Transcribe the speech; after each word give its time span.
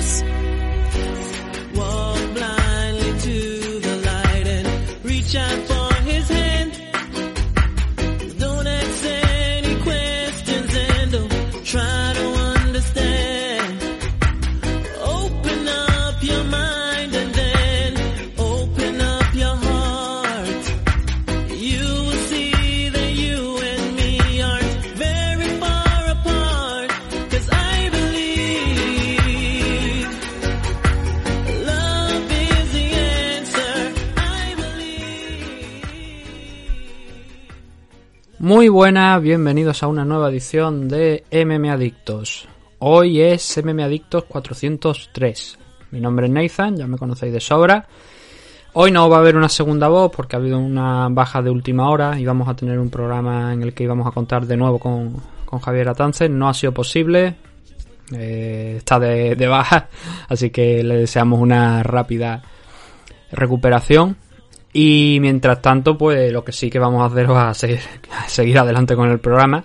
adictos. 0.00 0.29
Muy 38.50 38.68
buenas, 38.68 39.22
bienvenidos 39.22 39.80
a 39.84 39.86
una 39.86 40.04
nueva 40.04 40.28
edición 40.28 40.88
de 40.88 41.22
MM 41.30 41.70
Adictos. 41.70 42.48
Hoy 42.80 43.20
es 43.20 43.56
MM 43.62 43.80
Adictos 43.84 44.24
403. 44.24 45.56
Mi 45.92 46.00
nombre 46.00 46.26
es 46.26 46.32
Nathan, 46.32 46.76
ya 46.76 46.88
me 46.88 46.98
conocéis 46.98 47.32
de 47.32 47.38
sobra. 47.38 47.86
Hoy 48.72 48.90
no 48.90 49.08
va 49.08 49.18
a 49.18 49.20
haber 49.20 49.36
una 49.36 49.48
segunda 49.48 49.86
voz 49.86 50.10
porque 50.10 50.34
ha 50.34 50.40
habido 50.40 50.58
una 50.58 51.06
baja 51.10 51.40
de 51.42 51.50
última 51.50 51.88
hora 51.88 52.18
y 52.18 52.24
vamos 52.24 52.48
a 52.48 52.56
tener 52.56 52.80
un 52.80 52.90
programa 52.90 53.52
en 53.52 53.62
el 53.62 53.72
que 53.72 53.84
íbamos 53.84 54.04
a 54.08 54.10
contar 54.10 54.44
de 54.44 54.56
nuevo 54.56 54.80
con, 54.80 55.14
con 55.44 55.60
Javier 55.60 55.88
Atance. 55.88 56.28
No 56.28 56.48
ha 56.48 56.54
sido 56.54 56.74
posible, 56.74 57.36
eh, 58.12 58.74
está 58.78 58.98
de, 58.98 59.36
de 59.36 59.46
baja, 59.46 59.86
así 60.28 60.50
que 60.50 60.82
le 60.82 60.96
deseamos 60.96 61.38
una 61.38 61.84
rápida 61.84 62.42
recuperación. 63.30 64.16
Y 64.72 65.18
mientras 65.20 65.60
tanto, 65.60 65.98
pues 65.98 66.32
lo 66.32 66.44
que 66.44 66.52
sí 66.52 66.70
que 66.70 66.78
vamos 66.78 67.02
a 67.02 67.06
hacer 67.06 67.24
es 67.24 67.30
a 67.30 67.54
seguir, 67.54 67.80
seguir 68.28 68.58
adelante 68.58 68.94
con 68.94 69.10
el 69.10 69.18
programa. 69.18 69.64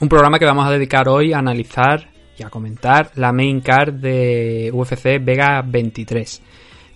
Un 0.00 0.08
programa 0.08 0.38
que 0.38 0.44
vamos 0.44 0.66
a 0.66 0.70
dedicar 0.70 1.08
hoy 1.08 1.32
a 1.32 1.38
analizar 1.38 2.08
y 2.36 2.42
a 2.42 2.50
comentar 2.50 3.12
la 3.14 3.32
main 3.32 3.60
card 3.60 3.94
de 3.94 4.70
UFC 4.72 5.24
Vega 5.24 5.62
23. 5.62 6.42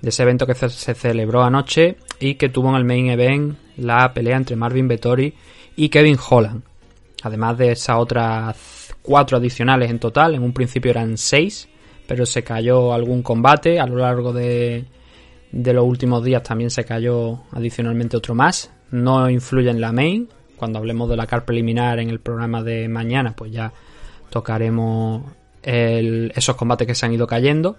De 0.01 0.09
ese 0.09 0.23
evento 0.23 0.47
que 0.47 0.55
se, 0.55 0.69
se 0.69 0.95
celebró 0.95 1.43
anoche 1.43 1.97
y 2.19 2.35
que 2.35 2.49
tuvo 2.49 2.71
en 2.71 2.77
el 2.77 2.85
main 2.85 3.11
event 3.11 3.57
la 3.77 4.13
pelea 4.13 4.37
entre 4.37 4.57
Marvin 4.57 4.89
Vettori 4.89 5.33
y 5.77 5.89
Kevin 5.89 6.19
Holland. 6.29 6.63
Además 7.23 7.57
de 7.59 7.73
esas 7.73 7.97
otras 7.99 8.95
cuatro 9.01 9.39
adicionales 9.39 9.91
en 9.91 10.01
total, 10.01 10.35
en 10.35 10.43
un 10.43 10.53
principio 10.53 10.91
eran 10.91 11.17
seis, 11.17 11.69
pero 12.07 12.27
se 12.27 12.43
cayó 12.43 12.93
algún 12.93 13.23
combate 13.23 13.79
a 13.79 13.87
lo 13.87 13.97
largo 13.97 14.33
de, 14.33 14.85
de 15.53 15.73
los 15.73 15.85
últimos 15.85 16.25
días 16.25 16.43
también 16.43 16.71
se 16.71 16.85
cayó 16.85 17.41
adicionalmente 17.53 18.17
otro 18.17 18.35
más. 18.35 18.71
No 18.91 19.29
influye 19.31 19.71
en 19.71 19.81
la 19.81 19.93
main. 19.93 20.29
Cuando 20.57 20.79
hablemos 20.79 21.09
de 21.09 21.17
la 21.17 21.27
car 21.27 21.45
preliminar 21.45 21.99
en 21.99 22.11
el 22.11 22.21
programa 22.21 22.63
de 22.63 22.89
mañana, 22.89 23.35
pues 23.37 23.53
ya 23.53 23.73
tocaremos 24.31 25.23
el- 25.63 26.33
esos 26.35 26.57
combates 26.57 26.87
que 26.87 26.95
se 26.95 27.07
han 27.07 27.13
ido 27.13 27.27
cayendo. 27.27 27.77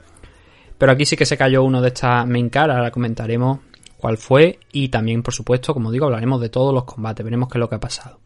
Pero 0.77 0.91
aquí 0.91 1.05
sí 1.05 1.15
que 1.15 1.25
se 1.25 1.37
cayó 1.37 1.63
uno 1.63 1.81
de 1.81 1.87
estas 1.87 2.27
main 2.27 2.49
car. 2.49 2.69
Ahora 2.69 2.91
comentaremos 2.91 3.59
cuál 3.97 4.17
fue. 4.17 4.59
Y 4.71 4.89
también, 4.89 5.23
por 5.23 5.33
supuesto, 5.33 5.73
como 5.73 5.91
digo, 5.91 6.05
hablaremos 6.05 6.39
de 6.39 6.49
todos 6.49 6.73
los 6.73 6.83
combates. 6.83 7.23
Veremos 7.23 7.49
qué 7.49 7.57
es 7.57 7.59
lo 7.59 7.69
que 7.69 7.75
ha 7.75 7.79
pasado. 7.79 8.19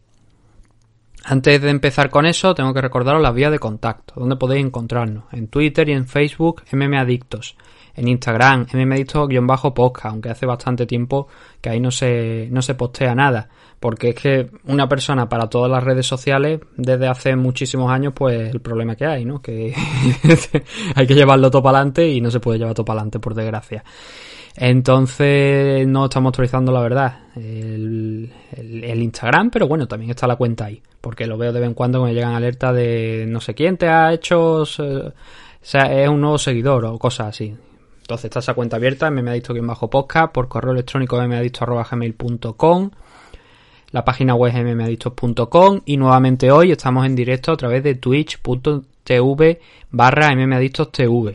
Antes 1.24 1.62
de 1.62 1.70
empezar 1.70 2.10
con 2.10 2.26
eso, 2.26 2.54
tengo 2.54 2.74
que 2.74 2.80
recordaros 2.80 3.22
las 3.22 3.34
vías 3.34 3.52
de 3.52 3.60
contacto, 3.60 4.14
donde 4.16 4.36
podéis 4.36 4.66
encontrarnos. 4.66 5.24
En 5.32 5.46
Twitter 5.46 5.88
y 5.88 5.92
en 5.92 6.06
Facebook, 6.06 6.62
MMAdictos. 6.72 7.56
En 7.94 8.08
Instagram, 8.08 8.66
MMAdictos-podcast, 8.72 10.06
aunque 10.06 10.30
hace 10.30 10.46
bastante 10.46 10.86
tiempo 10.86 11.28
que 11.60 11.70
ahí 11.70 11.80
no 11.80 11.90
se, 11.90 12.48
no 12.50 12.62
se 12.62 12.74
postea 12.74 13.14
nada. 13.14 13.48
Porque 13.78 14.10
es 14.10 14.14
que 14.14 14.50
una 14.66 14.88
persona 14.88 15.28
para 15.28 15.48
todas 15.48 15.70
las 15.70 15.82
redes 15.82 16.06
sociales, 16.06 16.60
desde 16.76 17.08
hace 17.08 17.36
muchísimos 17.36 17.90
años, 17.90 18.12
pues 18.14 18.50
el 18.50 18.60
problema 18.60 18.94
que 18.94 19.06
hay, 19.06 19.24
¿no? 19.24 19.42
Que 19.42 19.74
hay 20.94 21.06
que 21.06 21.14
llevarlo 21.14 21.50
todo 21.50 21.62
para 21.62 21.78
adelante 21.78 22.08
y 22.08 22.20
no 22.20 22.30
se 22.30 22.40
puede 22.40 22.58
llevar 22.58 22.74
todo 22.74 22.84
para 22.84 23.00
adelante, 23.00 23.18
por 23.18 23.34
desgracia. 23.34 23.84
Entonces 24.56 25.86
no 25.86 26.04
estamos 26.04 26.30
actualizando 26.30 26.72
la 26.72 26.80
verdad 26.80 27.20
el, 27.36 28.30
Instagram, 29.02 29.50
pero 29.50 29.66
bueno, 29.66 29.88
también 29.88 30.10
está 30.10 30.26
la 30.26 30.36
cuenta 30.36 30.66
ahí, 30.66 30.82
porque 31.00 31.26
lo 31.26 31.38
veo 31.38 31.52
de 31.52 31.60
vez 31.60 31.68
en 31.68 31.74
cuando 31.74 32.02
me 32.04 32.12
llegan 32.12 32.34
alertas 32.34 32.74
de 32.74 33.24
no 33.28 33.40
sé 33.40 33.54
quién 33.54 33.76
te 33.76 33.88
ha 33.88 34.12
hecho, 34.12 34.62
o 34.62 34.66
sea, 34.66 35.12
es 35.86 36.08
un 36.08 36.20
nuevo 36.20 36.38
seguidor 36.38 36.84
o 36.84 36.98
cosas 36.98 37.28
así. 37.28 37.54
Entonces 38.02 38.26
está 38.26 38.40
esa 38.40 38.54
cuenta 38.54 38.76
abierta, 38.76 39.10
mmeadicto 39.10 39.54
bajo 39.62 39.88
podcast, 39.88 40.32
por 40.32 40.48
correo 40.48 40.72
electrónico 40.72 41.16
mmeadicto.gmail.com 41.20 42.90
la 43.92 44.06
página 44.06 44.34
web 44.34 44.54
es 44.56 44.64
mmadictos.com 44.64 45.82
y 45.84 45.98
nuevamente 45.98 46.50
hoy 46.50 46.72
estamos 46.72 47.04
en 47.04 47.14
directo 47.14 47.52
a 47.52 47.56
través 47.58 47.82
de 47.84 47.94
twitch.tv 47.94 49.60
barra 49.90 50.34
mmadictostv. 50.34 51.28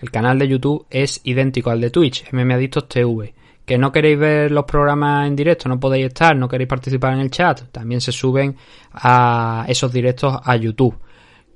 El 0.00 0.10
canal 0.12 0.38
de 0.38 0.46
YouTube 0.46 0.86
es 0.90 1.20
idéntico 1.24 1.70
al 1.70 1.80
de 1.80 1.90
Twitch, 1.90 2.30
mmadictostv. 2.30 3.32
Que 3.66 3.78
no 3.78 3.90
queréis 3.90 4.16
ver 4.16 4.52
los 4.52 4.64
programas 4.64 5.26
en 5.26 5.34
directo, 5.34 5.68
no 5.68 5.80
podéis 5.80 6.06
estar, 6.06 6.36
no 6.36 6.48
queréis 6.48 6.68
participar 6.68 7.14
en 7.14 7.20
el 7.20 7.32
chat, 7.32 7.62
también 7.72 8.00
se 8.00 8.12
suben 8.12 8.54
a 8.92 9.64
esos 9.66 9.92
directos 9.92 10.38
a 10.44 10.54
YouTube. 10.54 10.94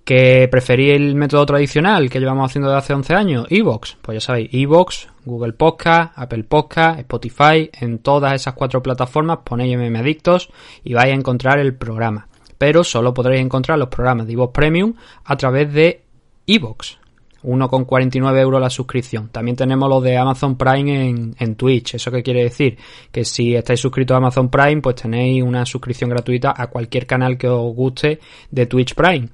¿Que 0.08 0.48
preferís 0.50 0.94
el 0.94 1.14
método 1.16 1.44
tradicional 1.44 2.08
que 2.08 2.18
llevamos 2.18 2.50
haciendo 2.50 2.70
desde 2.70 2.78
hace 2.78 2.94
11 2.94 3.14
años? 3.14 3.46
Evox. 3.50 3.98
Pues 4.00 4.16
ya 4.16 4.20
sabéis, 4.26 4.48
Evox, 4.54 5.06
Google 5.26 5.52
Podcast, 5.52 6.14
Apple 6.16 6.44
Podcast, 6.44 7.00
Spotify, 7.00 7.68
en 7.78 7.98
todas 7.98 8.32
esas 8.32 8.54
cuatro 8.54 8.82
plataformas 8.82 9.40
ponéis 9.44 9.76
MM 9.76 9.94
Adictos 9.98 10.48
y 10.82 10.94
vais 10.94 11.12
a 11.12 11.14
encontrar 11.14 11.58
el 11.58 11.74
programa. 11.74 12.26
Pero 12.56 12.84
solo 12.84 13.12
podréis 13.12 13.42
encontrar 13.42 13.78
los 13.78 13.90
programas 13.90 14.26
de 14.26 14.32
Evox 14.32 14.54
Premium 14.54 14.94
a 15.26 15.36
través 15.36 15.70
de 15.74 16.00
Evox. 16.46 16.96
1,49 17.42 18.40
euros 18.40 18.62
la 18.62 18.70
suscripción. 18.70 19.28
También 19.28 19.58
tenemos 19.58 19.90
los 19.90 20.02
de 20.02 20.16
Amazon 20.16 20.56
Prime 20.56 21.06
en, 21.06 21.36
en 21.38 21.54
Twitch. 21.54 21.96
¿Eso 21.96 22.10
qué 22.10 22.22
quiere 22.22 22.44
decir? 22.44 22.78
Que 23.12 23.26
si 23.26 23.54
estáis 23.54 23.80
suscritos 23.80 24.14
a 24.14 24.18
Amazon 24.18 24.48
Prime, 24.48 24.80
pues 24.80 24.96
tenéis 24.96 25.42
una 25.42 25.66
suscripción 25.66 26.08
gratuita 26.08 26.54
a 26.56 26.68
cualquier 26.68 27.06
canal 27.06 27.36
que 27.36 27.46
os 27.46 27.74
guste 27.74 28.20
de 28.50 28.64
Twitch 28.64 28.94
Prime. 28.94 29.28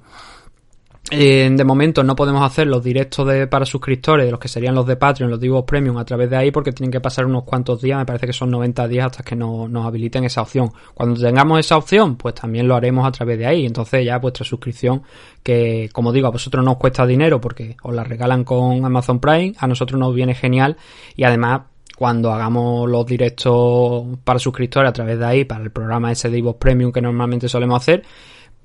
Eh, 1.11 1.47
de 1.51 1.63
momento 1.63 2.03
no 2.03 2.15
podemos 2.15 2.41
hacer 2.41 2.65
los 2.65 2.83
directos 2.83 3.27
de, 3.27 3.45
para 3.45 3.63
suscriptores, 3.63 4.29
los 4.31 4.39
que 4.39 4.47
serían 4.47 4.73
los 4.73 4.87
de 4.87 4.95
Patreon, 4.95 5.29
los 5.29 5.39
de 5.39 5.45
Evox 5.45 5.67
Premium, 5.67 5.97
a 5.97 6.03
través 6.03 6.31
de 6.31 6.35
ahí 6.35 6.49
porque 6.49 6.71
tienen 6.71 6.91
que 6.91 6.99
pasar 6.99 7.27
unos 7.27 7.43
cuantos 7.43 7.79
días, 7.79 7.99
me 7.99 8.07
parece 8.07 8.25
que 8.25 8.33
son 8.33 8.49
90 8.49 8.87
días 8.87 9.05
hasta 9.05 9.21
que 9.23 9.35
no- 9.35 9.67
nos 9.67 9.85
habiliten 9.85 10.23
esa 10.23 10.41
opción. 10.41 10.71
Cuando 10.95 11.19
tengamos 11.21 11.59
esa 11.59 11.77
opción, 11.77 12.15
pues 12.15 12.33
también 12.33 12.67
lo 12.67 12.75
haremos 12.75 13.07
a 13.07 13.11
través 13.11 13.37
de 13.37 13.45
ahí. 13.45 13.67
Entonces 13.67 14.03
ya 14.03 14.17
vuestra 14.17 14.43
suscripción, 14.43 15.03
que 15.43 15.89
como 15.93 16.11
digo, 16.11 16.25
a 16.25 16.31
vosotros 16.31 16.65
no 16.65 16.71
os 16.71 16.77
cuesta 16.77 17.05
dinero 17.05 17.39
porque 17.39 17.77
os 17.83 17.93
la 17.93 18.03
regalan 18.03 18.43
con 18.43 18.83
Amazon 18.83 19.19
Prime, 19.19 19.53
a 19.59 19.67
nosotros 19.67 19.99
nos 19.99 20.13
viene 20.15 20.33
genial 20.33 20.75
y 21.15 21.23
además 21.23 21.61
cuando 21.95 22.31
hagamos 22.33 22.89
los 22.89 23.05
directos 23.05 24.05
para 24.23 24.39
suscriptores 24.39 24.89
a 24.89 24.93
través 24.93 25.19
de 25.19 25.25
ahí, 25.25 25.45
para 25.45 25.63
el 25.63 25.71
programa 25.71 26.11
ese 26.11 26.31
de 26.31 26.39
Evox 26.39 26.57
Premium 26.59 26.91
que 26.91 26.99
normalmente 27.01 27.47
solemos 27.47 27.77
hacer, 27.79 28.03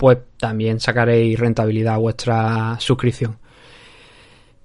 pues 0.01 0.17
también 0.39 0.81
sacaréis 0.81 1.39
rentabilidad 1.39 1.97
a 1.97 1.99
vuestra 1.99 2.81
suscripción. 2.81 3.37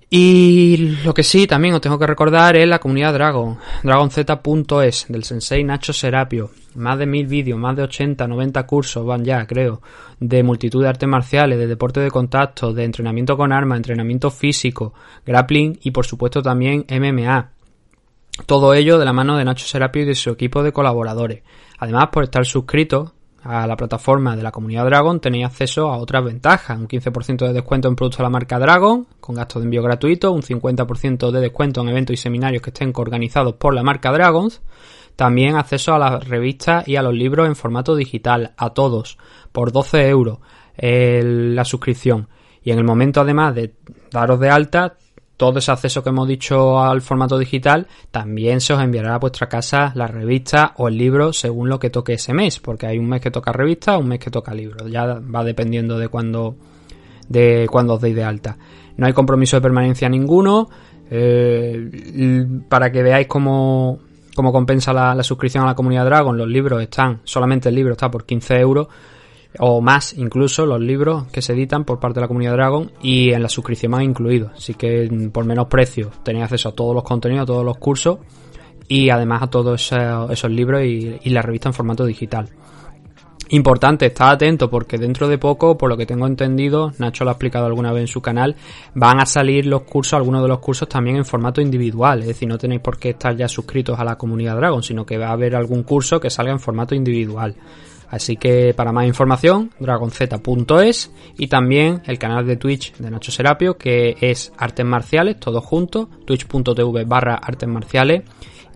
Y 0.09 0.95
lo 1.03 1.13
que 1.13 1.23
sí, 1.23 1.45
también 1.45 1.73
os 1.73 1.81
tengo 1.81 1.99
que 1.99 2.07
recordar 2.07 2.55
es 2.55 2.65
la 2.65 2.79
comunidad 2.79 3.11
Dragon, 3.11 3.57
dragonz.es, 3.83 5.07
del 5.09 5.25
sensei 5.25 5.65
Nacho 5.65 5.91
Serapio. 5.91 6.51
Más 6.75 6.97
de 6.97 7.05
mil 7.05 7.27
vídeos, 7.27 7.59
más 7.59 7.75
de 7.75 7.83
80, 7.83 8.25
90 8.25 8.65
cursos 8.65 9.05
van 9.05 9.25
ya, 9.25 9.45
creo, 9.45 9.81
de 10.21 10.41
multitud 10.41 10.81
de 10.81 10.87
artes 10.87 11.09
marciales, 11.09 11.59
de 11.59 11.67
deporte 11.67 11.99
de 11.99 12.11
contacto, 12.11 12.71
de 12.71 12.85
entrenamiento 12.85 13.35
con 13.35 13.51
armas, 13.51 13.75
entrenamiento 13.75 14.31
físico, 14.31 14.93
grappling 15.25 15.79
y 15.83 15.91
por 15.91 16.05
supuesto 16.05 16.41
también 16.41 16.85
MMA. 16.89 17.49
Todo 18.45 18.73
ello 18.73 18.97
de 18.97 19.03
la 19.03 19.11
mano 19.11 19.35
de 19.35 19.43
Nacho 19.43 19.65
Serapio 19.65 20.03
y 20.03 20.05
de 20.05 20.15
su 20.15 20.29
equipo 20.29 20.63
de 20.63 20.71
colaboradores. 20.71 21.43
Además, 21.77 22.07
por 22.13 22.23
estar 22.23 22.45
suscrito 22.45 23.14
a 23.45 23.67
la 23.67 23.77
plataforma 23.77 24.35
de 24.35 24.41
la 24.41 24.51
comunidad 24.51 24.85
Dragon 24.85 25.19
tenéis 25.19 25.45
acceso 25.45 25.91
a 25.91 25.97
otras 25.97 26.25
ventajas, 26.25 26.79
un 26.79 26.87
15% 26.87 27.45
de 27.45 27.53
descuento 27.53 27.87
en 27.87 27.95
productos 27.95 28.17
de 28.17 28.23
la 28.23 28.29
marca 28.31 28.57
Dragon, 28.57 29.05
con 29.19 29.35
gastos 29.35 29.61
de 29.61 29.65
envío 29.65 29.83
gratuito, 29.83 30.31
un 30.31 30.41
50% 30.41 31.29
de 31.29 31.41
descuento 31.41 31.81
en 31.81 31.89
eventos 31.89 32.15
y 32.15 32.17
seminarios 32.17 32.63
que 32.63 32.71
estén 32.71 32.91
organizados 32.95 33.53
por 33.53 33.75
la 33.75 33.83
marca 33.83 34.11
Dragons, 34.11 34.61
también 35.15 35.55
acceso 35.55 35.93
a 35.93 35.99
las 35.99 36.27
revistas 36.27 36.87
y 36.87 36.95
a 36.95 37.03
los 37.03 37.13
libros 37.13 37.47
en 37.47 37.55
formato 37.55 37.95
digital, 37.95 38.53
a 38.57 38.71
todos, 38.71 39.19
por 39.51 39.71
12 39.71 40.09
euros 40.09 40.39
la 40.77 41.63
suscripción. 41.65 42.27
Y 42.63 42.71
en 42.71 42.79
el 42.79 42.83
momento 42.83 43.21
además 43.21 43.53
de 43.53 43.75
daros 44.11 44.39
de 44.39 44.49
alta, 44.49 44.97
todo 45.37 45.59
ese 45.59 45.71
acceso 45.71 46.03
que 46.03 46.09
hemos 46.09 46.27
dicho 46.27 46.79
al 46.79 47.01
formato 47.01 47.37
digital, 47.37 47.87
también 48.11 48.61
se 48.61 48.73
os 48.73 48.81
enviará 48.81 49.15
a 49.15 49.19
vuestra 49.19 49.47
casa 49.47 49.91
la 49.95 50.07
revista 50.07 50.73
o 50.77 50.87
el 50.87 50.97
libro 50.97 51.33
según 51.33 51.69
lo 51.69 51.79
que 51.79 51.89
toque 51.89 52.13
ese 52.13 52.33
mes, 52.33 52.59
porque 52.59 52.87
hay 52.87 52.97
un 52.97 53.07
mes 53.07 53.21
que 53.21 53.31
toca 53.31 53.51
revista, 53.51 53.97
un 53.97 54.07
mes 54.07 54.19
que 54.19 54.31
toca 54.31 54.53
libro, 54.53 54.87
ya 54.87 55.05
va 55.19 55.43
dependiendo 55.43 55.97
de 55.97 56.07
cuándo 56.07 56.55
de 57.27 57.67
cuando 57.69 57.95
os 57.95 58.01
deis 58.01 58.15
de 58.15 58.23
alta. 58.23 58.57
No 58.97 59.07
hay 59.07 59.13
compromiso 59.13 59.57
de 59.57 59.61
permanencia 59.61 60.07
ninguno. 60.09 60.69
eh, 61.09 62.45
para 62.67 62.91
que 62.91 63.03
veáis 63.03 63.27
cómo, 63.27 63.99
cómo 64.35 64.51
compensa 64.51 64.91
la, 64.93 65.13
la 65.13 65.23
suscripción 65.23 65.63
a 65.63 65.67
la 65.67 65.75
comunidad 65.75 66.05
Dragon, 66.05 66.37
los 66.37 66.47
libros 66.47 66.81
están, 66.81 67.21
solamente 67.23 67.69
el 67.69 67.75
libro 67.75 67.93
está 67.93 68.09
por 68.09 68.25
15 68.25 68.59
euros 68.59 68.87
o 69.59 69.81
más 69.81 70.13
incluso 70.13 70.65
los 70.65 70.79
libros 70.79 71.25
que 71.31 71.41
se 71.41 71.53
editan 71.53 71.85
por 71.85 71.99
parte 71.99 72.19
de 72.19 72.21
la 72.21 72.27
comunidad 72.27 72.53
Dragon 72.53 72.91
y 73.01 73.31
en 73.31 73.41
la 73.41 73.49
suscripción 73.49 73.91
más 73.91 74.03
incluido. 74.03 74.51
Así 74.55 74.73
que 74.73 75.09
mm, 75.09 75.29
por 75.29 75.45
menos 75.45 75.67
precio 75.67 76.11
tenéis 76.23 76.45
acceso 76.45 76.69
a 76.69 76.71
todos 76.73 76.93
los 76.93 77.03
contenidos, 77.03 77.43
a 77.43 77.47
todos 77.47 77.65
los 77.65 77.77
cursos 77.77 78.19
y 78.87 79.09
además 79.09 79.43
a 79.43 79.47
todos 79.47 79.91
esos, 79.91 80.51
libros 80.51 80.83
y, 80.83 81.19
y 81.23 81.29
la 81.29 81.41
revista 81.41 81.69
en 81.69 81.73
formato 81.73 82.05
digital. 82.05 82.49
Importante, 83.49 84.07
estad 84.07 84.31
atento 84.31 84.71
porque 84.71 84.97
dentro 84.97 85.27
de 85.27 85.37
poco, 85.37 85.77
por 85.77 85.89
lo 85.89 85.97
que 85.97 86.07
tengo 86.07 86.25
entendido, 86.25 86.91
Nacho 86.97 87.23
lo 87.23 87.29
ha 87.29 87.33
explicado 87.33 87.67
alguna 87.67 87.91
vez 87.93 88.01
en 88.01 88.07
su 88.07 88.19
canal, 88.19 88.55
van 88.95 89.19
a 89.19 89.25
salir 89.27 89.67
los 89.67 89.83
cursos, 89.83 90.13
algunos 90.13 90.41
de 90.41 90.47
los 90.47 90.59
cursos 90.59 90.89
también 90.89 91.17
en 91.17 91.25
formato 91.25 91.61
individual, 91.61 92.21
es 92.21 92.27
decir, 92.27 92.47
no 92.47 92.57
tenéis 92.57 92.81
por 92.81 92.97
qué 92.97 93.11
estar 93.11 93.35
ya 93.35 93.47
suscritos 93.47 93.99
a 93.99 94.03
la 94.03 94.17
comunidad 94.17 94.55
Dragon, 94.55 94.81
sino 94.81 95.05
que 95.05 95.19
va 95.19 95.27
a 95.27 95.33
haber 95.33 95.55
algún 95.55 95.83
curso 95.83 96.19
que 96.19 96.31
salga 96.31 96.53
en 96.53 96.59
formato 96.59 96.95
individual. 96.95 97.55
Así 98.15 98.37
que 98.37 98.73
para 98.73 98.93
más 98.93 99.05
información, 99.07 99.71
dragonz.es 99.77 101.11
y 101.37 101.47
también 101.47 102.01
el 102.05 102.17
canal 102.17 102.47
de 102.47 102.55
Twitch 102.55 102.95
de 102.95 103.11
Nacho 103.11 103.29
Serapio, 103.29 103.77
que 103.77 104.15
es 104.21 104.53
Artes 104.57 104.85
Marciales, 104.85 105.37
todos 105.37 105.61
juntos, 105.65 106.07
twitch.tv 106.25 107.03
barra 107.03 107.35
Artes 107.35 107.67
Marciales, 107.67 108.23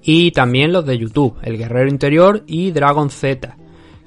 y 0.01 0.31
también 0.31 0.73
los 0.73 0.85
de 0.85 0.97
YouTube, 0.97 1.37
El 1.41 1.57
Guerrero 1.57 1.89
Interior 1.89 2.43
y 2.47 2.71
Dragon 2.71 3.09
Z, 3.09 3.55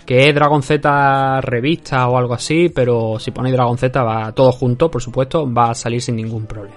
que 0.05 0.29
es 0.29 0.34
Dragon 0.34 0.62
Z 0.62 1.40
revista 1.40 2.06
o 2.08 2.19
algo 2.19 2.35
así, 2.35 2.69
pero 2.69 3.19
si 3.19 3.31
ponéis 3.31 3.55
Dragon 3.55 3.78
Z 3.78 4.02
va 4.02 4.32
todo 4.32 4.52
junto, 4.52 4.90
por 4.90 5.00
supuesto, 5.00 5.50
va 5.50 5.70
a 5.70 5.75
salir 5.75 6.02
sin 6.02 6.17
ningún 6.17 6.44
problema. 6.44 6.76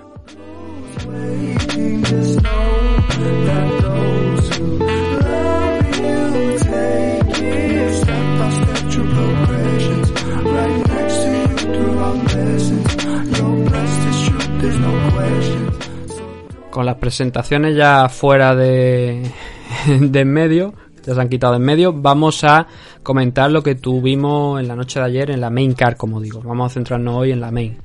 Con 16.75 16.86
las 16.86 16.95
presentaciones 16.95 17.74
ya 17.74 18.10
fuera 18.10 18.54
de, 18.54 19.24
de 19.88 20.19
en 20.19 20.27
medio, 20.27 20.74
ya 21.06 21.16
se 21.16 21.22
han 21.22 21.30
quitado 21.30 21.54
de 21.54 21.60
en 21.60 21.63
medio, 21.63 21.94
vamos 21.94 22.44
a 22.44 22.68
comentar 23.01 23.50
lo 23.50 23.63
que 23.63 23.75
tuvimos 23.75 24.60
en 24.60 24.68
la 24.68 24.75
noche 24.75 25.00
de 25.00 25.06
ayer 25.06 25.31
en 25.31 25.39
la 25.39 25.50
main 25.50 25.74
car, 25.74 25.95
como 25.95 26.19
digo. 26.19 26.42
Vamos 26.44 26.69
a 26.69 26.74
centrarnos 26.74 27.16
hoy 27.16 27.31
en 27.31 27.39
la 27.39 27.50
main. 27.50 27.77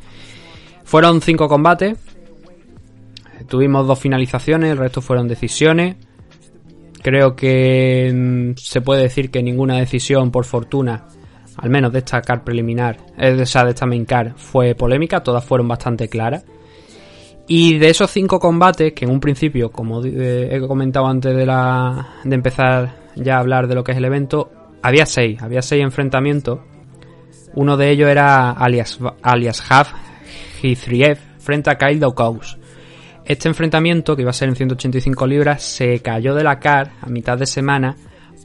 Fueron 0.82 1.20
cinco 1.20 1.46
combates, 1.46 1.98
tuvimos 3.46 3.86
dos 3.86 4.00
finalizaciones, 4.00 4.72
el 4.72 4.78
resto 4.78 5.00
fueron 5.00 5.28
decisiones. 5.28 5.94
Creo 7.00 7.36
que 7.36 8.10
mm, 8.12 8.56
se 8.56 8.80
puede 8.80 9.02
decir 9.02 9.30
que 9.30 9.40
ninguna 9.40 9.76
decisión, 9.76 10.32
por 10.32 10.46
fortuna, 10.46 11.06
al 11.58 11.70
menos 11.70 11.92
de 11.92 12.00
esta 12.00 12.22
car 12.22 12.42
preliminar, 12.42 12.96
es 13.16 13.36
de 13.36 13.44
esa 13.44 13.62
de 13.62 13.70
esta 13.70 13.86
main 13.86 14.04
car, 14.04 14.34
fue 14.34 14.74
polémica, 14.74 15.22
todas 15.22 15.44
fueron 15.44 15.68
bastante 15.68 16.08
claras. 16.08 16.44
Y 17.52 17.78
de 17.78 17.90
esos 17.90 18.12
cinco 18.12 18.38
combates, 18.38 18.92
que 18.92 19.06
en 19.06 19.10
un 19.10 19.18
principio, 19.18 19.72
como 19.72 20.04
eh, 20.04 20.50
he 20.52 20.60
comentado 20.68 21.08
antes 21.08 21.34
de, 21.34 21.44
la, 21.44 22.20
de 22.22 22.36
empezar 22.36 22.94
ya 23.16 23.34
a 23.34 23.40
hablar 23.40 23.66
de 23.66 23.74
lo 23.74 23.82
que 23.82 23.90
es 23.90 23.98
el 23.98 24.04
evento, 24.04 24.52
había 24.82 25.04
seis, 25.04 25.42
había 25.42 25.60
seis 25.60 25.82
enfrentamientos. 25.82 26.60
Uno 27.56 27.76
de 27.76 27.90
ellos 27.90 28.08
era 28.08 28.52
alias, 28.52 29.00
alias 29.22 29.64
Haf 29.68 29.92
Hithriev 30.62 31.18
frente 31.40 31.70
a 31.70 31.74
Kyle 31.74 31.98
Daukaus. 31.98 32.56
Este 33.24 33.48
enfrentamiento, 33.48 34.14
que 34.14 34.22
iba 34.22 34.30
a 34.30 34.32
ser 34.32 34.48
en 34.48 34.54
185 34.54 35.26
libras, 35.26 35.60
se 35.60 35.98
cayó 35.98 36.36
de 36.36 36.44
la 36.44 36.60
CAR 36.60 36.92
a 37.02 37.08
mitad 37.08 37.36
de 37.36 37.46
semana 37.46 37.96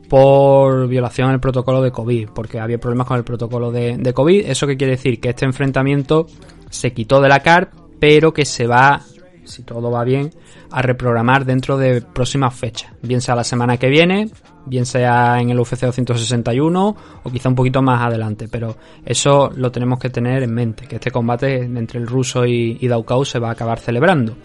por 0.10 0.88
violación 0.88 1.30
al 1.30 1.40
protocolo 1.40 1.84
de 1.84 1.92
COVID, 1.92 2.30
porque 2.34 2.60
había 2.60 2.80
problemas 2.80 3.06
con 3.06 3.18
el 3.18 3.24
protocolo 3.24 3.72
de 3.72 4.14
COVID. 4.16 4.50
¿Eso 4.50 4.66
qué 4.66 4.78
quiere 4.78 4.94
decir? 4.94 5.20
Que 5.20 5.30
este 5.30 5.46
enfrentamiento 5.46 6.26
se 6.72 6.92
quitó 6.92 7.22
de 7.22 7.30
la 7.30 7.42
CAR, 7.42 7.85
pero 8.00 8.34
que 8.34 8.46
se 8.46 8.68
va, 8.68 9.02
si 9.44 9.64
todo 9.64 9.92
va 9.92 10.04
bien, 10.04 10.32
a 10.72 10.82
reprogramar 10.82 11.46
dentro 11.46 11.78
de 11.78 12.02
próximas 12.02 12.54
fechas. 12.54 12.92
Bien 13.02 13.22
sea 13.22 13.36
la 13.36 13.44
semana 13.44 13.78
que 13.78 13.90
viene, 13.90 14.30
bien 14.66 14.86
sea 14.86 15.40
en 15.40 15.50
el 15.50 15.60
UFC 15.60 15.82
261 15.82 16.96
o 17.24 17.32
quizá 17.32 17.50
un 17.50 17.56
poquito 17.56 17.82
más 17.82 18.02
adelante. 18.02 18.48
Pero 18.50 18.76
eso 19.06 19.52
lo 19.56 19.72
tenemos 19.72 20.00
que 20.00 20.10
tener 20.10 20.44
en 20.44 20.54
mente, 20.54 20.88
que 20.88 20.96
este 20.96 21.12
combate 21.12 21.64
entre 21.64 22.00
el 22.00 22.08
ruso 22.08 22.46
y, 22.46 22.78
y 22.80 22.88
Daukau 22.88 23.26
se 23.26 23.40
va 23.40 23.50
a 23.50 23.52
acabar 23.52 23.80
celebrando. 23.80 24.36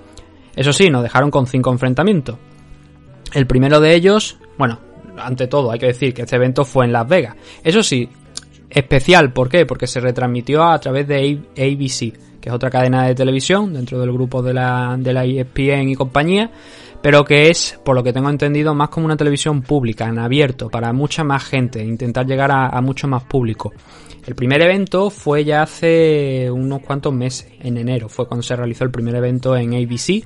Eso 0.54 0.72
sí, 0.72 0.90
nos 0.90 1.02
dejaron 1.02 1.30
con 1.30 1.46
cinco 1.46 1.70
enfrentamientos. 1.70 2.36
El 3.32 3.46
primero 3.46 3.80
de 3.80 3.94
ellos, 3.94 4.38
bueno, 4.58 4.78
ante 5.16 5.46
todo 5.46 5.70
hay 5.70 5.78
que 5.78 5.86
decir 5.86 6.12
que 6.12 6.22
este 6.22 6.36
evento 6.36 6.64
fue 6.64 6.84
en 6.84 6.92
Las 6.92 7.08
Vegas. 7.08 7.36
Eso 7.62 7.82
sí, 7.82 8.08
especial, 8.70 9.32
¿por 9.32 9.48
qué? 9.48 9.66
Porque 9.66 9.86
se 9.86 10.00
retransmitió 10.00 10.64
a 10.64 10.78
través 10.78 11.06
de 11.08 11.40
ABC, 11.56 12.40
que 12.40 12.48
es 12.48 12.52
otra 12.52 12.70
cadena 12.70 13.06
de 13.06 13.14
televisión 13.14 13.72
dentro 13.72 14.00
del 14.00 14.12
grupo 14.12 14.42
de 14.42 14.54
la, 14.54 14.96
de 14.98 15.12
la 15.12 15.24
ESPN 15.24 15.88
y 15.88 15.94
compañía, 15.94 16.50
pero 17.02 17.24
que 17.24 17.48
es, 17.48 17.78
por 17.84 17.96
lo 17.96 18.02
que 18.02 18.12
tengo 18.12 18.30
entendido, 18.30 18.74
más 18.74 18.88
como 18.90 19.06
una 19.06 19.16
televisión 19.16 19.62
pública, 19.62 20.06
en 20.06 20.18
abierto, 20.18 20.68
para 20.68 20.92
mucha 20.92 21.24
más 21.24 21.44
gente, 21.44 21.82
intentar 21.82 22.26
llegar 22.26 22.50
a, 22.50 22.68
a 22.68 22.80
mucho 22.80 23.08
más 23.08 23.24
público. 23.24 23.72
El 24.26 24.34
primer 24.34 24.62
evento 24.62 25.08
fue 25.10 25.44
ya 25.44 25.62
hace 25.62 26.50
unos 26.50 26.82
cuantos 26.82 27.12
meses, 27.12 27.50
en 27.60 27.78
enero, 27.78 28.08
fue 28.08 28.28
cuando 28.28 28.42
se 28.42 28.54
realizó 28.54 28.84
el 28.84 28.90
primer 28.90 29.14
evento 29.14 29.56
en 29.56 29.74
ABC. 29.74 30.24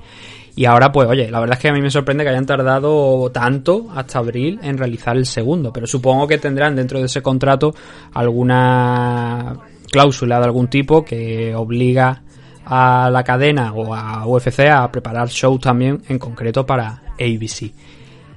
Y 0.57 0.65
ahora, 0.65 0.91
pues, 0.91 1.07
oye, 1.09 1.29
la 1.29 1.41
verdad 1.41 1.57
es 1.57 1.61
que 1.61 1.69
a 1.69 1.73
mí 1.73 1.81
me 1.81 1.91
sorprende 1.91 2.23
que 2.23 2.29
hayan 2.29 2.45
tardado 2.45 3.29
tanto 3.31 3.87
hasta 3.93 4.19
abril 4.19 4.59
en 4.63 4.77
realizar 4.77 5.17
el 5.17 5.25
segundo, 5.25 5.73
pero 5.73 5.85
supongo 5.85 6.27
que 6.27 6.37
tendrán 6.37 6.75
dentro 6.75 6.99
de 6.99 7.05
ese 7.05 7.21
contrato 7.21 7.75
alguna 8.13 9.57
cláusula 9.91 10.39
de 10.39 10.45
algún 10.45 10.67
tipo 10.67 11.03
que 11.03 11.53
obliga 11.53 12.21
a 12.65 13.09
la 13.11 13.23
cadena 13.23 13.73
o 13.73 13.93
a 13.93 14.25
UFC 14.25 14.61
a 14.61 14.89
preparar 14.91 15.27
shows 15.27 15.59
también 15.59 16.01
en 16.07 16.17
concreto 16.17 16.65
para 16.65 17.01
ABC. 17.19 17.71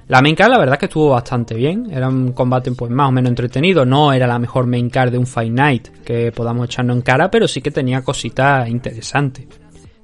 La 0.09 0.21
main 0.21 0.35
card 0.35 0.51
la 0.51 0.57
verdad 0.57 0.75
es 0.75 0.79
que 0.79 0.85
estuvo 0.87 1.09
bastante 1.09 1.53
bien, 1.53 1.87
era 1.91 2.09
un 2.09 2.33
combate 2.33 2.71
pues 2.71 2.91
más 2.91 3.09
o 3.09 3.11
menos 3.11 3.29
entretenido, 3.29 3.85
no 3.85 4.11
era 4.11 4.25
la 4.25 4.39
mejor 4.39 4.65
main 4.65 4.89
card 4.89 5.11
de 5.11 5.19
un 5.19 5.27
Fight 5.27 5.53
Night 5.53 5.87
que 6.03 6.31
podamos 6.31 6.65
echarnos 6.65 6.95
en 6.95 7.01
cara, 7.03 7.29
pero 7.29 7.47
sí 7.47 7.61
que 7.61 7.71
tenía 7.71 8.01
cositas 8.03 8.67
interesantes. 8.67 9.45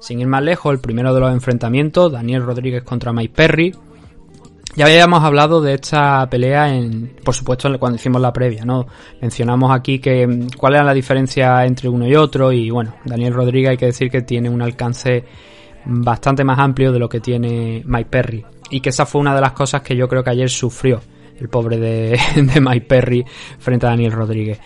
Sin 0.06 0.20
ir 0.20 0.28
más 0.28 0.44
lejos, 0.44 0.72
el 0.72 0.80
primero 0.80 1.16
de 1.16 1.20
los 1.20 1.34
enfrentamientos, 1.34 2.12
Daniel 2.12 2.44
Rodríguez 2.44 2.84
contra 2.84 3.12
Mike 3.12 3.34
Perry. 3.36 3.74
Ya 4.76 4.86
habíamos 4.86 5.24
hablado 5.24 5.62
de 5.62 5.74
esta 5.74 6.30
pelea 6.30 6.76
en, 6.76 7.16
por 7.24 7.34
supuesto, 7.34 7.76
cuando 7.80 7.96
hicimos 7.96 8.22
la 8.22 8.32
previa, 8.32 8.66
¿no? 8.66 8.86
Mencionamos 9.20 9.76
aquí 9.76 9.98
que 9.98 10.46
cuál 10.58 10.76
era 10.76 10.84
la 10.84 10.94
diferencia 10.94 11.66
entre 11.66 11.90
uno 11.90 12.08
y 12.08 12.14
otro 12.16 12.52
y 12.52 12.70
bueno, 12.70 12.94
Daniel 13.04 13.34
Rodríguez 13.34 13.72
hay 13.72 13.78
que 13.78 13.88
decir 13.88 14.12
que 14.12 14.22
tiene 14.22 14.48
un 14.48 14.62
alcance 14.62 15.24
bastante 15.86 16.44
más 16.44 16.60
amplio 16.60 16.92
de 16.92 17.00
lo 17.00 17.10
que 17.10 17.20
tiene 17.20 17.82
Mike 17.84 18.10
Perry 18.12 18.46
y 18.70 18.82
que 18.82 18.90
esa 18.90 19.08
fue 19.08 19.22
una 19.22 19.34
de 19.34 19.42
las 19.42 19.54
cosas 19.54 19.82
que 19.82 19.96
yo 19.96 20.08
creo 20.08 20.24
que 20.24 20.30
ayer 20.30 20.52
sufrió 20.52 21.02
el 21.40 21.50
pobre 21.50 21.80
de, 21.80 22.20
de 22.36 22.62
Mike 22.62 22.86
Perry 22.86 23.26
frente 23.58 23.88
a 23.88 23.90
Daniel 23.90 24.12
Rodríguez. 24.12 24.60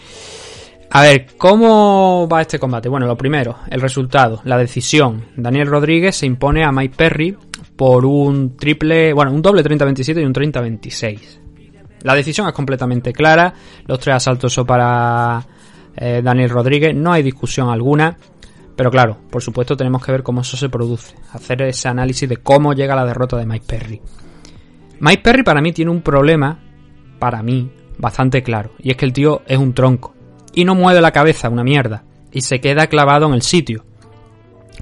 A 0.91 1.03
ver, 1.03 1.27
¿cómo 1.37 2.27
va 2.27 2.41
este 2.41 2.57
combate? 2.57 2.89
Bueno, 2.89 3.05
lo 3.05 3.15
primero, 3.15 3.57
el 3.69 3.79
resultado, 3.79 4.41
la 4.43 4.57
decisión. 4.57 5.25
Daniel 5.35 5.67
Rodríguez 5.67 6.15
se 6.15 6.25
impone 6.25 6.63
a 6.65 6.71
Mike 6.71 6.95
Perry 6.97 7.37
por 7.75 8.05
un 8.05 8.57
triple, 8.57 9.13
bueno, 9.13 9.31
un 9.31 9.41
doble 9.43 9.63
30-27 9.63 10.19
y 10.19 10.25
un 10.25 10.33
30-26. 10.33 11.19
La 12.01 12.15
decisión 12.15 12.47
es 12.47 12.53
completamente 12.53 13.13
clara, 13.13 13.53
los 13.85 13.99
tres 13.99 14.15
asaltos 14.15 14.51
son 14.51 14.65
para 14.65 15.45
eh, 15.95 16.21
Daniel 16.23 16.49
Rodríguez, 16.49 16.95
no 16.95 17.11
hay 17.11 17.21
discusión 17.21 17.69
alguna. 17.69 18.17
Pero 18.75 18.89
claro, 18.89 19.17
por 19.29 19.43
supuesto 19.43 19.77
tenemos 19.77 20.03
que 20.03 20.11
ver 20.11 20.23
cómo 20.23 20.41
eso 20.41 20.57
se 20.57 20.69
produce, 20.69 21.13
hacer 21.33 21.61
ese 21.63 21.87
análisis 21.87 22.27
de 22.27 22.37
cómo 22.37 22.73
llega 22.73 22.95
la 22.95 23.05
derrota 23.05 23.37
de 23.37 23.45
Mike 23.45 23.65
Perry. 23.67 24.01
Mike 25.01 25.21
Perry 25.21 25.43
para 25.43 25.61
mí 25.61 25.71
tiene 25.71 25.91
un 25.91 26.01
problema, 26.01 26.57
para 27.19 27.43
mí, 27.43 27.69
bastante 27.99 28.41
claro, 28.41 28.71
y 28.79 28.89
es 28.89 28.97
que 28.97 29.05
el 29.05 29.13
tío 29.13 29.41
es 29.45 29.57
un 29.57 29.73
tronco 29.73 30.15
y 30.53 30.65
no 30.65 30.75
mueve 30.75 31.01
la 31.01 31.11
cabeza, 31.11 31.49
una 31.49 31.63
mierda, 31.63 32.03
y 32.31 32.41
se 32.41 32.59
queda 32.59 32.87
clavado 32.87 33.27
en 33.27 33.33
el 33.33 33.41
sitio. 33.41 33.83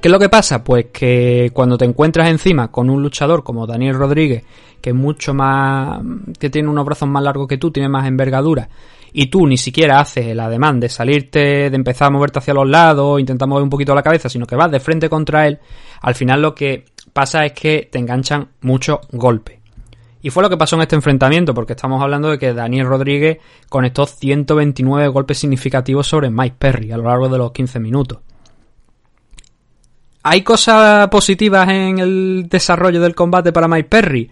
¿Qué 0.00 0.08
es 0.08 0.12
lo 0.12 0.18
que 0.20 0.28
pasa? 0.28 0.62
Pues 0.62 0.86
que 0.92 1.50
cuando 1.52 1.76
te 1.76 1.84
encuentras 1.84 2.28
encima 2.28 2.70
con 2.70 2.88
un 2.88 3.02
luchador 3.02 3.42
como 3.42 3.66
Daniel 3.66 3.96
Rodríguez, 3.96 4.44
que 4.80 4.90
es 4.90 4.96
mucho 4.96 5.34
más. 5.34 6.00
que 6.38 6.50
tiene 6.50 6.68
unos 6.68 6.84
brazos 6.84 7.08
más 7.08 7.22
largos 7.22 7.48
que 7.48 7.58
tú, 7.58 7.72
tiene 7.72 7.88
más 7.88 8.06
envergadura, 8.06 8.68
y 9.12 9.26
tú 9.26 9.46
ni 9.46 9.56
siquiera 9.56 9.98
haces 9.98 10.26
el 10.26 10.38
ademán 10.38 10.78
de 10.78 10.88
salirte, 10.88 11.70
de 11.70 11.76
empezar 11.76 12.08
a 12.08 12.10
moverte 12.10 12.38
hacia 12.38 12.54
los 12.54 12.68
lados, 12.68 13.18
intentar 13.18 13.48
mover 13.48 13.64
un 13.64 13.70
poquito 13.70 13.94
la 13.94 14.02
cabeza, 14.02 14.28
sino 14.28 14.46
que 14.46 14.54
vas 14.54 14.70
de 14.70 14.78
frente 14.78 15.08
contra 15.08 15.48
él, 15.48 15.58
al 16.00 16.14
final 16.14 16.42
lo 16.42 16.54
que 16.54 16.84
pasa 17.12 17.44
es 17.44 17.52
que 17.52 17.88
te 17.90 17.98
enganchan 17.98 18.48
muchos 18.60 18.98
golpes. 19.10 19.57
Y 20.20 20.30
fue 20.30 20.42
lo 20.42 20.50
que 20.50 20.56
pasó 20.56 20.76
en 20.76 20.82
este 20.82 20.96
enfrentamiento, 20.96 21.54
porque 21.54 21.74
estamos 21.74 22.02
hablando 22.02 22.30
de 22.30 22.38
que 22.38 22.52
Daniel 22.52 22.86
Rodríguez 22.86 23.38
conectó 23.68 24.06
129 24.06 25.08
golpes 25.08 25.38
significativos 25.38 26.06
sobre 26.06 26.30
Mike 26.30 26.56
Perry 26.58 26.90
a 26.90 26.96
lo 26.96 27.04
largo 27.04 27.28
de 27.28 27.38
los 27.38 27.52
15 27.52 27.78
minutos. 27.78 28.18
¿Hay 30.24 30.42
cosas 30.42 31.08
positivas 31.08 31.68
en 31.68 32.00
el 32.00 32.46
desarrollo 32.48 33.00
del 33.00 33.14
combate 33.14 33.52
para 33.52 33.68
Mike 33.68 33.88
Perry? 33.88 34.30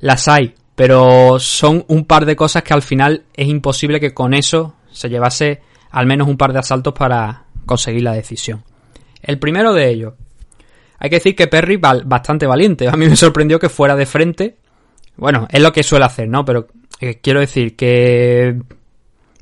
Las 0.00 0.28
hay, 0.28 0.54
pero 0.74 1.40
son 1.40 1.84
un 1.88 2.04
par 2.04 2.24
de 2.24 2.36
cosas 2.36 2.62
que 2.62 2.74
al 2.74 2.82
final 2.82 3.24
es 3.34 3.48
imposible 3.48 3.98
que 3.98 4.14
con 4.14 4.34
eso 4.34 4.74
se 4.92 5.08
llevase 5.08 5.62
al 5.90 6.06
menos 6.06 6.28
un 6.28 6.36
par 6.36 6.52
de 6.52 6.60
asaltos 6.60 6.92
para 6.92 7.46
conseguir 7.66 8.02
la 8.02 8.12
decisión. 8.12 8.62
El 9.22 9.38
primero 9.38 9.72
de 9.72 9.88
ellos. 9.88 10.14
Hay 10.98 11.10
que 11.10 11.16
decir 11.16 11.34
que 11.34 11.46
Perry 11.46 11.76
bastante 11.76 12.46
valiente. 12.46 12.88
A 12.88 12.92
mí 12.92 13.08
me 13.08 13.16
sorprendió 13.16 13.58
que 13.58 13.68
fuera 13.68 13.96
de 13.96 14.06
frente. 14.06 14.56
Bueno, 15.18 15.46
es 15.50 15.60
lo 15.60 15.72
que 15.72 15.82
suele 15.82 16.04
hacer, 16.04 16.28
¿no? 16.28 16.44
Pero 16.44 16.68
eh, 17.00 17.18
quiero 17.20 17.40
decir 17.40 17.76
que 17.76 18.56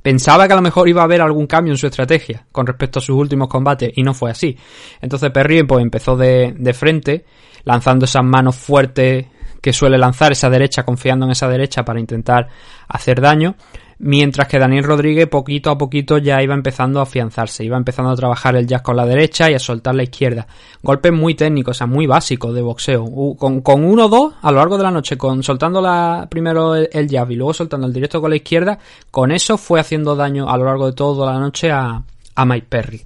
pensaba 0.03 0.47
que 0.47 0.55
a 0.55 0.57
lo 0.57 0.63
mejor 0.63 0.89
iba 0.89 1.03
a 1.03 1.05
haber 1.05 1.21
algún 1.21 1.47
cambio 1.47 1.73
en 1.73 1.79
su 1.79 1.87
estrategia 1.87 2.47
con 2.51 2.67
respecto 2.67 2.99
a 2.99 3.03
sus 3.03 3.17
últimos 3.17 3.49
combates 3.49 3.93
y 3.95 4.03
no 4.03 4.15
fue 4.15 4.31
así. 4.31 4.57
Entonces 5.01 5.31
Perry 5.31 5.65
pues, 5.65 5.83
empezó 5.83 6.17
de, 6.17 6.55
de 6.57 6.75
frente, 6.75 7.25
lanzando 7.65 8.07
esas 8.07 8.25
manos 8.25 8.57
fuertes 8.57 9.27
que 9.61 9.73
suele 9.73 9.99
lanzar, 9.99 10.33
esa 10.33 10.49
derecha, 10.49 10.85
confiando 10.85 11.27
en 11.27 11.33
esa 11.33 11.49
derecha 11.49 11.85
para 11.85 12.01
intentar 12.01 12.49
hacer 12.89 13.21
daño 13.21 13.57
mientras 13.99 14.49
que 14.49 14.59
Daniel 14.59 14.85
Rodríguez 14.85 15.27
poquito 15.29 15.71
a 15.71 15.79
poquito 15.79 16.19
ya 16.19 16.43
iba 16.43 16.55
empezando 16.55 17.01
a 17.01 17.05
afianzarse, 17.05 17.65
iba 17.65 17.77
empezando 17.77 18.11
a 18.11 18.17
trabajar 18.17 18.57
el 18.57 18.67
jazz 18.67 18.83
con 18.83 18.97
la 18.97 19.07
derecha 19.07 19.51
y 19.51 19.55
a 19.55 19.59
soltar 19.59 19.95
la 19.95 20.03
izquierda. 20.03 20.47
Golpes 20.83 21.13
muy 21.13 21.35
técnicos, 21.35 21.77
o 21.77 21.79
sea, 21.79 21.87
muy 21.87 22.07
básicos 22.07 22.55
de 22.55 22.63
boxeo. 22.63 23.05
Con, 23.37 23.63
uno 23.85 24.07
o 24.07 24.09
dos 24.09 24.35
a 24.43 24.51
lo 24.51 24.59
largo 24.59 24.77
de 24.77 24.85
la 24.85 24.91
noche, 24.91 25.17
con 25.17 25.43
soltando 25.43 25.81
la, 25.81 26.27
primero 26.31 26.75
el, 26.75 27.09
jab 27.11 27.31
y 27.31 27.37
luego 27.37 27.55
soltando 27.55 27.87
el 27.87 27.93
directo 27.93 28.21
con 28.21 28.31
la 28.31 28.37
izquierda, 28.37 28.79
con 29.11 29.33
eso 29.33 29.57
fue 29.57 29.81
haciendo 29.81 30.15
daño 30.17 30.49
a 30.49 30.57
lo 30.57 30.65
largo 30.65 30.87
de 30.87 30.93
toda 30.93 31.33
la 31.33 31.39
noche 31.39 31.71
a, 31.71 32.03
a 32.35 32.45
Mike 32.45 32.67
Perry. 32.69 33.03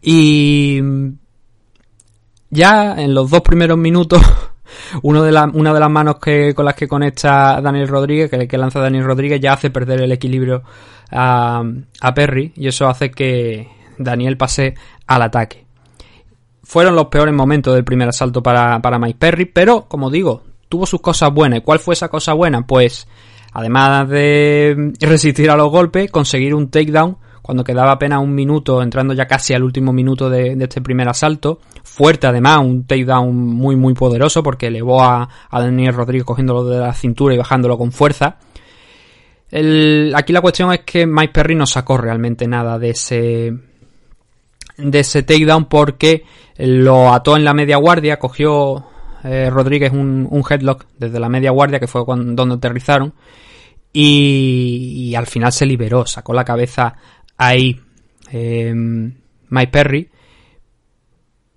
Y 0.00 0.80
ya 2.50 3.00
en 3.00 3.14
los 3.14 3.30
dos 3.30 3.40
primeros 3.40 3.78
minutos 3.78 4.20
uno 5.02 5.22
de 5.22 5.30
una 5.54 5.74
de 5.74 5.80
las 5.80 5.90
manos 5.90 6.16
que, 6.18 6.54
con 6.54 6.64
las 6.64 6.74
que 6.74 6.88
conecta 6.88 7.60
Daniel 7.60 7.88
Rodríguez, 7.88 8.30
que, 8.30 8.46
que 8.46 8.58
lanza 8.58 8.80
Daniel 8.80 9.04
Rodríguez, 9.04 9.40
ya 9.40 9.54
hace 9.54 9.70
perder 9.70 10.02
el 10.02 10.12
equilibrio 10.12 10.62
a, 11.10 11.62
a 12.00 12.14
Perry 12.14 12.52
y 12.56 12.68
eso 12.68 12.88
hace 12.88 13.10
que 13.10 13.68
Daniel 13.98 14.36
pase 14.36 14.74
al 15.06 15.22
ataque. 15.22 15.64
Fueron 16.62 16.94
los 16.94 17.06
peores 17.06 17.34
momentos 17.34 17.74
del 17.74 17.84
primer 17.84 18.08
asalto 18.08 18.42
para, 18.42 18.80
para 18.80 18.98
Mike 18.98 19.18
Perry, 19.18 19.44
pero 19.46 19.86
como 19.88 20.10
digo, 20.10 20.42
tuvo 20.68 20.86
sus 20.86 21.00
cosas 21.00 21.32
buenas. 21.32 21.58
¿Y 21.58 21.62
cuál 21.62 21.78
fue 21.78 21.94
esa 21.94 22.08
cosa 22.08 22.32
buena? 22.32 22.66
Pues, 22.66 23.06
además 23.52 24.08
de 24.08 24.94
resistir 25.00 25.50
a 25.50 25.56
los 25.56 25.70
golpes, 25.70 26.10
conseguir 26.10 26.54
un 26.54 26.70
takedown 26.70 27.18
cuando 27.42 27.64
quedaba 27.64 27.92
apenas 27.92 28.20
un 28.20 28.34
minuto, 28.34 28.80
entrando 28.82 29.12
ya 29.12 29.26
casi 29.26 29.52
al 29.52 29.64
último 29.64 29.92
minuto 29.92 30.30
de, 30.30 30.56
este 30.58 30.80
primer 30.80 31.08
asalto. 31.08 31.58
Fuerte 31.82 32.26
además, 32.26 32.58
un 32.58 32.86
takedown 32.86 33.34
muy 33.34 33.76
muy 33.76 33.94
poderoso 33.94 34.42
porque 34.42 34.68
elevó 34.68 35.02
a, 35.02 35.28
Daniel 35.50 35.94
Rodríguez 35.94 36.24
cogiéndolo 36.24 36.64
de 36.64 36.78
la 36.78 36.94
cintura 36.94 37.34
y 37.34 37.38
bajándolo 37.38 37.76
con 37.76 37.92
fuerza. 37.92 38.38
aquí 39.50 40.32
la 40.32 40.40
cuestión 40.40 40.72
es 40.72 40.80
que 40.80 41.06
Mike 41.06 41.32
Perry 41.32 41.54
no 41.54 41.66
sacó 41.66 41.96
realmente 41.98 42.46
nada 42.46 42.78
de 42.78 42.90
ese 42.90 43.52
de 44.78 44.98
ese 45.00 45.22
takedown 45.22 45.66
porque 45.66 46.24
lo 46.56 47.12
ató 47.12 47.36
en 47.36 47.44
la 47.44 47.52
media 47.52 47.76
guardia, 47.76 48.18
cogió 48.18 48.86
eh, 49.24 49.50
Rodríguez 49.50 49.92
un, 49.92 50.44
headlock 50.48 50.86
desde 50.98 51.20
la 51.20 51.28
media 51.28 51.50
guardia 51.50 51.78
que 51.78 51.86
fue 51.86 52.04
cuando, 52.04 52.32
donde 52.34 52.54
aterrizaron 52.56 53.12
y, 53.92 55.10
y, 55.10 55.14
al 55.14 55.26
final 55.26 55.52
se 55.52 55.66
liberó, 55.66 56.06
sacó 56.06 56.32
la 56.32 56.44
cabeza 56.44 56.94
ahí 57.36 57.78
eh, 58.32 58.72
Mike 58.74 59.70
Perry. 59.70 60.08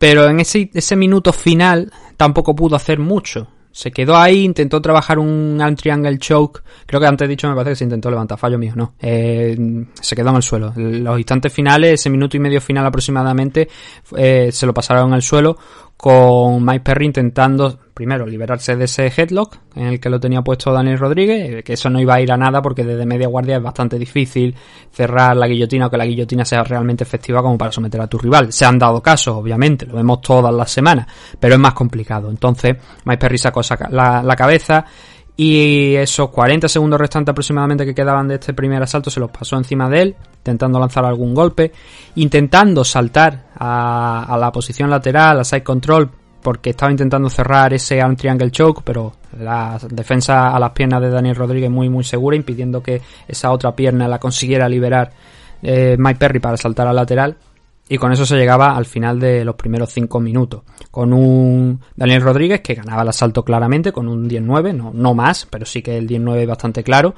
Pero 0.05 0.29
en 0.29 0.39
ese, 0.39 0.69
ese 0.71 0.95
minuto 0.95 1.33
final 1.33 1.91
tampoco 2.15 2.55
pudo 2.55 2.75
hacer 2.75 2.99
mucho. 2.99 3.47
Se 3.71 3.89
quedó 3.89 4.15
ahí, 4.15 4.43
intentó 4.43 4.79
trabajar 4.79 5.17
un 5.17 5.59
triangle 5.75 6.19
choke. 6.19 6.61
Creo 6.85 7.01
que 7.01 7.07
antes 7.07 7.25
he 7.25 7.29
dicho, 7.29 7.49
me 7.49 7.55
parece 7.55 7.71
que 7.71 7.75
se 7.77 7.83
intentó 7.85 8.11
levantar. 8.11 8.37
Fallo 8.37 8.59
mío, 8.59 8.73
no. 8.75 8.93
Eh, 9.01 9.57
se 9.99 10.15
quedó 10.15 10.29
en 10.29 10.35
el 10.35 10.43
suelo. 10.43 10.71
Los 10.75 11.17
instantes 11.17 11.51
finales, 11.51 11.93
ese 11.93 12.11
minuto 12.11 12.37
y 12.37 12.39
medio 12.39 12.61
final 12.61 12.85
aproximadamente, 12.85 13.67
eh, 14.15 14.51
se 14.51 14.67
lo 14.67 14.75
pasaron 14.75 15.11
al 15.11 15.23
suelo 15.23 15.57
con 15.97 16.63
Mike 16.63 16.81
Perry 16.81 17.05
intentando 17.05 17.79
primero 17.93 18.25
liberarse 18.25 18.75
de 18.75 18.85
ese 18.85 19.07
headlock 19.07 19.57
en 19.75 19.87
el 19.87 19.99
que 19.99 20.09
lo 20.09 20.19
tenía 20.19 20.41
puesto 20.41 20.71
Daniel 20.73 20.99
Rodríguez, 20.99 21.63
que 21.63 21.73
eso 21.73 21.89
no 21.89 21.99
iba 21.99 22.15
a 22.15 22.21
ir 22.21 22.31
a 22.31 22.37
nada 22.37 22.61
porque 22.61 22.83
desde 22.83 23.05
media 23.05 23.29
guardia 23.29 23.55
es 23.57 23.63
bastante 23.63 23.97
difícil 23.97 24.53
cerrar 24.91 25.37
la 25.37 25.47
guillotina 25.47 25.87
o 25.87 25.89
que 25.89 25.97
la 25.97 26.05
guillotina 26.05 26.43
sea 26.43 26.63
realmente 26.63 27.05
efectiva 27.05 27.41
como 27.41 27.57
para 27.57 27.71
someter 27.71 28.01
a 28.01 28.07
tu 28.07 28.17
rival. 28.17 28.51
Se 28.51 28.65
han 28.65 28.77
dado 28.77 29.01
casos, 29.01 29.35
obviamente, 29.35 29.85
lo 29.85 29.95
vemos 29.95 30.19
todas 30.21 30.53
las 30.53 30.69
semanas, 30.69 31.07
pero 31.39 31.55
es 31.55 31.59
más 31.59 31.73
complicado. 31.73 32.29
Entonces, 32.29 32.75
Mike 33.05 33.19
Perry 33.19 33.37
sacó 33.37 33.61
la, 33.89 34.21
la 34.21 34.35
cabeza 34.35 34.85
y 35.37 35.95
esos 35.95 36.29
40 36.29 36.67
segundos 36.67 36.99
restantes 36.99 37.31
aproximadamente 37.31 37.85
que 37.85 37.93
quedaban 37.93 38.27
de 38.27 38.35
este 38.35 38.53
primer 38.53 38.81
asalto 38.81 39.09
se 39.09 39.19
los 39.19 39.31
pasó 39.31 39.57
encima 39.57 39.89
de 39.89 40.01
él, 40.01 40.15
intentando 40.37 40.79
lanzar 40.79 41.03
algún 41.05 41.33
golpe, 41.33 41.71
intentando 42.15 42.85
saltar 42.85 43.47
a, 43.57 44.37
la 44.39 44.51
posición 44.51 44.89
lateral, 44.89 45.39
a 45.39 45.43
side 45.43 45.63
control, 45.63 46.09
porque 46.41 46.69
estaba 46.69 46.91
intentando 46.91 47.29
cerrar 47.29 47.73
ese 47.73 48.01
arm 48.01 48.15
triangle 48.15 48.51
choke, 48.51 48.81
pero 48.83 49.13
la 49.39 49.77
defensa 49.89 50.55
a 50.55 50.59
las 50.59 50.71
piernas 50.71 51.01
de 51.01 51.09
Daniel 51.09 51.35
Rodríguez 51.35 51.69
muy 51.69 51.89
muy 51.89 52.03
segura, 52.03 52.37
impidiendo 52.37 52.81
que 52.81 53.01
esa 53.27 53.51
otra 53.51 53.75
pierna 53.75 54.07
la 54.07 54.19
consiguiera 54.19 54.69
liberar 54.69 55.11
eh, 55.61 55.95
Mike 55.97 56.19
Perry 56.19 56.39
para 56.39 56.55
saltar 56.55 56.87
al 56.87 56.95
lateral 56.95 57.35
y 57.87 57.97
con 57.97 58.11
eso 58.11 58.25
se 58.25 58.35
llegaba 58.35 58.75
al 58.75 58.85
final 58.85 59.19
de 59.19 59.45
los 59.45 59.55
primeros 59.55 59.91
5 59.91 60.19
minutos. 60.19 60.63
Con 60.89 61.13
un 61.13 61.79
Daniel 61.95 62.21
Rodríguez 62.21 62.61
que 62.61 62.73
ganaba 62.73 63.03
el 63.03 63.09
asalto 63.09 63.43
claramente, 63.43 63.91
con 63.91 64.07
un 64.07 64.27
10-9, 64.27 64.73
no, 64.73 64.91
no 64.93 65.13
más, 65.13 65.45
pero 65.49 65.65
sí 65.65 65.83
que 65.83 65.97
el 65.97 66.07
10-9 66.07 66.47
bastante 66.47 66.83
claro. 66.83 67.13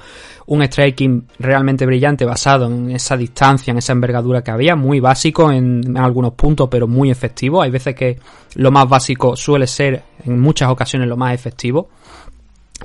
Un 0.46 0.62
striking 0.62 1.26
realmente 1.38 1.86
brillante 1.86 2.26
basado 2.26 2.66
en 2.66 2.90
esa 2.90 3.16
distancia, 3.16 3.70
en 3.70 3.78
esa 3.78 3.92
envergadura 3.92 4.42
que 4.42 4.50
había, 4.50 4.76
muy 4.76 5.00
básico 5.00 5.50
en, 5.50 5.82
en 5.86 5.96
algunos 5.96 6.34
puntos, 6.34 6.68
pero 6.70 6.86
muy 6.86 7.10
efectivo. 7.10 7.62
Hay 7.62 7.70
veces 7.70 7.94
que 7.94 8.18
lo 8.56 8.70
más 8.70 8.86
básico 8.88 9.36
suele 9.36 9.66
ser 9.66 10.02
en 10.24 10.38
muchas 10.38 10.68
ocasiones 10.68 11.08
lo 11.08 11.16
más 11.16 11.32
efectivo. 11.32 11.88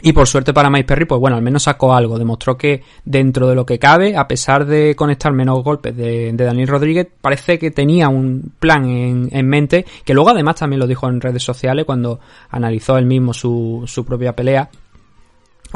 Y 0.01 0.11
por 0.11 0.27
suerte 0.27 0.53
para 0.53 0.71
Mike 0.71 0.85
Perry, 0.85 1.05
pues 1.05 1.21
bueno, 1.21 1.37
al 1.37 1.43
menos 1.43 1.63
sacó 1.63 1.93
algo. 1.93 2.17
Demostró 2.17 2.57
que 2.57 2.81
dentro 3.05 3.47
de 3.47 3.55
lo 3.55 3.65
que 3.65 3.77
cabe, 3.77 4.17
a 4.17 4.27
pesar 4.27 4.65
de 4.65 4.95
conectar 4.95 5.31
menos 5.33 5.63
golpes 5.63 5.95
de, 5.95 6.33
Daniel 6.33 6.67
Rodríguez, 6.67 7.07
parece 7.21 7.59
que 7.59 7.69
tenía 7.69 8.09
un 8.09 8.53
plan 8.59 8.85
en, 8.85 9.47
mente, 9.47 9.85
que 10.03 10.15
luego 10.15 10.31
además 10.31 10.55
también 10.55 10.79
lo 10.79 10.87
dijo 10.87 11.07
en 11.07 11.21
redes 11.21 11.43
sociales 11.43 11.85
cuando 11.85 12.19
analizó 12.49 12.97
él 12.97 13.05
mismo 13.05 13.33
su, 13.33 13.83
su 13.85 14.03
propia 14.03 14.35
pelea. 14.35 14.69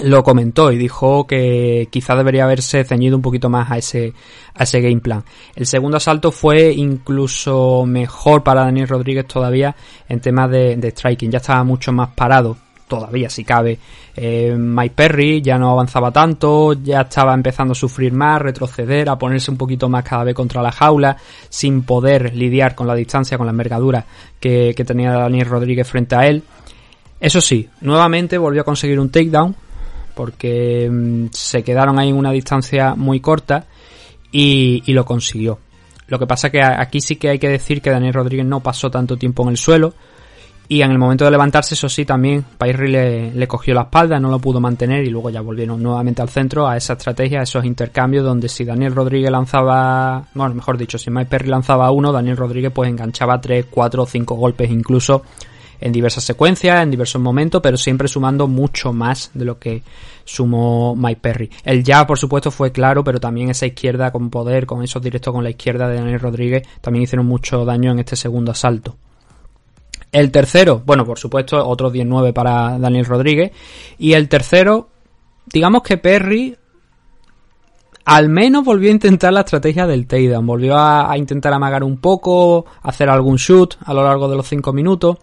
Lo 0.03 0.23
comentó 0.23 0.71
y 0.71 0.77
dijo 0.77 1.25
que 1.25 1.87
quizá 1.89 2.15
debería 2.15 2.43
haberse 2.43 2.83
ceñido 2.83 3.15
un 3.15 3.21
poquito 3.21 3.49
más 3.49 3.71
a 3.71 3.77
ese, 3.77 4.13
a 4.53 4.63
ese 4.63 4.81
game 4.81 4.99
plan. 4.99 5.23
El 5.55 5.65
segundo 5.65 5.97
asalto 5.97 6.31
fue 6.31 6.71
incluso 6.71 7.83
mejor 7.85 8.43
para 8.43 8.61
Daniel 8.61 8.87
Rodríguez 8.87 9.27
todavía 9.27 9.75
en 10.07 10.19
temas 10.19 10.51
de, 10.51 10.75
de 10.75 10.91
striking. 10.91 11.31
Ya 11.31 11.37
estaba 11.37 11.63
mucho 11.63 11.91
más 11.91 12.09
parado 12.09 12.57
todavía 12.87 13.29
si 13.29 13.43
cabe. 13.43 13.77
Eh, 14.15 14.55
Mike 14.57 14.95
Perry 14.95 15.41
ya 15.41 15.57
no 15.57 15.71
avanzaba 15.71 16.11
tanto, 16.11 16.73
ya 16.73 17.01
estaba 17.01 17.33
empezando 17.33 17.73
a 17.73 17.75
sufrir 17.75 18.13
más, 18.13 18.41
retroceder, 18.41 19.09
a 19.09 19.17
ponerse 19.17 19.51
un 19.51 19.57
poquito 19.57 19.89
más 19.89 20.03
cada 20.03 20.23
vez 20.23 20.33
contra 20.33 20.61
la 20.61 20.71
jaula, 20.71 21.17
sin 21.49 21.83
poder 21.83 22.35
lidiar 22.35 22.73
con 22.73 22.87
la 22.87 22.95
distancia, 22.95 23.37
con 23.37 23.45
la 23.45 23.51
envergadura 23.51 24.05
que, 24.39 24.73
tenía 24.87 25.11
Daniel 25.11 25.47
Rodríguez 25.47 25.87
frente 25.87 26.15
a 26.15 26.25
él. 26.27 26.43
Eso 27.19 27.41
sí, 27.41 27.67
nuevamente 27.81 28.37
volvió 28.37 28.61
a 28.61 28.65
conseguir 28.65 28.99
un 28.99 29.09
takedown, 29.09 29.55
porque 30.15 30.89
mm, 30.89 31.27
se 31.31 31.63
quedaron 31.63 31.99
ahí 31.99 32.09
en 32.09 32.15
una 32.15 32.31
distancia 32.31 32.95
muy 32.95 33.19
corta 33.19 33.65
y, 34.31 34.83
y 34.85 34.93
lo 34.93 35.05
consiguió. 35.05 35.59
Lo 36.07 36.19
que 36.19 36.25
pasa 36.25 36.49
que 36.49 36.63
aquí 36.63 37.01
sí 37.01 37.17
que 37.17 37.29
hay 37.29 37.39
que 37.39 37.49
decir 37.49 37.81
que 37.81 37.89
Daniel 37.89 38.13
Rodríguez 38.13 38.45
no 38.45 38.61
pasó 38.61 38.89
tanto 38.89 39.17
tiempo 39.17 39.43
en 39.43 39.49
el 39.49 39.57
suelo, 39.57 39.93
y 40.69 40.81
en 40.81 40.91
el 40.91 40.97
momento 40.97 41.23
de 41.23 41.31
levantarse, 41.31 41.75
eso 41.75 41.87
sí, 41.87 42.03
también 42.03 42.43
Pairri 42.57 42.91
le, 42.91 43.31
le, 43.33 43.47
cogió 43.47 43.73
la 43.73 43.83
espalda, 43.83 44.19
no 44.19 44.29
lo 44.29 44.39
pudo 44.39 44.59
mantener 44.59 45.05
y 45.05 45.09
luego 45.09 45.29
ya 45.29 45.41
volvieron 45.41 45.81
nuevamente 45.81 46.21
al 46.21 46.29
centro 46.29 46.67
a 46.67 46.75
esa 46.75 46.93
estrategia, 46.93 47.39
a 47.39 47.43
esos 47.43 47.63
intercambios 47.63 48.25
donde 48.25 48.49
si 48.49 48.65
Daniel 48.65 48.93
Rodríguez 48.93 49.31
lanzaba, 49.31 50.25
bueno, 50.33 50.55
mejor 50.55 50.77
dicho, 50.77 50.97
si 50.97 51.09
Mike 51.09 51.29
Perry 51.29 51.47
lanzaba 51.47 51.91
uno, 51.91 52.11
Daniel 52.11 52.35
Rodríguez 52.35 52.71
pues 52.73 52.89
enganchaba 52.89 53.39
tres, 53.39 53.65
cuatro 53.69 54.05
cinco 54.05 54.35
golpes 54.35 54.69
incluso 54.69 55.23
en 55.79 55.91
diversas 55.91 56.23
secuencias, 56.23 56.81
en 56.83 56.91
diversos 56.91 57.21
momentos, 57.21 57.61
pero 57.61 57.77
siempre 57.77 58.07
sumando 58.07 58.47
mucho 58.47 58.93
más 58.93 59.31
de 59.33 59.45
lo 59.45 59.59
que 59.59 59.83
sumó 60.25 60.95
Mike 60.95 61.21
Perry. 61.21 61.49
El 61.63 61.83
ya, 61.83 62.05
por 62.05 62.17
supuesto, 62.17 62.51
fue 62.51 62.71
claro, 62.71 63.03
pero 63.03 63.19
también 63.19 63.49
esa 63.49 63.67
izquierda 63.67 64.11
con 64.11 64.29
poder, 64.29 64.65
con 64.65 64.83
esos 64.83 65.01
directos 65.01 65.33
con 65.33 65.43
la 65.43 65.51
izquierda 65.51 65.87
de 65.87 65.97
Daniel 65.97 66.19
Rodríguez, 66.19 66.67
también 66.81 67.03
hicieron 67.03 67.25
mucho 67.25 67.63
daño 67.63 67.91
en 67.91 67.99
este 67.99 68.15
segundo 68.15 68.51
asalto. 68.51 68.97
El 70.11 70.31
tercero, 70.31 70.81
bueno, 70.85 71.05
por 71.05 71.19
supuesto, 71.19 71.65
otro 71.67 71.89
19 71.89 72.33
para 72.33 72.79
Daniel 72.79 73.05
Rodríguez. 73.05 73.51
Y 73.97 74.13
el 74.13 74.29
tercero, 74.29 74.89
digamos 75.45 75.83
que 75.83 75.97
Perry 75.97 76.57
al 78.05 78.29
menos 78.29 78.63
volvió 78.63 78.89
a 78.89 78.93
intentar 78.93 79.33
la 79.33 79.41
estrategia 79.41 79.85
del 79.85 80.07
takedown. 80.07 80.45
Volvió 80.45 80.77
a, 80.77 81.17
intentar 81.17 81.51
amagar 81.51 81.83
un 81.83 81.97
poco, 81.97 82.65
hacer 82.81 83.09
algún 83.09 83.35
shoot 83.35 83.75
a 83.83 83.93
lo 83.93 84.01
largo 84.01 84.29
de 84.29 84.37
los 84.37 84.47
5 84.47 84.71
minutos. 84.71 85.17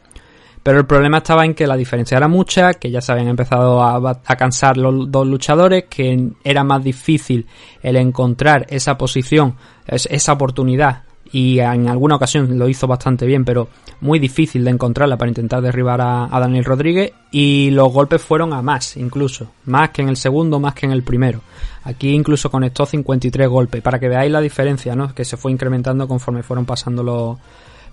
Pero 0.63 0.79
el 0.81 0.87
problema 0.87 1.19
estaba 1.19 1.47
en 1.47 1.55
que 1.55 1.67
la 1.67 1.77
diferencia 1.77 2.19
era 2.19 2.29
mucha, 2.29 2.75
que 2.75 2.91
ya 2.91 3.01
se 3.01 3.13
habían 3.13 3.29
empezado 3.29 3.83
a 3.83 4.37
cansar 4.37 4.77
los 4.77 5.11
dos 5.11 5.27
luchadores, 5.27 5.85
que 5.89 6.33
era 6.43 6.63
más 6.63 6.85
difícil 6.85 7.47
el 7.83 7.97
encontrar 7.97 8.67
esa 8.69 8.99
posición, 8.99 9.57
esa 9.87 10.33
oportunidad 10.33 11.04
y 11.35 11.59
en 11.59 11.89
alguna 11.89 12.15
ocasión 12.15 12.57
lo 12.57 12.69
hizo 12.69 12.87
bastante 12.87 13.27
bien, 13.27 13.45
pero 13.45 13.67
muy 14.03 14.21
difícil 14.21 14.63
de 14.63 14.71
encontrarla 14.71 15.17
para 15.17 15.31
intentar 15.31 15.61
derribar 15.61 16.01
a, 16.01 16.29
Daniel 16.31 16.65
Rodríguez 16.65 17.13
y 17.33 17.73
los 17.73 17.93
golpes 17.93 18.23
fueron 18.23 18.53
a 18.53 18.63
más 18.63 18.97
incluso, 18.97 19.51
más 19.65 19.91
que 19.91 20.03
en 20.03 20.11
el 20.11 20.17
segundo, 20.17 20.61
más 20.61 20.75
que 20.75 20.87
en 20.87 20.93
el 20.93 21.03
primero. 21.03 21.41
Aquí 21.83 22.11
incluso 22.11 22.53
conectó 22.53 22.87
53 22.87 23.49
golpes, 23.49 23.83
para 23.83 23.99
que 23.99 24.09
veáis 24.09 24.31
la 24.31 24.41
diferencia, 24.41 24.95
¿no? 24.95 25.13
Que 25.13 25.25
se 25.25 25.37
fue 25.37 25.51
incrementando 25.51 26.07
conforme 26.07 26.45
fueron 26.45 26.67
pasando 26.67 27.03
los, 27.03 27.37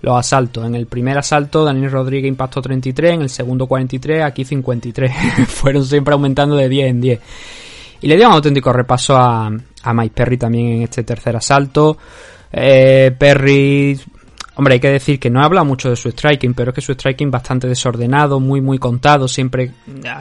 los 0.02 0.16
asaltos. 0.16 0.64
En 0.64 0.76
el 0.76 0.86
primer 0.86 1.18
asalto 1.18 1.64
Daniel 1.64 1.90
Rodríguez 1.90 2.28
impactó 2.28 2.62
33, 2.62 3.14
en 3.14 3.22
el 3.22 3.28
segundo 3.28 3.66
43, 3.66 4.22
aquí 4.22 4.44
53. 4.44 5.12
fueron 5.48 5.84
siempre 5.84 6.14
aumentando 6.14 6.54
de 6.54 6.68
10 6.68 6.90
en 6.90 7.00
10. 7.00 7.20
Y 8.02 8.06
le 8.06 8.16
dio 8.16 8.28
un 8.28 8.34
auténtico 8.34 8.72
repaso 8.72 9.16
a, 9.16 9.50
a 9.82 10.04
Perry 10.14 10.36
también 10.36 10.66
en 10.68 10.82
este 10.82 11.02
tercer 11.02 11.34
asalto. 11.34 11.98
Eh, 12.52 13.14
Perry, 13.18 13.98
hombre, 14.56 14.74
hay 14.74 14.80
que 14.80 14.90
decir 14.90 15.18
que 15.18 15.30
no 15.30 15.42
habla 15.42 15.64
mucho 15.64 15.88
de 15.88 15.96
su 15.96 16.10
striking, 16.10 16.54
pero 16.54 16.70
es 16.70 16.74
que 16.74 16.80
su 16.80 16.92
striking 16.92 17.30
bastante 17.30 17.66
desordenado, 17.66 18.40
muy, 18.40 18.60
muy 18.60 18.78
contado, 18.78 19.26
siempre 19.26 19.72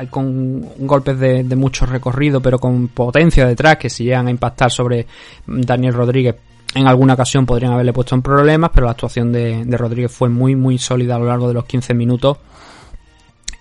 con 0.09 0.61
golpes 0.85 1.19
de, 1.19 1.43
de 1.43 1.55
mucho 1.55 1.85
recorrido, 1.85 2.41
pero 2.41 2.59
con 2.59 2.88
potencia 2.88 3.45
detrás, 3.45 3.77
que 3.77 3.89
si 3.89 4.05
llegan 4.05 4.27
a 4.27 4.31
impactar 4.31 4.71
sobre 4.71 5.05
Daniel 5.45 5.93
Rodríguez, 5.93 6.35
en 6.73 6.88
alguna 6.88 7.15
ocasión 7.15 7.45
podrían 7.45 7.73
haberle 7.73 7.91
puesto 7.91 8.15
en 8.15 8.21
problemas, 8.21 8.71
pero 8.73 8.85
la 8.85 8.91
actuación 8.91 9.31
de, 9.31 9.65
de 9.65 9.77
Rodríguez 9.77 10.11
fue 10.11 10.29
muy, 10.29 10.55
muy 10.55 10.77
sólida 10.77 11.15
a 11.15 11.19
lo 11.19 11.25
largo 11.25 11.50
de 11.50 11.53
los 11.53 11.65
15 11.65 11.93
minutos 11.93 12.38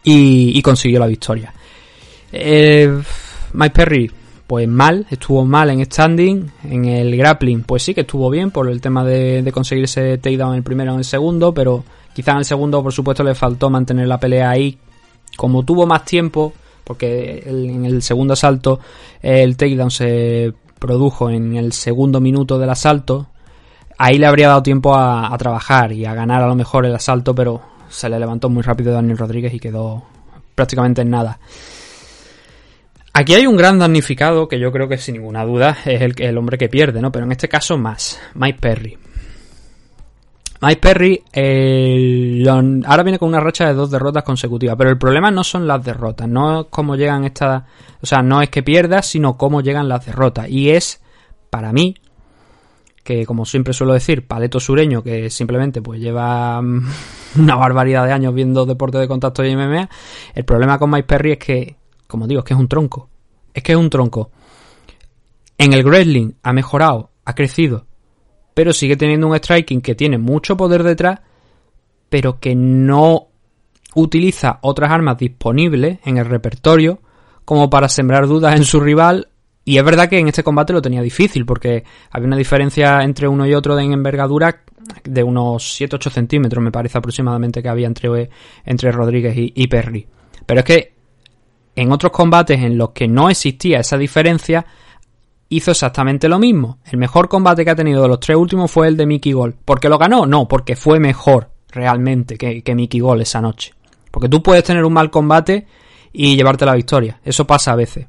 y, 0.04 0.56
y 0.56 0.62
consiguió 0.62 1.00
la 1.00 1.06
victoria. 1.06 1.52
Eh, 2.32 3.02
Mike 3.52 3.74
Perry 3.74 4.10
pues 4.50 4.66
mal, 4.66 5.06
estuvo 5.08 5.44
mal 5.44 5.70
en 5.70 5.84
standing, 5.84 6.50
en 6.64 6.84
el 6.84 7.16
grappling, 7.16 7.62
pues 7.62 7.84
sí 7.84 7.94
que 7.94 8.00
estuvo 8.00 8.28
bien 8.30 8.50
por 8.50 8.68
el 8.68 8.80
tema 8.80 9.04
de, 9.04 9.44
de 9.44 9.52
conseguir 9.52 9.84
ese 9.84 10.18
takedown 10.18 10.50
en 10.50 10.56
el 10.56 10.62
primero 10.64 10.90
o 10.90 10.94
en 10.94 10.98
el 10.98 11.04
segundo, 11.04 11.54
pero 11.54 11.84
quizá 12.12 12.32
en 12.32 12.38
el 12.38 12.44
segundo, 12.44 12.82
por 12.82 12.92
supuesto, 12.92 13.22
le 13.22 13.36
faltó 13.36 13.70
mantener 13.70 14.08
la 14.08 14.18
pelea 14.18 14.50
ahí. 14.50 14.76
Como 15.36 15.64
tuvo 15.64 15.86
más 15.86 16.04
tiempo, 16.04 16.52
porque 16.82 17.44
en 17.46 17.84
el 17.84 18.02
segundo 18.02 18.32
asalto 18.32 18.80
el 19.22 19.56
takedown 19.56 19.92
se 19.92 20.52
produjo 20.80 21.30
en 21.30 21.54
el 21.54 21.72
segundo 21.72 22.20
minuto 22.20 22.58
del 22.58 22.70
asalto, 22.70 23.28
ahí 23.98 24.18
le 24.18 24.26
habría 24.26 24.48
dado 24.48 24.64
tiempo 24.64 24.96
a, 24.96 25.32
a 25.32 25.38
trabajar 25.38 25.92
y 25.92 26.06
a 26.06 26.14
ganar 26.14 26.42
a 26.42 26.48
lo 26.48 26.56
mejor 26.56 26.86
el 26.86 26.94
asalto, 26.96 27.36
pero 27.36 27.60
se 27.88 28.08
le 28.08 28.18
levantó 28.18 28.48
muy 28.48 28.64
rápido 28.64 28.92
Daniel 28.92 29.16
Rodríguez 29.16 29.54
y 29.54 29.60
quedó 29.60 30.02
prácticamente 30.56 31.02
en 31.02 31.10
nada. 31.10 31.38
Aquí 33.12 33.34
hay 33.34 33.46
un 33.46 33.56
gran 33.56 33.78
damnificado 33.78 34.48
que 34.48 34.60
yo 34.60 34.70
creo 34.70 34.88
que 34.88 34.98
sin 34.98 35.14
ninguna 35.14 35.44
duda 35.44 35.76
es 35.84 36.00
el, 36.00 36.14
el 36.18 36.38
hombre 36.38 36.58
que 36.58 36.68
pierde, 36.68 37.02
¿no? 37.02 37.10
Pero 37.10 37.26
en 37.26 37.32
este 37.32 37.48
caso 37.48 37.76
más, 37.76 38.20
Mike 38.34 38.58
Perry. 38.60 38.98
Mike 40.62 40.80
Perry 40.80 41.22
ahora 42.86 43.02
viene 43.02 43.18
con 43.18 43.30
una 43.30 43.40
racha 43.40 43.66
de 43.66 43.72
dos 43.72 43.90
derrotas 43.90 44.22
consecutivas, 44.22 44.76
pero 44.76 44.90
el 44.90 44.98
problema 44.98 45.30
no 45.30 45.42
son 45.42 45.66
las 45.66 45.82
derrotas, 45.82 46.28
no 46.28 46.60
es 46.60 46.66
cómo 46.68 46.96
llegan 46.96 47.24
estas, 47.24 47.62
o 48.02 48.06
sea, 48.06 48.20
no 48.20 48.42
es 48.42 48.50
que 48.50 48.62
pierdas, 48.62 49.06
sino 49.06 49.38
cómo 49.38 49.62
llegan 49.62 49.88
las 49.88 50.04
derrotas. 50.04 50.50
Y 50.50 50.68
es, 50.68 51.02
para 51.48 51.72
mí, 51.72 51.94
que 53.02 53.24
como 53.24 53.46
siempre 53.46 53.72
suelo 53.72 53.94
decir, 53.94 54.26
paleto 54.26 54.60
sureño, 54.60 55.02
que 55.02 55.30
simplemente 55.30 55.80
pues 55.80 55.98
lleva 55.98 56.60
una 57.38 57.56
barbaridad 57.56 58.04
de 58.04 58.12
años 58.12 58.34
viendo 58.34 58.66
deporte 58.66 58.98
de 58.98 59.08
contacto 59.08 59.42
y 59.42 59.56
MMA, 59.56 59.88
el 60.34 60.44
problema 60.44 60.78
con 60.78 60.90
Mike 60.90 61.06
Perry 61.06 61.32
es 61.32 61.38
que 61.38 61.76
como 62.10 62.26
digo, 62.26 62.40
es 62.40 62.44
que 62.44 62.54
es 62.54 62.60
un 62.60 62.68
tronco. 62.68 63.08
Es 63.54 63.62
que 63.62 63.72
es 63.72 63.78
un 63.78 63.88
tronco. 63.88 64.30
En 65.56 65.72
el 65.72 65.84
wrestling 65.84 66.32
ha 66.42 66.52
mejorado, 66.52 67.10
ha 67.24 67.34
crecido, 67.34 67.86
pero 68.54 68.72
sigue 68.72 68.96
teniendo 68.96 69.26
un 69.28 69.36
striking 69.36 69.80
que 69.80 69.94
tiene 69.94 70.18
mucho 70.18 70.56
poder 70.56 70.82
detrás, 70.82 71.20
pero 72.08 72.40
que 72.40 72.54
no 72.54 73.28
utiliza 73.94 74.58
otras 74.62 74.90
armas 74.90 75.18
disponibles 75.18 75.98
en 76.04 76.18
el 76.18 76.26
repertorio 76.26 77.00
como 77.44 77.68
para 77.68 77.88
sembrar 77.88 78.26
dudas 78.26 78.56
en 78.56 78.64
su 78.64 78.80
rival. 78.80 79.28
Y 79.64 79.78
es 79.78 79.84
verdad 79.84 80.08
que 80.08 80.18
en 80.18 80.28
este 80.28 80.42
combate 80.42 80.72
lo 80.72 80.82
tenía 80.82 81.02
difícil, 81.02 81.44
porque 81.44 81.84
había 82.10 82.26
una 82.26 82.36
diferencia 82.36 83.02
entre 83.02 83.28
uno 83.28 83.46
y 83.46 83.54
otro 83.54 83.78
en 83.78 83.92
envergadura 83.92 84.62
de 85.04 85.22
unos 85.22 85.80
7-8 85.80 86.10
centímetros, 86.10 86.62
me 86.62 86.72
parece 86.72 86.98
aproximadamente 86.98 87.62
que 87.62 87.68
había 87.68 87.86
entre, 87.86 88.30
entre 88.64 88.92
Rodríguez 88.92 89.36
y, 89.36 89.52
y 89.54 89.66
Perry. 89.66 90.06
Pero 90.46 90.60
es 90.60 90.64
que 90.64 90.99
en 91.76 91.92
otros 91.92 92.12
combates 92.12 92.60
en 92.60 92.76
los 92.76 92.90
que 92.90 93.08
no 93.08 93.30
existía 93.30 93.80
esa 93.80 93.96
diferencia, 93.96 94.66
hizo 95.48 95.70
exactamente 95.70 96.28
lo 96.28 96.38
mismo. 96.38 96.78
El 96.90 96.98
mejor 96.98 97.28
combate 97.28 97.64
que 97.64 97.70
ha 97.70 97.76
tenido 97.76 98.02
de 98.02 98.08
los 98.08 98.20
tres 98.20 98.36
últimos 98.36 98.70
fue 98.70 98.88
el 98.88 98.96
de 98.96 99.06
Mickey 99.06 99.32
Gol. 99.32 99.54
¿Por 99.64 99.80
qué 99.80 99.88
lo 99.88 99.98
ganó? 99.98 100.26
No, 100.26 100.48
porque 100.48 100.76
fue 100.76 100.98
mejor 100.98 101.50
realmente 101.68 102.36
que, 102.36 102.62
que 102.62 102.74
Mickey 102.74 103.00
Gol 103.00 103.20
esa 103.20 103.40
noche. 103.40 103.74
Porque 104.10 104.28
tú 104.28 104.42
puedes 104.42 104.64
tener 104.64 104.84
un 104.84 104.92
mal 104.92 105.10
combate 105.10 105.66
y 106.12 106.36
llevarte 106.36 106.64
la 106.64 106.74
victoria. 106.74 107.20
Eso 107.24 107.46
pasa 107.46 107.72
a 107.72 107.76
veces. 107.76 108.06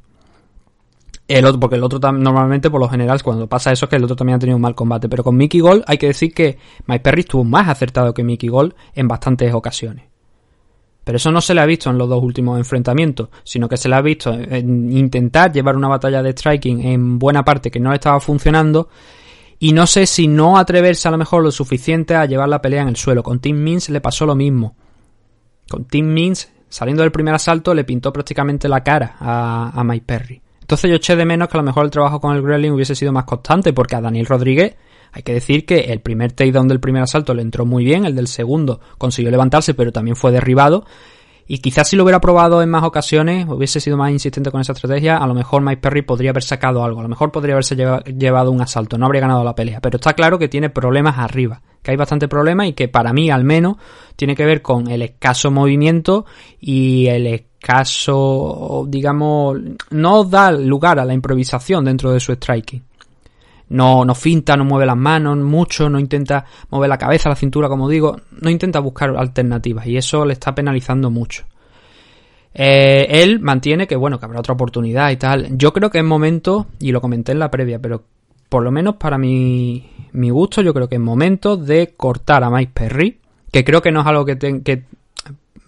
El 1.28 1.46
otro, 1.46 1.60
porque 1.60 1.78
el 1.78 1.84
otro 1.84 2.00
normalmente, 2.12 2.70
por 2.70 2.82
lo 2.82 2.90
general, 2.90 3.24
cuando 3.24 3.48
pasa 3.48 3.72
eso 3.72 3.86
es 3.86 3.90
que 3.90 3.96
el 3.96 4.04
otro 4.04 4.18
también 4.18 4.36
ha 4.36 4.40
tenido 4.40 4.58
un 4.58 4.62
mal 4.62 4.76
combate. 4.76 5.08
Pero 5.08 5.24
con 5.24 5.38
Mickey 5.38 5.62
Gol 5.62 5.84
hay 5.88 5.98
que 5.98 6.08
decir 6.08 6.34
que 6.34 6.58
Mike 6.88 7.02
Perry 7.02 7.22
estuvo 7.22 7.44
más 7.44 7.70
acertado 7.70 8.14
que 8.14 8.24
Mickey 8.24 8.50
Gol 8.50 8.76
en 8.94 9.08
bastantes 9.08 9.54
ocasiones. 9.54 10.11
Pero 11.04 11.18
eso 11.18 11.32
no 11.32 11.42
se 11.42 11.54
le 11.54 11.62
ha 11.62 11.66
visto 11.66 11.90
en 11.90 11.98
los 11.98 12.08
dos 12.08 12.24
últimos 12.24 12.58
enfrentamientos, 12.58 13.30
sino 13.44 13.68
que 13.68 13.78
se 13.78 13.90
le 13.90 13.96
ha 13.96 14.02
visto 14.02 14.32
en 14.32 14.96
intentar 14.96 15.52
llevar 15.52 15.76
una 15.76 15.88
batalla 15.88 16.22
de 16.22 16.32
striking 16.32 16.82
en 16.82 17.18
buena 17.18 17.44
parte 17.44 17.72
que 17.72 17.80
no 17.80 17.90
le 17.90 17.96
estaba 17.96 18.20
funcionando. 18.20 18.90
Y 19.58 19.74
no 19.74 19.88
sé 19.88 20.06
si 20.06 20.28
no 20.28 20.58
atreverse 20.58 21.08
a 21.08 21.12
lo 21.12 21.18
mejor 21.18 21.44
lo 21.44 21.52
suficiente 21.52 22.16
a 22.16 22.26
llevar 22.26 22.50
la 22.50 22.62
pelea 22.62 22.84
en 22.84 22.90
el 22.90 22.96
suelo. 22.96 23.24
Con 23.24 23.40
Tim 23.40 23.58
Means 23.58 23.90
le 23.90 24.02
pasó 24.02 24.26
lo 24.26 24.36
mismo. 24.36 24.76
Con 25.70 25.86
Tim 25.86 26.06
Means, 26.06 26.52
saliendo 26.70 27.04
del 27.04 27.12
primer 27.12 27.34
asalto, 27.34 27.74
le 27.74 27.84
pintó 27.84 28.14
prácticamente 28.14 28.68
la 28.68 28.84
cara 28.84 29.16
a, 29.20 29.72
a 29.74 29.84
Mike 29.84 30.06
Perry. 30.06 30.42
Entonces 30.62 30.90
yo 30.90 30.96
eché 30.96 31.16
de 31.16 31.26
menos 31.26 31.48
que 31.48 31.58
a 31.58 31.62
lo 31.62 31.66
mejor 31.66 31.86
el 31.86 31.92
trabajo 31.92 32.22
con 32.22 32.36
el 32.36 32.42
Gremlin 32.42 32.74
hubiese 32.74 32.96
sido 32.96 33.12
más 33.12 33.26
constante, 33.26 33.74
porque 33.74 33.96
a 33.96 34.02
Daniel 34.02 34.26
Rodríguez 34.26 34.76
hay 35.12 35.24
que 35.24 35.34
decir 35.34 35.66
que 35.66 35.80
el 35.80 36.00
primer 36.00 36.32
takedown 36.32 36.68
del 36.68 36.80
primer 36.80 37.04
asalto 37.04 37.34
le 37.34 37.42
entró 37.42 37.66
muy 37.66 37.84
bien, 37.84 38.06
el 38.06 38.16
del 38.16 38.28
segundo 38.28 38.80
consiguió 38.98 39.32
levantarse, 39.32 39.74
pero 39.74 39.92
también 39.92 40.16
fue 40.16 40.32
derribado. 40.32 40.86
Y 41.48 41.58
quizás 41.58 41.90
si 41.90 41.98
lo 41.98 42.04
hubiera 42.04 42.22
probado 42.22 42.62
en 42.62 42.70
más 42.70 42.84
ocasiones, 42.84 43.46
hubiese 43.50 43.82
sido 43.82 43.98
más 43.98 44.12
insistente 44.12 44.52
con 44.52 44.62
esa 44.62 44.72
estrategia, 44.72 45.18
a 45.18 45.28
lo 45.28 45.34
mejor 45.34 45.62
Mike 45.62 45.82
Perry 45.82 46.02
podría 46.02 46.30
haber 46.30 46.44
sacado 46.44 46.82
algo, 46.82 47.02
a 47.02 47.04
lo 47.04 47.10
mejor 47.10 47.30
podría 47.30 47.56
haberse 47.56 47.76
llevado 47.76 48.52
un 48.52 48.62
asalto, 48.62 48.98
no 48.98 49.06
habría 49.06 49.22
ganado 49.22 49.44
la 49.44 49.54
pelea. 49.54 49.82
Pero 49.82 49.98
está 49.98 50.14
claro 50.14 50.40
que 50.40 50.48
tiene 50.48 50.70
problemas 50.70 51.18
arriba, 51.18 51.62
que 51.82 51.92
hay 51.92 51.98
bastante 51.98 52.30
problemas 52.30 52.68
y 52.68 52.74
que 52.74 52.88
para 52.88 53.12
mí 53.12 53.30
al 53.30 53.44
menos 53.44 53.76
tiene 54.16 54.34
que 54.34 54.46
ver 54.46 54.62
con 54.62 54.90
el 54.90 55.02
escaso 55.02 55.52
movimiento 55.52 56.26
y 56.62 57.08
el 57.08 57.28
escaso, 57.28 58.86
digamos, 58.88 59.58
no 59.90 60.24
da 60.24 60.54
lugar 60.54 61.00
a 61.00 61.06
la 61.06 61.14
improvisación 61.14 61.84
dentro 61.84 62.14
de 62.14 62.22
su 62.22 62.32
striking 62.32 62.84
no, 63.72 64.04
no 64.04 64.14
finta, 64.14 64.58
no 64.58 64.66
mueve 64.66 64.86
las 64.86 64.98
manos 64.98 65.38
mucho, 65.38 65.90
no 65.90 65.98
intenta 65.98 66.46
mover 66.70 66.90
la 66.90 66.98
cabeza, 66.98 67.30
la 67.30 67.36
cintura, 67.36 67.70
como 67.70 67.88
digo, 67.88 68.18
no 68.42 68.50
intenta 68.50 68.80
buscar 68.80 69.16
alternativas 69.18 69.88
y 69.88 69.96
eso 69.96 70.26
le 70.26 70.34
está 70.34 70.54
penalizando 70.54 71.10
mucho. 71.10 71.46
Eh, 72.54 73.08
él 73.10 73.40
mantiene 73.40 73.88
que, 73.88 73.96
bueno, 73.96 74.20
que 74.20 74.26
habrá 74.26 74.40
otra 74.40 74.54
oportunidad 74.54 75.10
y 75.12 75.16
tal. 75.16 75.58
Yo 75.58 75.72
creo 75.72 75.90
que 75.90 76.00
es 76.00 76.04
momento, 76.04 76.68
y 76.80 76.92
lo 76.92 77.00
comenté 77.00 77.32
en 77.32 77.40
la 77.40 77.50
previa, 77.50 77.80
pero 77.80 78.04
por 78.50 78.62
lo 78.62 78.72
menos 78.72 78.98
para 78.98 79.18
mi, 79.18 79.90
mi 80.12 80.30
gusto, 80.30 80.62
yo 80.62 80.74
creo 80.74 80.90
que 80.90 80.96
es 80.96 81.02
momento 81.02 81.56
de 81.56 81.94
cortar 81.96 82.44
a 82.44 82.50
Mike 82.50 82.72
Perry, 82.74 83.20
que 83.54 83.64
creo 83.64 83.82
que 83.82 83.94
no 83.94 84.02
es 84.02 84.08
algo 84.08 84.26
que, 84.26 84.36
te, 84.36 84.62
que 84.64 84.84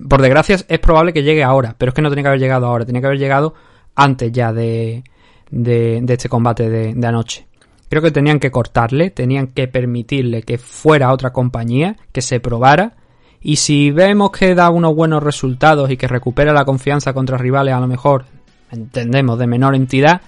por 0.10 0.22
desgracia 0.22 0.58
es 0.68 0.80
probable 0.80 1.14
que 1.14 1.24
llegue 1.24 1.44
ahora, 1.44 1.74
pero 1.78 1.92
es 1.92 1.96
que 1.96 2.02
no 2.02 2.10
tenía 2.10 2.24
que 2.24 2.30
haber 2.30 2.42
llegado 2.42 2.68
ahora, 2.68 2.86
tenía 2.86 3.00
que 3.00 3.08
haber 3.08 3.20
llegado 3.20 3.54
antes 3.96 4.30
ya 4.34 4.52
de, 4.52 5.06
de, 5.50 6.02
de 6.04 6.14
este 6.14 6.28
combate 6.28 6.70
de, 6.70 6.94
de 6.94 7.08
anoche. 7.08 7.48
Creo 7.94 8.02
que 8.02 8.10
tenían 8.10 8.40
que 8.40 8.50
cortarle, 8.50 9.12
tenían 9.12 9.50
que 9.50 9.68
permitirle 9.68 10.42
que 10.42 10.58
fuera 10.58 11.10
a 11.10 11.14
otra 11.14 11.32
compañía, 11.32 11.96
que 12.12 12.24
se 12.24 12.40
probara. 12.40 12.94
Y 13.40 13.58
si 13.58 13.92
vemos 13.92 14.32
que 14.32 14.56
da 14.56 14.72
unos 14.72 14.96
buenos 14.96 15.22
resultados 15.22 15.92
y 15.92 15.98
que 15.98 16.08
recupera 16.08 16.54
la 16.54 16.66
confianza 16.66 17.14
contra 17.14 17.38
rivales, 17.38 17.72
a 17.72 17.80
lo 17.80 17.86
mejor, 17.86 18.26
entendemos, 18.72 19.38
de 19.38 19.46
menor 19.46 19.76
entidad, 19.76 20.22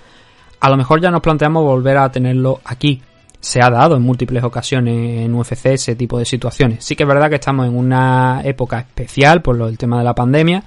a 0.59 0.69
lo 0.69 0.77
mejor 0.77 1.01
ya 1.01 1.09
nos 1.09 1.21
planteamos 1.21 1.63
volver 1.63 1.97
a 1.97 2.11
tenerlo 2.11 2.61
aquí. 2.65 3.01
Se 3.39 3.63
ha 3.63 3.71
dado 3.71 3.95
en 3.95 4.03
múltiples 4.03 4.43
ocasiones 4.43 5.25
en 5.25 5.33
UFC 5.33 5.65
ese 5.65 5.95
tipo 5.95 6.19
de 6.19 6.25
situaciones. 6.25 6.85
Sí 6.85 6.95
que 6.95 7.01
es 7.01 7.09
verdad 7.09 7.29
que 7.29 7.37
estamos 7.37 7.67
en 7.67 7.75
una 7.75 8.41
época 8.43 8.77
especial 8.77 9.41
por 9.41 9.55
lo 9.55 9.65
del 9.65 9.79
tema 9.79 9.97
de 9.97 10.03
la 10.03 10.13
pandemia 10.13 10.63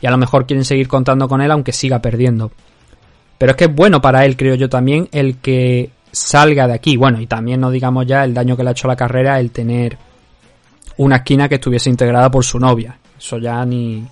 y 0.00 0.06
a 0.08 0.10
lo 0.10 0.18
mejor 0.18 0.46
quieren 0.46 0.64
seguir 0.64 0.88
contando 0.88 1.28
con 1.28 1.40
él 1.40 1.52
aunque 1.52 1.70
siga 1.70 2.02
perdiendo. 2.02 2.50
Pero 3.38 3.52
es 3.52 3.56
que 3.56 3.66
es 3.66 3.72
bueno 3.72 4.00
para 4.00 4.24
él, 4.24 4.36
creo 4.36 4.56
yo 4.56 4.68
también, 4.68 5.08
el 5.12 5.36
que 5.36 5.92
salga 6.14 6.66
de 6.66 6.74
aquí. 6.74 6.96
Bueno, 6.96 7.20
y 7.20 7.26
también 7.26 7.60
no 7.60 7.70
digamos 7.70 8.06
ya 8.06 8.24
el 8.24 8.32
daño 8.32 8.56
que 8.56 8.62
le 8.62 8.70
ha 8.70 8.72
hecho 8.72 8.88
la 8.88 8.96
carrera 8.96 9.38
el 9.40 9.50
tener 9.50 9.98
una 10.96 11.16
esquina 11.16 11.48
que 11.48 11.56
estuviese 11.56 11.90
integrada 11.90 12.30
por 12.30 12.44
su 12.44 12.58
novia. 12.58 12.96
Eso 13.18 13.38
ya 13.38 13.64
ni, 13.64 14.04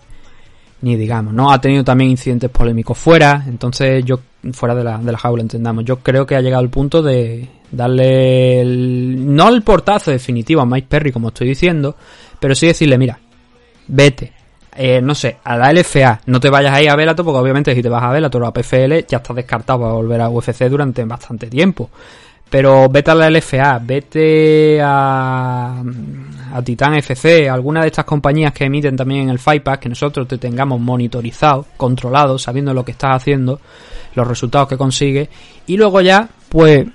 ni 0.82 0.96
digamos, 0.96 1.32
¿no? 1.32 1.52
Ha 1.52 1.60
tenido 1.60 1.84
también 1.84 2.10
incidentes 2.10 2.50
polémicos 2.50 2.98
fuera, 2.98 3.44
entonces 3.46 4.04
yo, 4.04 4.20
fuera 4.52 4.74
de 4.74 4.84
la, 4.84 4.98
de 4.98 5.12
la 5.12 5.18
jaula, 5.18 5.42
entendamos, 5.42 5.84
yo 5.84 5.98
creo 5.98 6.26
que 6.26 6.34
ha 6.34 6.40
llegado 6.40 6.62
el 6.62 6.70
punto 6.70 7.02
de 7.02 7.48
darle, 7.70 8.60
el, 8.60 9.34
no 9.34 9.48
el 9.48 9.62
portazo 9.62 10.10
definitivo 10.10 10.60
a 10.60 10.66
Mike 10.66 10.88
Perry, 10.88 11.12
como 11.12 11.28
estoy 11.28 11.48
diciendo, 11.48 11.96
pero 12.40 12.54
sí 12.54 12.66
decirle, 12.66 12.98
mira, 12.98 13.18
vete, 13.86 14.32
eh, 14.74 15.00
no 15.02 15.14
sé, 15.14 15.36
a 15.44 15.56
la 15.56 15.72
LFA, 15.72 16.20
no 16.26 16.40
te 16.40 16.48
vayas 16.48 16.74
ahí 16.74 16.86
a 16.88 16.96
Bellator, 16.96 17.24
porque 17.24 17.38
obviamente 17.38 17.74
si 17.74 17.82
te 17.82 17.88
vas 17.88 18.02
a 18.02 18.10
Bellator 18.10 18.42
o 18.42 18.46
a 18.46 18.52
PFL 18.52 19.04
ya 19.06 19.18
estás 19.18 19.36
descartado 19.36 19.80
para 19.80 19.92
volver 19.92 20.20
a 20.20 20.30
UFC 20.30 20.64
durante 20.64 21.04
bastante 21.04 21.48
tiempo. 21.48 21.90
Pero 22.48 22.88
vete 22.88 23.10
a 23.10 23.14
la 23.14 23.30
LFA, 23.30 23.78
vete 23.82 24.78
a, 24.82 25.82
a 26.52 26.62
Titan 26.62 26.94
FC, 26.94 27.48
alguna 27.48 27.80
de 27.80 27.86
estas 27.86 28.04
compañías 28.04 28.52
que 28.52 28.64
emiten 28.64 28.94
también 28.94 29.22
en 29.22 29.28
el 29.30 29.38
Fight 29.38 29.62
Pass, 29.62 29.78
que 29.78 29.88
nosotros 29.88 30.28
te 30.28 30.36
tengamos 30.36 30.78
monitorizado, 30.78 31.64
controlado, 31.78 32.38
sabiendo 32.38 32.74
lo 32.74 32.84
que 32.84 32.92
estás 32.92 33.16
haciendo, 33.16 33.58
los 34.14 34.28
resultados 34.28 34.68
que 34.68 34.76
consigues, 34.76 35.30
y 35.66 35.78
luego 35.78 36.02
ya, 36.02 36.28
pues, 36.50 36.86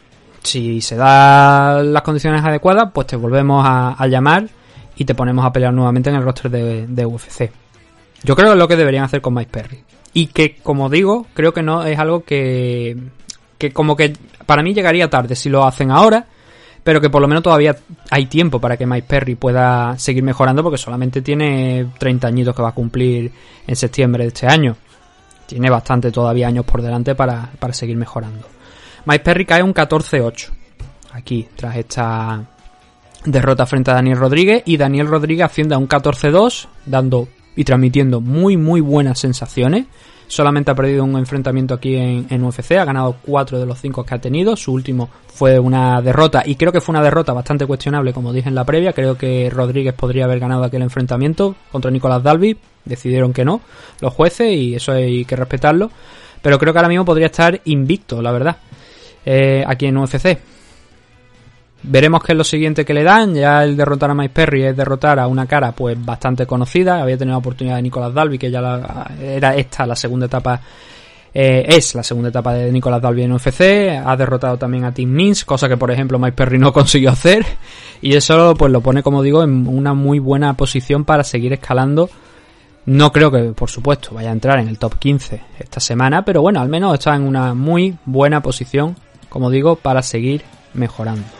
si 0.44 0.80
se 0.82 0.96
dan 0.96 1.92
las 1.92 2.04
condiciones 2.04 2.44
adecuadas, 2.44 2.92
pues 2.94 3.08
te 3.08 3.16
volvemos 3.16 3.66
a, 3.68 3.96
a 3.98 4.08
llamar 4.08 4.48
y 4.96 5.06
te 5.06 5.16
ponemos 5.16 5.44
a 5.44 5.52
pelear 5.52 5.74
nuevamente 5.74 6.10
en 6.10 6.18
el 6.18 6.24
roster 6.24 6.52
de, 6.52 6.86
de 6.88 7.06
UFC. 7.06 7.50
Yo 8.24 8.36
creo 8.36 8.50
que 8.50 8.54
es 8.54 8.60
lo 8.60 8.68
que 8.68 8.76
deberían 8.76 9.04
hacer 9.04 9.22
con 9.22 9.34
Mike 9.34 9.52
Perry. 9.52 9.84
Y 10.14 10.28
que, 10.28 10.56
como 10.56 10.90
digo, 10.90 11.28
creo 11.34 11.54
que 11.54 11.62
no 11.62 11.84
es 11.84 12.00
algo 12.00 12.24
que, 12.24 12.98
que 13.58 13.72
como 13.72 13.96
que 13.96 14.14
para 14.46 14.64
mí 14.64 14.74
llegaría 14.74 15.10
tarde 15.10 15.36
si 15.36 15.50
lo 15.50 15.66
hacen 15.66 15.92
ahora, 15.92 16.26
pero 16.84 17.02
que 17.02 17.10
por 17.10 17.22
lo 17.22 17.28
menos 17.28 17.44
todavía 17.44 17.76
hay 18.10 18.28
tiempo 18.28 18.60
para 18.60 18.78
que 18.78 18.86
Mike 18.86 19.08
Perry 19.08 19.36
pueda 19.36 19.98
seguir 19.98 20.24
mejorando 20.24 20.64
porque 20.64 20.78
solamente 20.78 21.22
tiene 21.22 21.88
30 21.98 22.28
añitos 22.28 22.56
que 22.56 22.62
va 22.62 22.70
a 22.70 22.74
cumplir 22.74 23.32
en 23.68 23.76
septiembre 23.76 24.24
de 24.24 24.30
este 24.30 24.48
año. 24.48 24.76
Tiene 25.46 25.70
bastante 25.70 26.12
todavía 26.12 26.48
años 26.48 26.66
por 26.66 26.82
delante 26.82 27.14
para, 27.14 27.52
para 27.60 27.74
seguir 27.74 27.98
mejorando. 27.98 28.48
Mike 29.06 29.24
Perry 29.24 29.46
cae 29.46 29.64
un 29.64 29.74
14-8 29.74 30.50
aquí 31.14 31.48
tras 31.56 31.76
esta 31.76 32.44
derrota 33.26 33.66
frente 33.66 33.92
a 33.92 33.96
Daniel 33.96 34.18
Rodríguez 34.18 34.64
y 34.66 34.78
Daniel 34.78 35.08
Rodríguez 35.08 35.46
asciende 35.46 35.76
a 35.76 35.78
un 35.78 35.88
14-2 35.88 36.68
dando 36.86 37.28
y 37.58 37.66
transmitiendo 37.66 38.22
muy 38.22 38.56
muy 38.56 38.80
buenas 38.80 39.20
sensaciones. 39.20 39.88
Solamente 40.30 40.72
ha 40.72 40.76
perdido 40.76 41.06
un 41.06 41.18
enfrentamiento 41.18 41.74
aquí 41.74 41.96
en, 41.96 42.28
en, 42.30 42.44
UFC, 42.44 42.74
ha 42.74 42.84
ganado 42.84 43.16
4 43.26 43.60
de 43.60 43.66
los 43.66 43.80
5 43.80 44.06
que 44.06 44.14
ha 44.14 44.20
tenido, 44.20 44.58
su 44.58 44.74
último 44.74 45.10
fue 45.28 45.58
una 45.58 46.02
derrota 46.02 46.44
y 46.46 46.56
creo 46.56 46.74
que 46.74 46.82
fue 46.82 46.92
una 46.92 47.02
derrota 47.02 47.32
bastante 47.32 47.66
cuestionable 47.66 48.12
como 48.12 48.34
dije 48.34 48.50
en 48.50 48.56
la 48.56 48.66
previa, 48.66 48.92
creo 48.92 49.18
que 49.18 49.50
Rodríguez 49.50 49.94
podría 49.94 50.26
haber 50.26 50.40
ganado 50.40 50.66
aquel 50.66 50.82
enfrentamiento 50.82 51.56
contra 51.72 51.92
Nicolás 51.92 52.24
Dalby, 52.24 52.58
decidieron 52.84 53.32
que 53.32 53.46
no 53.46 53.62
los 54.02 54.14
jueces 54.14 54.52
y 54.52 54.76
eso 54.76 54.92
hay 54.92 55.24
que 55.24 55.38
respetarlo, 55.38 55.92
pero 56.42 56.60
creo 56.60 56.74
que 56.74 56.80
ahora 56.80 56.90
mismo 56.90 57.06
podría 57.06 57.28
estar 57.28 57.62
invicto, 57.64 58.22
la 58.22 58.32
verdad, 58.34 58.58
eh, 59.26 59.64
aquí 59.66 59.86
en 59.86 59.98
UFC. 59.98 60.57
Veremos 61.84 62.24
qué 62.24 62.34
es 62.34 62.38
lo 62.38 62.44
siguiente 62.44 62.84
que 62.84 62.94
le 62.94 63.04
dan. 63.04 63.34
Ya 63.36 63.64
el 63.64 63.78
derrotar 63.78 64.10
a 64.10 64.14
Mike 64.14 64.34
Perry 64.34 64.64
es 64.64 64.76
derrotar 64.76 65.20
a 65.20 65.28
una 65.28 65.46
cara 65.46 65.72
pues 65.72 66.04
bastante 66.04 66.46
conocida. 66.46 67.02
Había 67.02 67.18
tenido 67.18 67.34
la 67.34 67.40
oportunidad 67.40 67.76
de 67.76 67.82
Nicolas 67.82 68.14
Dalby, 68.14 68.38
que 68.38 68.52
ya 68.52 69.08
era 69.22 69.56
esta 69.56 69.86
la 69.86 69.96
segunda 69.96 70.26
etapa. 70.26 70.60
Eh, 71.34 71.66
es 71.68 71.94
la 71.94 72.02
segunda 72.02 72.30
etapa 72.30 72.54
de 72.54 72.72
Nicolas 72.72 73.02
Dalby 73.02 73.24
en 73.24 73.34
UFC. 73.34 73.62
Ha 74.04 74.16
derrotado 74.18 74.58
también 74.58 74.86
a 74.86 74.94
Tim 74.94 75.10
Means, 75.10 75.46
cosa 75.46 75.70
que 75.70 75.78
por 75.78 75.92
ejemplo 75.92 76.18
Mike 76.18 76.36
Perry 76.36 76.58
no 76.58 76.74
consiguió 76.74 77.12
hacer. 77.12 77.46
Y 78.02 78.16
eso 78.16 78.56
pues 78.56 78.72
lo 78.72 78.82
pone, 78.82 79.04
como 79.04 79.22
digo, 79.22 79.44
en 79.44 79.68
una 79.68 79.94
muy 79.94 80.20
buena 80.20 80.56
posición 80.56 81.06
para 81.06 81.24
seguir 81.24 81.54
escalando. 81.54 82.10
No 82.88 83.12
creo 83.12 83.30
que, 83.30 83.40
por 83.54 83.70
supuesto, 83.70 84.12
vaya 84.16 84.30
a 84.30 84.34
entrar 84.34 84.60
en 84.60 84.70
el 84.70 84.80
top 84.80 84.98
15 84.98 85.42
esta 85.60 85.82
semana, 85.82 86.24
pero 86.24 86.42
bueno, 86.42 86.62
al 86.62 86.70
menos 86.70 86.94
está 86.94 87.16
en 87.16 87.24
una 87.24 87.54
muy 87.54 87.98
buena 88.06 88.42
posición, 88.42 88.96
como 89.28 89.50
digo, 89.50 89.76
para 89.76 90.02
seguir 90.02 90.44
mejorando. 90.74 91.37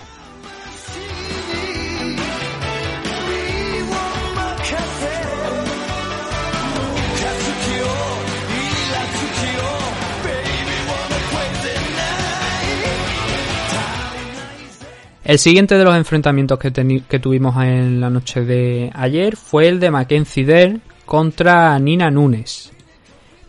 El 15.28 15.40
siguiente 15.40 15.78
de 15.78 15.84
los 15.84 15.94
enfrentamientos 15.94 16.58
que, 16.58 16.72
tuvimos 17.20 17.62
en 17.62 18.00
la 18.00 18.10
noche 18.10 18.46
de 18.46 18.90
ayer 18.96 19.36
fue 19.36 19.68
el 19.68 19.78
de 19.78 19.92
Mackenzie 19.92 20.46
Dern 20.46 20.82
contra 21.06 21.78
Nina 21.80 22.10
Nunes. 22.10 22.72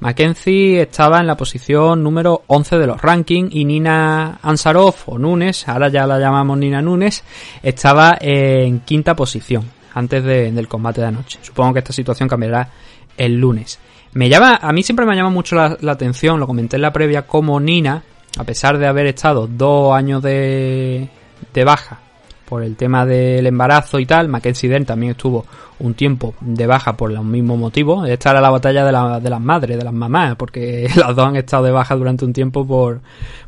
Mackenzie 0.01 0.83
estaba 0.83 1.21
en 1.21 1.29
la 1.29 1.37
posición 1.37 2.03
número 2.03 2.43
11 2.49 2.79
de 2.79 2.87
los 2.89 3.01
rankings 3.01 3.55
y 3.55 3.65
Nina 3.65 4.41
Ansarov 4.43 4.97
o 5.07 5.19
Nunes, 5.21 5.69
ahora 5.69 5.89
ya 5.89 6.05
la 6.05 6.19
llamamos 6.19 6.59
Nina 6.59 6.83
Nunes, 6.83 7.23
estaba 7.63 8.19
en 8.21 8.81
quinta 8.81 9.15
posición 9.15 9.63
antes 9.95 10.25
de, 10.25 10.51
del 10.51 10.67
combate 10.67 11.03
de 11.03 11.07
anoche. 11.07 11.39
Supongo 11.43 11.75
que 11.75 11.79
esta 11.79 11.93
situación 11.93 12.29
cambiará 12.29 12.71
el 13.17 13.39
lunes. 13.39 13.79
Me 14.15 14.29
llama, 14.29 14.59
a 14.61 14.73
mí 14.73 14.83
siempre 14.83 15.07
me 15.07 15.15
llama 15.15 15.31
mucho 15.31 15.55
la, 15.55 15.79
la 15.81 15.93
atención, 15.93 16.41
lo 16.41 16.49
comenté 16.49 16.75
en 16.75 16.83
la 16.83 16.93
previa, 16.93 17.23
como 17.23 17.61
Nina, 17.61 18.03
a 18.37 18.43
pesar 18.43 18.79
de 18.79 18.89
haber 18.89 19.07
estado 19.07 19.47
dos 19.47 19.95
años 19.95 20.21
de, 20.25 21.09
de 21.53 21.65
baja 21.65 22.01
por 22.49 22.63
el 22.63 22.77
tema 22.77 23.05
del 23.05 23.47
embarazo 23.47 23.99
y 23.99 24.07
tal. 24.07 24.29
Mackenzie 24.29 24.69
Dern 24.69 24.87
también 24.87 25.13
estuvo 25.13 25.45
un 25.81 25.95
tiempo 25.95 26.35
de 26.41 26.67
baja 26.67 26.97
por 26.97 27.13
los 27.13 27.25
mismos 27.25 27.59
motivos. 27.59 28.09
Esta 28.09 28.31
era 28.31 28.41
la 28.41 28.51
batalla 28.51 28.85
de, 28.85 28.93
la, 28.93 29.21
de 29.21 29.31
las 29.31 29.41
madres, 29.41 29.77
de 29.77 29.85
las 29.85 29.93
mamás, 29.93 30.37
porque 30.37 30.89
las 30.97 31.15
dos 31.15 31.27
han 31.27 31.37
estado 31.37 31.65
de 31.65 31.73
baja 31.73 31.95
durante 31.95 32.25
un 32.25 32.33
tiempo 32.33 32.67
por, 32.67 33.01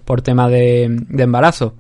por 0.05 0.21
tema 0.23 0.49
de, 0.49 0.89
de 1.09 1.23
embarazo. 1.23 1.75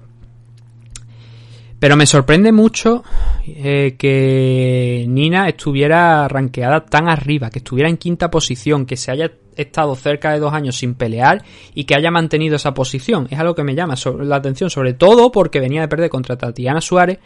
Pero 1.81 1.97
me 1.97 2.07
sorprende 2.07 2.53
mucho 2.53 3.03
eh, 3.47 3.97
que 3.99 5.07
Nina 5.09 5.49
estuviera 5.49 6.29
rankeada 6.29 6.85
tan 6.85 7.09
arriba, 7.09 7.49
que 7.49 7.61
estuviera 7.61 7.88
en 7.88 7.97
quinta 7.97 8.31
posición, 8.31 8.85
que 8.85 8.99
se 8.99 9.11
haya 9.11 9.33
estado 9.57 9.97
cerca 9.97 10.33
de 10.33 10.40
dos 10.40 10.53
años 10.53 10.77
sin 10.77 10.95
pelear 10.95 11.43
y 11.75 11.85
que 11.85 11.95
haya 11.95 12.11
mantenido 12.11 12.57
esa 12.57 12.75
posición. 12.75 13.29
Es 13.31 13.38
algo 13.38 13.55
que 13.55 13.64
me 13.64 13.75
llama 13.75 13.95
la 14.21 14.37
atención, 14.37 14.69
sobre 14.69 14.93
todo 14.93 15.33
porque 15.33 15.59
venía 15.59 15.81
de 15.81 15.88
perder 15.88 16.11
contra 16.11 16.37
Tatiana 16.37 16.83
Suárez. 16.83 17.19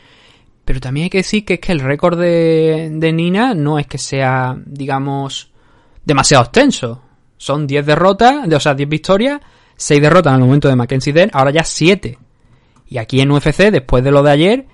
Pero 0.64 0.80
también 0.80 1.04
hay 1.04 1.10
que 1.10 1.18
decir 1.18 1.44
que 1.44 1.54
es 1.54 1.60
que 1.60 1.72
el 1.72 1.80
récord 1.80 2.18
de, 2.18 3.10
Nina 3.12 3.54
no 3.54 3.80
es 3.80 3.88
que 3.88 3.98
sea, 3.98 4.56
digamos, 4.64 5.50
demasiado 6.04 6.44
extenso. 6.44 7.02
Son 7.36 7.66
10 7.66 7.84
derrotas, 7.84 8.46
o 8.50 8.60
sea, 8.60 8.74
10 8.74 8.88
victorias, 8.88 9.40
6 9.76 10.00
derrotas 10.00 10.32
en 10.32 10.40
el 10.40 10.46
momento 10.46 10.68
de 10.68 10.76
Mackenzie 10.76 11.12
Dern, 11.12 11.32
ahora 11.34 11.50
ya 11.50 11.64
7. 11.64 12.18
Y 12.86 12.98
aquí 12.98 13.20
en 13.20 13.30
UFC, 13.30 13.70
después 13.70 14.04
de 14.04 14.10
lo 14.10 14.22
de 14.22 14.30
ayer, 14.30 14.66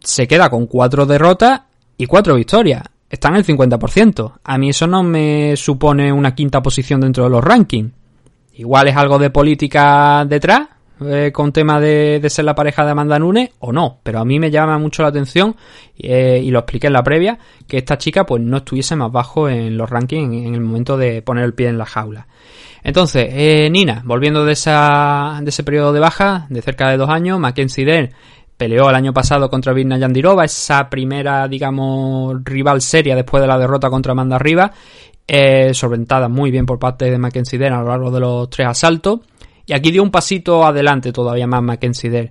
se 0.00 0.26
queda 0.26 0.50
con 0.50 0.66
4 0.66 1.06
derrotas 1.06 1.62
y 1.96 2.06
4 2.06 2.34
victorias. 2.34 2.82
Está 3.08 3.28
en 3.28 3.36
el 3.36 3.44
50%. 3.44 4.32
A 4.42 4.58
mí 4.58 4.70
eso 4.70 4.86
no 4.86 5.02
me 5.02 5.54
supone 5.56 6.12
una 6.12 6.34
quinta 6.34 6.62
posición 6.62 7.00
dentro 7.00 7.24
de 7.24 7.30
los 7.30 7.44
rankings. 7.44 7.92
Igual 8.54 8.88
es 8.88 8.96
algo 8.96 9.18
de 9.18 9.30
política 9.30 10.24
detrás, 10.26 10.68
eh, 11.00 11.30
con 11.32 11.52
tema 11.52 11.80
de, 11.80 12.20
de, 12.20 12.30
ser 12.30 12.44
la 12.44 12.54
pareja 12.54 12.84
de 12.84 12.92
Amanda 12.92 13.18
Nunes, 13.18 13.50
o 13.60 13.72
no. 13.72 13.98
Pero 14.02 14.20
a 14.20 14.24
mí 14.24 14.38
me 14.38 14.50
llama 14.50 14.78
mucho 14.78 15.02
la 15.02 15.08
atención, 15.08 15.56
eh, 15.98 16.40
y 16.42 16.50
lo 16.50 16.60
expliqué 16.60 16.86
en 16.88 16.92
la 16.92 17.02
previa, 17.02 17.38
que 17.66 17.78
esta 17.78 17.98
chica 17.98 18.24
pues 18.24 18.42
no 18.42 18.58
estuviese 18.58 18.96
más 18.96 19.10
bajo 19.10 19.48
en 19.48 19.76
los 19.76 19.88
rankings 19.88 20.46
en 20.46 20.54
el 20.54 20.60
momento 20.60 20.96
de 20.96 21.22
poner 21.22 21.44
el 21.44 21.54
pie 21.54 21.68
en 21.68 21.78
la 21.78 21.86
jaula. 21.86 22.26
Entonces, 22.84 23.28
eh, 23.30 23.68
Nina, 23.70 24.02
volviendo 24.04 24.44
de, 24.44 24.54
de 24.54 25.48
ese 25.48 25.64
periodo 25.64 25.92
de 25.92 26.00
baja, 26.00 26.46
de 26.48 26.62
cerca 26.62 26.90
de 26.90 26.96
dos 26.96 27.08
años, 27.08 27.38
Mackenzie 27.38 27.84
Dern 27.84 28.10
peleó 28.56 28.90
el 28.90 28.94
año 28.94 29.12
pasado 29.12 29.48
contra 29.50 29.72
Virna 29.72 29.98
Yandirova, 29.98 30.44
esa 30.44 30.88
primera, 30.88 31.48
digamos, 31.48 32.36
rival 32.44 32.80
seria 32.80 33.16
después 33.16 33.40
de 33.40 33.46
la 33.46 33.58
derrota 33.58 33.90
contra 33.90 34.12
Amanda 34.12 34.38
Riva, 34.38 34.72
eh, 35.26 35.72
muy 36.28 36.50
bien 36.50 36.66
por 36.66 36.78
parte 36.78 37.10
de 37.10 37.18
Mackenzie 37.18 37.58
Dern 37.58 37.74
a 37.74 37.82
lo 37.82 37.88
largo 37.88 38.10
de 38.10 38.20
los 38.20 38.50
tres 38.50 38.68
asaltos. 38.68 39.20
Y 39.64 39.72
aquí 39.72 39.90
dio 39.90 40.02
un 40.02 40.10
pasito 40.10 40.64
adelante 40.64 41.12
todavía 41.12 41.46
más 41.46 41.62
Mackenzie 41.62 42.10
Dern. 42.10 42.30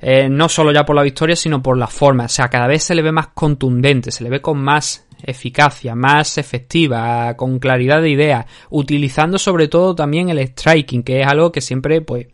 Eh, 0.00 0.28
no 0.28 0.48
solo 0.48 0.72
ya 0.72 0.84
por 0.84 0.96
la 0.96 1.02
victoria, 1.02 1.36
sino 1.36 1.62
por 1.62 1.78
la 1.78 1.86
forma. 1.86 2.24
O 2.24 2.28
sea, 2.28 2.48
cada 2.48 2.66
vez 2.66 2.82
se 2.82 2.94
le 2.94 3.02
ve 3.02 3.12
más 3.12 3.28
contundente, 3.28 4.10
se 4.10 4.24
le 4.24 4.30
ve 4.30 4.40
con 4.40 4.58
más 4.58 5.06
eficacia, 5.24 5.94
más 5.94 6.38
efectiva, 6.38 7.34
con 7.36 7.58
claridad 7.58 8.00
de 8.02 8.10
ideas, 8.10 8.46
utilizando 8.70 9.38
sobre 9.38 9.68
todo 9.68 9.94
también 9.94 10.28
el 10.28 10.38
striking, 10.38 11.02
que 11.02 11.20
es 11.20 11.26
algo 11.26 11.50
que 11.52 11.60
siempre, 11.60 12.00
pues, 12.00 12.26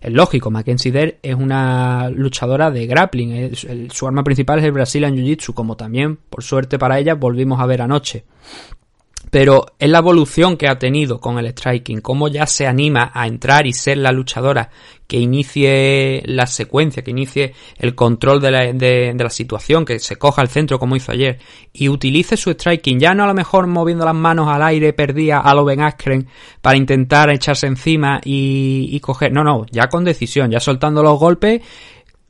es 0.00 0.12
lógico. 0.12 0.50
Mackenzie 0.50 0.92
Dern 0.92 1.14
es 1.22 1.34
una 1.34 2.08
luchadora 2.10 2.70
de 2.70 2.86
grappling, 2.86 3.54
su 3.90 4.06
arma 4.06 4.24
principal 4.24 4.58
es 4.58 4.64
el 4.64 4.72
Brazilian 4.72 5.14
Jiu-Jitsu, 5.14 5.52
como 5.54 5.76
también, 5.76 6.16
por 6.16 6.42
suerte 6.42 6.78
para 6.78 6.98
ella, 6.98 7.14
volvimos 7.14 7.60
a 7.60 7.66
ver 7.66 7.82
anoche. 7.82 8.24
Pero 9.30 9.66
es 9.78 9.88
la 9.88 9.98
evolución 9.98 10.56
que 10.56 10.68
ha 10.68 10.78
tenido 10.78 11.20
con 11.20 11.38
el 11.38 11.46
striking, 11.48 12.00
cómo 12.00 12.28
ya 12.28 12.46
se 12.46 12.66
anima 12.66 13.10
a 13.14 13.26
entrar 13.26 13.66
y 13.66 13.72
ser 13.72 13.98
la 13.98 14.12
luchadora 14.12 14.70
que 15.06 15.18
inicie 15.18 16.22
la 16.26 16.46
secuencia, 16.46 17.02
que 17.02 17.10
inicie 17.10 17.54
el 17.78 17.94
control 17.94 18.40
de 18.40 18.50
la, 18.50 18.72
de, 18.72 19.14
la 19.16 19.30
situación, 19.30 19.84
que 19.84 19.98
se 19.98 20.16
coja 20.16 20.42
al 20.42 20.48
centro 20.48 20.78
como 20.78 20.94
hizo 20.94 21.10
ayer 21.10 21.38
y 21.72 21.88
utilice 21.88 22.36
su 22.36 22.50
striking, 22.52 23.00
ya 23.00 23.14
no 23.14 23.24
a 23.24 23.26
lo 23.26 23.34
mejor 23.34 23.66
moviendo 23.66 24.04
las 24.04 24.14
manos 24.14 24.48
al 24.48 24.62
aire 24.62 24.92
perdía 24.92 25.38
a 25.38 25.54
lo 25.54 25.64
Ben 25.64 25.80
Askren 25.80 26.28
para 26.60 26.76
intentar 26.76 27.30
echarse 27.30 27.66
encima 27.66 28.20
y, 28.24 28.88
y 28.90 29.00
coger, 29.00 29.32
no, 29.32 29.42
no, 29.42 29.66
ya 29.70 29.88
con 29.88 30.04
decisión, 30.04 30.50
ya 30.50 30.60
soltando 30.60 31.02
los 31.02 31.18
golpes 31.18 31.60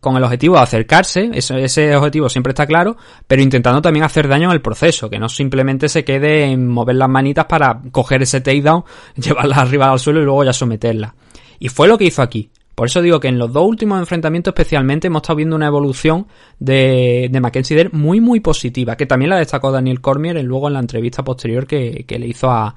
con 0.00 0.16
el 0.16 0.24
objetivo 0.24 0.56
de 0.56 0.62
acercarse, 0.62 1.30
ese, 1.34 1.94
objetivo 1.94 2.28
siempre 2.28 2.52
está 2.52 2.66
claro, 2.66 2.96
pero 3.26 3.42
intentando 3.42 3.82
también 3.82 4.04
hacer 4.04 4.28
daño 4.28 4.48
en 4.48 4.52
el 4.52 4.62
proceso, 4.62 5.10
que 5.10 5.18
no 5.18 5.28
simplemente 5.28 5.88
se 5.88 6.04
quede 6.04 6.44
en 6.44 6.66
mover 6.66 6.96
las 6.96 7.08
manitas 7.08 7.44
para 7.44 7.82
coger 7.92 8.22
ese 8.22 8.40
takedown, 8.40 8.84
llevarla 9.16 9.56
arriba 9.56 9.90
al 9.90 9.98
suelo 9.98 10.20
y 10.20 10.24
luego 10.24 10.44
ya 10.44 10.52
someterla. 10.52 11.14
Y 11.58 11.68
fue 11.68 11.86
lo 11.86 11.98
que 11.98 12.04
hizo 12.04 12.22
aquí. 12.22 12.50
Por 12.74 12.86
eso 12.86 13.02
digo 13.02 13.20
que 13.20 13.28
en 13.28 13.38
los 13.38 13.52
dos 13.52 13.66
últimos 13.66 14.00
enfrentamientos 14.00 14.52
especialmente 14.52 15.08
hemos 15.08 15.20
estado 15.20 15.36
viendo 15.36 15.54
una 15.54 15.66
evolución 15.66 16.26
de, 16.58 17.28
de 17.30 17.40
Mackenzie 17.40 17.76
Dare 17.76 17.90
muy 17.92 18.22
muy 18.22 18.40
positiva, 18.40 18.96
que 18.96 19.04
también 19.04 19.28
la 19.28 19.36
destacó 19.36 19.70
Daniel 19.70 20.00
Cormier 20.00 20.42
luego 20.42 20.68
en 20.68 20.74
la 20.74 20.80
entrevista 20.80 21.22
posterior 21.22 21.66
que, 21.66 22.04
que 22.08 22.18
le 22.18 22.26
hizo 22.26 22.50
a, 22.50 22.74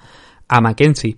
a 0.50 0.62
Mackenzie. 0.62 1.16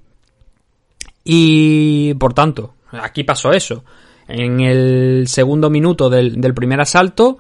Y 1.23 2.13
por 2.13 2.35
tanto, 2.35 2.75
aquí 2.91 3.23
pasó 3.23 3.51
eso. 3.51 3.83
En 4.27 4.59
el 4.59 5.27
segundo 5.27 5.69
minuto 5.69 6.09
del, 6.09 6.53
primer 6.53 6.81
asalto, 6.81 7.37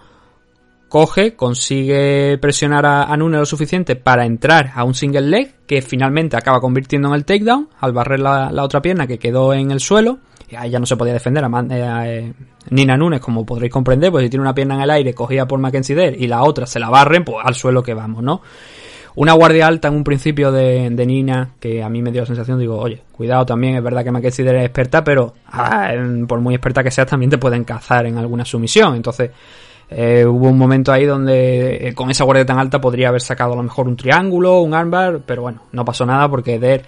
coge, 0.87 1.35
consigue 1.35 2.37
presionar 2.37 2.85
a, 2.85 3.03
a 3.03 3.17
lo 3.17 3.45
suficiente 3.45 3.95
para 3.95 4.25
entrar 4.25 4.71
a 4.75 4.83
un 4.83 4.93
single 4.93 5.21
leg, 5.21 5.55
que 5.65 5.81
finalmente 5.81 6.37
acaba 6.37 6.59
convirtiendo 6.59 7.07
en 7.09 7.15
el 7.15 7.25
takedown, 7.25 7.69
al 7.79 7.93
barrer 7.93 8.19
la, 8.19 8.51
otra 8.63 8.81
pierna 8.81 9.07
que 9.07 9.17
quedó 9.17 9.53
en 9.53 9.71
el 9.71 9.79
suelo. 9.79 10.19
Ahí 10.55 10.69
ya 10.69 10.79
no 10.79 10.85
se 10.85 10.95
podía 10.95 11.13
defender 11.13 11.43
a, 11.43 12.07
eh, 12.07 12.33
Nina 12.69 12.95
Nunes, 12.95 13.19
como 13.19 13.45
podréis 13.45 13.73
comprender, 13.73 14.11
pues 14.11 14.23
si 14.23 14.29
tiene 14.29 14.43
una 14.43 14.53
pierna 14.53 14.75
en 14.75 14.81
el 14.81 14.91
aire 14.91 15.13
cogida 15.13 15.47
por 15.47 15.59
Mackenzie 15.59 15.95
Dare 15.95 16.15
y 16.17 16.27
la 16.27 16.43
otra 16.43 16.67
se 16.67 16.79
la 16.79 16.89
barren, 16.89 17.25
pues 17.25 17.37
al 17.43 17.55
suelo 17.55 17.81
que 17.81 17.95
vamos, 17.95 18.21
¿no? 18.21 18.41
Una 19.15 19.31
guardia 19.33 19.67
alta 19.67 19.87
en 19.87 19.95
un 19.95 20.03
principio 20.03 20.51
de, 20.51 20.89
Nina, 21.05 21.51
que 21.59 21.81
a 21.81 21.87
mí 21.87 22.01
me 22.01 22.11
dio 22.11 22.21
la 22.21 22.27
sensación, 22.27 22.59
digo, 22.59 22.77
oye, 22.77 23.01
cuidado 23.13 23.45
también, 23.45 23.75
es 23.75 23.83
verdad 23.83 24.03
que 24.03 24.11
Mackenzie 24.11 24.45
es 24.45 24.65
experta, 24.65 25.03
pero 25.03 25.33
ah, 25.47 25.93
por 26.27 26.41
muy 26.41 26.55
experta 26.55 26.83
que 26.83 26.91
seas, 26.91 27.07
también 27.07 27.29
te 27.29 27.37
pueden 27.37 27.63
cazar 27.63 28.05
en 28.05 28.17
alguna 28.17 28.43
sumisión. 28.43 28.93
Entonces, 28.95 29.31
eh, 29.89 30.25
hubo 30.25 30.49
un 30.49 30.57
momento 30.57 30.91
ahí 30.91 31.05
donde 31.05 31.87
eh, 31.87 31.93
con 31.93 32.09
esa 32.09 32.25
guardia 32.25 32.45
tan 32.45 32.59
alta 32.59 32.81
podría 32.81 33.07
haber 33.07 33.21
sacado 33.21 33.53
a 33.53 33.55
lo 33.55 33.63
mejor 33.63 33.87
un 33.87 33.95
triángulo, 33.95 34.59
un 34.59 34.73
armbar, 34.73 35.21
pero 35.25 35.43
bueno, 35.43 35.61
no 35.71 35.85
pasó 35.85 36.05
nada 36.05 36.27
porque 36.27 36.59
Der 36.59 36.83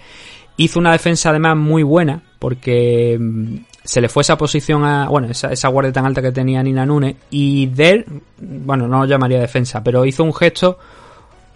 hizo 0.58 0.78
una 0.78 0.92
defensa 0.92 1.30
además 1.30 1.56
muy 1.56 1.82
buena, 1.82 2.20
porque 2.38 3.16
mm, 3.18 3.56
se 3.84 4.02
le 4.02 4.08
fue 4.10 4.20
esa 4.20 4.36
posición 4.36 4.84
a, 4.84 5.08
bueno, 5.08 5.28
esa, 5.28 5.50
esa 5.50 5.68
guardia 5.68 5.92
tan 5.92 6.04
alta 6.04 6.20
que 6.20 6.32
tenía 6.32 6.62
Nina 6.62 6.84
Nunes, 6.84 7.16
y 7.30 7.68
Der, 7.68 8.04
bueno, 8.36 8.86
no 8.86 8.98
lo 8.98 9.04
llamaría 9.06 9.40
defensa, 9.40 9.82
pero 9.82 10.04
hizo 10.04 10.24
un 10.24 10.34
gesto 10.34 10.78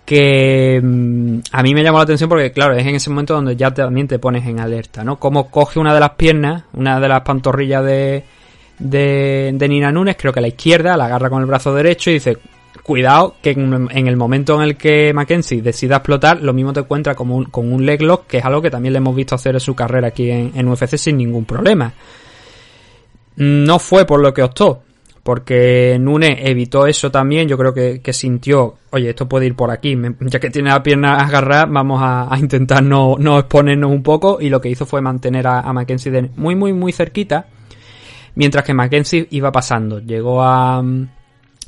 que 0.04 0.80
mm, 0.82 1.38
a 1.52 1.62
mí 1.62 1.74
me 1.74 1.82
llamó 1.82 1.98
la 1.98 2.04
atención 2.04 2.28
porque, 2.28 2.52
claro, 2.52 2.74
es 2.74 2.86
en 2.86 2.94
ese 2.94 3.10
momento 3.10 3.34
donde 3.34 3.56
ya 3.56 3.72
también 3.72 4.08
te 4.08 4.18
pones 4.18 4.46
en 4.46 4.60
alerta, 4.60 5.04
¿no? 5.04 5.18
Como 5.18 5.50
coge 5.50 5.78
una 5.78 5.94
de 5.94 6.00
las 6.00 6.10
piernas, 6.10 6.64
una 6.74 6.98
de 6.98 7.08
las 7.08 7.22
pantorrillas 7.22 7.84
de, 7.84 8.24
de, 8.78 9.66
Nina 9.68 9.92
Nunes, 9.92 10.16
creo 10.18 10.32
que 10.32 10.40
la 10.40 10.48
izquierda, 10.48 10.96
la 10.96 11.06
agarra 11.06 11.30
con 11.30 11.40
el 11.40 11.46
brazo 11.46 11.74
derecho 11.74 12.10
y 12.10 12.14
dice, 12.14 12.38
cuidado, 12.82 13.36
que 13.40 13.50
en, 13.50 14.08
el 14.08 14.16
momento 14.16 14.56
en 14.56 14.62
el 14.62 14.76
que 14.76 15.12
Mackenzie 15.14 15.62
decida 15.62 15.96
explotar, 15.96 16.42
lo 16.42 16.52
mismo 16.52 16.72
te 16.72 16.80
encuentra 16.80 17.14
como 17.14 17.36
un, 17.36 17.44
con 17.44 17.72
un 17.72 17.86
leg 17.86 18.02
lock, 18.02 18.26
que 18.26 18.38
es 18.38 18.44
algo 18.44 18.60
que 18.60 18.70
también 18.70 18.92
le 18.92 18.98
hemos 18.98 19.14
visto 19.14 19.34
hacer 19.34 19.54
en 19.54 19.60
su 19.60 19.74
carrera 19.74 20.08
aquí 20.08 20.30
en, 20.30 20.52
en 20.54 20.68
UFC 20.68 20.96
sin 20.96 21.16
ningún 21.16 21.44
problema. 21.44 21.92
No 23.36 23.78
fue 23.78 24.04
por 24.04 24.20
lo 24.20 24.34
que 24.34 24.42
optó, 24.42 24.82
porque 25.22 25.98
Nune 26.00 26.50
evitó 26.50 26.86
eso 26.86 27.10
también, 27.10 27.48
yo 27.48 27.56
creo 27.56 27.72
que, 27.72 28.12
sintió, 28.12 28.74
oye, 28.90 29.10
esto 29.10 29.28
puede 29.28 29.46
ir 29.46 29.54
por 29.54 29.70
aquí, 29.70 29.96
ya 30.20 30.40
que 30.40 30.50
tiene 30.50 30.70
la 30.70 30.82
pierna 30.82 31.16
agarrada, 31.16 31.66
vamos 31.66 32.00
a, 32.02 32.28
intentar 32.38 32.82
no, 32.82 33.16
exponernos 33.38 33.90
un 33.90 34.02
poco, 34.02 34.38
y 34.40 34.48
lo 34.48 34.60
que 34.60 34.68
hizo 34.68 34.84
fue 34.84 35.00
mantener 35.00 35.46
a, 35.46 35.72
Mackenzie 35.72 36.30
muy, 36.36 36.56
muy, 36.56 36.72
muy 36.72 36.92
cerquita, 36.92 37.46
mientras 38.34 38.64
que 38.64 38.74
Mackenzie 38.74 39.28
iba 39.30 39.52
pasando, 39.52 40.00
llegó 40.00 40.42
a... 40.42 40.82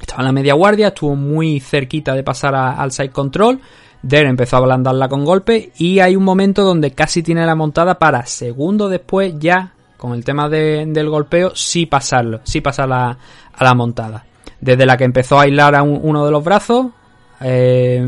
estaba 0.00 0.22
en 0.22 0.26
la 0.26 0.32
media 0.32 0.54
guardia, 0.54 0.88
estuvo 0.88 1.14
muy 1.14 1.60
cerquita 1.60 2.14
de 2.14 2.24
pasar 2.24 2.56
al 2.56 2.90
side 2.90 3.10
control, 3.10 3.60
Der 4.02 4.26
empezó 4.26 4.56
a 4.56 4.58
ablandarla 4.58 5.08
con 5.08 5.24
golpe 5.24 5.72
y 5.78 6.00
hay 6.00 6.14
un 6.14 6.24
momento 6.24 6.62
donde 6.62 6.90
casi 6.90 7.22
tiene 7.22 7.46
la 7.46 7.54
montada 7.54 7.98
para 7.98 8.26
segundo 8.26 8.90
después 8.90 9.32
ya 9.38 9.72
con 10.04 10.12
el 10.12 10.22
tema 10.22 10.50
del 10.50 11.08
golpeo 11.08 11.56
sí 11.56 11.86
pasarlo, 11.86 12.40
sí 12.44 12.60
pasar 12.60 12.92
a 12.92 13.16
la 13.58 13.74
montada. 13.74 14.22
Desde 14.60 14.84
la 14.84 14.98
que 14.98 15.04
empezó 15.04 15.38
a 15.38 15.44
aislar 15.44 15.74
a 15.74 15.82
uno 15.82 16.26
de 16.26 16.30
los 16.30 16.44
brazos. 16.44 16.88
Eh, 17.40 18.04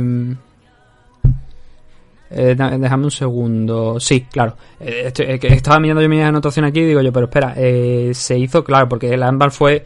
eh, 2.29 2.55
déjame 2.55 3.05
un 3.05 3.11
segundo. 3.11 3.99
Sí, 3.99 4.27
claro. 4.31 4.59
Eh, 4.79 5.11
estaba 5.41 5.81
mirando 5.81 6.03
yo 6.03 6.09
mi 6.11 6.21
anotación 6.21 6.67
aquí 6.67 6.81
y 6.81 6.85
digo 6.85 7.01
yo, 7.01 7.11
pero 7.15 7.29
espera, 7.29 7.55
se 8.13 8.37
hizo, 8.37 8.63
claro, 8.63 8.91
porque 8.91 9.15
el 9.15 9.23
ámbar 9.23 9.51
fue 9.51 9.83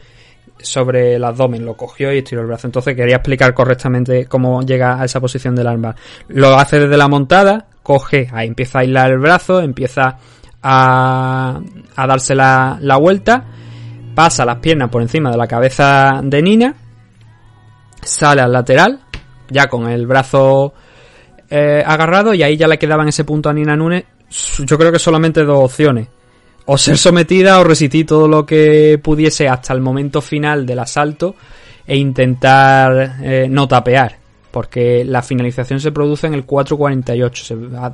sobre 0.57 1.15
el 1.15 1.23
abdomen, 1.23 1.63
lo 1.63 1.77
cogió 1.77 2.13
y 2.13 2.17
estiró 2.17 2.41
el 2.41 2.47
brazo. 2.47 2.67
Entonces 2.67 2.93
quería 2.93 3.15
explicar 3.15 3.53
correctamente 3.53 4.25
cómo 4.25 4.63
llega 4.63 5.01
a 5.01 5.05
esa 5.05 5.21
posición 5.21 5.55
del 5.55 5.67
ámbar. 5.67 5.95
Lo 6.27 6.59
hace 6.59 6.77
desde 6.77 6.97
la 6.97 7.07
montada, 7.07 7.67
coge, 7.81 8.27
ahí 8.33 8.49
empieza 8.49 8.79
a 8.79 8.81
aislar 8.81 9.11
el 9.11 9.19
brazo, 9.19 9.61
empieza 9.61 10.19
a, 10.63 11.59
a 11.95 12.07
darse 12.07 12.35
la, 12.35 12.77
la 12.81 12.97
vuelta 12.97 13.45
pasa 14.13 14.45
las 14.45 14.57
piernas 14.57 14.89
por 14.89 15.01
encima 15.01 15.31
de 15.31 15.37
la 15.37 15.47
cabeza 15.47 16.21
de 16.23 16.41
Nina, 16.41 16.75
sale 18.01 18.41
al 18.41 18.51
lateral, 18.51 18.99
ya 19.49 19.67
con 19.67 19.89
el 19.89 20.05
brazo 20.05 20.73
eh, 21.49 21.83
agarrado, 21.85 22.33
y 22.33 22.43
ahí 22.43 22.57
ya 22.57 22.67
le 22.67 22.77
quedaba 22.79 23.03
en 23.03 23.09
ese 23.09 23.23
punto 23.23 23.49
a 23.49 23.53
Nina 23.53 23.75
Nunes, 23.75 24.03
yo 24.59 24.77
creo 24.77 24.91
que 24.91 24.99
solamente 24.99 25.43
dos 25.43 25.59
opciones. 25.63 26.07
O 26.65 26.77
ser 26.77 26.97
sometida 26.97 27.59
o 27.59 27.63
resistir 27.63 28.05
todo 28.05 28.27
lo 28.27 28.45
que 28.45 28.99
pudiese 29.01 29.49
hasta 29.49 29.73
el 29.73 29.81
momento 29.81 30.21
final 30.21 30.65
del 30.65 30.79
asalto 30.79 31.35
e 31.85 31.97
intentar 31.97 33.17
eh, 33.21 33.47
no 33.49 33.67
tapear 33.67 34.20
porque 34.51 35.03
la 35.05 35.21
finalización 35.21 35.79
se 35.79 35.91
produce 35.91 36.27
en 36.27 36.33
el 36.33 36.45
4.48, 36.45 37.33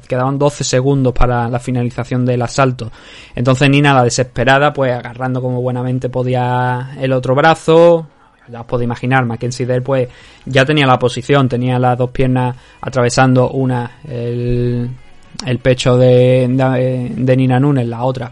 se 0.01 0.07
quedaban 0.07 0.37
12 0.37 0.63
segundos 0.63 1.13
para 1.13 1.47
la 1.49 1.59
finalización 1.59 2.25
del 2.25 2.41
asalto. 2.41 2.91
Entonces 3.35 3.69
Nina, 3.69 3.93
la 3.93 4.03
desesperada, 4.03 4.73
pues 4.73 4.91
agarrando 4.91 5.41
como 5.41 5.61
buenamente 5.61 6.09
podía 6.09 6.95
el 6.99 7.13
otro 7.13 7.35
brazo, 7.35 8.07
ya 8.49 8.61
os 8.61 8.65
podéis 8.65 8.85
imaginar, 8.85 9.25
Mackenzie 9.25 9.65
Dare 9.65 9.81
pues 9.81 10.07
ya 10.45 10.65
tenía 10.65 10.87
la 10.87 10.97
posición, 10.97 11.47
tenía 11.47 11.77
las 11.79 11.97
dos 11.97 12.09
piernas 12.09 12.55
atravesando 12.81 13.49
una 13.51 13.99
el, 14.07 14.89
el 15.45 15.59
pecho 15.59 15.97
de, 15.97 16.47
de, 17.15 17.37
Nina 17.37 17.59
Nunes, 17.59 17.87
la 17.87 18.03
otra 18.03 18.31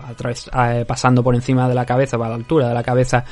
eh, 0.69 0.85
pasando 0.87 1.23
por 1.23 1.35
encima 1.35 1.67
de 1.67 1.75
la 1.75 1.85
cabeza, 1.85 2.17
para 2.17 2.31
la 2.31 2.35
altura 2.35 2.69
de 2.69 2.73
la 2.73 2.83
cabeza 2.83 3.23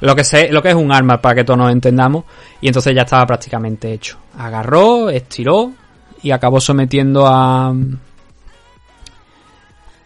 lo 0.00 0.16
que, 0.16 0.24
sé, 0.24 0.50
lo 0.50 0.62
que 0.62 0.70
es 0.70 0.74
un 0.74 0.92
arma 0.92 1.20
para 1.20 1.34
que 1.34 1.44
todos 1.44 1.58
nos 1.58 1.72
entendamos. 1.72 2.24
Y 2.60 2.68
entonces 2.68 2.94
ya 2.94 3.02
estaba 3.02 3.26
prácticamente 3.26 3.92
hecho. 3.92 4.18
Agarró, 4.38 5.10
estiró 5.10 5.72
y 6.22 6.30
acabó 6.30 6.60
sometiendo 6.60 7.26
a. 7.26 7.74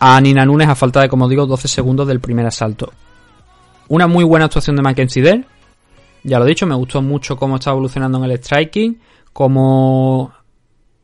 a 0.00 0.20
Nina 0.20 0.44
Nunes 0.44 0.68
a 0.68 0.74
falta 0.74 1.00
de, 1.00 1.08
como 1.08 1.28
digo, 1.28 1.46
12 1.46 1.68
segundos 1.68 2.08
del 2.08 2.20
primer 2.20 2.46
asalto. 2.46 2.92
Una 3.88 4.06
muy 4.06 4.24
buena 4.24 4.46
actuación 4.46 4.76
de 4.76 4.82
Mackenzie 4.82 5.22
Dare. 5.22 5.44
Ya 6.24 6.38
lo 6.38 6.46
he 6.46 6.48
dicho, 6.48 6.66
me 6.66 6.74
gustó 6.74 7.02
mucho 7.02 7.36
cómo 7.36 7.56
está 7.56 7.70
evolucionando 7.70 8.18
en 8.18 8.24
el 8.24 8.38
striking. 8.38 8.98
Cómo 9.32 10.32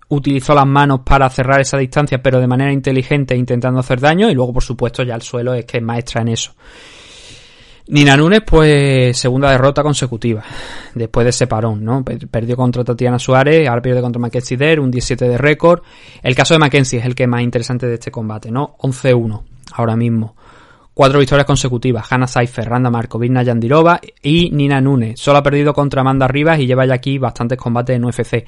utilizó 0.08 0.54
las 0.54 0.66
manos 0.66 1.00
para 1.04 1.28
cerrar 1.30 1.60
esa 1.60 1.78
distancia, 1.78 2.20
pero 2.22 2.40
de 2.40 2.46
manera 2.46 2.72
inteligente, 2.72 3.36
intentando 3.36 3.80
hacer 3.80 4.00
daño. 4.00 4.28
Y 4.30 4.34
luego, 4.34 4.52
por 4.52 4.64
supuesto, 4.64 5.02
ya 5.04 5.14
el 5.14 5.22
suelo 5.22 5.54
es 5.54 5.64
que 5.64 5.78
es 5.78 5.82
maestra 5.82 6.22
en 6.22 6.28
eso. 6.28 6.52
Nina 7.90 8.16
Nunes, 8.16 8.42
pues 8.46 9.16
segunda 9.18 9.50
derrota 9.50 9.82
consecutiva, 9.82 10.44
después 10.94 11.24
de 11.24 11.30
ese 11.30 11.48
parón, 11.48 11.84
¿no? 11.84 12.04
Perdió 12.04 12.56
contra 12.56 12.84
Tatiana 12.84 13.18
Suárez, 13.18 13.68
ahora 13.68 13.82
pierde 13.82 14.00
contra 14.00 14.20
Mackenzie 14.20 14.56
Dare, 14.56 14.80
un 14.80 14.92
17 14.92 15.28
de 15.28 15.36
récord. 15.36 15.82
El 16.22 16.36
caso 16.36 16.54
de 16.54 16.60
Mackenzie 16.60 17.00
es 17.00 17.04
el 17.04 17.16
que 17.16 17.26
más 17.26 17.42
interesante 17.42 17.88
de 17.88 17.94
este 17.94 18.12
combate, 18.12 18.52
¿no? 18.52 18.76
11-1, 18.78 19.42
ahora 19.72 19.96
mismo. 19.96 20.36
Cuatro 20.94 21.18
victorias 21.18 21.46
consecutivas, 21.46 22.06
Hanna 22.10 22.28
Seifer, 22.28 22.68
Randa 22.68 22.90
Marco, 22.90 23.18
Virna 23.18 23.42
Yandirova 23.42 24.00
y 24.22 24.50
Nina 24.50 24.80
Nunes. 24.80 25.18
Solo 25.18 25.38
ha 25.38 25.42
perdido 25.42 25.72
contra 25.74 26.02
Amanda 26.02 26.28
Rivas 26.28 26.60
y 26.60 26.66
lleva 26.66 26.86
ya 26.86 26.94
aquí 26.94 27.18
bastantes 27.18 27.58
combates 27.58 27.96
en 27.96 28.04
UFC. 28.04 28.46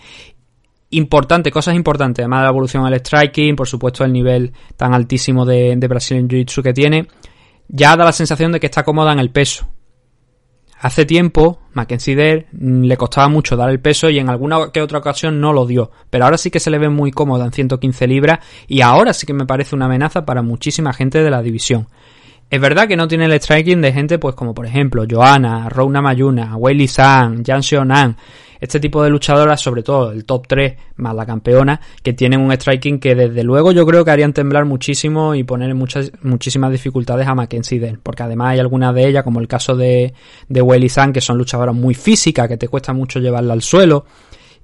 Importante, 0.90 1.50
cosas 1.50 1.74
importantes, 1.74 2.22
además 2.22 2.40
de 2.40 2.44
la 2.44 2.50
evolución 2.50 2.86
al 2.86 2.94
striking, 2.94 3.56
por 3.56 3.66
supuesto 3.66 4.04
el 4.04 4.12
nivel 4.12 4.52
tan 4.76 4.94
altísimo 4.94 5.44
de, 5.44 5.74
de 5.76 5.88
Brasil 5.88 6.18
en 6.18 6.28
Jiu-Jitsu 6.28 6.62
que 6.62 6.72
tiene 6.72 7.08
ya 7.72 7.96
da 7.96 8.04
la 8.04 8.12
sensación 8.12 8.52
de 8.52 8.60
que 8.60 8.66
está 8.66 8.84
cómoda 8.84 9.12
en 9.12 9.18
el 9.18 9.30
peso. 9.30 9.66
Hace 10.78 11.06
tiempo, 11.06 11.60
Mackenzie 11.72 12.46
mm, 12.52 12.82
le 12.82 12.96
costaba 12.96 13.28
mucho 13.28 13.56
dar 13.56 13.70
el 13.70 13.80
peso 13.80 14.10
y 14.10 14.18
en 14.18 14.28
alguna 14.28 14.70
que 14.72 14.82
otra 14.82 14.98
ocasión 14.98 15.40
no 15.40 15.52
lo 15.52 15.64
dio. 15.64 15.90
Pero 16.10 16.24
ahora 16.24 16.36
sí 16.36 16.50
que 16.50 16.60
se 16.60 16.70
le 16.70 16.78
ve 16.78 16.88
muy 16.88 17.12
cómoda 17.12 17.44
en 17.44 17.52
115 17.52 18.06
libras 18.06 18.40
y 18.66 18.80
ahora 18.80 19.12
sí 19.12 19.26
que 19.26 19.32
me 19.32 19.46
parece 19.46 19.74
una 19.74 19.86
amenaza 19.86 20.26
para 20.26 20.42
muchísima 20.42 20.92
gente 20.92 21.22
de 21.22 21.30
la 21.30 21.40
división. 21.40 21.88
Es 22.50 22.60
verdad 22.60 22.88
que 22.88 22.96
no 22.96 23.08
tiene 23.08 23.24
el 23.24 23.40
striking 23.40 23.80
de 23.80 23.92
gente 23.92 24.18
pues 24.18 24.34
como 24.34 24.54
por 24.54 24.66
ejemplo 24.66 25.04
Joanna, 25.08 25.68
Rouna 25.68 26.02
Mayuna, 26.02 26.56
Weili 26.56 26.88
San, 26.88 27.44
Jan 27.44 27.62
Xiaonan, 27.62 28.16
este 28.62 28.78
tipo 28.78 29.02
de 29.02 29.10
luchadoras, 29.10 29.60
sobre 29.60 29.82
todo 29.82 30.12
el 30.12 30.24
top 30.24 30.46
3 30.46 30.74
más 30.94 31.16
la 31.16 31.26
campeona, 31.26 31.80
que 32.00 32.12
tienen 32.12 32.40
un 32.40 32.52
striking 32.52 33.00
que 33.00 33.16
desde 33.16 33.42
luego 33.42 33.72
yo 33.72 33.84
creo 33.84 34.04
que 34.04 34.12
harían 34.12 34.32
temblar 34.32 34.66
muchísimo 34.66 35.34
y 35.34 35.42
poner 35.42 35.74
muchas, 35.74 36.12
muchísimas 36.22 36.70
dificultades 36.70 37.26
a 37.26 37.34
Mackenzie 37.34 37.80
Dern, 37.80 37.98
porque 38.00 38.22
además 38.22 38.50
hay 38.50 38.60
algunas 38.60 38.94
de 38.94 39.08
ellas, 39.08 39.24
como 39.24 39.40
el 39.40 39.48
caso 39.48 39.74
de, 39.74 40.14
de 40.48 40.88
San, 40.88 41.12
que 41.12 41.20
son 41.20 41.38
luchadoras 41.38 41.74
muy 41.74 41.94
físicas, 41.94 42.46
que 42.46 42.56
te 42.56 42.68
cuesta 42.68 42.92
mucho 42.92 43.18
llevarla 43.18 43.52
al 43.52 43.62
suelo 43.62 44.04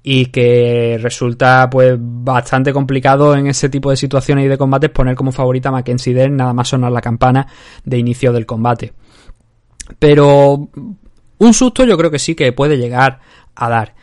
y 0.04 0.26
que 0.26 0.96
resulta 1.02 1.68
pues 1.68 1.96
bastante 1.98 2.72
complicado 2.72 3.34
en 3.34 3.48
ese 3.48 3.68
tipo 3.68 3.90
de 3.90 3.96
situaciones 3.96 4.44
y 4.44 4.48
de 4.48 4.56
combates 4.56 4.90
poner 4.90 5.16
como 5.16 5.32
favorita 5.32 5.70
a 5.70 5.72
Mackenzie 5.72 6.14
Dern 6.14 6.36
nada 6.36 6.52
más 6.52 6.68
sonar 6.68 6.92
la 6.92 7.00
campana 7.00 7.48
de 7.84 7.98
inicio 7.98 8.32
del 8.32 8.46
combate. 8.46 8.92
Pero 9.98 10.68
un 11.38 11.54
susto 11.54 11.84
yo 11.84 11.96
creo 11.96 12.10
que 12.10 12.18
sí 12.18 12.34
que 12.34 12.52
puede 12.52 12.76
llegar 12.76 13.20
a 13.54 13.68
dar. 13.68 13.94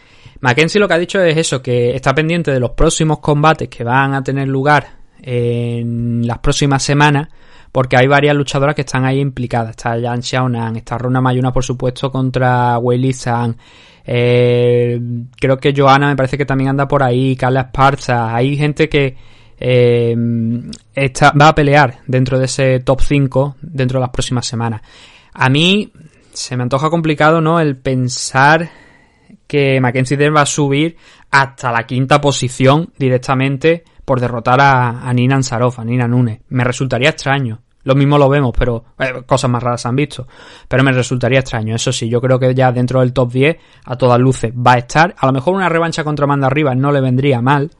Mackenzie 0.41 0.80
lo 0.80 0.88
que 0.88 0.93
ha 0.93 1.00
dicho 1.00 1.21
es 1.21 1.38
eso, 1.38 1.62
que 1.62 1.95
está 1.95 2.13
pendiente 2.13 2.52
de 2.52 2.60
los 2.60 2.71
próximos 2.71 3.19
combates 3.19 3.69
que 3.69 3.84
van 3.84 4.13
a 4.13 4.24
tener 4.24 4.48
lugar 4.48 4.88
en 5.21 6.26
las 6.28 6.39
próximas 6.39 6.84
semanas, 6.84 7.30
porque 7.71 7.98
hay 7.98 8.08
varias 8.08 8.36
luchadoras 8.36 8.76
que 8.76 8.82
están 8.82 9.06
ahí 9.06 9.19
implicadas. 9.19 9.71
Está 9.71 10.00
Jan 10.00 10.21
Xiaonan, 10.21 10.76
está 10.76 10.98
Runa 10.98 11.19
Mayuna, 11.19 11.52
por 11.52 11.63
supuesto, 11.63 12.12
contra 12.12 12.78
Weili 12.78 13.12
San. 13.13 13.58
Eh, 14.06 15.00
creo 15.39 15.58
que 15.58 15.74
Joana 15.76 16.10
me 16.10 16.15
parece 16.15 16.38
que 16.38 16.45
también 16.45 16.69
anda 16.69 16.88
por 16.88 17.02
ahí, 17.02 17.36
Carla 17.36 17.62
Esparza. 17.62 18.36
Hay 18.36 18.56
gente 18.56 18.88
que 18.88 19.15
eh, 19.58 20.15
está, 20.93 21.32
va 21.32 21.50
a 21.50 21.56
pelear 21.56 22.00
dentro 22.06 22.38
de 22.38 22.45
ese 22.45 22.80
top 22.82 23.02
5 23.02 23.56
dentro 23.62 24.00
de 24.00 24.02
las 24.02 24.12
próximas 24.12 24.45
semanas. 24.45 24.82
A 25.34 25.50
mí 25.50 25.91
se 26.36 26.58
me 26.58 26.63
antoja 26.63 26.89
complicado, 26.89 27.41
¿no? 27.41 27.60
El 27.60 27.78
pensar 27.78 28.69
que 29.48 29.80
Mackenzie 29.80 30.17
Dern 30.17 30.36
va 30.36 30.41
a 30.41 30.45
subir 30.45 30.98
hasta 31.32 31.71
la 31.71 31.86
quinta 31.86 32.21
posición 32.21 32.91
directamente 32.98 33.84
por 34.04 34.19
derrotar 34.19 34.60
a, 34.62 35.12
Nina 35.13 35.36
Ansarov, 35.36 35.74
a 35.78 35.86
Nina 35.86 36.08
Nunes. 36.08 36.41
Me 36.50 36.63
resultaría 36.63 37.10
extraño. 37.10 37.62
Lo 37.84 37.95
mismo 37.95 38.17
lo 38.17 38.30
vemos, 38.30 38.52
pero 38.58 38.84
eh, 39.00 39.24
cosas 39.26 39.50
más 39.50 39.62
raras 39.62 39.86
han 39.86 39.95
visto. 39.95 40.28
Pero 40.67 40.84
me 40.84 40.91
resultaría 40.91 41.39
extraño. 41.39 41.76
Eso 41.76 41.91
sí, 41.91 42.10
yo 42.10 42.19
creo 42.19 42.39
que 42.39 42.54
ya 42.54 42.71
dentro 42.71 43.00
del 43.00 43.13
top 43.13 43.32
10, 43.32 43.58
a 43.86 43.95
todas 43.95 44.19
luces, 44.19 44.52
va 44.54 44.74
a 44.74 44.78
estar. 44.80 45.15
A 45.17 45.26
lo 45.28 45.34
mejor 45.34 45.56
una 45.56 45.69
revancha 45.69 46.04
contra 46.04 46.28
Manda 46.28 46.50
Rivas 46.50 46.78
no 46.78 46.91
le 46.91 47.02
vendría 47.02 47.41
mal. 47.41 47.71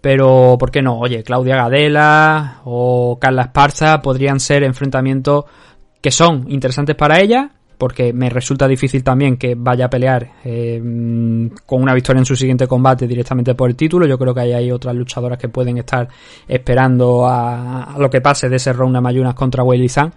Pero, 0.00 0.56
¿por 0.58 0.70
qué 0.70 0.82
no? 0.82 0.98
Oye, 0.98 1.22
Claudia 1.22 1.56
Gadela 1.56 2.60
o 2.64 3.18
Carla 3.20 3.42
Esparza 3.42 4.00
podrían 4.00 4.40
ser 4.40 4.64
enfrentamientos 4.64 5.44
que 6.00 6.10
son 6.10 6.44
interesantes 6.48 6.96
para 6.96 7.20
ella 7.20 7.52
porque 7.82 8.12
me 8.12 8.30
resulta 8.30 8.68
difícil 8.68 9.02
también 9.02 9.36
que 9.36 9.56
vaya 9.56 9.86
a 9.86 9.90
pelear 9.90 10.34
eh, 10.44 10.80
con 11.66 11.82
una 11.82 11.92
victoria 11.92 12.20
en 12.20 12.24
su 12.24 12.36
siguiente 12.36 12.68
combate 12.68 13.08
directamente 13.08 13.56
por 13.56 13.68
el 13.68 13.74
título. 13.74 14.06
Yo 14.06 14.16
creo 14.16 14.32
que 14.32 14.40
hay, 14.42 14.70
otras 14.70 14.94
luchadoras 14.94 15.36
que 15.36 15.48
pueden 15.48 15.78
estar 15.78 16.06
esperando 16.46 17.26
a, 17.26 17.96
lo 17.98 18.08
que 18.08 18.20
pase 18.20 18.48
de 18.48 18.54
ese 18.54 18.72
round 18.72 18.94
a 18.94 19.00
Mayunas 19.00 19.34
contra 19.34 19.64
Weili 19.64 19.88
Zhang. 19.88 20.12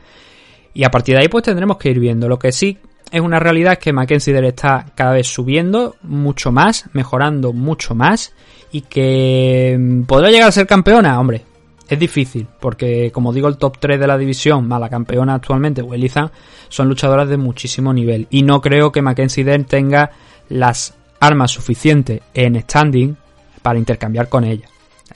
Y 0.75 0.83
a 0.83 0.91
partir 0.91 1.15
de 1.15 1.21
ahí 1.21 1.27
pues 1.27 1.43
tendremos 1.43 1.77
que 1.77 1.89
ir 1.89 1.99
viendo. 1.99 2.29
Lo 2.29 2.37
que 2.37 2.51
sí 2.51 2.77
es 3.11 3.19
una 3.19 3.39
realidad 3.39 3.73
es 3.73 3.79
que 3.79 3.91
Mackenzie 3.91 4.47
está 4.47 4.85
cada 4.93 5.13
vez 5.13 5.25
subiendo 5.25 5.95
mucho 6.03 6.51
más, 6.51 6.85
mejorando 6.93 7.51
mucho 7.51 7.95
más 7.95 8.35
y 8.71 8.81
que 8.81 9.75
mm, 9.75 10.03
podrá 10.03 10.29
llegar 10.29 10.49
a 10.49 10.51
ser 10.51 10.67
campeona, 10.67 11.19
hombre. 11.19 11.41
Es 11.87 11.99
difícil, 11.99 12.47
porque 12.59 13.11
como 13.11 13.31
digo, 13.31 13.47
el 13.47 13.57
top 13.57 13.77
3 13.79 13.99
de 13.99 14.07
la 14.07 14.17
división, 14.17 14.67
más 14.67 14.79
la 14.79 14.89
campeona 14.89 15.35
actualmente, 15.35 15.83
Zhang 16.09 16.31
son 16.67 16.89
luchadoras 16.89 17.29
de 17.29 17.37
muchísimo 17.37 17.93
nivel. 17.93 18.27
Y 18.31 18.41
no 18.41 18.59
creo 18.59 18.91
que 18.91 19.03
Mackenzie 19.03 19.43
Dern 19.43 19.65
tenga 19.65 20.11
las 20.49 20.95
armas 21.19 21.51
suficientes 21.51 22.21
en 22.33 22.59
standing 22.59 23.15
para 23.61 23.77
intercambiar 23.77 24.29
con 24.29 24.43
ella. 24.43 24.67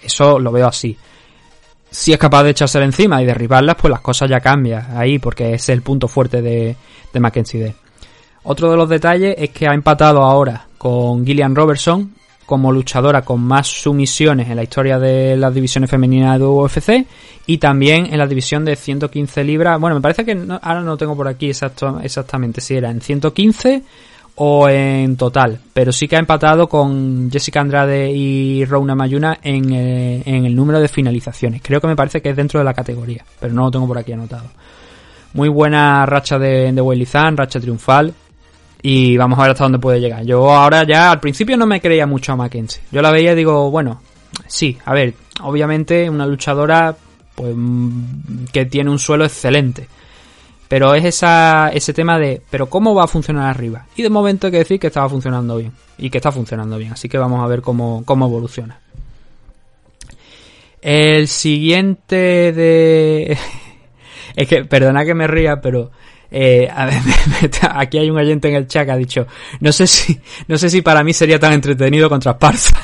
Eso 0.02 0.38
lo 0.38 0.52
veo 0.52 0.68
así. 0.68 0.96
Si 1.90 2.14
es 2.14 2.20
capaz 2.20 2.44
de 2.44 2.52
echarse 2.52 2.80
encima 2.84 3.22
y 3.22 3.26
derribarlas, 3.26 3.76
pues 3.76 3.90
las 3.90 4.02
cosas 4.02 4.30
ya 4.30 4.40
cambian 4.40 4.96
ahí, 4.96 5.18
porque 5.18 5.54
es 5.54 5.70
el 5.70 5.82
punto 5.82 6.08
fuerte 6.08 6.44
de, 6.44 6.76
de 7.12 7.20
Mackenzie 7.20 7.62
Dern. 7.62 7.76
Otro 8.44 8.70
de 8.70 8.78
los 8.78 8.88
detalles 8.88 9.36
es 9.38 9.50
que 9.50 9.68
ha 9.68 9.74
empatado 9.74 10.22
ahora 10.22 10.68
con 10.78 11.26
Gillian 11.26 11.56
Robertson 11.56 12.14
como 12.50 12.72
luchadora 12.72 13.22
con 13.22 13.44
más 13.44 13.68
sumisiones 13.68 14.50
en 14.50 14.56
la 14.56 14.64
historia 14.64 14.98
de 14.98 15.38
las 15.38 15.54
divisiones 15.54 15.88
femeninas 15.88 16.40
de 16.40 16.46
UFC 16.46 17.06
y 17.46 17.60
también 17.60 18.08
en 18.12 18.18
la 18.18 18.26
división 18.26 18.66
de 18.66 18.76
115 18.76 19.44
libras. 19.44 19.80
Bueno, 19.80 19.98
me 19.98 20.02
parece 20.02 20.26
que 20.26 20.32
ahora 20.60 20.82
no 20.82 20.98
tengo 20.98 21.16
por 21.16 21.28
aquí 21.28 21.46
exacto, 21.46 22.00
exactamente 22.02 22.60
si 22.60 22.74
era 22.74 22.90
en 22.90 23.02
115 23.02 23.84
o 24.38 24.68
en 24.68 25.16
total, 25.16 25.60
pero 25.72 25.92
sí 25.92 26.08
que 26.08 26.16
ha 26.16 26.20
empatado 26.20 26.68
con 26.68 27.30
Jessica 27.32 27.62
Andrade 27.62 28.10
y 28.10 28.66
Rona 28.66 28.96
Mayuna 28.96 29.38
en, 29.44 29.72
eh, 29.72 30.24
en 30.26 30.46
el 30.46 30.56
número 30.56 30.80
de 30.80 30.88
finalizaciones. 30.88 31.62
Creo 31.64 31.80
que 31.80 31.86
me 31.86 31.96
parece 31.96 32.20
que 32.20 32.32
es 32.32 32.36
dentro 32.36 32.60
de 32.60 32.64
la 32.64 32.74
categoría, 32.74 33.24
pero 33.40 33.54
no 33.54 33.66
lo 33.66 33.70
tengo 33.70 33.86
por 33.86 34.00
aquí 34.00 34.12
anotado. 34.12 34.46
Muy 35.34 35.50
buena 35.50 36.04
racha 36.08 36.40
de, 36.40 36.72
de 36.72 37.32
racha 37.36 37.60
triunfal. 37.60 38.12
Y 38.82 39.18
vamos 39.18 39.38
a 39.38 39.44
ver 39.44 39.52
hasta 39.52 39.66
dónde 39.66 39.80
puede 39.80 40.00
llegar. 40.00 40.24
Yo 40.24 40.52
ahora 40.52 40.86
ya 40.86 41.12
al 41.12 41.20
principio 41.20 41.58
no 41.58 41.66
me 41.66 41.82
creía 41.82 42.08
mucho 42.08 42.32
a 42.32 42.36
Mackenzie. 42.38 42.82
Yo 42.92 43.02
la 43.02 43.12
veía 43.12 43.34
y 43.34 43.36
digo, 43.36 43.70
bueno, 43.70 44.02
sí, 44.48 44.78
a 44.86 44.94
ver, 44.94 45.14
obviamente 45.42 46.10
una 46.10 46.26
luchadora 46.26 46.96
pues 47.36 47.54
mm, 47.56 48.46
que 48.52 48.66
tiene 48.66 48.90
un 48.90 49.00
suelo 49.00 49.26
excelente. 49.26 49.88
Pero 50.70 50.94
es 50.94 51.04
esa, 51.04 51.70
ese 51.74 51.94
tema 51.94 52.20
de, 52.20 52.42
pero 52.50 52.70
¿cómo 52.70 52.94
va 52.94 53.06
a 53.06 53.08
funcionar 53.08 53.50
arriba? 53.50 53.88
Y 53.96 54.04
de 54.04 54.10
momento 54.10 54.48
hay 54.48 54.52
que 54.52 54.60
decir 54.60 54.80
que 54.80 54.88
estaba 54.88 55.10
funcionando 55.10 55.58
bien. 55.58 55.74
Y 55.98 56.10
que 56.10 56.20
está 56.20 56.32
funcionando 56.32 56.78
bien. 56.78 56.94
Así 56.94 57.10
que 57.10 57.18
vamos 57.18 57.44
a 57.44 57.48
ver 57.48 57.62
cómo, 57.62 58.04
cómo 58.06 58.28
evoluciona. 58.28 58.80
El 60.82 61.28
siguiente 61.28 62.54
de... 62.54 63.38
es 64.36 64.48
que, 64.48 64.64
perdona 64.66 65.06
que 65.06 65.16
me 65.16 65.28
ría, 65.28 65.60
pero 65.60 65.92
eh, 66.32 66.70
a 66.72 66.86
ver, 66.86 67.02
aquí 67.72 67.98
hay 67.98 68.10
un 68.10 68.18
oyente 68.18 68.50
en 68.50 68.56
el 68.56 68.68
chat 68.68 68.86
que 68.86 68.92
ha 68.92 68.98
dicho, 68.98 69.28
no 69.60 69.72
sé 69.72 69.88
si, 69.88 70.20
no 70.48 70.58
sé 70.58 70.70
si 70.70 70.82
para 70.82 71.04
mí 71.04 71.14
sería 71.14 71.40
tan 71.40 71.54
entretenido 71.54 72.10
contra 72.10 72.34
Esparza. 72.34 72.76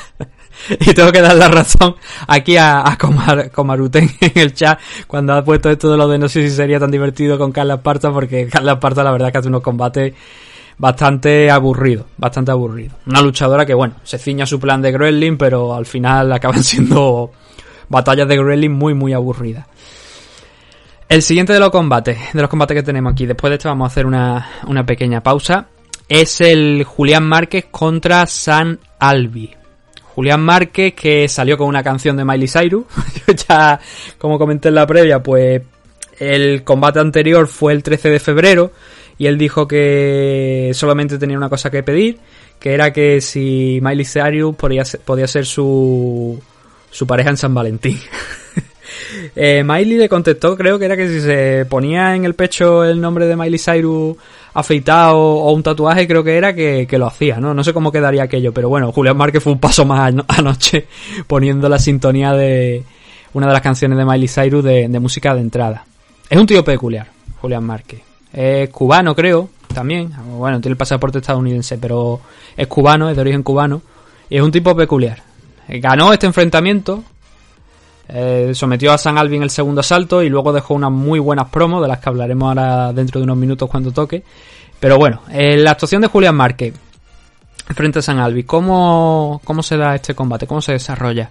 y 0.80 0.94
tengo 0.94 1.12
que 1.12 1.20
dar 1.20 1.36
la 1.36 1.48
razón 1.48 1.94
aquí 2.26 2.56
a, 2.56 2.88
a 2.88 2.96
Comaruten 2.96 4.10
en 4.20 4.32
el 4.34 4.54
chat 4.54 4.80
cuando 5.06 5.34
ha 5.34 5.44
puesto 5.44 5.70
esto 5.70 5.90
de 5.90 5.96
lo 5.96 6.08
de 6.08 6.18
no 6.18 6.28
sé 6.28 6.48
si 6.48 6.56
sería 6.56 6.80
tan 6.80 6.90
divertido 6.90 7.38
con 7.38 7.52
Carla 7.52 7.74
Esparza 7.74 8.10
porque 8.10 8.46
Carla 8.46 8.72
Esparza 8.72 9.04
la 9.04 9.12
verdad 9.12 9.30
que 9.30 9.38
hace 9.38 9.48
unos 9.48 9.62
combates 9.62 10.14
bastante 10.78 11.50
aburridos, 11.50 12.06
bastante 12.18 12.50
aburrido. 12.50 12.96
Una 13.06 13.22
luchadora 13.22 13.64
que 13.64 13.74
bueno, 13.74 13.94
se 14.02 14.18
ciña 14.18 14.44
su 14.44 14.60
plan 14.60 14.82
de 14.82 14.92
Gremlin, 14.92 15.38
pero 15.38 15.74
al 15.74 15.86
final 15.86 16.32
acaban 16.32 16.62
siendo 16.62 17.30
batallas 17.88 18.28
de 18.28 18.36
Gremlin 18.36 18.72
muy 18.72 18.94
muy 18.94 19.12
aburridas. 19.12 19.66
El 21.08 21.22
siguiente 21.22 21.52
de 21.52 21.60
los 21.60 21.70
combates, 21.70 22.18
de 22.32 22.40
los 22.40 22.50
combates 22.50 22.74
que 22.74 22.82
tenemos 22.82 23.12
aquí, 23.12 23.26
después 23.26 23.50
de 23.50 23.56
esto 23.56 23.68
vamos 23.68 23.86
a 23.86 23.92
hacer 23.92 24.06
una, 24.06 24.50
una 24.66 24.84
pequeña 24.84 25.22
pausa, 25.22 25.68
es 26.08 26.40
el 26.40 26.82
Julián 26.82 27.24
Márquez 27.24 27.66
contra 27.70 28.26
San 28.26 28.80
Albi. 28.98 29.54
Julián 30.02 30.42
Márquez 30.42 30.94
que 30.94 31.28
salió 31.28 31.56
con 31.56 31.68
una 31.68 31.84
canción 31.84 32.16
de 32.16 32.24
Miley 32.24 32.48
Cyrus. 32.48 32.86
Yo 33.26 33.34
ya, 33.48 33.78
como 34.18 34.36
comenté 34.36 34.68
en 34.68 34.74
la 34.74 34.86
previa, 34.86 35.22
pues 35.22 35.62
el 36.18 36.64
combate 36.64 36.98
anterior 36.98 37.46
fue 37.46 37.72
el 37.72 37.84
13 37.84 38.10
de 38.10 38.18
febrero 38.18 38.72
y 39.16 39.26
él 39.26 39.38
dijo 39.38 39.68
que 39.68 40.72
solamente 40.74 41.18
tenía 41.18 41.36
una 41.36 41.48
cosa 41.48 41.70
que 41.70 41.84
pedir, 41.84 42.18
que 42.58 42.74
era 42.74 42.92
que 42.92 43.20
si 43.20 43.78
Miley 43.80 44.04
Cyrus 44.04 44.56
podía 44.56 44.84
ser, 44.84 45.00
podía 45.00 45.28
ser 45.28 45.46
su, 45.46 46.40
su 46.90 47.06
pareja 47.06 47.30
en 47.30 47.36
San 47.36 47.54
Valentín. 47.54 48.00
Eh, 49.38 49.62
Miley 49.62 49.98
le 49.98 50.08
contestó, 50.08 50.56
creo 50.56 50.78
que 50.78 50.86
era 50.86 50.96
que 50.96 51.08
si 51.08 51.20
se 51.20 51.66
ponía 51.66 52.16
en 52.16 52.24
el 52.24 52.32
pecho 52.32 52.82
el 52.84 52.98
nombre 52.98 53.26
de 53.26 53.36
Miley 53.36 53.58
Cyrus 53.58 54.16
afeitado 54.54 55.18
o 55.18 55.52
un 55.52 55.62
tatuaje, 55.62 56.08
creo 56.08 56.24
que 56.24 56.38
era 56.38 56.54
que, 56.54 56.88
lo 56.92 57.06
hacía, 57.06 57.38
¿no? 57.38 57.52
No 57.52 57.62
sé 57.62 57.74
cómo 57.74 57.92
quedaría 57.92 58.22
aquello, 58.22 58.54
pero 58.54 58.70
bueno, 58.70 58.90
Julián 58.92 59.18
Márquez 59.18 59.42
fue 59.42 59.52
un 59.52 59.60
paso 59.60 59.84
más 59.84 60.14
anoche 60.28 60.86
poniendo 61.26 61.68
la 61.68 61.78
sintonía 61.78 62.32
de 62.32 62.82
una 63.34 63.48
de 63.48 63.52
las 63.52 63.60
canciones 63.60 63.98
de 63.98 64.06
Miley 64.06 64.26
Cyrus 64.26 64.64
de, 64.64 64.88
música 65.00 65.34
de 65.34 65.42
entrada. 65.42 65.84
Es 66.30 66.38
un 66.38 66.46
tío 66.46 66.64
peculiar, 66.64 67.06
Julián 67.42 67.64
Márquez. 67.64 68.00
Es 68.32 68.70
cubano, 68.70 69.14
creo, 69.14 69.50
también. 69.74 70.12
Bueno, 70.38 70.62
tiene 70.62 70.72
el 70.72 70.78
pasaporte 70.78 71.18
estadounidense, 71.18 71.76
pero 71.76 72.20
es 72.56 72.66
cubano, 72.68 73.10
es 73.10 73.16
de 73.16 73.20
origen 73.20 73.42
cubano. 73.42 73.82
Y 74.30 74.38
es 74.38 74.42
un 74.42 74.50
tipo 74.50 74.74
peculiar. 74.74 75.22
Ganó 75.68 76.14
este 76.14 76.26
enfrentamiento 76.26 77.04
eh, 78.08 78.52
sometió 78.54 78.92
a 78.92 78.98
San 78.98 79.18
Alvin 79.18 79.42
el 79.42 79.50
segundo 79.50 79.80
asalto 79.80 80.22
y 80.22 80.28
luego 80.28 80.52
dejó 80.52 80.74
unas 80.74 80.90
muy 80.92 81.18
buenas 81.18 81.48
promos, 81.48 81.82
de 81.82 81.88
las 81.88 81.98
que 81.98 82.08
hablaremos 82.08 82.48
ahora 82.48 82.92
dentro 82.92 83.20
de 83.20 83.24
unos 83.24 83.36
minutos 83.36 83.68
cuando 83.68 83.92
toque. 83.92 84.22
Pero 84.78 84.98
bueno, 84.98 85.22
eh, 85.30 85.56
la 85.56 85.72
actuación 85.72 86.02
de 86.02 86.08
Julián 86.08 86.36
Márquez 86.36 86.74
frente 87.74 87.98
a 87.98 88.02
San 88.02 88.18
Albi, 88.18 88.44
¿cómo, 88.44 89.40
cómo 89.44 89.62
se 89.62 89.76
da 89.76 89.94
este 89.94 90.14
combate? 90.14 90.46
¿Cómo 90.46 90.60
se 90.60 90.72
desarrolla? 90.72 91.30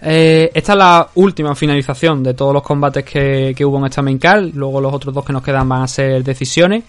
Eh, 0.00 0.50
esta 0.52 0.72
es 0.72 0.78
la 0.78 1.08
última 1.14 1.54
finalización 1.54 2.22
de 2.22 2.34
todos 2.34 2.52
los 2.52 2.62
combates 2.62 3.04
que, 3.04 3.54
que 3.56 3.64
hubo 3.64 3.78
en 3.78 3.86
esta 3.86 4.02
main 4.02 4.18
card. 4.18 4.50
Luego 4.54 4.80
los 4.80 4.92
otros 4.92 5.14
dos 5.14 5.24
que 5.24 5.32
nos 5.32 5.42
quedan 5.42 5.68
van 5.68 5.82
a 5.82 5.88
ser 5.88 6.24
decisiones. 6.24 6.82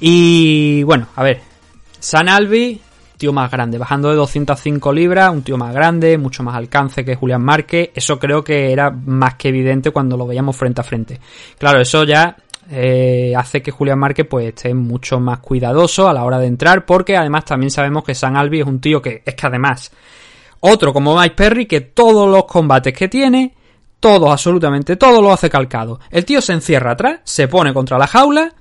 Y 0.00 0.82
bueno, 0.84 1.08
a 1.14 1.22
ver. 1.22 1.40
San 2.00 2.28
Albi, 2.28 2.80
tío 3.22 3.32
más 3.32 3.52
grande, 3.52 3.78
bajando 3.78 4.10
de 4.10 4.16
205 4.16 4.92
libras, 4.92 5.30
un 5.30 5.42
tío 5.42 5.56
más 5.56 5.72
grande, 5.72 6.18
mucho 6.18 6.42
más 6.42 6.56
alcance 6.56 7.04
que 7.04 7.14
Julián 7.14 7.40
Márquez. 7.40 7.90
Eso 7.94 8.18
creo 8.18 8.42
que 8.42 8.72
era 8.72 8.90
más 8.90 9.36
que 9.36 9.50
evidente 9.50 9.92
cuando 9.92 10.16
lo 10.16 10.26
veíamos 10.26 10.56
frente 10.56 10.80
a 10.80 10.84
frente. 10.84 11.20
Claro, 11.56 11.80
eso 11.80 12.02
ya 12.02 12.34
eh, 12.68 13.32
hace 13.36 13.62
que 13.62 13.70
Julián 13.70 14.00
Márquez 14.00 14.26
pues 14.28 14.48
esté 14.48 14.74
mucho 14.74 15.20
más 15.20 15.38
cuidadoso 15.38 16.08
a 16.08 16.12
la 16.12 16.24
hora 16.24 16.40
de 16.40 16.48
entrar, 16.48 16.84
porque 16.84 17.16
además 17.16 17.44
también 17.44 17.70
sabemos 17.70 18.02
que 18.02 18.12
San 18.12 18.36
Albi 18.36 18.58
es 18.58 18.66
un 18.66 18.80
tío 18.80 19.00
que 19.00 19.22
es 19.24 19.34
que 19.36 19.46
además 19.46 19.92
otro 20.58 20.92
como 20.92 21.16
Mike 21.16 21.36
Perry 21.36 21.66
que 21.66 21.80
todos 21.80 22.28
los 22.28 22.46
combates 22.46 22.92
que 22.92 23.06
tiene, 23.06 23.54
todos, 24.00 24.32
absolutamente 24.32 24.96
todos 24.96 25.22
lo 25.22 25.32
hace 25.32 25.48
calcado. 25.48 26.00
El 26.10 26.24
tío 26.24 26.40
se 26.40 26.54
encierra 26.54 26.90
atrás, 26.90 27.20
se 27.22 27.46
pone 27.46 27.72
contra 27.72 27.98
la 27.98 28.08
jaula 28.08 28.52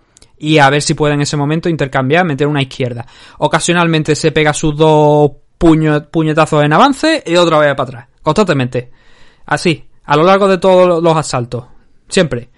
y 0.41 0.57
a 0.57 0.69
ver 0.71 0.81
si 0.81 0.95
puede 0.95 1.13
en 1.13 1.21
ese 1.21 1.37
momento 1.37 1.69
intercambiar, 1.69 2.25
meter 2.25 2.47
una 2.47 2.63
izquierda. 2.63 3.05
Ocasionalmente 3.37 4.15
se 4.15 4.31
pega 4.31 4.53
sus 4.53 4.75
dos 4.75 5.31
puñetazos 5.57 6.63
en 6.63 6.73
avance 6.73 7.23
y 7.23 7.35
otra 7.35 7.59
vez 7.59 7.75
para 7.75 7.83
atrás, 7.83 8.07
constantemente. 8.23 8.89
Así, 9.45 9.87
a 10.03 10.17
lo 10.17 10.23
largo 10.23 10.47
de 10.47 10.57
todos 10.57 11.01
los 11.03 11.15
asaltos. 11.15 11.65
Siempre. 12.07 12.49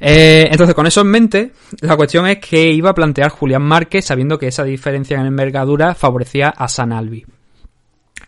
Eh, 0.00 0.48
entonces, 0.50 0.74
con 0.74 0.88
eso 0.88 1.02
en 1.02 1.06
mente, 1.06 1.52
la 1.82 1.96
cuestión 1.96 2.26
es 2.26 2.38
que 2.38 2.72
iba 2.72 2.90
a 2.90 2.94
plantear 2.94 3.30
Julián 3.30 3.62
Márquez 3.62 4.06
sabiendo 4.06 4.36
que 4.36 4.48
esa 4.48 4.64
diferencia 4.64 5.18
en 5.18 5.26
envergadura 5.26 5.94
favorecía 5.94 6.48
a 6.48 6.66
San 6.66 6.92
Albi. 6.92 7.24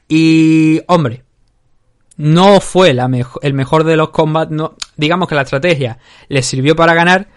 Y, 0.09 0.81
hombre, 0.87 1.25
no 2.17 2.61
fue 2.61 2.95
la 2.95 3.11
el 3.43 3.55
mejor 3.55 3.83
de 3.83 3.97
los 3.97 4.11
combates. 4.11 4.57
No, 4.57 4.77
digamos 4.97 5.29
que 5.29 5.35
la 5.35 5.43
estrategia 5.43 5.99
le 6.29 6.43
sirvió 6.43 6.77
para 6.77 6.95
ganar, 6.95 7.29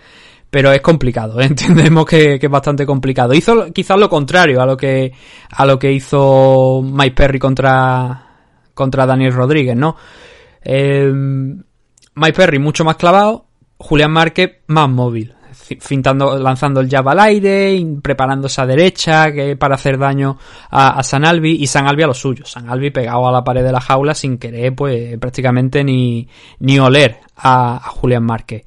pero 0.49 0.71
es 0.71 0.81
complicado. 0.81 1.39
¿eh? 1.39 1.45
Entendemos 1.49 2.05
que, 2.05 2.39
es 2.41 2.49
bastante 2.49 2.85
complicado. 2.85 3.33
Hizo 3.33 3.71
quizás 3.71 3.99
lo 3.99 4.09
contrario 4.09 4.61
a 4.61 4.65
lo 4.65 4.77
que 4.77 5.11
a 5.51 5.65
lo 5.65 5.77
que 5.77 5.91
hizo 5.91 6.81
Mike 6.83 7.15
Perry 7.15 7.39
contra 7.39 8.25
contra 8.73 9.05
Daniel 9.05 9.33
Rodríguez, 9.33 9.75
¿no? 9.75 9.95
Eh, 10.63 11.11
Mike 11.11 12.33
Perry 12.33 12.59
mucho 12.59 12.83
más 12.83 12.95
clavado, 12.95 13.47
Julián 13.77 14.11
Márquez 14.11 14.59
más 14.67 14.89
móvil 14.89 15.35
fintando, 15.79 16.37
lanzando 16.37 16.79
el 16.79 16.89
jab 16.89 17.07
al 17.09 17.19
aire, 17.19 17.85
preparándose 18.01 18.61
a 18.61 18.65
derecha 18.65 19.31
que, 19.31 19.55
para 19.55 19.75
hacer 19.75 19.97
daño 19.97 20.37
a, 20.69 21.01
San 21.03 21.25
Albi 21.25 21.57
y 21.61 21.67
San 21.67 21.87
Albi 21.87 22.03
a 22.03 22.07
lo 22.07 22.13
suyo. 22.13 22.45
San 22.45 22.69
Albi 22.69 22.91
pegado 22.91 23.27
a 23.27 23.31
la 23.31 23.43
pared 23.43 23.63
de 23.63 23.71
la 23.71 23.81
jaula 23.81 24.13
sin 24.13 24.37
querer, 24.37 24.73
pues 24.75 25.17
prácticamente 25.19 25.83
ni, 25.83 26.27
ni 26.59 26.79
oler 26.79 27.19
a, 27.37 27.79
Julián 27.89 28.23
Márquez. 28.23 28.65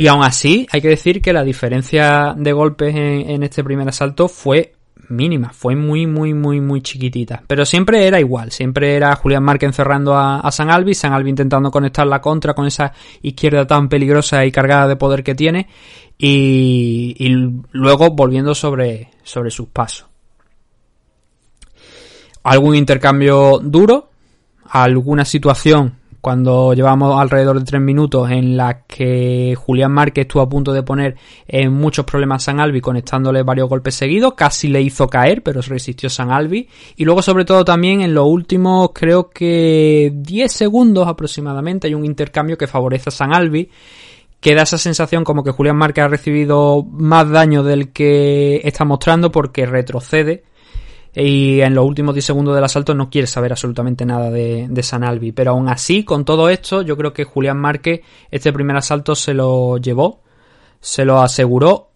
Y 0.00 0.06
aún 0.06 0.24
así, 0.24 0.66
hay 0.72 0.80
que 0.80 0.88
decir 0.88 1.20
que 1.20 1.30
la 1.30 1.44
diferencia 1.44 2.34
de 2.34 2.54
golpes 2.54 2.94
en 2.96 3.42
este 3.42 3.62
primer 3.62 3.86
asalto 3.86 4.28
fue 4.28 4.72
mínima, 5.10 5.50
fue 5.50 5.76
muy, 5.76 6.06
muy, 6.06 6.32
muy, 6.32 6.58
muy 6.58 6.80
chiquitita. 6.80 7.42
Pero 7.46 7.66
siempre 7.66 8.06
era 8.06 8.18
igual, 8.18 8.50
siempre 8.50 8.94
era 8.94 9.14
Julián 9.14 9.42
Márquez 9.42 9.66
encerrando 9.66 10.16
a, 10.16 10.50
San 10.52 10.70
Albi, 10.70 10.94
San 10.94 11.12
Albi 11.12 11.28
intentando 11.28 11.70
conectar 11.70 12.06
la 12.06 12.22
contra 12.22 12.54
con 12.54 12.64
esa 12.66 12.94
izquierda 13.20 13.66
tan 13.66 13.90
peligrosa 13.90 14.42
y 14.46 14.50
cargada 14.50 14.88
de 14.88 14.96
poder 14.96 15.22
que 15.22 15.34
tiene, 15.34 15.68
y, 16.16 17.14
y 17.18 17.28
luego 17.72 18.08
volviendo 18.08 18.54
sobre, 18.54 19.10
sobre 19.22 19.50
sus 19.50 19.68
pasos. 19.68 20.06
Algún 22.42 22.74
intercambio 22.74 23.60
duro, 23.62 24.08
alguna 24.64 25.26
situación 25.26 25.99
cuando 26.20 26.74
llevamos 26.74 27.20
alrededor 27.20 27.58
de 27.58 27.64
tres 27.64 27.80
minutos 27.80 28.30
en 28.30 28.56
la 28.56 28.82
que 28.82 29.54
Julián 29.56 29.92
Márquez 29.92 30.26
estuvo 30.26 30.42
a 30.42 30.48
punto 30.48 30.72
de 30.72 30.82
poner 30.82 31.16
en 31.46 31.72
muchos 31.72 32.04
problemas 32.04 32.42
a 32.42 32.46
San 32.46 32.60
Albi 32.60 32.80
conectándole 32.80 33.42
varios 33.42 33.68
golpes 33.68 33.94
seguidos, 33.94 34.34
casi 34.34 34.68
le 34.68 34.82
hizo 34.82 35.08
caer, 35.08 35.42
pero 35.42 35.60
resistió 35.62 36.10
San 36.10 36.30
Albi. 36.30 36.68
Y 36.96 37.04
luego 37.04 37.22
sobre 37.22 37.44
todo 37.44 37.64
también 37.64 38.02
en 38.02 38.14
los 38.14 38.26
últimos 38.26 38.90
creo 38.92 39.30
que 39.30 40.12
10 40.14 40.52
segundos 40.52 41.08
aproximadamente 41.08 41.86
hay 41.86 41.94
un 41.94 42.04
intercambio 42.04 42.58
que 42.58 42.66
favorece 42.66 43.08
a 43.08 43.12
San 43.12 43.34
Albi 43.34 43.70
que 44.40 44.54
da 44.54 44.62
esa 44.62 44.78
sensación 44.78 45.22
como 45.22 45.44
que 45.44 45.50
Julián 45.50 45.76
Márquez 45.76 46.04
ha 46.04 46.08
recibido 46.08 46.82
más 46.82 47.28
daño 47.28 47.62
del 47.62 47.92
que 47.92 48.60
está 48.64 48.84
mostrando 48.84 49.30
porque 49.30 49.66
retrocede 49.66 50.44
y 51.14 51.60
en 51.60 51.74
los 51.74 51.84
últimos 51.84 52.14
10 52.14 52.24
segundos 52.24 52.54
del 52.54 52.64
asalto 52.64 52.94
no 52.94 53.10
quiere 53.10 53.26
saber 53.26 53.52
absolutamente 53.52 54.06
nada 54.06 54.30
de, 54.30 54.66
de 54.68 54.82
San 54.82 55.02
Albi. 55.02 55.32
Pero 55.32 55.52
aún 55.52 55.68
así, 55.68 56.04
con 56.04 56.24
todo 56.24 56.48
esto, 56.48 56.82
yo 56.82 56.96
creo 56.96 57.12
que 57.12 57.24
Julián 57.24 57.58
Márquez 57.58 58.00
este 58.30 58.52
primer 58.52 58.76
asalto 58.76 59.14
se 59.14 59.34
lo 59.34 59.78
llevó, 59.78 60.22
se 60.80 61.04
lo 61.04 61.20
aseguró. 61.20 61.88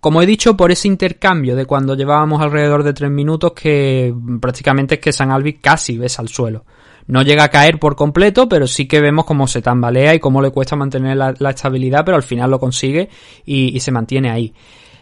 Como 0.00 0.22
he 0.22 0.26
dicho, 0.26 0.56
por 0.56 0.70
ese 0.70 0.88
intercambio 0.88 1.56
de 1.56 1.66
cuando 1.66 1.94
llevábamos 1.94 2.40
alrededor 2.40 2.84
de 2.84 2.92
3 2.92 3.10
minutos 3.10 3.52
que 3.52 4.14
prácticamente 4.40 4.94
es 4.94 5.00
que 5.00 5.12
San 5.12 5.30
Albi 5.30 5.54
casi 5.54 5.98
besa 5.98 6.22
al 6.22 6.28
suelo. 6.28 6.64
No 7.06 7.22
llega 7.22 7.44
a 7.44 7.48
caer 7.48 7.78
por 7.78 7.96
completo, 7.96 8.48
pero 8.48 8.66
sí 8.66 8.86
que 8.86 9.00
vemos 9.00 9.24
cómo 9.24 9.46
se 9.46 9.62
tambalea 9.62 10.14
y 10.14 10.20
cómo 10.20 10.42
le 10.42 10.50
cuesta 10.50 10.76
mantener 10.76 11.16
la, 11.16 11.50
estabilidad, 11.50 12.04
pero 12.04 12.16
al 12.16 12.22
final 12.22 12.50
lo 12.50 12.60
consigue 12.60 13.08
y 13.46 13.80
se 13.80 13.90
mantiene 13.90 14.30
ahí. 14.30 14.54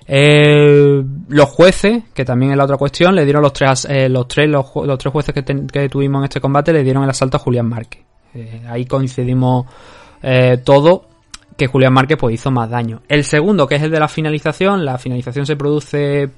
Eh, 0.09 1.03
los 1.29 1.49
jueces, 1.49 2.05
que 2.15 2.25
también 2.25 2.53
es 2.53 2.57
la 2.57 2.65
otra 2.65 2.77
cuestión, 2.77 3.15
le 3.15 3.25
dieron 3.25 3.43
los 3.43 3.53
tres, 3.53 3.87
eh, 3.91 4.09
los 4.09 4.29
tres, 4.29 4.49
los, 4.49 4.67
tres 4.99 5.13
jueces 5.13 5.35
que, 5.35 5.89
tuvimos 5.89 6.21
en 6.21 6.25
este 6.25 6.41
combate, 6.41 6.73
le 6.73 6.85
dieron 6.85 7.03
el 7.03 7.11
asalto 7.11 7.37
a 7.37 7.41
Julián 7.41 7.69
Márquez. 7.69 8.03
Eh, 8.35 8.63
ahí 8.69 8.85
coincidimos 8.87 9.67
eh, 10.23 10.59
todo 10.63 11.09
que 11.57 11.67
Julián 11.67 11.93
Márquez 11.93 12.19
pues 12.19 12.35
hizo 12.35 12.51
más 12.51 12.71
daño. 12.71 13.03
El 13.09 13.25
segundo, 13.25 13.67
que 13.67 13.77
es 13.77 13.83
el 13.83 13.91
de 13.91 13.99
la 13.99 14.09
finalización, 14.09 14.85
la 14.85 14.99
finalización 14.99 15.47
se 15.47 15.57
produce 15.57 16.31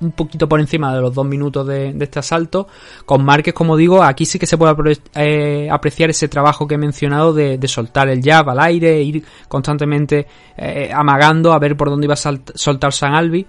un 0.00 0.12
poquito 0.12 0.48
por 0.48 0.60
encima 0.60 0.94
de 0.94 1.00
los 1.00 1.14
dos 1.14 1.26
minutos 1.26 1.66
de, 1.66 1.94
este 2.00 2.18
asalto. 2.18 2.68
Con 3.04 3.24
Márquez, 3.24 3.54
como 3.54 3.76
digo, 3.76 4.02
aquí 4.02 4.24
sí 4.24 4.38
que 4.38 4.46
se 4.46 4.56
puede 4.56 4.74
eh, 5.14 5.68
apreciar 5.70 6.10
ese 6.10 6.28
trabajo 6.28 6.66
que 6.66 6.76
he 6.76 6.78
mencionado 6.78 7.32
de, 7.32 7.58
soltar 7.68 8.08
el 8.08 8.22
jab 8.22 8.48
al 8.50 8.60
aire, 8.60 9.02
ir 9.02 9.24
constantemente 9.48 10.26
eh, 10.56 10.90
amagando 10.92 11.52
a 11.52 11.58
ver 11.58 11.76
por 11.76 11.90
dónde 11.90 12.06
iba 12.06 12.14
a 12.14 12.16
soltar 12.16 12.92
San 12.92 13.14
Albi. 13.14 13.46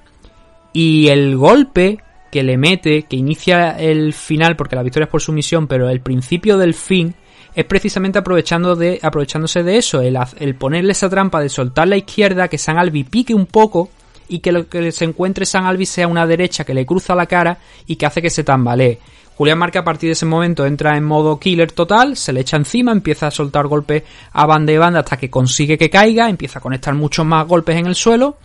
Y 0.74 1.08
el 1.08 1.36
golpe 1.38 2.00
que 2.32 2.44
le 2.44 2.58
mete, 2.58 3.04
que 3.04 3.16
inicia 3.16 3.72
el 3.80 4.14
final, 4.14 4.56
porque 4.56 4.76
la 4.76 4.84
victoria 4.84 5.06
es 5.06 5.12
por 5.12 5.22
sumisión, 5.22 5.68
pero 5.68 5.90
el 5.90 6.02
principio 6.02 6.58
del 6.58 6.74
fin 6.74 7.16
es 7.56 7.66
precisamente 7.66 8.20
aprovechando 8.20 8.76
de, 8.76 9.00
aprovechándose 9.02 9.64
de 9.64 9.78
eso, 9.78 10.02
el, 10.02 10.18
el 10.40 10.56
ponerle 10.56 10.92
esa 10.92 11.10
trampa 11.10 11.42
de 11.42 11.50
soltar 11.50 11.88
la 11.88 11.98
izquierda, 11.98 12.48
que 12.48 12.58
San 12.58 12.78
Albi 12.78 13.04
pique 13.04 13.34
un 13.34 13.48
poco 13.48 13.90
y 14.30 14.40
que 14.40 14.52
lo 14.52 14.70
que 14.70 14.92
se 14.92 15.06
encuentre 15.06 15.46
San 15.46 15.66
Albi 15.66 15.86
sea 15.86 16.08
una 16.08 16.26
derecha 16.26 16.64
que 16.64 16.74
le 16.74 16.86
cruza 16.86 17.16
la 17.16 17.26
cara 17.26 17.58
y 17.88 17.96
que 17.96 18.06
hace 18.06 18.22
que 18.22 18.30
se 18.30 18.44
tambalee. 18.44 19.00
Julián 19.36 19.58
Marca 19.58 19.80
a 19.80 19.84
partir 19.84 20.10
de 20.10 20.14
ese 20.14 20.26
momento 20.26 20.66
entra 20.66 20.98
en 20.98 21.06
modo 21.06 21.40
killer 21.40 21.72
total, 21.72 22.18
se 22.18 22.34
le 22.34 22.42
echa 22.42 22.58
encima, 22.58 22.92
empieza 22.92 23.28
a 23.28 23.32
soltar 23.32 23.68
golpes 23.68 24.04
a 24.34 24.46
banda 24.46 24.74
y 24.74 24.78
banda 24.78 25.00
hasta 25.00 25.16
que 25.18 25.30
consigue 25.30 25.78
que 25.78 25.90
caiga, 25.90 26.30
empieza 26.30 26.60
a 26.60 26.62
conectar 26.62 26.94
muchos 26.94 27.26
más 27.26 27.48
golpes 27.48 27.78
en 27.78 27.88
el 27.88 27.96
suelo 27.96 28.38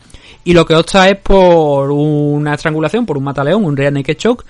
y 0.44 0.52
lo 0.52 0.66
que 0.66 0.76
opta 0.76 1.08
es 1.08 1.16
por 1.16 1.90
una 1.90 2.54
estrangulación, 2.54 3.06
por 3.06 3.16
un 3.16 3.24
mataleón, 3.24 3.64
un 3.64 3.76
rear 3.76 3.92
naked 3.92 4.16
choke, 4.16 4.44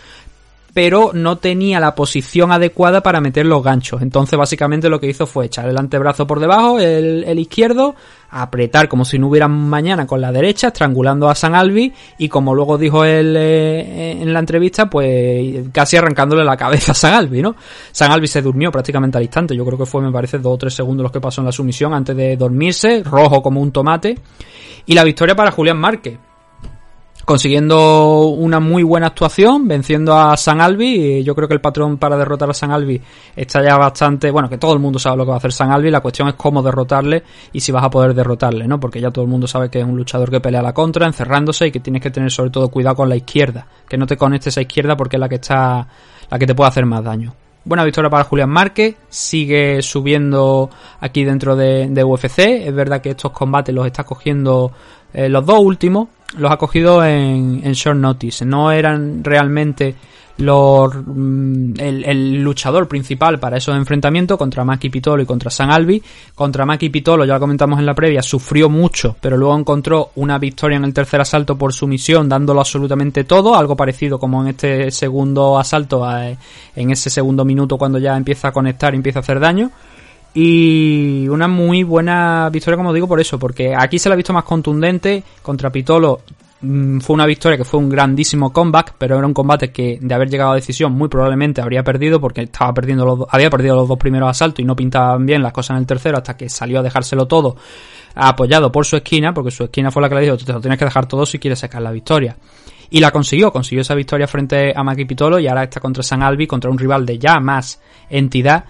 pero 0.74 1.12
no 1.14 1.38
tenía 1.38 1.78
la 1.78 1.94
posición 1.94 2.50
adecuada 2.50 3.00
para 3.00 3.20
meter 3.20 3.46
los 3.46 3.62
ganchos. 3.62 4.02
Entonces, 4.02 4.36
básicamente 4.36 4.88
lo 4.88 4.98
que 4.98 5.06
hizo 5.06 5.24
fue 5.24 5.46
echar 5.46 5.68
el 5.68 5.78
antebrazo 5.78 6.26
por 6.26 6.40
debajo, 6.40 6.80
el, 6.80 7.38
izquierdo, 7.38 7.94
apretar 8.28 8.88
como 8.88 9.04
si 9.04 9.16
no 9.16 9.28
hubiera 9.28 9.46
mañana 9.46 10.04
con 10.04 10.20
la 10.20 10.32
derecha, 10.32 10.66
estrangulando 10.66 11.30
a 11.30 11.36
San 11.36 11.54
Albi, 11.54 11.92
y 12.18 12.28
como 12.28 12.56
luego 12.56 12.76
dijo 12.76 13.04
él 13.04 13.36
eh, 13.38 14.20
en 14.20 14.32
la 14.32 14.40
entrevista, 14.40 14.90
pues 14.90 15.68
casi 15.72 15.96
arrancándole 15.96 16.44
la 16.44 16.56
cabeza 16.56 16.90
a 16.90 16.96
San 16.96 17.14
Albi, 17.14 17.40
¿no? 17.40 17.54
San 17.92 18.10
Albi 18.10 18.26
se 18.26 18.42
durmió 18.42 18.72
prácticamente 18.72 19.16
al 19.16 19.24
instante. 19.24 19.56
Yo 19.56 19.64
creo 19.64 19.78
que 19.78 19.86
fue, 19.86 20.02
me 20.02 20.10
parece, 20.10 20.38
dos 20.38 20.54
o 20.54 20.58
tres 20.58 20.74
segundos 20.74 21.04
los 21.04 21.12
que 21.12 21.20
pasó 21.20 21.40
en 21.40 21.46
la 21.46 21.52
sumisión 21.52 21.94
antes 21.94 22.16
de 22.16 22.36
dormirse, 22.36 23.04
rojo 23.04 23.40
como 23.40 23.60
un 23.60 23.70
tomate. 23.70 24.18
Y 24.86 24.94
la 24.94 25.04
victoria 25.04 25.36
para 25.36 25.52
Julián 25.52 25.78
Márquez 25.78 26.18
consiguiendo 27.24 28.26
una 28.28 28.60
muy 28.60 28.82
buena 28.82 29.08
actuación, 29.08 29.66
venciendo 29.66 30.16
a 30.16 30.36
San 30.36 30.60
Albi. 30.60 31.22
Yo 31.22 31.34
creo 31.34 31.48
que 31.48 31.54
el 31.54 31.60
patrón 31.60 31.98
para 31.98 32.16
derrotar 32.16 32.50
a 32.50 32.54
San 32.54 32.70
Albi 32.70 33.00
está 33.34 33.62
ya 33.62 33.76
bastante, 33.76 34.30
bueno, 34.30 34.48
que 34.48 34.58
todo 34.58 34.72
el 34.72 34.78
mundo 34.78 34.98
sabe 34.98 35.16
lo 35.16 35.24
que 35.24 35.30
va 35.30 35.34
a 35.36 35.38
hacer 35.38 35.52
San 35.52 35.70
Albi, 35.70 35.90
la 35.90 36.00
cuestión 36.00 36.28
es 36.28 36.34
cómo 36.34 36.62
derrotarle 36.62 37.22
y 37.52 37.60
si 37.60 37.72
vas 37.72 37.84
a 37.84 37.90
poder 37.90 38.14
derrotarle, 38.14 38.66
¿no? 38.66 38.78
Porque 38.78 39.00
ya 39.00 39.10
todo 39.10 39.24
el 39.24 39.30
mundo 39.30 39.46
sabe 39.46 39.70
que 39.70 39.80
es 39.80 39.84
un 39.84 39.96
luchador 39.96 40.30
que 40.30 40.40
pelea 40.40 40.62
la 40.62 40.72
contra, 40.72 41.06
encerrándose 41.06 41.66
y 41.66 41.70
que 41.72 41.80
tienes 41.80 42.02
que 42.02 42.10
tener 42.10 42.30
sobre 42.30 42.50
todo 42.50 42.68
cuidado 42.68 42.96
con 42.96 43.08
la 43.08 43.16
izquierda, 43.16 43.66
que 43.88 43.96
no 43.96 44.06
te 44.06 44.16
conectes 44.16 44.56
a 44.58 44.62
izquierda 44.62 44.96
porque 44.96 45.16
es 45.16 45.20
la 45.20 45.28
que 45.28 45.36
está 45.36 45.86
la 46.30 46.38
que 46.38 46.46
te 46.46 46.54
puede 46.54 46.68
hacer 46.68 46.86
más 46.86 47.04
daño. 47.04 47.34
Buena 47.66 47.82
victoria 47.84 48.10
para 48.10 48.24
Julián 48.24 48.50
Márquez, 48.50 48.96
sigue 49.08 49.80
subiendo 49.80 50.68
aquí 51.00 51.24
dentro 51.24 51.56
de, 51.56 52.04
UFC. 52.04 52.38
Es 52.66 52.74
verdad 52.74 53.00
que 53.00 53.10
estos 53.10 53.32
combates 53.32 53.74
los 53.74 53.86
está 53.86 54.04
cogiendo 54.04 54.70
eh, 55.14 55.30
los 55.30 55.46
dos 55.46 55.60
últimos, 55.60 56.08
los 56.36 56.50
ha 56.50 56.56
cogido 56.56 57.04
en, 57.04 57.60
short 57.72 57.98
notice. 57.98 58.44
No 58.44 58.70
eran 58.70 59.22
realmente 59.22 59.94
los, 60.36 60.92
mm, 60.94 61.74
el, 61.78 62.04
el 62.04 62.42
luchador 62.42 62.88
principal 62.88 63.38
para 63.38 63.56
esos 63.56 63.76
enfrentamientos 63.76 64.36
contra 64.36 64.64
Maki 64.64 64.90
Pitolo 64.90 65.22
y 65.22 65.26
contra 65.26 65.50
San 65.50 65.70
Albi. 65.70 66.02
Contra 66.34 66.66
Maki 66.66 66.88
Pitolo, 66.88 67.24
ya 67.24 67.34
lo 67.34 67.40
comentamos 67.40 67.78
en 67.78 67.86
la 67.86 67.94
previa, 67.94 68.22
sufrió 68.22 68.68
mucho, 68.68 69.16
pero 69.20 69.36
luego 69.36 69.56
encontró 69.56 70.10
una 70.16 70.38
victoria 70.38 70.76
en 70.76 70.84
el 70.84 70.94
tercer 70.94 71.20
asalto 71.20 71.56
por 71.56 71.72
sumisión, 71.72 72.28
dándolo 72.28 72.60
absolutamente 72.60 73.24
todo, 73.24 73.54
algo 73.54 73.76
parecido 73.76 74.18
como 74.18 74.42
en 74.42 74.48
este 74.48 74.90
segundo 74.90 75.58
asalto, 75.58 76.04
eh, 76.18 76.36
en 76.74 76.90
ese 76.90 77.10
segundo 77.10 77.44
minuto 77.44 77.78
cuando 77.78 77.98
ya 77.98 78.16
empieza 78.16 78.48
a 78.48 78.52
conectar 78.52 78.94
y 78.94 78.96
empieza 78.96 79.20
a 79.20 79.22
hacer 79.22 79.38
daño. 79.38 79.70
Y 80.34 81.28
una 81.28 81.46
muy 81.46 81.84
buena 81.84 82.50
victoria, 82.50 82.76
como 82.76 82.92
digo, 82.92 83.06
por 83.06 83.20
eso, 83.20 83.38
porque 83.38 83.72
aquí 83.76 83.98
se 83.98 84.08
la 84.08 84.14
ha 84.14 84.16
visto 84.16 84.32
más 84.32 84.44
contundente. 84.44 85.22
Contra 85.40 85.70
Pitolo 85.70 86.22
mm, 86.60 86.98
fue 86.98 87.14
una 87.14 87.24
victoria 87.24 87.56
que 87.56 87.64
fue 87.64 87.78
un 87.78 87.88
grandísimo 87.88 88.52
comeback, 88.52 88.94
pero 88.98 89.16
era 89.16 89.26
un 89.26 89.32
combate 89.32 89.70
que 89.70 89.98
de 90.00 90.14
haber 90.14 90.28
llegado 90.28 90.50
a 90.50 90.56
decisión 90.56 90.92
muy 90.92 91.08
probablemente 91.08 91.62
habría 91.62 91.84
perdido 91.84 92.20
porque 92.20 92.42
estaba 92.42 92.74
perdiendo 92.74 93.04
los, 93.04 93.20
había 93.30 93.48
perdido 93.48 93.76
los 93.76 93.88
dos 93.88 93.98
primeros 93.98 94.28
asaltos 94.28 94.60
y 94.60 94.64
no 94.64 94.74
pintaban 94.74 95.24
bien 95.24 95.40
las 95.40 95.52
cosas 95.52 95.76
en 95.76 95.82
el 95.82 95.86
tercero 95.86 96.18
hasta 96.18 96.36
que 96.36 96.48
salió 96.48 96.80
a 96.80 96.82
dejárselo 96.82 97.26
todo 97.26 97.56
apoyado 98.14 98.70
por 98.70 98.86
su 98.86 98.96
esquina, 98.96 99.34
porque 99.34 99.50
su 99.50 99.64
esquina 99.64 99.90
fue 99.90 100.02
la 100.02 100.08
que 100.08 100.14
le 100.16 100.20
dijo, 100.22 100.36
te 100.36 100.52
lo 100.52 100.60
tienes 100.60 100.78
que 100.78 100.84
dejar 100.84 101.06
todo 101.06 101.26
si 101.26 101.38
quieres 101.38 101.58
sacar 101.58 101.82
la 101.82 101.90
victoria. 101.90 102.36
Y 102.90 103.00
la 103.00 103.10
consiguió, 103.10 103.52
consiguió 103.52 103.82
esa 103.82 103.94
victoria 103.94 104.26
frente 104.26 104.72
a 104.74 104.82
Maki 104.84 105.04
Pitolo 105.04 105.38
y 105.38 105.48
ahora 105.48 105.64
está 105.64 105.80
contra 105.80 106.02
San 106.02 106.22
Albi, 106.22 106.46
contra 106.46 106.70
un 106.70 106.78
rival 106.78 107.04
de 107.04 107.18
ya 107.18 107.40
más 107.40 107.80
entidad. 108.08 108.64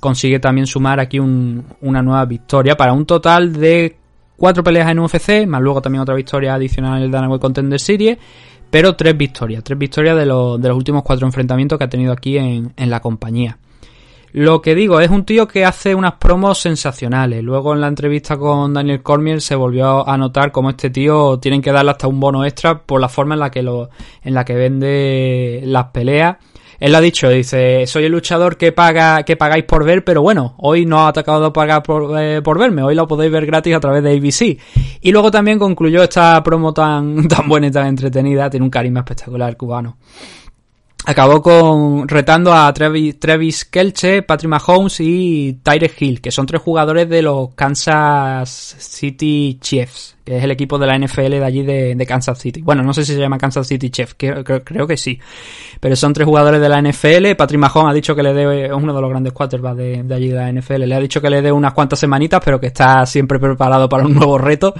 Consigue 0.00 0.38
también 0.38 0.66
sumar 0.66 1.00
aquí 1.00 1.18
un- 1.18 1.64
una 1.80 2.02
nueva 2.02 2.24
victoria 2.24 2.76
para 2.76 2.92
un 2.92 3.06
total 3.06 3.52
de 3.52 3.96
cuatro 4.36 4.62
peleas 4.62 4.90
en 4.90 4.98
UFC, 4.98 5.46
más 5.46 5.62
luego 5.62 5.80
también 5.80 6.02
otra 6.02 6.14
victoria 6.14 6.54
adicional 6.54 6.98
en 6.98 7.04
el 7.04 7.10
Dynamite 7.10 7.40
Contender 7.40 7.80
Series, 7.80 8.18
pero 8.70 8.94
tres 8.94 9.16
victorias, 9.16 9.64
tres 9.64 9.78
victorias 9.78 10.16
de, 10.16 10.26
los 10.26 10.58
últimos 10.76 11.02
cuatro 11.02 11.26
enfrentamientos 11.26 11.78
que 11.78 11.84
ha 11.84 11.88
tenido 11.88 12.12
aquí 12.12 12.36
en, 12.36 12.72
en 12.76 12.90
la 12.90 13.00
compañía. 13.00 13.58
Lo 14.32 14.60
que 14.60 14.74
digo, 14.74 15.00
es 15.00 15.08
un 15.08 15.24
tío 15.24 15.48
que 15.48 15.64
hace 15.64 15.94
unas 15.94 16.14
promos 16.14 16.58
sensacionales. 16.58 17.42
Luego 17.42 17.72
en 17.72 17.80
la 17.80 17.88
entrevista 17.88 18.36
con 18.36 18.74
Daniel 18.74 19.02
Cormier 19.02 19.40
se 19.40 19.54
volvió 19.54 20.06
a 20.06 20.18
notar 20.18 20.52
como 20.52 20.68
este 20.68 20.90
tío 20.90 21.38
tienen 21.38 21.62
que 21.62 21.72
darle 21.72 21.92
hasta 21.92 22.06
un 22.06 22.20
bono 22.20 22.44
extra 22.44 22.82
por 22.82 23.00
la 23.00 23.08
forma 23.08 23.34
en 23.34 23.40
la 23.40 23.50
que 23.50 23.62
lo, 23.62 23.88
en 24.22 24.34
la 24.34 24.44
que 24.44 24.54
vende 24.54 25.62
las 25.64 25.86
peleas. 25.86 26.36
Él 26.78 26.92
lo 26.92 26.98
ha 26.98 27.00
dicho, 27.00 27.28
dice, 27.28 27.86
soy 27.86 28.04
el 28.04 28.12
luchador 28.12 28.56
que 28.56 28.72
paga, 28.72 29.22
que 29.22 29.36
pagáis 29.36 29.64
por 29.64 29.84
ver, 29.84 30.04
pero 30.04 30.22
bueno, 30.22 30.54
hoy 30.58 30.86
no 30.86 31.00
ha 31.00 31.08
atacado 31.08 31.52
pagar 31.52 31.82
por, 31.82 32.18
eh, 32.20 32.42
por 32.42 32.58
verme, 32.58 32.82
hoy 32.82 32.94
lo 32.94 33.06
podéis 33.06 33.32
ver 33.32 33.46
gratis 33.46 33.74
a 33.74 33.80
través 33.80 34.02
de 34.02 34.16
ABC. 34.16 34.58
Y 35.00 35.12
luego 35.12 35.30
también 35.30 35.58
concluyó 35.58 36.02
esta 36.02 36.42
promo 36.42 36.72
tan, 36.72 37.28
tan 37.28 37.48
buena 37.48 37.68
y 37.68 37.70
tan 37.70 37.86
entretenida, 37.86 38.50
tiene 38.50 38.64
un 38.64 38.70
carisma 38.70 39.00
espectacular 39.00 39.56
cubano. 39.56 39.96
Acabó 41.04 41.40
con 41.40 42.08
retando 42.08 42.52
a 42.52 42.72
Travis, 42.72 43.20
Travis 43.20 43.64
Kelce, 43.64 44.22
Patrick 44.22 44.50
Mahomes 44.50 44.98
y 44.98 45.60
Tyrek 45.62 46.02
Hill, 46.02 46.20
que 46.20 46.32
son 46.32 46.46
tres 46.46 46.60
jugadores 46.60 47.08
de 47.08 47.22
los 47.22 47.54
Kansas 47.54 48.74
City 48.78 49.56
Chiefs, 49.60 50.16
que 50.24 50.38
es 50.38 50.42
el 50.42 50.50
equipo 50.50 50.78
de 50.78 50.86
la 50.88 50.98
NFL 50.98 51.30
de 51.30 51.44
allí 51.44 51.62
de, 51.62 52.06
Kansas 52.08 52.40
City. 52.40 52.60
Bueno, 52.60 52.82
no 52.82 52.92
sé 52.92 53.04
si 53.04 53.12
se 53.12 53.20
llama 53.20 53.38
Kansas 53.38 53.68
City 53.68 53.88
Chiefs, 53.88 54.16
creo 54.16 54.86
que 54.88 54.96
sí. 54.96 55.20
Pero 55.78 55.94
son 55.94 56.12
tres 56.12 56.26
jugadores 56.26 56.60
de 56.60 56.68
la 56.68 56.82
NFL. 56.82 57.36
Patrick 57.36 57.60
Mahomes 57.60 57.92
ha 57.92 57.94
dicho 57.94 58.16
que 58.16 58.24
le 58.24 58.34
dé, 58.34 58.66
es 58.66 58.72
uno 58.72 58.92
de 58.92 59.00
los 59.00 59.10
grandes 59.10 59.32
quarterbacks 59.32 59.76
de, 59.76 60.02
de 60.02 60.14
allí 60.14 60.28
de 60.28 60.34
la 60.34 60.50
NFL. 60.50 60.86
Le 60.86 60.94
ha 60.96 61.00
dicho 61.00 61.20
que 61.20 61.30
le 61.30 61.40
dé 61.40 61.52
unas 61.52 61.72
cuantas 61.72 62.00
semanitas, 62.00 62.42
pero 62.44 62.58
que 62.58 62.66
está 62.66 63.06
siempre 63.06 63.38
preparado 63.38 63.88
para 63.88 64.04
un 64.04 64.14
nuevo 64.14 64.38
reto. 64.38 64.74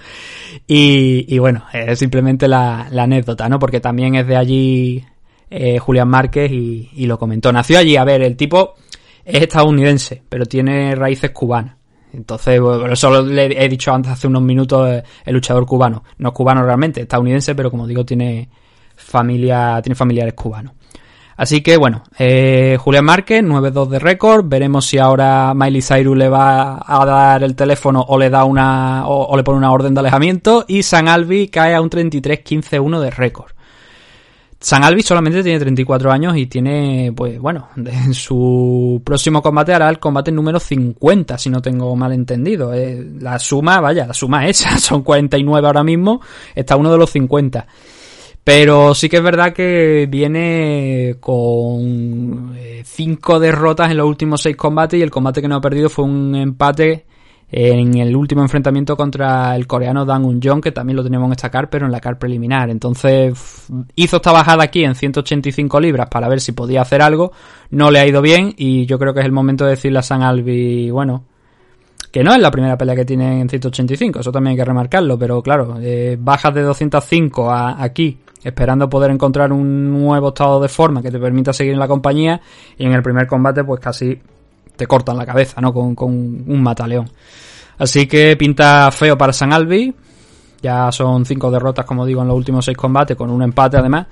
Y, 0.67 1.25
y 1.33 1.39
bueno, 1.39 1.67
es 1.73 2.01
simplemente 2.01 2.49
la, 2.49 2.89
la 2.91 3.05
anécdota, 3.05 3.49
¿no? 3.49 3.61
Porque 3.61 3.79
también 3.79 4.17
es 4.17 4.27
de 4.27 4.37
allí 4.37 5.05
eh, 5.51 5.78
Julián 5.78 6.09
Márquez 6.09 6.51
y, 6.51 7.07
lo 7.07 7.18
comentó. 7.18 7.53
Nació 7.53 7.78
allí, 7.78 7.97
a 7.97 8.05
ver, 8.05 8.22
el 8.22 8.36
tipo 8.36 8.74
es 9.24 9.42
estadounidense, 9.42 10.22
pero 10.28 10.47
tiene 10.47 10.94
raíces 10.94 11.30
cubanas. 11.30 11.76
Entonces, 12.12 12.61
bueno, 12.61 12.92
eso 12.92 13.22
le 13.22 13.62
he 13.62 13.68
dicho 13.68 13.92
antes 13.92 14.12
hace 14.12 14.26
unos 14.26 14.42
minutos, 14.42 14.88
eh, 14.88 15.03
el 15.24 15.34
luchador 15.34 15.66
cubano. 15.66 16.03
No 16.18 16.30
es 16.30 16.34
cubano 16.34 16.64
realmente, 16.64 17.03
estadounidense, 17.03 17.55
pero 17.55 17.70
como 17.70 17.86
digo, 17.86 18.05
tiene 18.05 18.49
familia, 18.97 19.80
tiene 19.82 19.94
familiares 19.94 20.34
cubanos. 20.34 20.72
Así 21.36 21.61
que 21.61 21.76
bueno, 21.76 22.05
eh, 22.18 22.78
Julián 22.80 23.05
Márquez, 23.05 23.44
9-2 23.44 23.88
de 23.90 23.99
récord. 23.99 24.47
Veremos 24.49 24.86
si 24.86 24.97
ahora 24.97 25.53
Miley 25.55 25.82
Cyrus 25.82 26.16
le 26.16 26.30
va 26.30 26.82
a 26.82 27.05
dar 27.05 27.44
el 27.44 27.55
teléfono 27.55 28.03
o 28.09 28.18
le 28.18 28.30
da 28.30 28.44
una, 28.44 29.07
o, 29.07 29.26
o 29.26 29.36
le 29.36 29.44
pone 29.44 29.59
una 29.59 29.70
orden 29.70 29.92
de 29.92 30.01
alejamiento. 30.01 30.64
Y 30.66 30.82
San 30.82 31.09
Albi 31.09 31.49
cae 31.49 31.74
a 31.74 31.82
un 31.82 31.90
33-15-1 31.90 33.01
de 33.01 33.11
récord. 33.11 33.56
San 34.59 34.83
Albi 34.83 35.03
solamente 35.03 35.43
tiene 35.43 35.59
34 35.59 36.11
años 36.11 36.37
y 36.37 36.47
tiene, 36.47 37.13
pues 37.15 37.39
bueno, 37.39 37.69
en 37.77 38.15
su 38.15 39.03
próximo 39.05 39.43
combate 39.43 39.75
hará 39.75 39.89
el 39.91 39.99
combate 39.99 40.33
número 40.33 40.59
50, 40.59 41.37
si 41.37 41.51
no 41.51 41.61
tengo 41.61 41.95
mal 41.95 42.13
entendido. 42.13 42.73
Eh, 42.73 43.07
la 43.21 43.39
suma, 43.39 43.81
vaya, 43.81 44.07
la 44.07 44.15
suma 44.15 44.47
es 44.47 44.63
esa, 44.63 44.79
son 44.79 45.03
49 45.03 45.67
ahora 45.67 45.85
mismo, 45.85 46.21
está 46.55 46.77
uno 46.77 46.91
de 46.91 46.99
los 46.99 47.11
50. 47.11 47.67
Pero 48.43 48.95
sí 48.95 49.09
que 49.09 49.17
es 49.17 49.23
verdad 49.23 49.53
que 49.53 50.07
viene 50.09 51.17
con 51.21 52.57
5 52.85 53.41
derrotas 53.41 53.91
en 53.91 53.97
los 53.97 54.07
últimos 54.07 54.41
6 54.43 54.57
combates 54.57 54.99
y 54.99 55.03
el 55.03 55.11
combate 55.11 55.43
que 55.43 55.49
no 55.49 55.57
ha 55.57 55.61
perdido 55.61 55.89
fue 55.89 56.05
un 56.05 56.35
empate 56.35 57.07
en 57.51 57.97
el 57.99 58.16
último 58.16 58.42
enfrentamiento 58.42 58.97
contra 58.97 59.55
el 59.55 59.66
coreano 59.66 60.05
Dan 60.05 60.24
Un-jong, 60.24 60.61
que 60.61 60.72
también 60.72 60.97
lo 60.97 61.05
teníamos 61.05 61.26
en 61.26 61.32
esta 61.32 61.51
car, 61.51 61.70
pero 61.70 61.86
en 61.86 61.92
la 61.92 62.01
car 62.01 62.18
preliminar. 62.18 62.70
Entonces 62.70 63.68
hizo 63.94 64.16
esta 64.16 64.32
bajada 64.32 64.64
aquí 64.64 64.84
en 64.84 64.94
185 64.94 65.80
libras 65.80 66.09
para 66.09 66.28
ver 66.28 66.40
si 66.40 66.53
podía 66.53 66.82
hacer 66.82 67.03
algo. 67.03 67.32
No 67.70 67.90
le 67.90 68.01
ha 68.01 68.07
ido 68.07 68.20
bien 68.20 68.53
y 68.57 68.86
yo 68.86 68.99
creo 68.99 69.14
que 69.14 69.20
es 69.20 69.26
el 69.26 69.32
momento 69.32 69.64
de 69.64 69.70
decirle 69.70 70.01
a 70.01 70.03
San 70.03 70.22
Albi, 70.22 70.90
bueno, 70.90 71.24
que 72.11 72.24
no 72.24 72.32
es 72.32 72.40
la 72.40 72.51
primera 72.51 72.78
pelea 72.78 72.97
que 72.97 73.05
tiene 73.05 73.42
en 73.42 73.49
185, 73.49 74.20
eso 74.20 74.32
también 74.32 74.53
hay 74.53 74.57
que 74.57 74.64
remarcarlo, 74.64 75.18
pero 75.18 75.42
claro, 75.42 75.76
eh, 75.80 76.16
bajas 76.18 76.55
de 76.55 76.62
205 76.62 77.51
a 77.51 77.82
aquí, 77.82 78.18
esperando 78.42 78.88
poder 78.88 79.11
encontrar 79.11 79.53
un 79.53 79.92
nuevo 79.92 80.28
estado 80.28 80.61
de 80.61 80.68
forma 80.68 81.03
que 81.03 81.11
te 81.11 81.18
permita 81.18 81.53
seguir 81.53 81.74
en 81.74 81.78
la 81.78 81.88
compañía 81.88 82.40
y 82.78 82.86
en 82.86 82.92
el 82.92 83.03
primer 83.03 83.26
combate 83.26 83.64
pues 83.64 83.80
casi 83.80 84.18
te 84.77 84.87
cortan 84.87 85.16
la 85.16 85.27
cabeza, 85.27 85.61
¿no? 85.61 85.72
Con, 85.72 85.95
con 85.95 86.11
un 86.11 86.62
mataleón. 86.62 87.11
Así 87.79 88.07
que 88.07 88.37
pinta 88.37 88.91
feo 88.91 89.16
para 89.18 89.33
San 89.33 89.53
Albi. 89.53 89.95
Ya 90.62 90.91
son 90.91 91.24
cinco 91.24 91.51
derrotas, 91.51 91.85
como 91.85 92.07
digo, 92.07 92.22
en 92.22 92.29
los 92.29 92.37
últimos 92.37 92.64
seis 92.64 92.77
combates, 92.77 93.16
con 93.16 93.31
un 93.31 93.43
empate 93.43 93.77
además. 93.77 94.07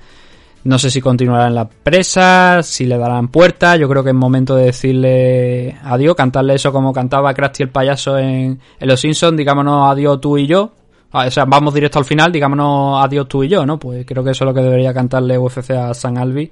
No 0.65 0.79
sé 0.79 0.89
si 0.89 0.99
continuará 0.99 1.47
en 1.47 1.55
la 1.55 1.67
presa, 1.67 2.63
si 2.63 2.85
le 2.85 2.97
darán 2.97 3.27
puerta. 3.27 3.75
Yo 3.75 3.87
creo 3.87 4.03
que 4.03 4.09
es 4.09 4.15
momento 4.15 4.55
de 4.55 4.65
decirle 4.65 5.77
adiós, 5.83 6.15
cantarle 6.15 6.55
eso 6.55 6.71
como 6.71 6.91
cantaba 6.91 7.33
Krusty 7.33 7.63
el 7.63 7.69
payaso 7.69 8.17
en, 8.17 8.59
en 8.79 8.87
Los 8.87 8.99
Simpsons. 8.99 9.37
Digámonos 9.37 9.91
adiós 9.91 10.19
tú 10.19 10.37
y 10.37 10.47
yo. 10.47 10.71
O 11.11 11.31
sea, 11.31 11.45
vamos 11.45 11.73
directo 11.73 11.99
al 11.99 12.05
final, 12.05 12.31
digámonos 12.31 13.03
adiós 13.03 13.27
tú 13.27 13.43
y 13.43 13.47
yo, 13.47 13.65
¿no? 13.65 13.77
Pues 13.77 14.05
creo 14.05 14.23
que 14.23 14.31
eso 14.31 14.43
es 14.43 14.47
lo 14.47 14.53
que 14.53 14.61
debería 14.61 14.93
cantarle 14.93 15.37
UFC 15.37 15.69
a 15.71 15.93
San 15.93 16.17
Albi. 16.17 16.51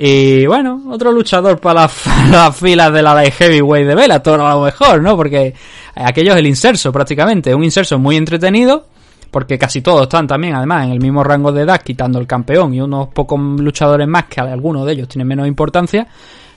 Y 0.00 0.46
bueno, 0.46 0.84
otro 0.90 1.10
luchador 1.10 1.58
para 1.58 1.80
las 1.82 2.30
la 2.30 2.52
filas 2.52 2.92
de 2.92 3.02
la 3.02 3.14
Light 3.14 3.32
Heavyweight 3.32 3.84
de 3.84 3.96
Bellator 3.96 4.40
a 4.40 4.54
lo 4.54 4.60
mejor, 4.60 5.02
¿no? 5.02 5.16
Porque 5.16 5.52
aquello 5.96 6.34
es 6.34 6.38
el 6.38 6.46
inserso 6.46 6.92
prácticamente, 6.92 7.52
un 7.52 7.64
inserso 7.64 7.98
muy 7.98 8.14
entretenido, 8.14 8.86
porque 9.32 9.58
casi 9.58 9.82
todos 9.82 10.02
están 10.02 10.28
también 10.28 10.54
además 10.54 10.86
en 10.86 10.92
el 10.92 11.00
mismo 11.00 11.24
rango 11.24 11.50
de 11.50 11.62
edad, 11.62 11.82
quitando 11.82 12.20
el 12.20 12.28
campeón 12.28 12.74
y 12.74 12.80
unos 12.80 13.08
pocos 13.08 13.40
luchadores 13.40 14.06
más 14.06 14.26
que 14.26 14.40
algunos 14.40 14.86
de 14.86 14.92
ellos 14.92 15.08
tienen 15.08 15.26
menos 15.26 15.48
importancia, 15.48 16.06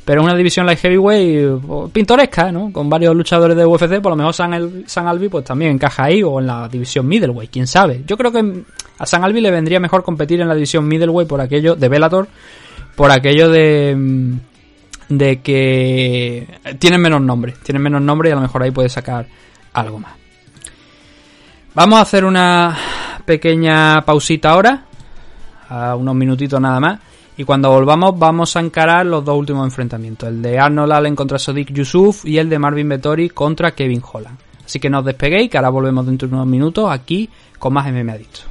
pero 0.05 0.21
una 0.21 0.35
división 0.35 0.67
Light 0.67 0.77
Heavyweight 0.77 1.91
pintoresca, 1.91 2.51
¿no? 2.51 2.71
Con 2.71 2.91
varios 2.91 3.15
luchadores 3.15 3.57
de 3.57 3.65
UFC, 3.65 4.01
por 4.01 4.11
lo 4.11 4.17
mejor 4.17 4.35
San, 4.35 4.53
El, 4.53 4.83
San 4.85 5.07
Albi 5.07 5.29
pues 5.29 5.45
también 5.45 5.71
encaja 5.71 6.03
ahí 6.03 6.21
o 6.21 6.39
en 6.39 6.45
la 6.45 6.67
división 6.67 7.07
Middleweight, 7.07 7.49
quién 7.49 7.65
sabe. 7.65 8.03
Yo 8.05 8.15
creo 8.17 8.31
que 8.31 8.63
a 8.99 9.05
San 9.07 9.23
Albi 9.23 9.41
le 9.41 9.49
vendría 9.49 9.79
mejor 9.79 10.03
competir 10.03 10.41
en 10.41 10.47
la 10.47 10.53
división 10.53 10.87
Middleweight 10.87 11.27
por 11.27 11.41
aquello 11.41 11.75
de 11.75 11.89
Bellator 11.89 12.27
por 13.01 13.09
aquello 13.09 13.49
de 13.49 13.97
de 15.09 15.41
que 15.41 16.59
tienen 16.77 17.01
menos 17.01 17.19
nombre, 17.19 17.55
tienen 17.63 17.81
menos 17.81 17.99
nombre 17.99 18.29
y 18.29 18.31
a 18.31 18.35
lo 18.35 18.41
mejor 18.41 18.61
ahí 18.61 18.69
puede 18.69 18.89
sacar 18.89 19.25
algo 19.73 19.97
más. 19.97 20.13
Vamos 21.73 21.97
a 21.97 22.03
hacer 22.03 22.23
una 22.25 22.77
pequeña 23.25 24.03
pausita 24.05 24.51
ahora, 24.51 24.85
a 25.67 25.95
unos 25.95 26.13
minutitos 26.13 26.61
nada 26.61 26.79
más, 26.79 26.99
y 27.37 27.43
cuando 27.43 27.71
volvamos 27.71 28.19
vamos 28.19 28.55
a 28.55 28.59
encarar 28.59 29.03
los 29.07 29.25
dos 29.25 29.35
últimos 29.35 29.65
enfrentamientos, 29.65 30.29
el 30.29 30.39
de 30.39 30.59
Arnold 30.59 30.91
Allen 30.91 31.15
contra 31.15 31.39
Sodiq 31.39 31.73
Yusuf 31.73 32.23
y 32.25 32.37
el 32.37 32.49
de 32.49 32.59
Marvin 32.59 32.87
Vettori 32.87 33.29
contra 33.29 33.71
Kevin 33.71 34.03
Holland. 34.13 34.37
Así 34.63 34.79
que 34.79 34.91
no 34.91 35.01
despeguéis, 35.01 35.49
que 35.49 35.57
ahora 35.57 35.69
volvemos 35.69 36.05
dentro 36.05 36.27
de 36.27 36.35
unos 36.35 36.45
minutos 36.45 36.87
aquí 36.91 37.27
con 37.57 37.73
más 37.73 37.91
MMA 37.91 38.11
Adicto. 38.11 38.50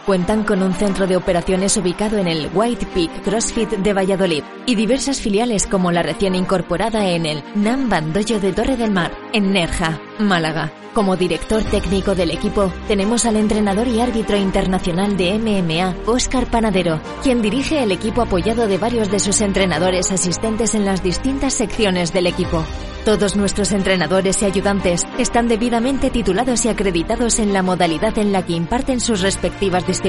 cuentan 0.05 0.43
con 0.43 0.61
un 0.63 0.73
centro 0.73 1.07
de 1.07 1.17
operaciones 1.17 1.77
ubicado 1.77 2.17
en 2.17 2.27
el 2.27 2.49
White 2.53 2.87
Peak 2.93 3.23
CrossFit 3.23 3.69
de 3.69 3.93
Valladolid 3.93 4.43
y 4.65 4.75
diversas 4.75 5.21
filiales 5.21 5.67
como 5.67 5.91
la 5.91 6.03
recién 6.03 6.35
incorporada 6.35 7.07
en 7.09 7.25
el 7.25 7.43
Nam 7.55 7.89
Bandoyo 7.89 8.39
de 8.39 8.53
Torre 8.53 8.77
del 8.77 8.91
Mar, 8.91 9.11
en 9.33 9.53
Nerja, 9.53 9.99
Málaga. 10.19 10.71
Como 10.93 11.15
director 11.15 11.63
técnico 11.63 12.15
del 12.15 12.31
equipo, 12.31 12.71
tenemos 12.89 13.25
al 13.25 13.37
entrenador 13.37 13.87
y 13.87 14.01
árbitro 14.01 14.35
internacional 14.35 15.15
de 15.15 15.39
MMA, 15.39 15.95
Óscar 16.05 16.47
Panadero, 16.47 16.99
quien 17.23 17.41
dirige 17.41 17.81
el 17.81 17.93
equipo 17.93 18.21
apoyado 18.21 18.67
de 18.67 18.77
varios 18.77 19.09
de 19.09 19.21
sus 19.21 19.39
entrenadores 19.39 20.11
asistentes 20.11 20.75
en 20.75 20.83
las 20.83 21.01
distintas 21.01 21.53
secciones 21.53 22.11
del 22.11 22.27
equipo. 22.27 22.65
Todos 23.05 23.37
nuestros 23.37 23.71
entrenadores 23.71 24.41
y 24.41 24.45
ayudantes 24.45 25.03
están 25.17 25.47
debidamente 25.47 26.11
titulados 26.11 26.65
y 26.65 26.69
acreditados 26.69 27.39
en 27.39 27.53
la 27.53 27.63
modalidad 27.63 28.15
en 28.19 28.31
la 28.31 28.45
que 28.45 28.53
imparten 28.53 28.99
sus 28.99 29.21
respectivas 29.21 29.87
disciplinas. 29.87 30.00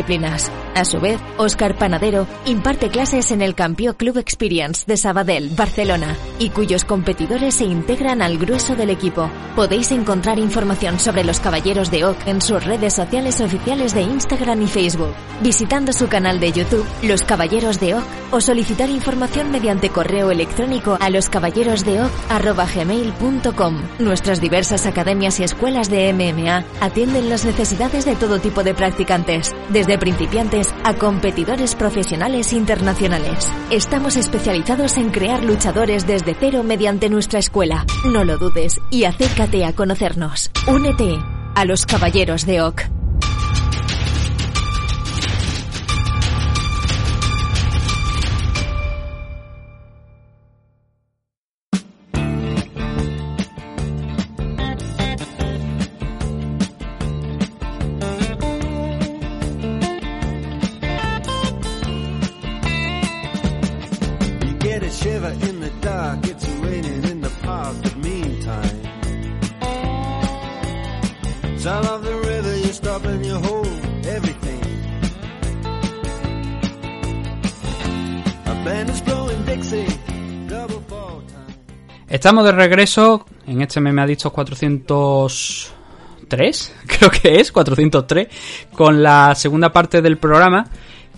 A 0.75 0.87
su 0.87 1.01
vez, 1.01 1.21
Óscar 1.37 1.77
Panadero 1.77 2.27
imparte 2.47 2.89
clases 2.89 3.31
en 3.31 3.43
el 3.43 3.55
Campio 3.55 3.95
Club 3.95 4.17
Experience 4.17 4.85
de 4.87 4.97
Sabadell, 4.97 5.51
Barcelona, 5.51 6.17
y 6.39 6.49
cuyos 6.49 6.87
competidores 6.87 7.57
se 7.57 7.65
integran 7.65 8.23
al 8.23 8.39
grueso 8.39 8.75
del 8.75 8.89
equipo. 8.89 9.29
Podéis 9.55 9.93
encontrar 9.93 10.39
información 10.39 10.99
sobre 10.99 11.25
los 11.25 11.41
Caballeros 11.41 11.91
de 11.91 12.07
Oak 12.07 12.27
en 12.27 12.41
sus 12.41 12.65
redes 12.65 12.95
sociales 12.95 13.43
oficiales 13.43 13.93
de 13.93 14.01
Instagram 14.01 14.63
y 14.63 14.67
Facebook, 14.67 15.13
visitando 15.43 15.93
su 15.93 16.09
canal 16.09 16.41
de 16.41 16.53
YouTube, 16.53 16.87
Los 17.03 17.25
Caballeros 17.25 17.79
de 17.79 17.97
Oak, 17.97 18.05
o 18.31 18.41
solicitar 18.41 18.89
información 18.89 19.51
mediante 19.51 19.91
correo 19.91 20.31
electrónico 20.31 20.97
a 20.99 21.11
loscaballerosdeoc.com. 21.11 23.83
Nuestras 23.99 24.41
diversas 24.41 24.87
academias 24.87 25.39
y 25.39 25.45
escuelas 25.45 25.91
de 25.91 26.11
MMA 26.15 26.65
atienden 26.81 27.29
las 27.29 27.45
necesidades 27.45 28.07
de 28.07 28.17
todo 28.17 28.39
tipo 28.39 28.63
de 28.63 28.73
practicantes, 28.73 29.55
desde 29.73 29.99
principiantes 29.99 30.73
a 30.85 30.95
competidores 30.95 31.75
profesionales 31.75 32.53
internacionales. 32.53 33.51
Estamos 33.71 34.17
especializados 34.17 34.97
en 34.97 35.11
crear 35.11 35.43
luchadores 35.43 36.07
desde 36.07 36.35
cero 36.35 36.63
mediante 36.63 37.09
nuestra 37.09 37.39
escuela. 37.39 37.85
No 38.05 38.25
lo 38.25 38.39
dudes 38.39 38.81
y 38.91 39.05
acércate 39.05 39.65
a 39.65 39.73
conocernos. 39.75 40.51
Únete 40.69 41.19
a 41.55 41.65
los 41.65 41.87
Caballeros 41.87 42.47
de 42.47 42.63
Oak. 42.63 43.02
Estamos 82.23 82.45
de 82.45 82.53
regreso 82.53 83.27
en 83.49 83.63
este 83.63 83.81
meme 83.81 84.01
ha 84.01 84.07
dicho 84.07 84.33
403, 84.33 86.75
creo 86.87 87.11
que 87.11 87.41
es 87.41 87.51
403, 87.51 88.29
con 88.73 89.03
la 89.03 89.35
segunda 89.35 89.73
parte 89.73 90.01
del 90.01 90.19
programa 90.19 90.69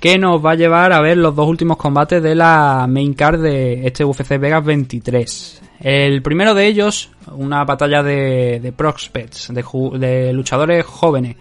que 0.00 0.16
nos 0.16 0.42
va 0.42 0.52
a 0.52 0.54
llevar 0.54 0.94
a 0.94 1.02
ver 1.02 1.18
los 1.18 1.36
dos 1.36 1.46
últimos 1.46 1.76
combates 1.76 2.22
de 2.22 2.34
la 2.34 2.86
main 2.88 3.12
card 3.12 3.42
de 3.42 3.86
este 3.86 4.02
UFC 4.02 4.38
Vegas 4.38 4.64
23. 4.64 5.60
El 5.80 6.22
primero 6.22 6.54
de 6.54 6.68
ellos, 6.68 7.10
una 7.32 7.64
batalla 7.64 8.02
de, 8.02 8.72
prospects, 8.74 9.52
de, 9.52 9.62
de 9.98 10.32
luchadores 10.32 10.86
jóvenes, 10.86 11.36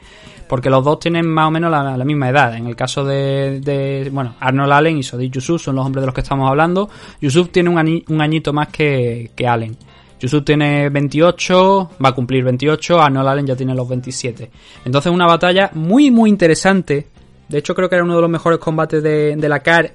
porque 0.47 0.69
los 0.69 0.83
dos 0.83 0.99
tienen 0.99 1.25
más 1.27 1.47
o 1.47 1.51
menos 1.51 1.71
la, 1.71 2.05
misma 2.05 2.29
edad. 2.29 2.55
En 2.55 2.67
el 2.67 2.75
caso 2.75 3.03
de, 3.03 3.59
de, 3.61 4.09
bueno, 4.11 4.35
Arnold 4.39 4.71
Allen 4.71 4.97
y 4.97 5.03
Sodiq 5.03 5.33
Yusuf 5.33 5.61
son 5.61 5.75
los 5.75 5.85
hombres 5.85 6.01
de 6.01 6.05
los 6.07 6.15
que 6.15 6.21
estamos 6.21 6.49
hablando. 6.49 6.89
Yusuf 7.21 7.49
tiene 7.49 7.69
un, 7.69 8.21
añito 8.21 8.53
más 8.53 8.67
que, 8.67 9.31
que 9.35 9.47
Allen. 9.47 9.75
Yusuf 10.19 10.43
tiene 10.45 10.89
28, 10.89 11.91
va 12.03 12.09
a 12.09 12.13
cumplir 12.13 12.43
28, 12.43 13.01
Arnold 13.01 13.27
Allen 13.27 13.45
ya 13.45 13.55
tiene 13.55 13.75
los 13.75 13.87
27. 13.89 14.49
Entonces 14.85 15.11
una 15.11 15.27
batalla 15.27 15.71
muy 15.73 16.11
muy 16.11 16.29
interesante. 16.29 17.07
De 17.49 17.57
hecho 17.57 17.75
creo 17.75 17.89
que 17.89 17.95
era 17.95 18.05
uno 18.05 18.15
de 18.15 18.21
los 18.21 18.29
mejores 18.29 18.59
combates 18.59 19.03
de, 19.03 19.35
de 19.35 19.49
la 19.49 19.59
CAR. 19.59 19.91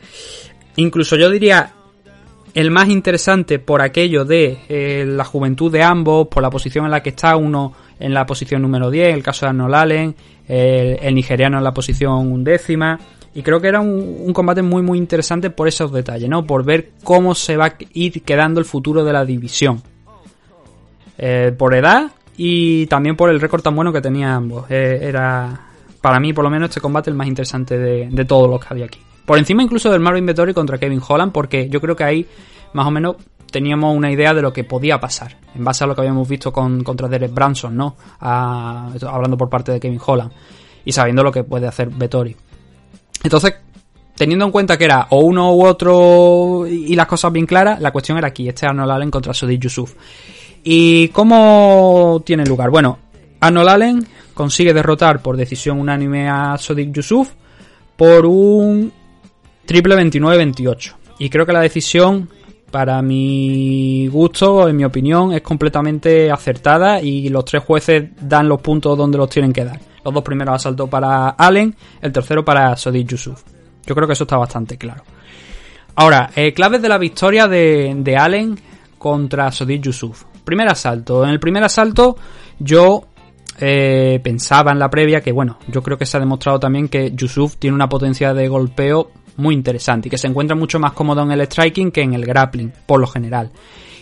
Incluso 0.77 1.17
yo 1.17 1.31
diría 1.31 1.73
el 2.55 2.71
más 2.71 2.89
interesante 2.89 3.59
por 3.59 3.83
aquello 3.83 4.25
de 4.25 4.59
eh, 4.69 5.05
la 5.07 5.25
juventud 5.25 5.71
de 5.71 5.83
ambos, 5.83 6.29
por 6.29 6.43
la 6.43 6.51
posición 6.51 6.85
en 6.85 6.91
la 6.91 7.03
que 7.03 7.11
está 7.11 7.37
uno 7.37 7.73
en 8.01 8.15
la 8.15 8.27
posición 8.27 8.63
número 8.63 8.91
10, 8.91 9.15
el 9.15 9.23
caso 9.23 9.47
de 9.47 9.51
Arnold 9.51 9.75
Allen, 9.75 10.17
el, 10.49 11.15
nigeriano 11.15 11.59
en 11.59 11.65
la 11.65 11.73
posición 11.73 12.33
undécima. 12.33 12.99
Y 13.35 13.43
creo 13.43 13.61
que 13.61 13.69
era 13.69 13.81
un, 13.81 14.23
un 14.25 14.33
combate 14.33 14.63
muy 14.63 14.83
muy 14.83 14.99
interesante 14.99 15.51
por 15.51 15.69
esos 15.69 15.93
detalles, 15.93 16.29
¿no? 16.29 16.47
Por 16.47 16.65
ver 16.65 16.91
cómo 17.05 17.35
se 17.35 17.57
va 17.57 17.67
a 17.67 17.75
ir 17.93 18.23
quedando 18.23 18.59
el 18.59 18.67
futuro 18.67 19.05
de 19.05 19.13
la 19.13 19.25
división. 19.25 19.83
Eh, 21.21 21.53
por 21.57 21.75
edad 21.75 22.13
y 22.37 22.87
también 22.87 23.17
por 23.17 23.29
el 23.29 23.41
récord 23.41 23.61
tan 23.61 23.75
bueno 23.75 23.93
que 23.93 24.01
tenían 24.01 24.31
ambos. 24.31 24.71
Eh, 24.71 25.01
era, 25.03 25.61
para 26.01 26.21
mí, 26.21 26.33
por 26.33 26.45
lo 26.45 26.51
menos, 26.51 26.69
este 26.69 26.81
combate 26.81 27.11
el 27.11 27.17
más 27.17 27.27
interesante 27.27 27.77
de, 27.77 28.09
de 28.09 28.25
todos 28.25 28.49
los 28.49 28.61
que 28.61 28.67
había 28.71 28.87
aquí. 28.87 29.01
Por 29.27 29.37
encima 29.37 29.63
incluso 29.63 29.91
del 29.91 30.01
Marvin 30.01 30.25
Vettori 30.25 30.55
contra 30.55 30.79
Kevin 30.79 31.03
Holland, 31.07 31.33
porque 31.33 31.69
yo 31.69 31.81
creo 31.81 31.97
que 31.97 32.05
ahí 32.05 32.27
más 32.73 32.87
o 32.87 32.91
menos 32.91 33.17
teníamos 33.51 33.97
una 33.97 34.11
idea 34.11 34.35
de 34.35 34.43
lo 34.43 34.53
que 34.53 34.65
podía 34.65 35.01
pasar, 35.01 35.37
en 35.55 35.65
base 35.65 35.85
a 35.85 35.87
lo 35.87 35.95
que 35.95 36.03
habíamos 36.03 36.29
visto 36.29 36.53
con, 36.53 36.83
contra 36.83 37.09
Derek 37.09 37.33
Branson, 37.33 37.77
¿no? 37.77 37.97
Hablando 38.21 39.37
por 39.37 39.49
parte 39.49 39.73
de 39.73 39.81
Kevin 39.81 40.01
Holland, 40.05 40.33
y 40.85 40.93
sabiendo 40.93 41.23
lo 41.23 41.33
que 41.33 41.45
puede 41.45 41.67
hacer 41.67 41.89
Vettori. 41.89 42.37
Entonces, 43.23 43.55
teniendo 44.15 44.45
en 44.45 44.51
cuenta 44.51 44.77
que 44.77 44.85
era 44.85 45.07
o 45.11 45.21
uno 45.21 45.55
u 45.55 45.65
otro 45.65 46.67
y 46.67 46.95
las 46.95 47.07
cosas 47.07 47.33
bien 47.33 47.47
claras, 47.47 47.81
la 47.81 47.93
cuestión 47.93 48.19
era 48.19 48.29
aquí, 48.29 48.49
este 48.49 48.67
Arnold 48.67 48.91
Allen 48.91 49.11
contra 49.11 49.35
Sodiq 49.35 49.61
Yusuf. 49.61 49.95
¿Y 50.65 51.09
cómo 51.09 52.23
tiene 52.25 52.45
lugar? 52.45 52.71
Bueno, 52.71 52.99
Arnold 53.41 53.69
Allen 53.69 54.09
consigue 54.35 54.75
derrotar 54.75 55.21
por 55.21 55.37
decisión 55.37 55.81
unánime 55.81 56.29
a 56.29 56.57
Sodiq 56.59 56.93
Yusuf 56.93 57.33
por 57.97 58.27
un 58.27 58.93
triple 59.67 59.97
29-28. 59.97 60.95
Y 61.19 61.31
creo 61.31 61.45
que 61.47 61.53
la 61.53 61.61
decisión, 61.61 62.29
para 62.71 63.01
mi 63.03 64.09
gusto, 64.09 64.69
en 64.69 64.77
mi 64.77 64.85
opinión, 64.85 65.33
es 65.33 65.43
completamente 65.43 66.31
acertada 66.31 67.01
y 67.01 67.29
los 67.29 67.45
tres 67.45 67.63
jueces 67.63 68.11
dan 68.21 68.49
los 68.49 68.61
puntos 68.61 68.97
donde 68.97 69.19
los 69.19 69.31
tienen 69.31 69.53
que 69.53 69.65
dar. 69.65 69.81
Los 70.05 70.15
dos 70.15 70.23
primeros 70.23 70.55
asaltos 70.55 70.89
para 70.89 71.31
Allen, 71.31 71.75
el 72.01 72.13
tercero 72.13 72.45
para 72.45 72.77
Sodiq 72.77 73.09
Yusuf. 73.09 73.43
Yo 73.87 73.95
creo 73.95 74.07
que 74.07 74.13
eso 74.13 74.25
está 74.25 74.37
bastante 74.37 74.77
claro. 74.77 75.03
Ahora, 75.97 76.31
eh, 76.37 76.53
claves 76.53 76.83
de 76.83 76.89
la 76.89 76.99
victoria 76.99 77.49
de, 77.49 78.17
Allen 78.19 78.59
contra 78.99 79.51
Sodiq 79.51 79.83
Yusuf. 79.83 80.25
Primer 80.45 80.69
asalto. 80.69 81.25
En 81.25 81.31
el 81.31 81.41
primer 81.41 81.65
asalto 81.65 82.17
yo 82.59 83.05
eh, 83.61 84.21
pensaba 84.23 84.73
en 84.73 84.79
la 84.79 84.91
previa 84.91 85.21
que, 85.21 85.33
bueno, 85.33 85.59
yo 85.69 85.83
creo 85.83 85.99
que 85.99 86.07
se 86.07 86.17
ha 86.17 86.21
demostrado 86.21 86.61
también 86.61 86.89
que 86.89 87.13
Yusuf 87.13 87.57
tiene 87.57 87.75
una 87.75 87.89
potencia 87.89 88.33
de 88.35 88.49
golpeo 88.49 89.11
muy 89.39 89.55
interesante 89.55 90.09
y 90.09 90.11
que 90.11 90.19
se 90.19 90.27
encuentra 90.27 90.55
mucho 90.55 90.79
más 90.79 90.93
cómodo 90.93 91.23
en 91.23 91.33
el 91.33 91.41
striking 91.43 91.91
que 91.91 92.03
en 92.03 92.15
el 92.15 92.27
grappling, 92.27 92.73
por 92.87 93.01
lo 93.01 93.07
general. 93.07 93.51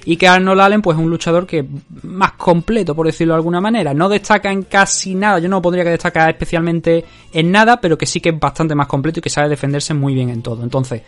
Y 0.05 0.17
que 0.17 0.29
Arnold 0.29 0.61
Allen, 0.61 0.83
pues 0.83 0.97
es 0.97 1.03
un 1.03 1.11
luchador 1.11 1.47
que 1.47 1.67
más 2.03 2.33
completo, 2.33 2.95
por 2.95 3.07
decirlo 3.07 3.35
de 3.35 3.39
alguna 3.39 3.61
manera. 3.61 3.93
No 3.93 4.09
destaca 4.09 4.53
en 4.53 4.63
casi 4.63 5.15
nada, 5.15 5.41
yo 5.41 5.49
no 5.49 5.61
pondría 5.61 5.85
que 5.85 5.91
destaca 5.91 6.29
especialmente 6.29 7.05
en 7.33 7.51
nada, 7.51 7.81
pero 7.81 7.99
que 7.99 8.07
sí 8.07 8.21
que 8.21 8.29
es 8.29 8.39
bastante 8.39 8.75
más 8.75 8.87
completo 8.87 9.19
y 9.19 9.23
que 9.23 9.31
sabe 9.31 9.49
defenderse 9.49 9.95
muy 9.95 10.15
bien 10.15 10.31
en 10.31 10.43
todo. 10.43 10.63
Entonces, 10.63 11.03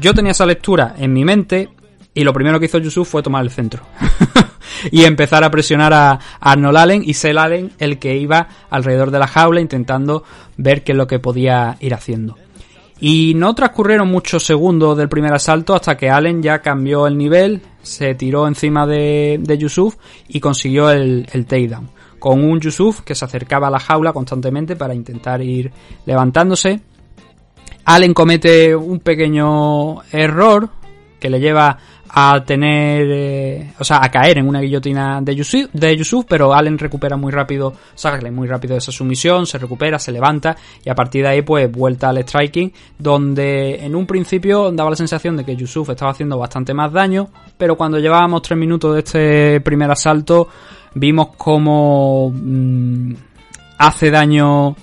yo 0.00 0.14
tenía 0.14 0.32
esa 0.32 0.46
lectura 0.46 0.94
en 0.98 1.12
mi 1.12 1.24
mente 1.24 1.70
y 2.14 2.24
lo 2.24 2.32
primero 2.32 2.60
que 2.60 2.66
hizo 2.66 2.78
Yusuf 2.78 3.08
fue 3.08 3.22
tomar 3.22 3.42
el 3.42 3.50
centro. 3.50 3.82
y 4.90 5.04
empezar 5.04 5.44
a 5.44 5.50
presionar 5.50 5.92
a, 5.94 6.18
Arnold 6.40 6.76
Allen 6.76 7.02
y 7.04 7.14
ser 7.14 7.38
Allen 7.38 7.72
el 7.78 7.98
que 7.98 8.16
iba 8.16 8.48
alrededor 8.70 9.10
de 9.10 9.18
la 9.18 9.26
jaula 9.26 9.60
intentando 9.60 10.24
ver 10.56 10.82
qué 10.84 10.92
es 10.92 10.98
lo 10.98 11.06
que 11.06 11.18
podía 11.18 11.76
ir 11.80 11.94
haciendo. 11.94 12.36
Y 13.04 13.34
no 13.34 13.52
transcurrieron 13.52 14.08
muchos 14.08 14.44
segundos 14.44 14.96
del 14.96 15.08
primer 15.08 15.32
asalto 15.34 15.74
hasta 15.74 15.96
que 15.96 16.08
Allen 16.08 16.40
ya 16.40 16.60
cambió 16.60 17.08
el 17.08 17.18
nivel, 17.18 17.60
se 17.82 18.14
tiró 18.14 18.46
encima 18.46 18.86
de, 18.86 19.42
Yusuf 19.58 19.96
y 20.28 20.38
consiguió 20.38 20.88
el, 20.88 21.26
el 21.32 21.44
takedown. 21.44 21.90
Con 22.20 22.44
un 22.44 22.60
Yusuf 22.60 23.00
que 23.00 23.16
se 23.16 23.24
acercaba 23.24 23.66
a 23.66 23.70
la 23.72 23.80
jaula 23.80 24.12
constantemente 24.12 24.76
para 24.76 24.94
intentar 24.94 25.42
ir 25.42 25.72
levantándose. 26.06 26.80
Allen 27.86 28.14
comete 28.14 28.76
un 28.76 29.00
pequeño 29.00 30.00
error 30.12 30.70
que 31.22 31.30
le 31.30 31.38
lleva 31.38 31.78
a 32.14 32.44
tener, 32.44 33.06
eh, 33.08 33.72
o 33.78 33.84
sea, 33.84 34.00
a 34.02 34.10
caer 34.10 34.38
en 34.38 34.48
una 34.48 34.60
guillotina 34.60 35.20
de 35.22 35.36
Yusuf, 35.36 35.70
de 35.72 35.96
Yusuf, 35.96 36.26
pero 36.28 36.52
Allen 36.52 36.76
recupera 36.76 37.16
muy 37.16 37.30
rápido, 37.30 37.72
sale 37.94 38.30
muy 38.32 38.48
rápido 38.48 38.74
de 38.74 38.78
esa 38.78 38.90
sumisión, 38.90 39.46
se 39.46 39.56
recupera, 39.56 40.00
se 40.00 40.10
levanta 40.10 40.56
y 40.84 40.90
a 40.90 40.96
partir 40.96 41.22
de 41.22 41.28
ahí 41.28 41.42
pues 41.42 41.70
vuelta 41.70 42.08
al 42.08 42.18
striking, 42.18 42.72
donde 42.98 43.76
en 43.76 43.94
un 43.94 44.04
principio 44.04 44.72
daba 44.72 44.90
la 44.90 44.96
sensación 44.96 45.36
de 45.36 45.44
que 45.44 45.54
Yusuf 45.54 45.90
estaba 45.90 46.10
haciendo 46.10 46.36
bastante 46.36 46.74
más 46.74 46.92
daño, 46.92 47.30
pero 47.56 47.76
cuando 47.76 48.00
llevábamos 48.00 48.42
tres 48.42 48.58
minutos 48.58 48.94
de 48.94 48.98
este 48.98 49.60
primer 49.60 49.90
asalto 49.92 50.48
vimos 50.94 51.28
como 51.36 52.30
mm, 52.34 53.14
hace 53.78 54.10
daño... 54.10 54.74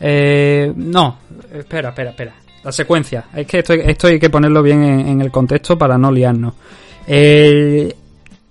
Eh, 0.00 0.72
no, 0.74 1.18
espera, 1.52 1.90
espera, 1.90 2.10
espera. 2.10 2.43
La 2.64 2.72
secuencia. 2.72 3.26
Es 3.34 3.46
que 3.46 3.58
esto, 3.58 3.74
esto 3.74 4.06
hay 4.06 4.18
que 4.18 4.30
ponerlo 4.30 4.62
bien 4.62 4.82
en, 4.82 5.20
el 5.20 5.30
contexto 5.30 5.76
para 5.76 5.98
no 5.98 6.10
liarnos. 6.10 6.54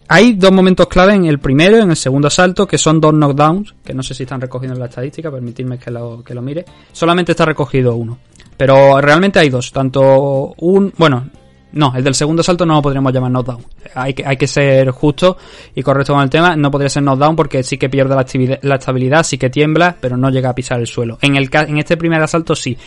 Hay 0.08 0.34
dos 0.34 0.52
momentos 0.52 0.88
clave 0.88 1.16
en 1.16 1.26
el 1.26 1.40
primero 1.40 1.78
y 1.78 1.82
en 1.82 1.90
el 1.90 1.96
segundo 1.96 2.28
asalto, 2.28 2.68
que 2.68 2.78
son 2.78 3.02
dos 3.02 3.14
knockdowns, 3.14 3.74
que 3.84 3.94
no 3.94 4.04
sé 4.04 4.14
si 4.14 4.24
están 4.24 4.42
recogidos 4.42 4.76
en 4.76 4.80
la 4.80 4.86
estadística, 4.86 5.32
permitidme 5.32 5.80
que 5.80 5.90
lo, 5.90 6.24
que 6.24 6.36
lo 6.36 6.42
mire. 6.42 6.66
Solamente 6.92 7.32
está 7.32 7.46
recogido 7.46 7.96
uno. 7.96 8.20
Pero 8.56 9.02
realmente 9.02 9.40
hay 9.40 9.50
dos, 9.50 9.72
tanto 9.72 10.54
un... 10.58 10.94
Bueno, 10.98 11.30
no, 11.74 11.92
el 11.96 12.04
del 12.04 12.14
segundo 12.14 12.44
salto 12.44 12.66
no 12.66 12.76
lo 12.76 12.82
podríamos 12.82 13.12
llamar 13.12 13.32
knockdown. 13.32 13.66
Hay 13.96 14.14
que, 14.14 14.24
hay 14.26 14.38
que 14.38 14.48
ser 14.48 14.92
justo 14.92 15.38
y 15.74 15.82
correcto 15.82 16.14
con 16.14 16.22
el 16.22 16.30
tema. 16.30 16.56
No 16.56 16.70
podría 16.70 16.90
ser 16.90 17.02
knockdown 17.02 17.36
porque 17.36 17.64
sí 17.64 17.78
que 17.78 17.90
pierde 17.90 18.16
la, 18.62 18.76
estabilidad, 18.76 19.24
sí 19.24 19.40
que 19.40 19.50
tiembla, 19.50 19.96
pero 20.00 20.16
no 20.16 20.30
llega 20.30 20.50
a 20.50 20.56
pisar 20.56 20.80
el 20.80 20.88
suelo. 20.88 21.18
En, 21.22 21.36
el, 21.36 21.50
en 21.52 21.80
este 21.80 21.98
primer 21.98 22.22
asalto 22.22 22.56
sí. 22.56 22.78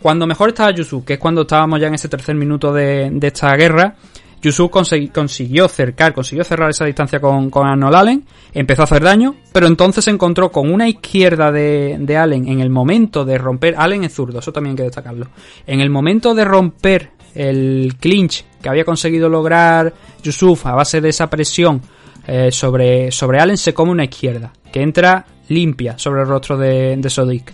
Cuando 0.00 0.26
mejor 0.26 0.50
estaba 0.50 0.70
Yusuf, 0.70 1.04
que 1.04 1.14
es 1.14 1.18
cuando 1.18 1.42
estábamos 1.42 1.80
ya 1.80 1.88
en 1.88 1.94
ese 1.94 2.08
tercer 2.08 2.36
minuto 2.36 2.72
de, 2.72 3.10
de 3.10 3.26
esta 3.26 3.54
guerra, 3.56 3.96
Yusuf 4.40 4.70
consiguió 4.70 5.66
cercar, 5.66 6.14
consiguió 6.14 6.44
cerrar 6.44 6.70
esa 6.70 6.84
distancia 6.84 7.18
con, 7.18 7.50
con 7.50 7.66
Arnold 7.66 7.96
Allen, 7.96 8.24
empezó 8.54 8.82
a 8.82 8.84
hacer 8.84 9.02
daño, 9.02 9.34
pero 9.52 9.66
entonces 9.66 10.04
se 10.04 10.10
encontró 10.12 10.52
con 10.52 10.72
una 10.72 10.88
izquierda 10.88 11.50
de, 11.50 11.96
de 11.98 12.16
Allen 12.16 12.46
en 12.46 12.60
el 12.60 12.70
momento 12.70 13.24
de 13.24 13.38
romper, 13.38 13.74
Allen 13.76 14.04
es 14.04 14.14
zurdo, 14.14 14.38
eso 14.38 14.52
también 14.52 14.72
hay 14.72 14.76
que 14.76 14.82
destacarlo, 14.84 15.28
en 15.66 15.80
el 15.80 15.90
momento 15.90 16.34
de 16.34 16.44
romper 16.44 17.15
el 17.36 17.94
clinch 18.00 18.44
que 18.62 18.68
había 18.68 18.84
conseguido 18.84 19.28
lograr 19.28 19.92
Yusuf 20.22 20.66
a 20.66 20.74
base 20.74 21.00
de 21.00 21.10
esa 21.10 21.28
presión 21.28 21.82
eh, 22.26 22.50
sobre, 22.50 23.12
sobre 23.12 23.38
Allen, 23.38 23.56
se 23.56 23.74
come 23.74 23.92
una 23.92 24.04
izquierda, 24.04 24.52
que 24.72 24.82
entra 24.82 25.24
limpia 25.48 25.98
sobre 25.98 26.22
el 26.22 26.26
rostro 26.26 26.56
de, 26.56 26.96
de 26.96 27.10
Sodik. 27.10 27.52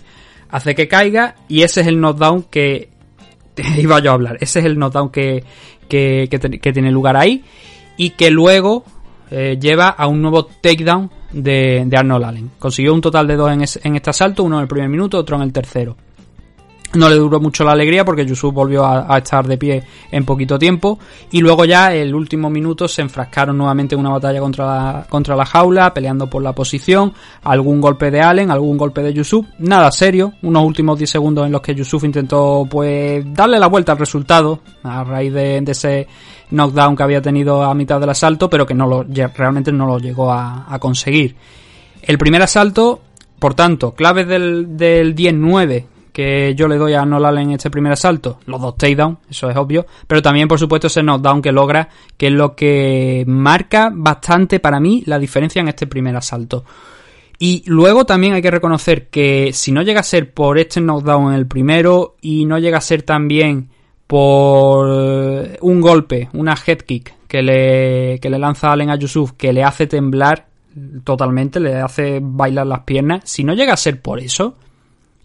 Hace 0.49 0.73
que 0.73 0.87
caiga 0.87 1.35
y 1.47 1.63
ese 1.63 1.81
es 1.81 1.87
el 1.87 1.99
knockdown 1.99 2.43
que 2.43 2.89
iba 3.77 3.99
yo 3.99 4.11
a 4.11 4.13
hablar. 4.13 4.37
Ese 4.39 4.59
es 4.59 4.65
el 4.65 4.77
knockdown 4.77 5.09
que, 5.09 5.43
que, 5.87 6.71
tiene 6.73 6.91
lugar 6.91 7.17
ahí 7.17 7.43
y 7.97 8.11
que 8.11 8.31
luego 8.31 8.83
eh, 9.29 9.57
lleva 9.59 9.89
a 9.89 10.07
un 10.07 10.21
nuevo 10.21 10.45
takedown 10.45 11.11
de, 11.31 11.83
de 11.85 11.97
Arnold 11.97 12.25
Allen. 12.25 12.51
Consiguió 12.57 12.93
un 12.93 13.01
total 13.01 13.27
de 13.27 13.35
dos 13.35 13.51
en 13.51 13.95
este 13.95 14.09
asalto, 14.09 14.43
uno 14.43 14.57
en 14.57 14.63
el 14.63 14.67
primer 14.67 14.89
minuto, 14.89 15.17
otro 15.19 15.35
en 15.35 15.43
el 15.43 15.53
tercero. 15.53 15.95
No 16.93 17.09
le 17.09 17.15
duró 17.15 17.39
mucho 17.39 17.63
la 17.63 17.71
alegría 17.71 18.05
porque 18.05 18.23
Yusuf 18.23 18.53
volvió 18.53 18.85
a, 18.85 19.17
estar 19.17 19.47
de 19.47 19.57
pie 19.57 19.83
en 20.11 20.25
poquito 20.25 20.59
tiempo. 20.59 20.99
Y 21.31 21.41
luego 21.41 21.65
ya 21.65 21.91
el 21.91 22.13
último 22.13 22.51
minuto 22.51 22.87
se 22.87 23.01
enfrascaron 23.01 23.57
nuevamente 23.57 23.95
en 23.95 24.01
una 24.01 24.11
batalla 24.11 24.39
contra 24.39 24.65
la, 24.65 25.05
contra 25.09 25.35
la 25.35 25.43
jaula, 25.43 25.91
peleando 25.91 26.29
por 26.29 26.43
la 26.43 26.53
posición. 26.53 27.11
Algún 27.43 27.81
golpe 27.81 28.11
de 28.11 28.21
Allen, 28.21 28.51
algún 28.51 28.77
golpe 28.77 29.01
de 29.01 29.11
Yusuf. 29.11 29.43
Nada 29.57 29.91
serio. 29.91 30.33
Unos 30.43 30.63
últimos 30.63 30.99
10 30.99 31.09
segundos 31.09 31.47
en 31.47 31.51
los 31.51 31.61
que 31.61 31.73
Yusuf 31.73 32.03
intentó 32.03 32.67
pues 32.69 33.25
darle 33.33 33.57
la 33.57 33.67
vuelta 33.67 33.93
al 33.93 33.97
resultado 33.97 34.59
a 34.83 35.03
raíz 35.03 35.33
de, 35.33 35.63
ese 35.65 36.07
knockdown 36.51 36.95
que 36.95 37.03
había 37.03 37.23
tenido 37.23 37.63
a 37.63 37.73
mitad 37.73 37.99
del 37.99 38.09
asalto, 38.09 38.51
pero 38.51 38.67
que 38.67 38.75
realmente 39.35 39.71
no 39.71 39.87
lo 39.87 39.97
llegó 39.97 40.31
a, 40.31 40.71
a 40.71 40.77
conseguir. 40.77 41.35
El 42.03 42.19
primer 42.19 42.43
asalto, 42.43 43.01
por 43.39 43.55
tanto, 43.55 43.95
claves 43.95 44.27
del, 44.27 44.77
del 44.77 45.15
10-9 45.15 45.85
que 46.13 46.53
yo 46.55 46.67
le 46.67 46.77
doy 46.77 46.93
a 46.93 47.05
Nolan 47.05 47.37
en 47.39 47.51
este 47.51 47.69
primer 47.69 47.91
asalto, 47.91 48.39
los 48.45 48.61
dos 48.61 48.77
takedowns, 48.77 49.17
eso 49.29 49.49
es 49.49 49.57
obvio, 49.57 49.85
pero 50.07 50.21
también 50.21 50.47
por 50.47 50.59
supuesto 50.59 50.87
ese 50.87 51.01
knockdown 51.01 51.41
que 51.41 51.51
logra, 51.51 51.89
que 52.15 52.27
es 52.27 52.33
lo 52.33 52.55
que 52.55 53.25
marca 53.27 53.91
bastante 53.93 54.59
para 54.59 54.79
mí 54.79 55.03
la 55.07 55.19
diferencia 55.19 55.59
en 55.59 55.67
este 55.67 55.87
primer 55.87 56.15
asalto. 56.15 56.63
Y 57.39 57.63
luego 57.65 58.05
también 58.05 58.33
hay 58.33 58.41
que 58.41 58.51
reconocer 58.51 59.09
que 59.09 59.51
si 59.53 59.71
no 59.71 59.81
llega 59.81 59.99
a 59.99 60.03
ser 60.03 60.31
por 60.31 60.57
este 60.59 60.79
knockdown 60.79 61.33
en 61.33 61.39
el 61.39 61.47
primero 61.47 62.15
y 62.21 62.45
no 62.45 62.59
llega 62.59 62.77
a 62.77 62.81
ser 62.81 63.01
también 63.01 63.69
por 64.07 64.87
eh, 64.89 65.57
un 65.61 65.81
golpe, 65.81 66.29
una 66.33 66.55
head 66.55 66.79
kick 66.79 67.13
que 67.27 67.41
le, 67.41 68.19
que 68.19 68.29
le 68.29 68.37
lanza 68.37 68.71
Allen 68.71 68.91
a 68.91 68.95
Yusuf 68.95 69.31
que 69.31 69.51
le 69.51 69.63
hace 69.63 69.87
temblar 69.87 70.45
totalmente, 71.03 71.59
le 71.59 71.75
hace 71.75 72.19
bailar 72.21 72.67
las 72.67 72.81
piernas, 72.81 73.21
si 73.25 73.43
no 73.43 73.53
llega 73.53 73.73
a 73.73 73.77
ser 73.77 74.01
por 74.01 74.19
eso, 74.19 74.55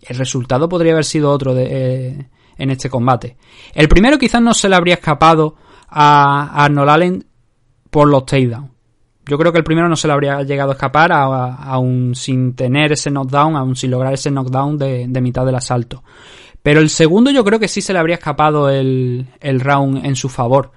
el 0.03 0.17
resultado 0.17 0.69
podría 0.69 0.93
haber 0.93 1.05
sido 1.05 1.31
otro 1.31 1.55
de, 1.55 1.67
eh, 1.71 2.29
en 2.57 2.71
este 2.71 2.91
combate. 2.91 3.37
El 3.75 3.89
primero 3.89 4.19
quizás 4.19 4.43
no 4.43 4.55
se 4.55 4.69
le 4.69 4.77
habría 4.77 4.95
escapado 4.95 5.57
a, 5.89 6.65
Arnold 6.65 6.91
Allen 6.91 7.25
por 7.91 8.09
los 8.09 8.27
takedowns. 8.27 8.71
Yo 9.27 9.37
creo 9.37 9.53
que 9.53 9.59
el 9.59 9.65
primero 9.65 9.89
no 9.91 9.97
se 9.97 10.07
le 10.07 10.15
habría 10.15 10.43
llegado 10.43 10.71
a 10.71 10.75
escapar 10.75 11.13
aún 11.13 12.15
sin 12.15 12.55
tener 12.55 12.93
ese 12.93 13.11
knockdown, 13.11 13.57
aún 13.57 13.77
sin 13.77 13.91
lograr 13.91 14.15
ese 14.15 14.31
knockdown 14.31 14.79
de, 14.79 15.05
de 15.07 15.21
mitad 15.21 15.45
del 15.45 15.55
asalto. 15.55 16.03
Pero 16.63 16.81
el 16.81 16.89
segundo 16.89 17.31
yo 17.31 17.45
creo 17.45 17.59
que 17.59 17.69
sí 17.69 17.83
se 17.83 17.93
le 17.93 17.99
habría 17.99 18.17
escapado 18.17 18.71
el, 18.71 19.27
el 19.41 19.61
round 19.61 20.05
en 20.05 20.17
su 20.17 20.29
favor. 20.29 20.73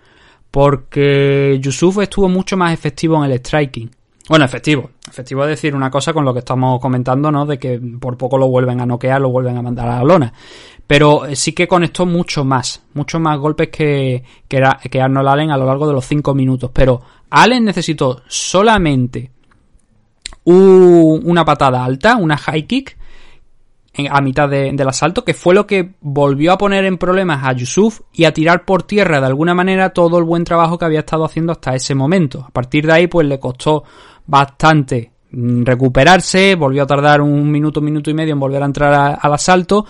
Porque 0.51 1.59
Yusuf 1.61 1.99
estuvo 1.99 2.27
mucho 2.27 2.57
más 2.57 2.73
efectivo 2.73 3.23
en 3.23 3.31
el 3.31 3.39
striking. 3.39 3.89
Bueno, 4.31 4.45
efectivo. 4.45 4.91
Efectivo 5.09 5.43
es 5.43 5.49
decir 5.49 5.75
una 5.75 5.91
cosa 5.91 6.13
con 6.13 6.23
lo 6.23 6.31
que 6.31 6.39
estamos 6.39 6.79
comentando, 6.79 7.29
¿no? 7.33 7.45
De 7.45 7.59
que 7.59 7.77
por 7.99 8.15
poco 8.17 8.37
lo 8.37 8.47
vuelven 8.47 8.79
a 8.79 8.85
noquear, 8.85 9.19
lo 9.19 9.29
vuelven 9.29 9.57
a 9.57 9.61
mandar 9.61 9.89
a 9.89 9.97
la 9.97 10.03
lona. 10.05 10.33
Pero 10.87 11.25
eh, 11.25 11.35
sí 11.35 11.51
que 11.51 11.67
conectó 11.67 12.05
mucho 12.05 12.45
más. 12.45 12.81
Muchos 12.93 13.19
más 13.19 13.37
golpes 13.37 13.67
que, 13.67 14.23
que, 14.47 15.01
Arnold 15.01 15.27
Allen 15.27 15.51
a 15.51 15.57
lo 15.57 15.65
largo 15.65 15.85
de 15.85 15.91
los 15.91 16.05
5 16.05 16.33
minutos. 16.33 16.71
Pero 16.73 17.01
Allen 17.29 17.65
necesitó 17.65 18.21
solamente 18.25 19.29
un- 20.45 21.23
una 21.25 21.43
patada 21.43 21.83
alta, 21.83 22.15
una 22.15 22.37
high 22.37 22.65
kick, 22.65 22.97
a 24.09 24.21
mitad 24.21 24.47
de- 24.47 24.71
del 24.71 24.87
asalto, 24.87 25.25
que 25.25 25.33
fue 25.33 25.53
lo 25.53 25.67
que 25.67 25.95
volvió 25.99 26.53
a 26.53 26.57
poner 26.57 26.85
en 26.85 26.97
problemas 26.97 27.43
a 27.43 27.51
Yusuf 27.51 27.99
y 28.13 28.23
a 28.23 28.31
tirar 28.33 28.63
por 28.63 28.83
tierra 28.83 29.19
de 29.19 29.27
alguna 29.27 29.53
manera 29.53 29.89
todo 29.89 30.17
el 30.19 30.23
buen 30.23 30.45
trabajo 30.45 30.77
que 30.77 30.85
había 30.85 30.99
estado 30.99 31.25
haciendo 31.25 31.51
hasta 31.51 31.75
ese 31.75 31.93
momento. 31.95 32.45
A 32.47 32.51
partir 32.51 32.85
de 32.87 32.93
ahí, 32.93 33.07
pues 33.07 33.27
le 33.27 33.37
costó 33.41 33.83
bastante 34.25 35.11
mm, 35.31 35.63
recuperarse, 35.63 36.55
volvió 36.55 36.83
a 36.83 36.87
tardar 36.87 37.21
un 37.21 37.49
minuto, 37.49 37.81
minuto 37.81 38.09
y 38.09 38.13
medio 38.13 38.33
en 38.33 38.39
volver 38.39 38.61
a 38.63 38.65
entrar 38.65 39.19
al 39.21 39.33
asalto 39.33 39.85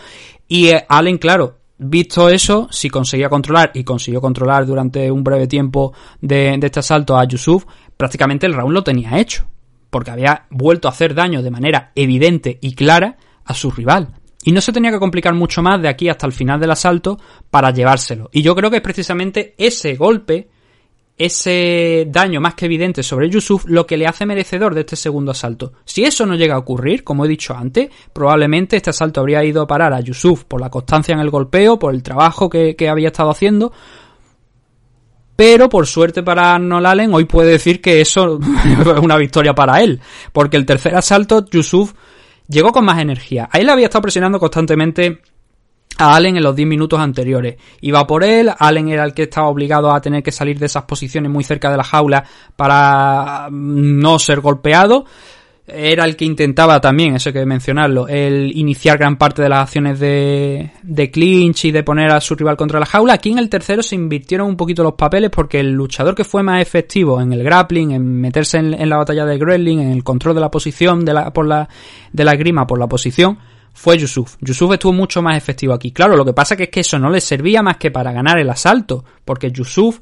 y 0.48 0.68
eh, 0.68 0.86
Allen, 0.88 1.18
claro, 1.18 1.60
visto 1.78 2.30
eso, 2.30 2.68
si 2.72 2.90
conseguía 2.90 3.30
controlar 3.30 3.72
y 3.74 3.84
consiguió 3.84 4.22
controlar 4.22 4.66
durante 4.66 5.10
un 5.10 5.24
breve 5.24 5.48
tiempo 5.48 5.94
de, 6.20 6.58
de 6.60 6.68
este 6.68 6.80
asalto 6.80 7.18
a 7.18 7.26
Yusuf, 7.26 7.66
prácticamente 7.98 8.46
el 8.46 8.54
round 8.54 8.74
lo 8.74 8.84
tenía 8.84 9.18
hecho, 9.18 9.48
porque 9.90 10.12
había 10.12 10.46
vuelto 10.50 10.88
a 10.88 10.92
hacer 10.92 11.16
daño 11.16 11.42
de 11.42 11.52
manera 11.52 11.92
evidente 11.96 12.60
y 12.62 12.76
clara 12.76 13.18
a 13.46 13.54
su 13.54 13.72
rival. 13.72 14.16
Y 14.44 14.52
no 14.52 14.62
se 14.62 14.72
tenía 14.72 14.92
que 14.92 15.00
complicar 15.00 15.34
mucho 15.34 15.62
más 15.62 15.82
de 15.82 15.88
aquí 15.88 16.10
hasta 16.10 16.26
el 16.26 16.34
final 16.34 16.60
del 16.60 16.72
asalto 16.72 17.20
para 17.50 17.72
llevárselo. 17.72 18.30
Y 18.32 18.42
yo 18.42 18.56
creo 18.56 18.70
que 18.70 18.78
es 18.78 18.84
precisamente 18.84 19.56
ese 19.58 19.96
golpe, 19.96 20.50
ese 21.26 22.08
daño 22.10 22.42
más 22.42 22.56
que 22.56 22.66
evidente 22.66 23.04
sobre 23.04 23.30
Yusuf, 23.30 23.66
lo 23.68 23.86
que 23.86 23.98
le 23.98 24.08
hace 24.08 24.26
merecedor 24.26 24.74
de 24.74 24.82
este 24.82 24.96
segundo 24.96 25.32
asalto. 25.32 25.74
Si 25.86 26.04
eso 26.04 26.26
no 26.26 26.36
llega 26.36 26.56
a 26.56 26.60
ocurrir, 26.60 27.04
como 27.04 27.26
he 27.26 27.30
dicho 27.30 27.56
antes, 27.56 27.90
probablemente 28.14 28.78
este 28.78 28.90
asalto 28.90 29.22
habría 29.22 29.44
ido 29.44 29.62
a 29.62 29.68
parar 29.68 29.94
a 29.94 30.02
Yusuf 30.02 30.44
por 30.46 30.62
la 30.62 30.70
constancia 30.70 31.14
en 31.14 31.20
el 31.20 31.30
golpeo, 31.30 31.78
por 31.78 31.94
el 31.94 32.04
trabajo 32.04 32.50
que, 32.50 32.76
que 32.76 32.90
había 32.90 33.08
estado 33.08 33.30
haciendo, 33.30 33.72
pero 35.36 35.70
por 35.70 35.88
suerte 35.88 36.22
para 36.22 36.54
Arnold 36.54 36.86
Allen, 36.86 37.14
hoy 37.16 37.26
puede 37.26 37.54
decir 37.54 37.82
que 37.82 38.00
eso 38.00 38.40
es 38.66 39.00
una 39.02 39.18
victoria 39.18 39.56
para 39.56 39.82
él. 39.82 40.00
Porque 40.32 40.56
el 40.56 40.68
tercer 40.68 40.96
asalto, 40.96 41.46
Yusuf 41.50 41.94
llegó 42.48 42.72
con 42.72 42.86
más 42.86 43.00
energía. 43.00 43.50
A 43.52 43.58
él 43.58 43.70
había 43.70 43.86
estado 43.86 44.04
presionando 44.04 44.40
constantemente 44.40 45.22
a 46.02 46.16
Allen 46.16 46.38
en 46.38 46.44
los 46.44 46.56
10 46.56 46.68
minutos 46.68 47.00
anteriores. 47.00 47.56
Iba 47.82 48.06
por 48.06 48.24
él, 48.24 48.52
Allen 48.58 48.90
era 48.90 49.04
el 49.04 49.14
que 49.14 49.24
estaba 49.24 49.48
obligado 49.48 49.92
a 49.92 50.02
tener 50.02 50.24
que 50.24 50.32
salir 50.32 50.60
de 50.60 50.66
esas 50.66 50.84
posiciones 50.84 51.32
muy 51.32 51.44
cerca 51.44 51.70
de 51.70 51.78
la 51.78 51.84
jaula 51.84 52.24
para 52.56 53.48
no 53.52 54.20
ser 54.20 54.42
golpeado. 54.42 55.06
Era 55.74 56.06
el 56.06 56.16
que 56.16 56.26
intentaba 56.26 56.82
también, 56.82 57.16
eso 57.16 57.30
hay 57.30 57.34
que 57.34 57.46
mencionarlo, 57.46 58.08
el 58.08 58.52
iniciar 58.58 58.98
gran 58.98 59.16
parte 59.16 59.42
de 59.44 59.48
las 59.48 59.60
acciones 59.60 60.00
de, 60.00 60.72
de 60.82 61.12
clinch 61.12 61.66
y 61.66 61.72
de 61.72 61.84
poner 61.84 62.12
a 62.12 62.20
su 62.20 62.36
rival 62.36 62.58
contra 62.58 62.80
la 62.80 62.86
jaula. 62.86 63.14
Aquí 63.14 63.32
en 63.32 63.38
el 63.38 63.48
tercero 63.48 63.82
se 63.82 63.96
invirtieron 63.96 64.48
un 64.48 64.58
poquito 64.58 64.84
los 64.84 64.96
papeles 64.96 65.30
porque 65.30 65.60
el 65.60 65.72
luchador 65.72 66.16
que 66.16 66.26
fue 66.26 66.44
más 66.44 66.62
efectivo 66.62 67.22
en 67.22 67.32
el 67.32 67.44
grappling, 67.44 67.92
en 67.92 68.20
meterse 68.20 68.58
en, 68.58 68.90
la 68.90 68.98
batalla 68.98 69.24
de 69.24 69.38
grappling, 69.38 69.80
en 69.80 69.92
el 69.92 70.04
control 70.04 70.36
de 70.36 70.42
la 70.42 70.52
posición 70.52 71.06
de 71.06 71.14
la, 71.14 71.32
por 71.32 71.46
la, 71.46 71.70
de 72.12 72.26
la 72.26 72.36
grima 72.36 72.68
por 72.68 72.80
la 72.80 72.88
posición, 72.88 73.38
fue 73.74 73.98
Yusuf. 73.98 74.36
Yusuf 74.42 74.72
estuvo 74.74 74.94
mucho 74.94 75.22
más 75.22 75.38
efectivo 75.38 75.74
aquí. 75.74 75.92
Claro, 75.92 76.16
lo 76.16 76.26
que 76.26 76.34
pasa 76.34 76.56
que 76.56 76.64
es 76.64 76.70
que 76.70 76.82
eso 76.82 77.00
no 77.00 77.10
le 77.10 77.22
servía 77.22 77.62
más 77.62 77.78
que 77.78 77.92
para 77.92 78.12
ganar 78.12 78.38
el 78.40 78.50
asalto, 78.50 79.04
porque 79.26 79.52
Yusuf 79.52 80.00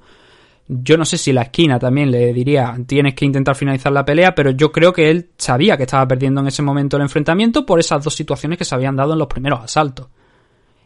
Yo 0.67 0.97
no 0.97 1.05
sé 1.05 1.17
si 1.17 1.33
la 1.33 1.41
esquina 1.43 1.79
también 1.79 2.11
le 2.11 2.31
diría 2.31 2.77
tienes 2.85 3.15
que 3.15 3.25
intentar 3.25 3.55
finalizar 3.55 3.91
la 3.91 4.05
pelea, 4.05 4.35
pero 4.35 4.51
yo 4.51 4.71
creo 4.71 4.93
que 4.93 5.09
él 5.09 5.29
sabía 5.37 5.75
que 5.77 5.83
estaba 5.83 6.07
perdiendo 6.07 6.41
en 6.41 6.47
ese 6.47 6.61
momento 6.61 6.95
el 6.97 7.01
enfrentamiento 7.03 7.65
por 7.65 7.79
esas 7.79 8.03
dos 8.03 8.13
situaciones 8.13 8.57
que 8.59 8.65
se 8.65 8.75
habían 8.75 8.95
dado 8.95 9.13
en 9.13 9.19
los 9.19 9.27
primeros 9.27 9.63
asaltos. 9.63 10.09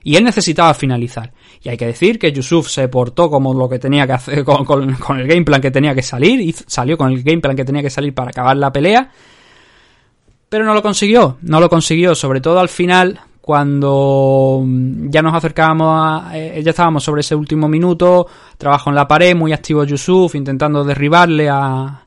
Y 0.06 0.16
él 0.18 0.24
necesitaba 0.26 0.74
finalizar. 0.74 1.32
Y 1.62 1.70
hay 1.70 1.78
que 1.78 1.86
decir 1.86 2.18
que 2.20 2.32
Yusuf 2.32 2.68
se 2.70 2.88
portó 2.90 3.30
como 3.30 3.54
lo 3.54 3.68
que 3.70 3.80
tenía 3.80 4.06
que 4.06 4.14
hacer, 4.14 4.44
con, 4.46 4.64
con- 4.66 4.94
con 4.96 5.20
el 5.20 5.28
game 5.28 5.44
plan 5.44 5.60
que 5.62 5.72
tenía 5.72 5.94
que 5.96 6.02
salir, 6.02 6.40
y 6.42 6.52
salió 6.54 6.98
con 6.98 7.12
el 7.12 7.22
game 7.24 7.40
plan 7.40 7.56
que 7.56 7.64
tenía 7.66 7.82
que 7.82 7.90
salir 7.90 8.14
para 8.14 8.30
acabar 8.30 8.56
la 8.58 8.72
pelea. 8.72 9.10
Pero 10.54 10.66
no 10.66 10.76
lo 10.76 10.84
consiguió, 10.84 11.40
no 11.42 11.60
lo 11.60 11.68
consiguió, 11.68 12.14
sobre 12.14 12.40
todo 12.40 12.60
al 12.60 12.70
final, 12.70 13.20
cuando 13.42 14.62
mm, 14.64 15.10
ya 15.10 15.24
nos 15.24 15.34
acercábamos 15.34 15.88
a. 16.00 16.38
eh, 16.38 16.62
ya 16.64 16.70
estábamos 16.70 17.04
sobre 17.04 17.22
ese 17.22 17.34
último 17.34 17.68
minuto, 17.68 18.28
trabajo 18.56 18.92
en 18.92 18.96
la 18.96 19.08
pared, 19.08 19.36
muy 19.36 19.52
activo 19.52 19.84
Yusuf, 19.84 20.36
intentando 20.36 20.84
derribarle 20.84 21.50
a, 21.50 21.58
a, 21.58 22.06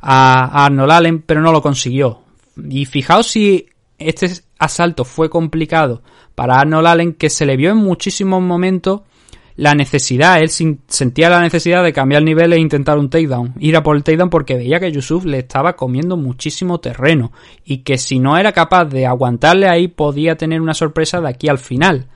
a 0.00 0.64
Arnold 0.66 0.92
Allen, 0.92 1.22
pero 1.22 1.40
no 1.40 1.52
lo 1.52 1.62
consiguió. 1.62 2.20
Y 2.68 2.84
fijaos 2.84 3.28
si 3.28 3.64
este 3.96 4.30
asalto 4.58 5.06
fue 5.06 5.30
complicado 5.30 6.02
para 6.34 6.60
Arnold 6.60 6.86
Allen, 6.88 7.12
que 7.14 7.30
se 7.30 7.46
le 7.46 7.56
vio 7.56 7.70
en 7.70 7.78
muchísimos 7.78 8.42
momentos 8.42 9.00
la 9.56 9.74
necesidad, 9.74 10.40
él 10.40 10.50
sentía 10.50 11.30
la 11.30 11.40
necesidad 11.40 11.82
de 11.82 11.92
cambiar 11.92 12.22
nivel 12.22 12.52
e 12.52 12.58
intentar 12.58 12.98
un 12.98 13.08
takedown, 13.08 13.54
ir 13.58 13.74
a 13.76 13.82
por 13.82 13.96
el 13.96 14.04
takedown 14.04 14.28
porque 14.28 14.56
veía 14.56 14.78
que 14.78 14.92
Yusuf 14.92 15.24
le 15.24 15.38
estaba 15.38 15.76
comiendo 15.76 16.18
muchísimo 16.18 16.78
terreno 16.78 17.32
y 17.64 17.78
que 17.78 17.96
si 17.96 18.18
no 18.18 18.36
era 18.36 18.52
capaz 18.52 18.84
de 18.84 19.06
aguantarle 19.06 19.66
ahí 19.66 19.88
podía 19.88 20.36
tener 20.36 20.60
una 20.60 20.74
sorpresa 20.74 21.22
de 21.22 21.28
aquí 21.28 21.48
al 21.48 21.58
final. 21.58 22.06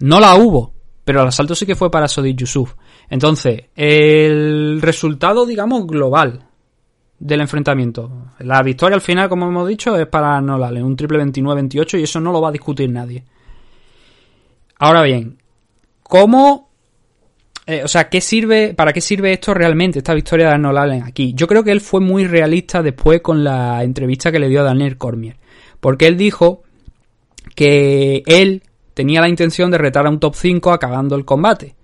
No 0.00 0.20
la 0.20 0.34
hubo, 0.34 0.74
pero 1.02 1.22
el 1.22 1.28
asalto 1.28 1.54
sí 1.54 1.64
que 1.64 1.74
fue 1.74 1.90
para 1.90 2.08
Sodiq 2.08 2.36
Yusuf. 2.36 2.74
Entonces, 3.08 3.62
el 3.74 4.80
resultado, 4.82 5.46
digamos, 5.46 5.86
global 5.86 6.44
del 7.18 7.40
enfrentamiento. 7.40 8.26
La 8.40 8.62
victoria 8.62 8.96
al 8.96 9.00
final, 9.00 9.30
como 9.30 9.48
hemos 9.48 9.66
dicho, 9.66 9.96
es 9.96 10.06
para 10.06 10.36
Arnold 10.36 10.64
Allen, 10.64 10.84
un 10.84 10.94
triple 10.94 11.24
29-28 11.24 11.98
y 11.98 12.02
eso 12.02 12.20
no 12.20 12.32
lo 12.32 12.42
va 12.42 12.50
a 12.50 12.52
discutir 12.52 12.90
nadie. 12.90 13.24
Ahora 14.78 15.02
bien, 15.02 15.38
¿cómo... 16.08 16.70
eh, 17.66 17.82
o 17.84 17.88
sea, 17.88 18.08
¿qué 18.08 18.20
sirve, 18.20 18.74
¿para 18.74 18.92
qué 18.92 19.00
sirve 19.00 19.32
esto 19.32 19.54
realmente, 19.54 19.98
esta 19.98 20.14
victoria 20.14 20.46
de 20.46 20.54
Arnold 20.54 20.78
Allen 20.78 21.02
aquí? 21.04 21.34
Yo 21.34 21.46
creo 21.46 21.62
que 21.62 21.70
él 21.70 21.80
fue 21.80 22.00
muy 22.00 22.26
realista 22.26 22.82
después 22.82 23.20
con 23.20 23.44
la 23.44 23.84
entrevista 23.84 24.32
que 24.32 24.38
le 24.38 24.48
dio 24.48 24.60
a 24.60 24.64
Daniel 24.64 24.96
Cormier. 24.96 25.36
Porque 25.80 26.06
él 26.06 26.16
dijo 26.16 26.62
que 27.54 28.22
él 28.26 28.62
tenía 28.94 29.20
la 29.20 29.28
intención 29.28 29.70
de 29.70 29.78
retar 29.78 30.06
a 30.06 30.10
un 30.10 30.18
top 30.18 30.34
5 30.34 30.72
acabando 30.72 31.14
el 31.14 31.24
combate. 31.24 31.76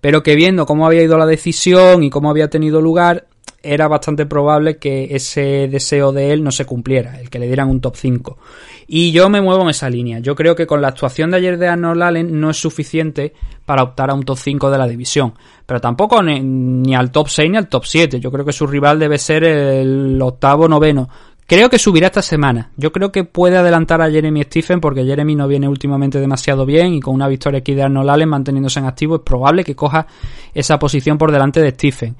Pero 0.00 0.22
que 0.22 0.34
viendo 0.34 0.66
cómo 0.66 0.86
había 0.86 1.02
ido 1.02 1.16
la 1.16 1.26
decisión 1.26 2.02
y 2.02 2.10
cómo 2.10 2.28
había 2.30 2.50
tenido 2.50 2.80
lugar, 2.80 3.26
era 3.62 3.88
bastante 3.88 4.26
probable 4.26 4.78
que 4.78 5.14
ese 5.14 5.68
deseo 5.68 6.12
de 6.12 6.32
él 6.32 6.42
no 6.42 6.50
se 6.50 6.64
cumpliera, 6.64 7.20
el 7.20 7.30
que 7.30 7.38
le 7.38 7.46
dieran 7.46 7.68
un 7.68 7.80
top 7.80 7.96
5. 7.96 8.38
Y 8.86 9.12
yo 9.12 9.28
me 9.28 9.40
muevo 9.40 9.62
en 9.62 9.70
esa 9.70 9.88
línea. 9.88 10.18
Yo 10.18 10.34
creo 10.34 10.56
que 10.56 10.66
con 10.66 10.80
la 10.80 10.88
actuación 10.88 11.30
de 11.30 11.36
ayer 11.36 11.58
de 11.58 11.68
Arnold 11.68 12.02
Allen 12.02 12.40
no 12.40 12.50
es 12.50 12.56
suficiente 12.56 13.34
para 13.64 13.82
optar 13.82 14.10
a 14.10 14.14
un 14.14 14.24
top 14.24 14.38
5 14.38 14.70
de 14.70 14.78
la 14.78 14.88
división. 14.88 15.34
Pero 15.66 15.80
tampoco 15.80 16.22
ni, 16.22 16.94
al 16.94 17.10
top 17.10 17.28
6 17.28 17.50
ni 17.50 17.56
al 17.56 17.68
top 17.68 17.84
7. 17.84 18.18
Yo 18.18 18.32
creo 18.32 18.44
que 18.44 18.52
su 18.52 18.66
rival 18.66 18.98
debe 18.98 19.18
ser 19.18 19.44
el 19.44 20.20
octavo, 20.20 20.66
noveno. 20.66 21.08
Creo 21.46 21.68
que 21.68 21.78
subirá 21.78 22.06
esta 22.06 22.22
semana. 22.22 22.70
Yo 22.76 22.92
creo 22.92 23.10
que 23.10 23.24
puede 23.24 23.56
adelantar 23.56 24.00
a 24.00 24.10
Jeremy 24.10 24.44
Stephen 24.44 24.80
porque 24.80 25.04
Jeremy 25.04 25.34
no 25.34 25.48
viene 25.48 25.68
últimamente 25.68 26.20
demasiado 26.20 26.64
bien 26.64 26.94
y 26.94 27.00
con 27.00 27.14
una 27.14 27.26
victoria 27.26 27.58
aquí 27.58 27.74
de 27.74 27.82
Arnold 27.82 28.08
Allen 28.08 28.28
manteniéndose 28.28 28.78
en 28.78 28.86
activo 28.86 29.16
es 29.16 29.22
probable 29.22 29.64
que 29.64 29.74
coja 29.74 30.06
esa 30.54 30.78
posición 30.78 31.18
por 31.18 31.32
delante 31.32 31.60
de 31.60 31.70
Stephen. 31.70 32.16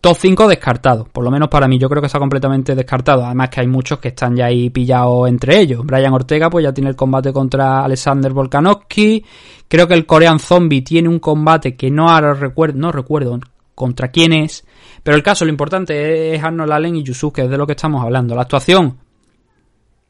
Top 0.00 0.16
5 0.18 0.48
descartado, 0.48 1.04
por 1.04 1.22
lo 1.22 1.30
menos 1.30 1.48
para 1.50 1.68
mí, 1.68 1.78
yo 1.78 1.86
creo 1.90 2.00
que 2.00 2.06
está 2.06 2.18
completamente 2.18 2.74
descartado. 2.74 3.22
Además 3.26 3.50
que 3.50 3.60
hay 3.60 3.66
muchos 3.66 3.98
que 3.98 4.08
están 4.08 4.34
ya 4.34 4.46
ahí 4.46 4.70
pillados 4.70 5.28
entre 5.28 5.58
ellos. 5.60 5.84
Brian 5.84 6.14
Ortega 6.14 6.48
pues 6.48 6.62
ya 6.64 6.72
tiene 6.72 6.88
el 6.88 6.96
combate 6.96 7.34
contra 7.34 7.84
Alexander 7.84 8.32
Volkanovski. 8.32 9.22
Creo 9.68 9.86
que 9.86 9.92
el 9.94 10.06
Korean 10.06 10.38
Zombie 10.38 10.80
tiene 10.80 11.08
un 11.10 11.18
combate 11.18 11.76
que 11.76 11.90
no 11.90 12.08
ahora 12.08 12.32
recuerdo, 12.32 12.78
no 12.78 12.90
recuerdo 12.92 13.38
contra 13.74 14.08
quién 14.08 14.32
es. 14.32 14.64
Pero 15.02 15.18
el 15.18 15.22
caso, 15.22 15.44
lo 15.44 15.50
importante 15.50 16.34
es 16.34 16.42
Arnold 16.42 16.72
Allen 16.72 16.96
y 16.96 17.02
Yusuf, 17.02 17.34
que 17.34 17.42
es 17.42 17.50
de 17.50 17.58
lo 17.58 17.66
que 17.66 17.72
estamos 17.74 18.02
hablando. 18.02 18.34
La 18.34 18.42
actuación 18.42 18.96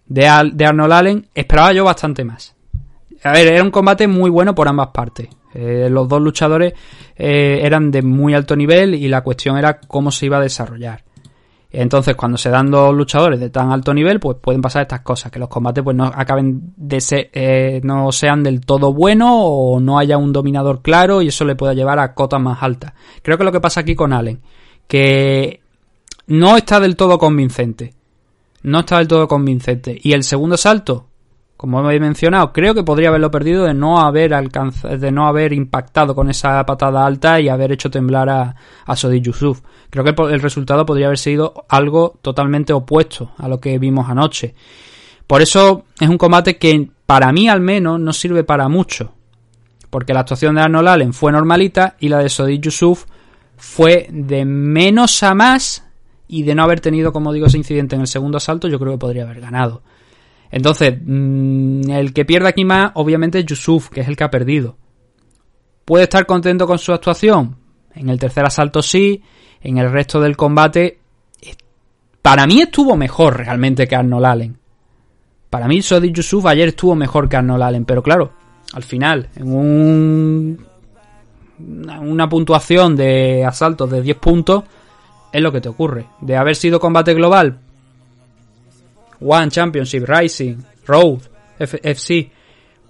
de, 0.06 0.28
Al- 0.28 0.56
de 0.56 0.66
Arnold 0.66 0.92
Allen 0.92 1.26
esperaba 1.34 1.72
yo 1.72 1.84
bastante 1.84 2.24
más. 2.24 2.54
A 3.24 3.32
ver, 3.32 3.48
era 3.48 3.62
un 3.64 3.70
combate 3.72 4.06
muy 4.06 4.30
bueno 4.30 4.54
por 4.54 4.68
ambas 4.68 4.88
partes. 4.94 5.28
Eh, 5.54 5.88
los 5.90 6.08
dos 6.08 6.20
luchadores 6.22 6.74
eh, 7.16 7.60
eran 7.62 7.90
de 7.90 8.02
muy 8.02 8.34
alto 8.34 8.54
nivel 8.54 8.94
y 8.94 9.08
la 9.08 9.22
cuestión 9.22 9.58
era 9.58 9.80
cómo 9.80 10.10
se 10.10 10.26
iba 10.26 10.38
a 10.38 10.40
desarrollar. 10.40 11.04
Entonces, 11.72 12.16
cuando 12.16 12.36
se 12.36 12.50
dan 12.50 12.70
dos 12.70 12.92
luchadores 12.94 13.38
de 13.38 13.48
tan 13.48 13.70
alto 13.70 13.94
nivel, 13.94 14.18
pues 14.18 14.38
pueden 14.40 14.60
pasar 14.60 14.82
estas 14.82 15.02
cosas, 15.02 15.30
que 15.30 15.38
los 15.38 15.48
combates 15.48 15.84
pues 15.84 15.96
no 15.96 16.04
acaben 16.04 16.74
de 16.76 17.00
ser, 17.00 17.30
eh, 17.32 17.80
no 17.84 18.10
sean 18.10 18.42
del 18.42 18.60
todo 18.60 18.92
buenos 18.92 19.30
o 19.32 19.78
no 19.80 19.98
haya 19.98 20.18
un 20.18 20.32
dominador 20.32 20.82
claro 20.82 21.22
y 21.22 21.28
eso 21.28 21.44
le 21.44 21.54
pueda 21.54 21.72
llevar 21.72 22.00
a 22.00 22.14
cotas 22.14 22.40
más 22.40 22.60
altas. 22.62 22.92
Creo 23.22 23.38
que 23.38 23.44
lo 23.44 23.52
que 23.52 23.60
pasa 23.60 23.80
aquí 23.80 23.94
con 23.94 24.12
Allen, 24.12 24.40
que 24.88 25.60
no 26.26 26.56
está 26.56 26.80
del 26.80 26.96
todo 26.96 27.18
convincente. 27.18 27.94
No 28.62 28.80
está 28.80 28.98
del 28.98 29.08
todo 29.08 29.28
convincente. 29.28 29.96
Y 30.02 30.12
el 30.12 30.24
segundo 30.24 30.56
salto, 30.56 31.09
como 31.60 31.90
he 31.90 32.00
mencionado, 32.00 32.54
creo 32.54 32.74
que 32.74 32.84
podría 32.84 33.10
haberlo 33.10 33.30
perdido 33.30 33.64
de 33.66 33.74
no 33.74 34.00
haber 34.00 34.32
alcanzado, 34.32 34.96
de 34.96 35.12
no 35.12 35.26
haber 35.26 35.52
impactado 35.52 36.14
con 36.14 36.30
esa 36.30 36.64
patada 36.64 37.04
alta 37.04 37.38
y 37.38 37.50
haber 37.50 37.70
hecho 37.70 37.90
temblar 37.90 38.30
a, 38.30 38.56
a 38.86 38.96
Sodi 38.96 39.20
Yusuf. 39.20 39.60
Creo 39.90 40.02
que 40.02 40.14
el, 40.22 40.32
el 40.32 40.40
resultado 40.40 40.86
podría 40.86 41.08
haber 41.08 41.18
sido 41.18 41.66
algo 41.68 42.14
totalmente 42.22 42.72
opuesto 42.72 43.32
a 43.36 43.46
lo 43.46 43.60
que 43.60 43.78
vimos 43.78 44.08
anoche. 44.08 44.54
Por 45.26 45.42
eso 45.42 45.84
es 46.00 46.08
un 46.08 46.16
combate 46.16 46.56
que 46.56 46.88
para 47.04 47.30
mí 47.30 47.46
al 47.46 47.60
menos 47.60 48.00
no 48.00 48.14
sirve 48.14 48.42
para 48.42 48.66
mucho. 48.70 49.12
Porque 49.90 50.14
la 50.14 50.20
actuación 50.20 50.54
de 50.54 50.62
Arnold 50.62 50.88
Allen 50.88 51.12
fue 51.12 51.30
normalita 51.30 51.94
y 52.00 52.08
la 52.08 52.20
de 52.20 52.30
Sodi 52.30 52.58
Yusuf 52.58 53.04
fue 53.58 54.06
de 54.10 54.46
menos 54.46 55.22
a 55.22 55.34
más 55.34 55.84
y 56.26 56.42
de 56.42 56.54
no 56.54 56.62
haber 56.62 56.80
tenido, 56.80 57.12
como 57.12 57.34
digo, 57.34 57.48
ese 57.48 57.58
incidente 57.58 57.96
en 57.96 58.00
el 58.00 58.06
segundo 58.06 58.38
asalto, 58.38 58.66
yo 58.66 58.78
creo 58.78 58.92
que 58.92 58.98
podría 58.98 59.24
haber 59.24 59.42
ganado. 59.42 59.82
Entonces, 60.50 60.94
mm, 61.04 61.90
el 61.90 62.12
que 62.12 62.24
pierde 62.24 62.48
aquí 62.48 62.64
más, 62.64 62.92
obviamente, 62.94 63.38
es 63.38 63.46
Yusuf, 63.46 63.88
que 63.88 64.00
es 64.00 64.08
el 64.08 64.16
que 64.16 64.24
ha 64.24 64.30
perdido. 64.30 64.76
¿Puede 65.84 66.04
estar 66.04 66.26
contento 66.26 66.66
con 66.66 66.78
su 66.78 66.92
actuación? 66.92 67.56
En 67.94 68.08
el 68.08 68.18
tercer 68.18 68.44
asalto 68.44 68.82
sí, 68.82 69.22
en 69.60 69.78
el 69.78 69.90
resto 69.90 70.20
del 70.20 70.36
combate, 70.36 71.00
para 72.22 72.46
mí 72.46 72.60
estuvo 72.60 72.96
mejor 72.96 73.38
realmente 73.38 73.86
que 73.86 73.96
Arnold 73.96 74.26
Allen. 74.26 74.58
Para 75.48 75.66
mí, 75.66 75.82
Sodi 75.82 76.12
Yusuf 76.12 76.46
ayer 76.46 76.68
estuvo 76.68 76.94
mejor 76.94 77.28
que 77.28 77.36
Arnold 77.36 77.62
Allen, 77.62 77.84
pero 77.84 78.02
claro, 78.02 78.32
al 78.72 78.84
final, 78.84 79.28
en 79.34 79.52
un, 79.52 80.66
una 81.58 82.28
puntuación 82.28 82.94
de 82.94 83.44
asaltos 83.44 83.90
de 83.90 84.02
10 84.02 84.16
puntos, 84.18 84.64
es 85.32 85.42
lo 85.42 85.50
que 85.50 85.60
te 85.60 85.68
ocurre. 85.68 86.06
De 86.20 86.36
haber 86.36 86.54
sido 86.54 86.78
combate 86.78 87.14
global, 87.14 87.58
One 89.20 89.50
Championship, 89.50 90.04
Rising, 90.06 90.56
Road, 90.86 91.18
F- 91.58 91.80
FC, 91.82 92.30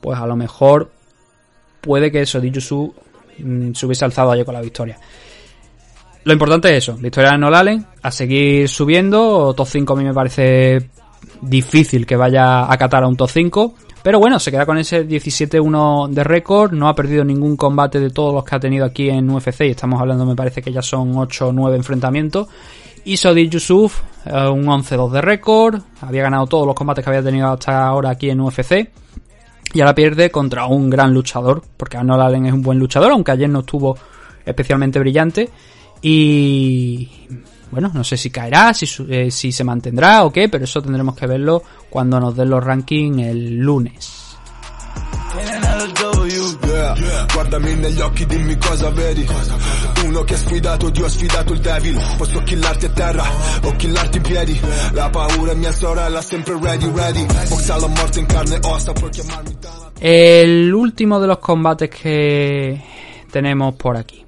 pues 0.01 0.19
a 0.19 0.27
lo 0.27 0.37
mejor 0.37 0.91
puede 1.81 2.11
que 2.11 2.25
Sodi 2.27 2.51
Yusu 2.51 2.95
mm, 3.39 3.73
se 3.73 3.87
hubiese 3.87 4.05
alzado 4.05 4.31
ayer 4.33 4.45
con 4.45 4.55
la 4.55 4.61
victoria. 4.61 4.99
Lo 6.25 6.33
importante 6.35 6.69
es 6.71 6.85
eso, 6.85 6.97
victoria 6.99 7.31
de 7.31 7.35
Arnold 7.35 7.57
Allen, 7.57 7.87
a 8.03 8.11
seguir 8.11 8.69
subiendo, 8.69 9.55
top 9.55 9.67
5 9.67 9.93
a 9.93 9.97
mí 9.97 10.05
me 10.05 10.13
parece 10.13 10.91
difícil 11.41 12.07
que 12.07 12.17
vaya 12.17 12.71
a 12.71 12.77
catar 12.77 13.03
a 13.05 13.09
un 13.09 13.17
top 13.17 13.31
5, 13.31 13.75
pero 14.03 14.19
bueno, 14.19 14.39
se 14.39 14.51
queda 14.51 14.67
con 14.67 14.77
ese 14.77 15.07
17-1 15.09 16.09
de 16.11 16.23
récord, 16.25 16.73
no 16.73 16.89
ha 16.89 16.95
perdido 16.95 17.25
ningún 17.25 17.57
combate 17.57 18.01
de 18.01 18.11
todos 18.11 18.35
los 18.35 18.45
que 18.45 18.55
ha 18.55 18.61
tenido 18.61 18.85
aquí 18.85 19.09
en 19.09 19.31
UFC, 19.31 19.63
y 19.63 19.71
estamos 19.71 19.99
hablando 20.01 20.27
me 20.27 20.37
parece 20.37 20.61
que 20.61 20.73
ya 20.73 20.83
son 20.83 21.17
8 21.17 21.49
o 21.49 21.53
9 21.53 21.77
enfrentamientos, 21.77 22.49
y 23.05 23.17
Sodiq 23.17 23.51
Yusuf, 23.51 24.01
eh, 24.25 24.49
un 24.49 24.67
11-2 24.67 25.11
de 25.11 25.21
récord, 25.21 25.81
había 26.01 26.23
ganado 26.23 26.47
todos 26.47 26.67
los 26.67 26.75
combates 26.75 27.05
que 27.05 27.11
había 27.11 27.23
tenido 27.23 27.49
hasta 27.49 27.87
ahora 27.87 28.11
aquí 28.11 28.31
en 28.31 28.41
UFC, 28.41 28.91
y 29.73 29.81
ahora 29.81 29.95
pierde 29.95 30.31
contra 30.31 30.67
un 30.67 30.91
gran 30.91 31.15
luchador, 31.15 31.63
porque 31.77 31.97
Arnold 31.97 32.23
Allen 32.23 32.47
es 32.47 32.53
un 32.53 32.63
buen 32.63 32.79
luchador, 32.79 33.13
aunque 33.13 33.33
ayer 33.33 33.49
no 33.49 33.61
estuvo 33.61 33.97
especialmente 34.45 34.99
brillante. 34.99 35.49
Y 36.03 37.09
bueno, 37.71 37.91
no 37.95 38.03
sé 38.03 38.17
si 38.17 38.31
caerá, 38.31 38.75
si, 38.75 38.87
eh, 39.09 39.31
si 39.31 39.53
se 39.53 39.63
mantendrá 39.63 40.25
o 40.25 40.33
qué, 40.33 40.49
pero 40.49 40.65
eso 40.65 40.83
tendremos 40.83 41.15
que 41.15 41.27
verlo 41.27 41.63
cuando 41.89 42.19
nos 42.19 42.35
den 42.37 42.51
los 42.51 42.65
rankings 42.65 43.23
el 43.23 43.57
lunes. 43.59 44.21
Negli 47.81 48.01
occhi, 48.01 48.27
dimmi 48.27 48.57
cosa 48.57 48.91
vedi. 48.91 49.27
La 54.93 55.11
la 56.11 56.23
e. 60.01 60.43
El 60.43 60.75
último 60.75 61.21
de 61.21 61.27
los 61.29 61.39
combates 61.39 61.91
que 61.91 62.83
tenemos 63.31 63.75
por 63.77 63.97
aquí. 63.97 64.25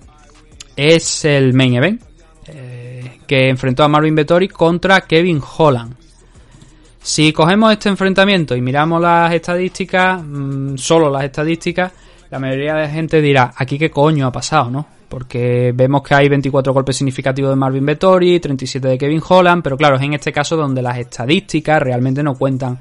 es 0.76 1.24
el 1.24 1.52
main 1.52 1.74
event, 1.74 2.02
eh, 2.46 3.18
que 3.26 3.48
enfrentó 3.48 3.82
a 3.82 3.88
Marvin 3.88 4.14
Vettori 4.14 4.48
contra 4.48 5.00
Kevin 5.02 5.42
Holland. 5.58 5.96
Si 7.02 7.32
cogemos 7.32 7.72
este 7.72 7.88
enfrentamiento 7.88 8.54
y 8.54 8.60
miramos 8.60 9.02
las 9.02 9.32
estadísticas, 9.34 10.22
mm, 10.24 10.76
solo 10.76 11.10
las 11.10 11.24
estadísticas, 11.24 11.92
la 12.30 12.38
mayoría 12.38 12.74
de 12.74 12.88
gente 12.88 13.20
dirá, 13.20 13.52
aquí 13.56 13.78
qué 13.78 13.90
coño 13.90 14.28
ha 14.28 14.32
pasado, 14.32 14.70
¿no? 14.70 15.01
Porque 15.12 15.72
vemos 15.74 16.02
que 16.02 16.14
hay 16.14 16.26
24 16.26 16.72
golpes 16.72 16.96
significativos 16.96 17.50
de 17.50 17.56
Marvin 17.56 17.84
Vettori, 17.84 18.40
37 18.40 18.88
de 18.88 18.96
Kevin 18.96 19.20
Holland, 19.28 19.62
pero 19.62 19.76
claro, 19.76 19.96
es 19.96 20.02
en 20.02 20.14
este 20.14 20.32
caso 20.32 20.56
donde 20.56 20.80
las 20.80 20.96
estadísticas 20.96 21.82
realmente 21.82 22.22
no 22.22 22.34
cuentan 22.34 22.78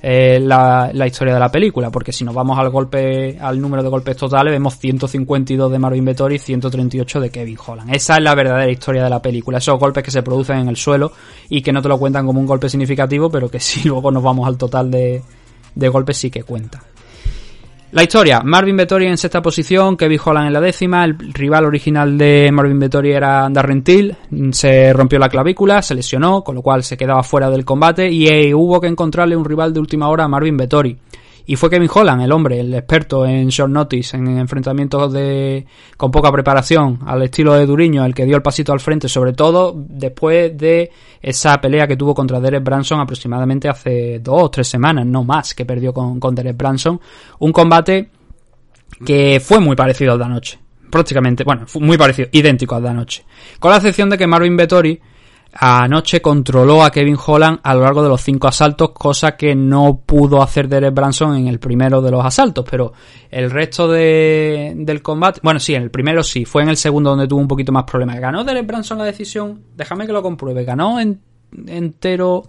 eh, 0.00 0.38
la, 0.38 0.92
historia 1.04 1.34
de 1.34 1.40
la 1.40 1.50
película, 1.50 1.90
porque 1.90 2.12
si 2.12 2.22
nos 2.22 2.32
vamos 2.32 2.56
al 2.60 2.70
golpe, 2.70 3.36
al 3.40 3.60
número 3.60 3.82
de 3.82 3.88
golpes 3.88 4.16
totales, 4.16 4.52
vemos 4.52 4.78
152 4.78 5.72
de 5.72 5.78
Marvin 5.80 6.04
Vettori 6.04 6.36
y 6.36 6.38
138 6.38 7.18
de 7.18 7.30
Kevin 7.30 7.58
Holland. 7.66 7.92
Esa 7.92 8.18
es 8.18 8.22
la 8.22 8.36
verdadera 8.36 8.70
historia 8.70 9.02
de 9.02 9.10
la 9.10 9.20
película, 9.20 9.58
esos 9.58 9.76
golpes 9.76 10.04
que 10.04 10.12
se 10.12 10.22
producen 10.22 10.58
en 10.58 10.68
el 10.68 10.76
suelo 10.76 11.10
y 11.48 11.60
que 11.60 11.72
no 11.72 11.82
te 11.82 11.88
lo 11.88 11.98
cuentan 11.98 12.24
como 12.24 12.38
un 12.38 12.46
golpe 12.46 12.68
significativo, 12.68 13.28
pero 13.28 13.50
que 13.50 13.58
si 13.58 13.88
luego 13.88 14.12
nos 14.12 14.22
vamos 14.22 14.46
al 14.46 14.56
total 14.56 14.92
de, 14.92 15.24
de 15.74 15.88
golpes 15.88 16.18
sí 16.18 16.30
que 16.30 16.44
cuenta. 16.44 16.84
La 17.94 18.02
historia, 18.02 18.40
Marvin 18.42 18.76
Vettori 18.76 19.06
en 19.06 19.16
sexta 19.16 19.40
posición, 19.40 19.96
Kevin 19.96 20.18
Holland 20.24 20.48
en 20.48 20.52
la 20.52 20.60
décima, 20.60 21.04
el 21.04 21.16
rival 21.32 21.64
original 21.64 22.18
de 22.18 22.50
Marvin 22.50 22.80
Vettori 22.80 23.12
era 23.12 23.48
Darren 23.48 23.84
Till, 23.84 24.16
se 24.50 24.92
rompió 24.92 25.20
la 25.20 25.28
clavícula, 25.28 25.80
se 25.80 25.94
lesionó, 25.94 26.42
con 26.42 26.56
lo 26.56 26.62
cual 26.62 26.82
se 26.82 26.96
quedaba 26.96 27.22
fuera 27.22 27.48
del 27.50 27.64
combate. 27.64 28.10
Y 28.10 28.26
eh, 28.26 28.52
hubo 28.52 28.80
que 28.80 28.88
encontrarle 28.88 29.36
un 29.36 29.44
rival 29.44 29.72
de 29.72 29.78
última 29.78 30.08
hora 30.08 30.24
a 30.24 30.28
Marvin 30.28 30.56
Vettori. 30.56 30.98
Y 31.46 31.56
fue 31.56 31.68
Kevin 31.68 31.90
Holland, 31.92 32.22
el 32.22 32.32
hombre, 32.32 32.60
el 32.60 32.72
experto 32.72 33.26
en 33.26 33.48
short 33.48 33.70
notice, 33.70 34.16
en 34.16 34.38
enfrentamientos 34.38 35.12
de 35.12 35.66
con 35.96 36.10
poca 36.10 36.32
preparación, 36.32 37.00
al 37.04 37.22
estilo 37.22 37.54
de 37.54 37.66
Duriño, 37.66 38.04
el 38.04 38.14
que 38.14 38.24
dio 38.24 38.36
el 38.36 38.42
pasito 38.42 38.72
al 38.72 38.80
frente, 38.80 39.08
sobre 39.08 39.34
todo 39.34 39.74
después 39.76 40.56
de 40.56 40.90
esa 41.20 41.60
pelea 41.60 41.86
que 41.86 41.96
tuvo 41.96 42.14
contra 42.14 42.40
Derek 42.40 42.64
Branson 42.64 43.00
aproximadamente 43.00 43.68
hace 43.68 44.20
dos 44.20 44.42
o 44.44 44.50
tres 44.50 44.68
semanas, 44.68 45.04
no 45.06 45.22
más, 45.22 45.54
que 45.54 45.66
perdió 45.66 45.92
con, 45.92 46.18
con 46.18 46.34
Derek 46.34 46.56
Branson. 46.56 46.98
Un 47.40 47.52
combate 47.52 48.08
que 49.04 49.40
fue 49.40 49.60
muy 49.60 49.76
parecido 49.76 50.12
al 50.12 50.18
de 50.18 50.24
anoche. 50.24 50.58
Prácticamente, 50.90 51.44
bueno, 51.44 51.66
fue 51.66 51.82
muy 51.82 51.98
parecido, 51.98 52.28
idéntico 52.32 52.74
al 52.74 52.82
de 52.82 52.88
anoche. 52.88 53.24
Con 53.58 53.70
la 53.70 53.78
excepción 53.78 54.08
de 54.08 54.16
que 54.16 54.26
Marvin 54.26 54.56
Vettori 54.56 54.98
anoche 55.56 56.20
controló 56.20 56.82
a 56.82 56.90
Kevin 56.90 57.16
Holland 57.24 57.60
a 57.62 57.74
lo 57.74 57.80
largo 57.82 58.02
de 58.02 58.08
los 58.08 58.20
cinco 58.20 58.48
asaltos, 58.48 58.90
cosa 58.90 59.36
que 59.36 59.54
no 59.54 60.00
pudo 60.04 60.42
hacer 60.42 60.68
Derek 60.68 60.94
Branson 60.94 61.36
en 61.36 61.46
el 61.48 61.58
primero 61.58 62.02
de 62.02 62.10
los 62.10 62.24
asaltos, 62.24 62.64
pero 62.70 62.92
el 63.30 63.50
resto 63.50 63.88
de, 63.88 64.72
del 64.76 65.00
combate, 65.02 65.40
bueno, 65.42 65.60
sí, 65.60 65.74
en 65.74 65.82
el 65.82 65.90
primero 65.90 66.22
sí, 66.22 66.44
fue 66.44 66.62
en 66.62 66.68
el 66.70 66.76
segundo 66.76 67.10
donde 67.10 67.28
tuvo 67.28 67.40
un 67.40 67.48
poquito 67.48 67.72
más 67.72 67.84
problemas. 67.84 68.18
¿Ganó 68.20 68.42
Derek 68.44 68.66
Branson 68.66 68.98
la 68.98 69.04
decisión? 69.04 69.62
Déjame 69.76 70.06
que 70.06 70.12
lo 70.12 70.22
compruebe. 70.22 70.64
¿Ganó 70.64 70.98
en- 71.00 71.20
entero 71.66 72.44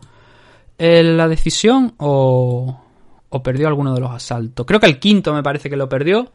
eh, 0.77 1.03
la 1.03 1.27
decisión 1.27 1.93
o, 1.97 2.81
o 3.29 3.43
perdió 3.43 3.67
alguno 3.67 3.93
de 3.93 4.01
los 4.01 4.11
asaltos? 4.11 4.65
Creo 4.65 4.79
que 4.79 4.87
el 4.87 4.99
quinto 4.99 5.33
me 5.33 5.43
parece 5.43 5.69
que 5.69 5.75
lo 5.75 5.87
perdió. 5.87 6.31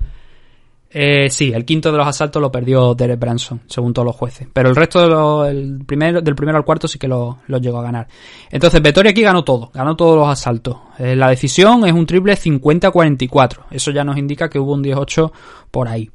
Eh, 0.93 1.31
sí, 1.31 1.53
el 1.55 1.65
quinto 1.65 1.93
de 1.93 1.99
los 1.99 2.07
asaltos 2.07 2.43
lo 2.43 2.51
perdió 2.51 2.95
Derek 2.95 3.21
Branson, 3.21 3.61
según 3.67 3.95
todos 3.95 4.07
los 4.07 4.17
jueces. 4.17 4.49
Pero 4.53 4.69
el 4.69 4.75
resto 4.75 5.01
de 5.45 5.51
el 5.51 5.85
primero, 5.87 6.21
del 6.21 6.35
primero 6.35 6.59
al 6.59 6.65
cuarto 6.65 6.89
sí 6.89 6.99
que 6.99 7.07
lo, 7.07 7.39
lo 7.47 7.59
llegó 7.59 7.79
a 7.79 7.83
ganar. 7.83 8.09
Entonces, 8.51 8.83
Vettori 8.83 9.11
aquí 9.11 9.23
ganó 9.23 9.45
todo, 9.45 9.71
ganó 9.73 9.95
todos 9.95 10.19
los 10.19 10.29
asaltos. 10.29 10.79
Eh, 10.99 11.15
la 11.15 11.29
decisión 11.29 11.87
es 11.87 11.93
un 11.93 12.07
triple 12.07 12.35
50-44. 12.35 13.67
Eso 13.71 13.93
ya 13.93 14.03
nos 14.03 14.19
indica 14.19 14.51
que 14.51 14.59
hubo 14.59 14.73
un 14.75 14.83
18 14.83 15.33
por 15.71 15.87
ahí. 15.87 16.11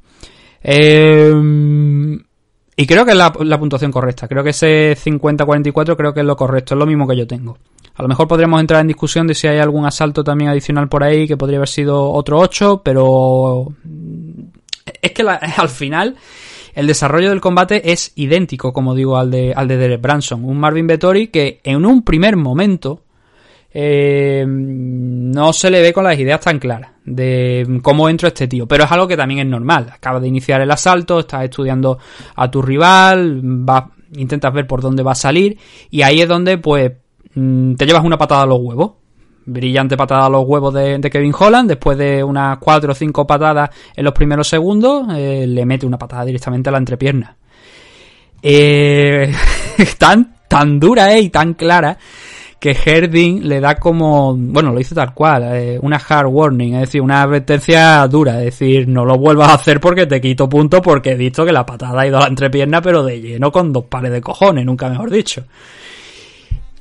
Eh, 0.62 1.32
y 2.78 2.86
creo 2.86 3.06
que 3.06 3.12
es 3.12 3.16
la, 3.16 3.32
la 3.40 3.58
puntuación 3.58 3.90
correcta. 3.90 4.28
Creo 4.28 4.44
que 4.44 4.50
ese 4.50 4.94
50-44 4.94 5.96
creo 5.96 6.12
que 6.12 6.20
es 6.20 6.26
lo 6.26 6.36
correcto. 6.36 6.74
Es 6.74 6.78
lo 6.78 6.84
mismo 6.84 7.08
que 7.08 7.16
yo 7.16 7.26
tengo. 7.26 7.56
A 7.94 8.02
lo 8.02 8.08
mejor 8.08 8.28
podríamos 8.28 8.60
entrar 8.60 8.82
en 8.82 8.88
discusión 8.88 9.26
de 9.26 9.34
si 9.34 9.46
hay 9.46 9.58
algún 9.58 9.86
asalto 9.86 10.22
también 10.22 10.50
adicional 10.50 10.86
por 10.86 11.02
ahí 11.02 11.26
que 11.26 11.38
podría 11.38 11.56
haber 11.56 11.68
sido 11.68 12.12
otro 12.12 12.38
8, 12.38 12.82
pero 12.84 13.72
es 15.06 15.12
que 15.12 15.22
al 15.22 15.68
final 15.68 16.16
el 16.74 16.86
desarrollo 16.86 17.30
del 17.30 17.40
combate 17.40 17.92
es 17.92 18.12
idéntico, 18.16 18.72
como 18.72 18.94
digo, 18.94 19.16
al 19.16 19.30
de, 19.30 19.52
al 19.54 19.66
de 19.66 19.76
Derek 19.78 20.00
Branson. 20.00 20.44
Un 20.44 20.58
Marvin 20.58 20.86
Vettori 20.86 21.28
que 21.28 21.60
en 21.64 21.86
un 21.86 22.02
primer 22.02 22.36
momento 22.36 23.04
eh, 23.72 24.44
no 24.46 25.52
se 25.52 25.70
le 25.70 25.82
ve 25.82 25.92
con 25.92 26.04
las 26.04 26.18
ideas 26.18 26.40
tan 26.40 26.58
claras 26.58 26.92
de 27.04 27.80
cómo 27.82 28.08
entra 28.08 28.28
este 28.28 28.48
tío. 28.48 28.66
Pero 28.66 28.84
es 28.84 28.92
algo 28.92 29.08
que 29.08 29.16
también 29.16 29.40
es 29.40 29.46
normal. 29.46 29.88
Acabas 29.92 30.22
de 30.22 30.28
iniciar 30.28 30.60
el 30.60 30.70
asalto, 30.70 31.20
estás 31.20 31.44
estudiando 31.44 31.98
a 32.34 32.50
tu 32.50 32.60
rival, 32.60 33.42
intentas 34.14 34.52
ver 34.52 34.66
por 34.66 34.80
dónde 34.80 35.02
va 35.02 35.12
a 35.12 35.16
salir 35.16 35.58
y 35.90 36.02
ahí 36.02 36.20
es 36.20 36.28
donde 36.28 36.58
pues 36.58 36.92
mm, 37.34 37.74
te 37.74 37.86
llevas 37.86 38.04
una 38.04 38.18
patada 38.18 38.42
a 38.42 38.46
los 38.46 38.60
huevos. 38.60 38.92
Brillante 39.46 39.96
patada 39.96 40.26
a 40.26 40.28
los 40.28 40.44
huevos 40.44 40.74
de, 40.74 41.00
Kevin 41.10 41.34
Holland. 41.38 41.68
Después 41.68 41.96
de 41.96 42.22
unas 42.22 42.58
4 42.58 42.92
o 42.92 42.94
5 42.94 43.26
patadas 43.26 43.70
en 43.94 44.04
los 44.04 44.12
primeros 44.12 44.48
segundos, 44.48 45.06
eh, 45.14 45.46
le 45.46 45.64
mete 45.64 45.86
una 45.86 45.98
patada 45.98 46.24
directamente 46.24 46.68
a 46.68 46.72
la 46.72 46.78
entrepierna. 46.78 47.36
Eh, 48.42 49.32
tan, 49.98 50.36
tan 50.48 50.78
dura 50.78 51.14
eh, 51.14 51.20
y 51.20 51.30
tan 51.30 51.54
clara 51.54 51.96
que 52.58 52.70
Herding 52.70 53.46
le 53.46 53.60
da 53.60 53.76
como, 53.76 54.34
bueno, 54.36 54.72
lo 54.72 54.80
hizo 54.80 54.94
tal 54.94 55.12
cual, 55.14 55.44
eh, 55.54 55.78
una 55.80 55.96
hard 55.96 56.26
warning, 56.26 56.74
es 56.74 56.80
decir, 56.80 57.02
una 57.02 57.22
advertencia 57.22 58.06
dura, 58.08 58.38
es 58.38 58.46
decir, 58.46 58.88
no 58.88 59.04
lo 59.04 59.18
vuelvas 59.18 59.50
a 59.50 59.54
hacer 59.54 59.78
porque 59.78 60.06
te 60.06 60.20
quito 60.20 60.48
punto 60.48 60.80
porque 60.80 61.10
he 61.10 61.16
visto 61.16 61.44
que 61.44 61.52
la 61.52 61.66
patada 61.66 62.00
ha 62.00 62.06
ido 62.06 62.16
a 62.16 62.22
la 62.22 62.28
entrepierna, 62.28 62.80
pero 62.80 63.04
de 63.04 63.20
lleno 63.20 63.52
con 63.52 63.72
dos 63.72 63.84
pares 63.84 64.10
de 64.10 64.20
cojones, 64.20 64.64
nunca 64.64 64.88
mejor 64.88 65.10
dicho. 65.10 65.44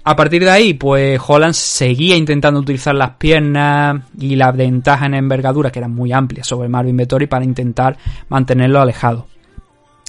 A 0.08 0.16
partir 0.16 0.43
de 0.43 0.51
ahí, 0.51 0.76
pues 0.76 1.20
Holland 1.28 1.56
seguía 1.56 2.16
intentando 2.16 2.60
utilizar 2.60 2.93
las 2.93 3.16
piernas 3.16 4.03
y 4.20 4.36
la 4.36 4.51
ventaja 4.51 5.08
en 5.08 5.16
envergadura, 5.16 5.72
que 5.72 5.80
eran 5.80 5.95
muy 5.95 6.14
amplias 6.14 6.45
sobre 6.45 6.70
Marvin 6.70 6.95
Vettori, 6.95 7.26
para 7.26 7.43
intentar 7.43 7.97
mantenerlo 8.30 8.80
alejado. 8.80 9.26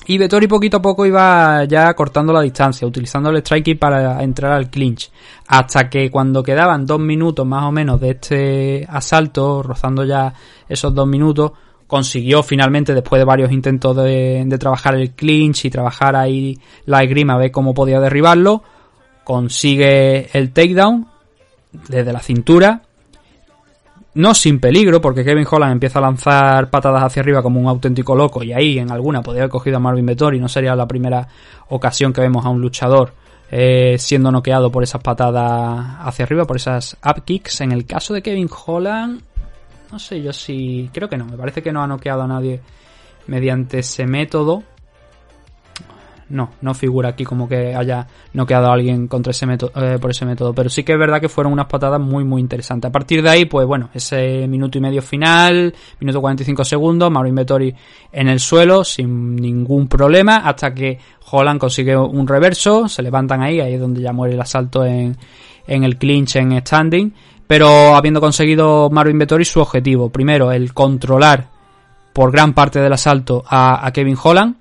Y 0.05 0.19
Vettori 0.19 0.49
poquito 0.49 0.77
a 0.77 0.83
poco 0.83 1.07
iba 1.07 1.65
ya 1.65 1.95
cortando 1.95 2.31
la 2.31 2.43
distancia, 2.43 2.87
utilizando 2.87 3.31
el 3.31 3.39
striking 3.39 3.79
para 3.79 4.23
entrar 4.23 4.53
al 4.53 4.69
clinch. 4.69 5.11
Hasta 5.49 5.89
que 5.89 6.11
cuando 6.11 6.43
quedaban 6.43 6.85
dos 6.85 7.01
minutos 7.01 7.47
más 7.47 7.65
o 7.65 7.73
menos 7.73 7.99
de 7.99 8.11
este 8.11 8.87
asalto, 8.91 9.63
rozando 9.63 10.05
ya 10.05 10.35
esos 10.69 10.95
dos 10.95 11.09
minutos, 11.09 11.53
consiguió 11.87 12.43
finalmente, 12.43 12.93
después 12.93 13.19
de 13.19 13.25
varios 13.25 13.51
intentos 13.51 13.97
de, 13.97 14.45
de 14.45 14.59
trabajar 14.59 14.95
el 14.95 15.13
clinch 15.13 15.65
y 15.65 15.71
trabajar 15.71 16.17
ahí 16.17 16.59
la 16.85 17.03
esgrima, 17.03 17.39
ver 17.39 17.51
cómo 17.51 17.73
podía 17.73 17.99
derribarlo, 17.99 18.63
consigue 19.27 20.29
el 20.39 20.53
takedown 20.53 21.05
desde 21.72 22.12
la 22.12 22.20
cintura. 22.20 22.81
No 24.14 24.35
sin 24.35 24.61
peligro, 24.61 25.01
porque 25.01 25.24
Kevin 25.24 25.49
Holland 25.51 25.72
empieza 25.72 25.99
a 25.99 26.03
lanzar 26.03 26.70
patadas 26.70 27.03
hacia 27.03 27.22
arriba 27.22 27.43
como 27.43 27.59
un 27.59 27.66
auténtico 27.66 28.14
loco, 28.14 28.45
y 28.45 28.53
ahí 28.53 28.79
en 28.79 28.93
alguna 28.93 29.22
podría 29.22 29.43
haber 29.43 29.51
cogido 29.51 29.79
a 29.79 29.81
Marvin 29.81 30.07
Vettori, 30.07 30.39
no 30.39 30.49
sería 30.49 30.77
la 30.77 30.87
primera 30.87 31.27
ocasión 31.70 32.12
que 32.12 32.20
vemos 32.20 32.47
a 32.47 32.51
un 32.51 32.61
luchador 32.61 33.12
eh, 33.51 33.97
siendo 33.99 34.31
noqueado 34.31 34.70
por 34.70 34.85
esas 34.85 35.03
patadas 35.03 35.97
hacia 35.99 36.24
arriba, 36.24 36.45
por 36.45 36.57
esas 36.57 36.97
up 37.05 37.24
kicks. 37.24 37.62
En 37.62 37.72
el 37.72 37.85
caso 37.85 38.14
de 38.14 38.22
Kevin 38.22 38.49
Holland, 38.64 39.20
no 39.91 39.99
sé 39.99 40.22
yo 40.22 40.33
si. 40.33 40.89
Creo 40.95 41.09
que 41.09 41.16
no, 41.16 41.24
me 41.24 41.37
parece 41.37 41.64
que 41.64 41.72
no 41.72 41.83
ha 41.83 41.89
noqueado 41.89 42.22
a 42.22 42.29
nadie 42.29 42.61
mediante 43.27 43.81
ese 43.81 44.07
método. 44.07 44.62
No, 46.29 46.51
no 46.61 46.74
figura 46.74 47.11
aquí 47.11 47.22
como 47.22 47.49
que 47.49 47.72
haya 47.74 48.05
noqueado 48.33 48.66
a 48.66 48.74
alguien 48.74 49.07
contra 49.07 49.31
ese 49.31 49.47
método, 49.47 49.70
eh, 49.81 49.99
por 50.01 50.11
ese 50.11 50.27
método. 50.27 50.53
Pero 50.53 50.68
sí 50.68 50.83
que 50.83 50.93
es 50.93 50.99
verdad 50.99 51.20
que 51.20 51.29
fueron 51.29 51.53
unas 51.53 51.66
patadas 51.66 52.01
muy, 52.01 52.24
muy 52.24 52.41
interesantes. 52.41 52.89
A 52.89 52.93
partir 52.93 53.22
de 53.22 53.31
ahí, 53.31 53.45
pues 53.45 53.64
bueno, 53.66 53.91
ese 53.95 54.49
minuto 54.49 54.77
y 54.77 54.81
medio 54.81 55.03
final, 55.03 55.72
minuto 56.01 56.20
45 56.20 56.64
segundos, 56.64 57.11
Marvin 57.12 57.35
Vettori 57.35 57.72
en 58.11 58.29
el 58.29 58.41
suelo 58.41 58.83
sin 58.83 59.37
ningún 59.37 59.87
problema, 59.87 60.39
hasta 60.39 60.74
que 60.74 60.99
Holland 61.31 61.61
consigue 61.61 61.97
un 61.97 62.27
reverso, 62.27 62.89
se 62.89 63.03
levantan 63.03 63.43
ahí, 63.43 63.61
ahí 63.61 63.74
es 63.74 63.81
donde 63.81 64.01
ya 64.01 64.12
muere 64.12 64.35
el 64.35 64.41
asalto 64.41 64.85
en, 64.85 65.16
en 65.68 65.85
el 65.85 65.97
clinch, 65.97 66.37
en 66.37 66.59
standing. 66.61 67.12
Pero 67.47 67.95
habiendo 67.95 68.20
conseguido 68.20 68.91
Marvin 68.91 69.18
Vettori 69.18 69.45
su 69.45 69.61
objetivo, 69.61 70.11
primero 70.11 70.51
el 70.51 70.74
controlar 70.74 71.47
por 72.12 72.33
gran 72.33 72.53
parte 72.53 72.81
del 72.81 72.93
asalto 72.93 73.45
a, 73.47 73.87
a 73.87 73.93
Kevin 73.93 74.16
Holland, 74.20 74.57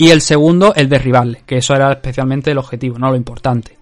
y 0.00 0.08
el 0.08 0.22
segundo, 0.22 0.72
el 0.74 0.88
derribarle, 0.88 1.42
que 1.44 1.58
eso 1.58 1.74
era 1.74 1.92
especialmente 1.92 2.50
el 2.50 2.56
objetivo, 2.56 2.98
no 2.98 3.10
lo 3.10 3.16
importante. 3.16 3.76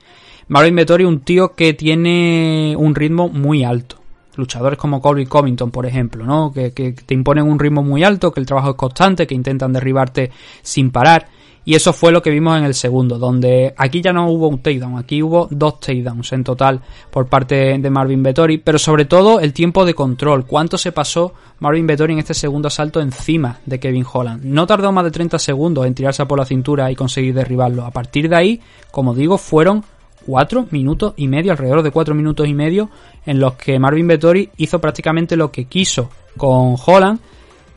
Marvin 0.49 0.75
Vettori, 0.75 1.05
un 1.05 1.21
tío 1.21 1.55
que 1.55 1.75
tiene 1.75 2.75
un 2.77 2.97
ritmo 2.97 3.29
muy 3.29 3.62
alto. 3.62 4.01
Luchadores 4.35 4.81
como 4.81 5.01
Colby 5.01 5.27
Covington, 5.27 5.71
por 5.71 5.87
ejemplo, 5.87 6.27
¿no? 6.27 6.53
Que, 6.53 6.73
que 6.73 6.91
te 6.91 7.14
imponen 7.14 7.45
un 7.45 7.61
ritmo 7.61 7.85
muy 7.85 8.03
alto, 8.03 8.33
que 8.33 8.41
el 8.41 8.47
trabajo 8.47 8.71
es 8.71 8.75
constante, 8.75 9.29
que 9.29 9.37
intentan 9.37 9.73
derribarte 9.73 10.33
sin 10.61 10.91
parar. 10.91 11.29
Y 11.65 11.75
eso 11.75 11.93
fue 11.93 12.13
lo 12.13 12.23
que 12.23 12.31
vimos 12.31 12.57
en 12.57 12.65
el 12.65 12.75
segundo, 12.75 13.19
donde 13.19 13.75
aquí 13.77 14.01
ya 14.01 14.13
no 14.13 14.31
hubo 14.31 14.49
un 14.49 14.61
takedown, 14.61 14.97
aquí 14.99 15.23
hubo 15.23 15.49
dos 15.51 15.81
takedowns 15.81 16.33
en 16.33 16.45
total 16.45 16.81
por 17.11 17.27
parte 17.27 17.79
de 17.79 17.91
Marvin 17.91 18.23
Vettori, 18.23 18.59
pero 18.59 18.79
sobre 18.79 19.05
todo 19.05 19.41
el 19.41 19.53
tiempo 19.53 19.85
de 19.85 19.93
control, 19.95 20.47
cuánto 20.47 20.79
se 20.79 20.93
pasó 20.93 21.35
Marvin 21.61 21.87
Vettori 21.87 22.15
en 22.15 22.21
este 22.21 22.35
segundo 22.35 22.69
asalto 22.69 23.01
encima 23.01 23.59
de 23.67 23.79
Kevin 23.79 24.07
Holland. 24.11 24.45
No 24.45 24.67
tardó 24.67 24.93
más 24.93 25.05
de 25.05 25.11
30 25.11 25.39
segundos 25.39 25.87
en 25.87 25.95
tirarse 25.95 26.25
por 26.27 26.39
la 26.39 26.45
cintura 26.45 26.91
y 26.91 26.95
conseguir 26.97 27.35
derribarlo. 27.35 27.85
A 27.85 27.91
partir 27.91 28.29
de 28.29 28.37
ahí, 28.37 28.61
como 28.91 29.15
digo, 29.15 29.37
fueron 29.37 29.85
cuatro 30.25 30.67
minutos 30.71 31.15
y 31.17 31.27
medio, 31.27 31.53
alrededor 31.53 31.83
de 31.83 31.91
cuatro 31.91 32.15
minutos 32.15 32.47
y 32.47 32.55
medio, 32.55 32.91
en 33.25 33.41
los 33.41 33.55
que 33.55 33.79
Marvin 33.79 34.07
Vettori 34.07 34.51
hizo 34.59 34.79
prácticamente 34.79 35.37
lo 35.37 35.51
que 35.51 35.65
quiso 35.65 36.11
con 36.37 36.77
Holland. 36.85 37.19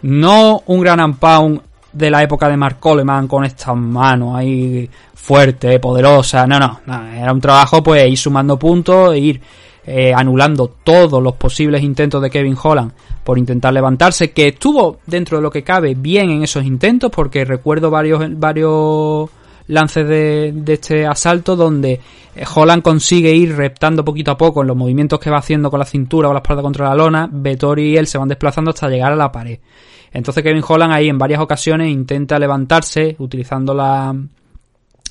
No 0.04 0.64
un 0.66 0.82
gran 0.82 1.00
and 1.00 1.18
pound 1.18 1.62
de 1.94 2.10
la 2.10 2.24
época 2.24 2.48
de 2.50 2.58
Mark 2.58 2.78
Coleman 2.80 3.28
con 3.28 3.44
estas 3.44 3.76
manos 3.76 4.36
ahí 4.36 4.90
fuerte, 5.14 5.80
poderosa. 5.80 6.48
No, 6.48 6.60
no, 6.60 6.82
no, 6.86 7.08
era 7.08 7.32
un 7.32 7.42
trabajo 7.42 7.84
pues 7.84 8.10
ir 8.10 8.18
sumando 8.18 8.58
puntos, 8.58 9.14
e 9.14 9.20
ir 9.20 9.42
eh, 9.86 10.14
anulando 10.14 10.68
todos 10.84 11.22
los 11.22 11.34
posibles 11.36 11.82
intentos 11.84 12.22
de 12.22 12.30
Kevin 12.30 12.58
Holland 12.62 12.92
por 13.24 13.38
intentar 13.38 13.74
levantarse, 13.74 14.32
que 14.32 14.50
estuvo 14.50 15.00
dentro 15.06 15.38
de 15.38 15.44
lo 15.44 15.52
que 15.52 15.64
cabe 15.64 15.96
bien 15.96 16.30
en 16.32 16.44
esos 16.44 16.64
intentos, 16.66 17.12
porque 17.12 17.46
recuerdo 17.46 17.90
varios, 17.90 18.22
varios 18.38 19.30
lances 19.68 20.08
de, 20.08 20.52
de 20.54 20.74
este 20.74 21.06
asalto 21.06 21.56
donde 21.56 22.00
eh, 22.36 22.44
Holland 22.54 22.82
consigue 22.82 23.34
ir 23.34 23.56
reptando 23.56 24.04
poquito 24.04 24.32
a 24.32 24.38
poco 24.38 24.62
en 24.62 24.68
los 24.68 24.78
movimientos 24.78 25.20
que 25.20 25.30
va 25.30 25.38
haciendo 25.38 25.70
con 25.70 25.80
la 25.80 25.86
cintura 25.86 26.30
o 26.30 26.34
la 26.34 26.40
espalda 26.40 26.62
contra 26.62 26.90
la 26.90 26.96
lona, 26.96 27.30
Vettori 27.32 27.92
y 27.92 27.98
él 27.98 28.08
se 28.08 28.18
van 28.18 28.28
desplazando 28.28 28.72
hasta 28.72 28.90
llegar 28.90 29.12
a 29.14 29.16
la 29.16 29.32
pared. 29.32 29.60
Entonces 30.12 30.44
Kevin 30.44 30.64
Holland 30.68 30.94
ahí 30.94 31.10
en 31.10 31.18
varias 31.18 31.42
ocasiones 31.42 31.90
intenta 31.90 32.38
levantarse 32.38 33.16
utilizando 33.20 33.74
la, 33.74 34.16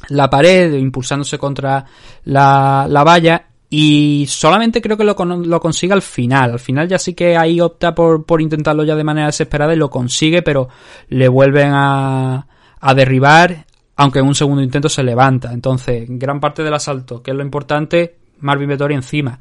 la 0.08 0.30
pared, 0.30 0.74
impulsándose 0.74 1.38
contra 1.38 1.84
la, 2.24 2.86
la 2.88 3.04
valla 3.04 3.46
y 3.72 4.26
solamente 4.28 4.82
creo 4.82 4.96
que 4.96 5.04
lo, 5.04 5.14
lo 5.14 5.60
consigue 5.60 5.92
al 5.92 6.02
final. 6.02 6.50
Al 6.52 6.58
final 6.58 6.88
ya 6.88 6.98
sí 6.98 7.14
que 7.14 7.36
ahí 7.36 7.60
opta 7.60 7.94
por, 7.94 8.26
por 8.26 8.42
intentarlo 8.42 8.82
ya 8.82 8.96
de 8.96 9.04
manera 9.04 9.28
desesperada 9.28 9.72
y 9.72 9.76
lo 9.76 9.88
consigue, 9.88 10.42
pero 10.42 10.68
le 11.08 11.28
vuelven 11.28 11.70
a, 11.72 12.46
a 12.80 12.94
derribar, 12.94 13.66
aunque 13.94 14.18
en 14.18 14.26
un 14.26 14.34
segundo 14.34 14.60
intento 14.60 14.88
se 14.88 15.04
levanta. 15.04 15.52
Entonces, 15.52 16.04
gran 16.08 16.40
parte 16.40 16.64
del 16.64 16.74
asalto, 16.74 17.22
que 17.22 17.30
es 17.30 17.36
lo 17.36 17.44
importante, 17.44 18.16
Marvin 18.40 18.68
Vettori 18.68 18.94
encima. 18.94 19.38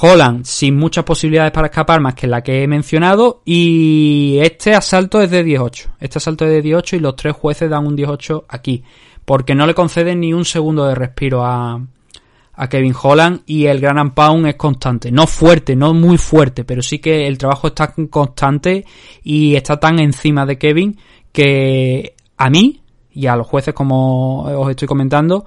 Holland 0.00 0.44
sin 0.44 0.76
muchas 0.76 1.04
posibilidades 1.04 1.52
para 1.52 1.68
escapar 1.68 2.00
más 2.00 2.14
que 2.14 2.26
la 2.26 2.42
que 2.42 2.62
he 2.62 2.66
mencionado 2.66 3.42
y 3.44 4.38
este 4.40 4.74
asalto 4.74 5.20
es 5.20 5.30
de 5.30 5.44
18. 5.44 5.90
Este 6.00 6.18
asalto 6.18 6.44
es 6.44 6.50
de 6.52 6.62
18 6.62 6.96
y 6.96 7.00
los 7.00 7.16
tres 7.16 7.34
jueces 7.34 7.70
dan 7.70 7.86
un 7.86 7.96
18 7.96 8.46
aquí 8.48 8.82
porque 9.24 9.54
no 9.54 9.66
le 9.66 9.74
conceden 9.74 10.20
ni 10.20 10.32
un 10.32 10.44
segundo 10.44 10.86
de 10.86 10.94
respiro 10.94 11.44
a, 11.44 11.80
a 12.54 12.68
Kevin 12.68 12.94
Holland 13.00 13.42
y 13.46 13.66
el 13.66 13.80
Gran 13.80 14.14
Pound 14.14 14.46
es 14.46 14.56
constante. 14.56 15.10
No 15.10 15.26
fuerte, 15.26 15.76
no 15.76 15.94
muy 15.94 16.18
fuerte, 16.18 16.64
pero 16.64 16.82
sí 16.82 16.98
que 16.98 17.26
el 17.26 17.38
trabajo 17.38 17.68
está 17.68 17.92
constante 18.10 18.84
y 19.22 19.54
está 19.54 19.78
tan 19.78 19.98
encima 19.98 20.46
de 20.46 20.58
Kevin 20.58 20.98
que 21.32 22.14
a 22.36 22.50
mí 22.50 22.80
y 23.12 23.26
a 23.26 23.36
los 23.36 23.46
jueces 23.46 23.74
como 23.74 24.42
os 24.42 24.70
estoy 24.70 24.88
comentando 24.88 25.44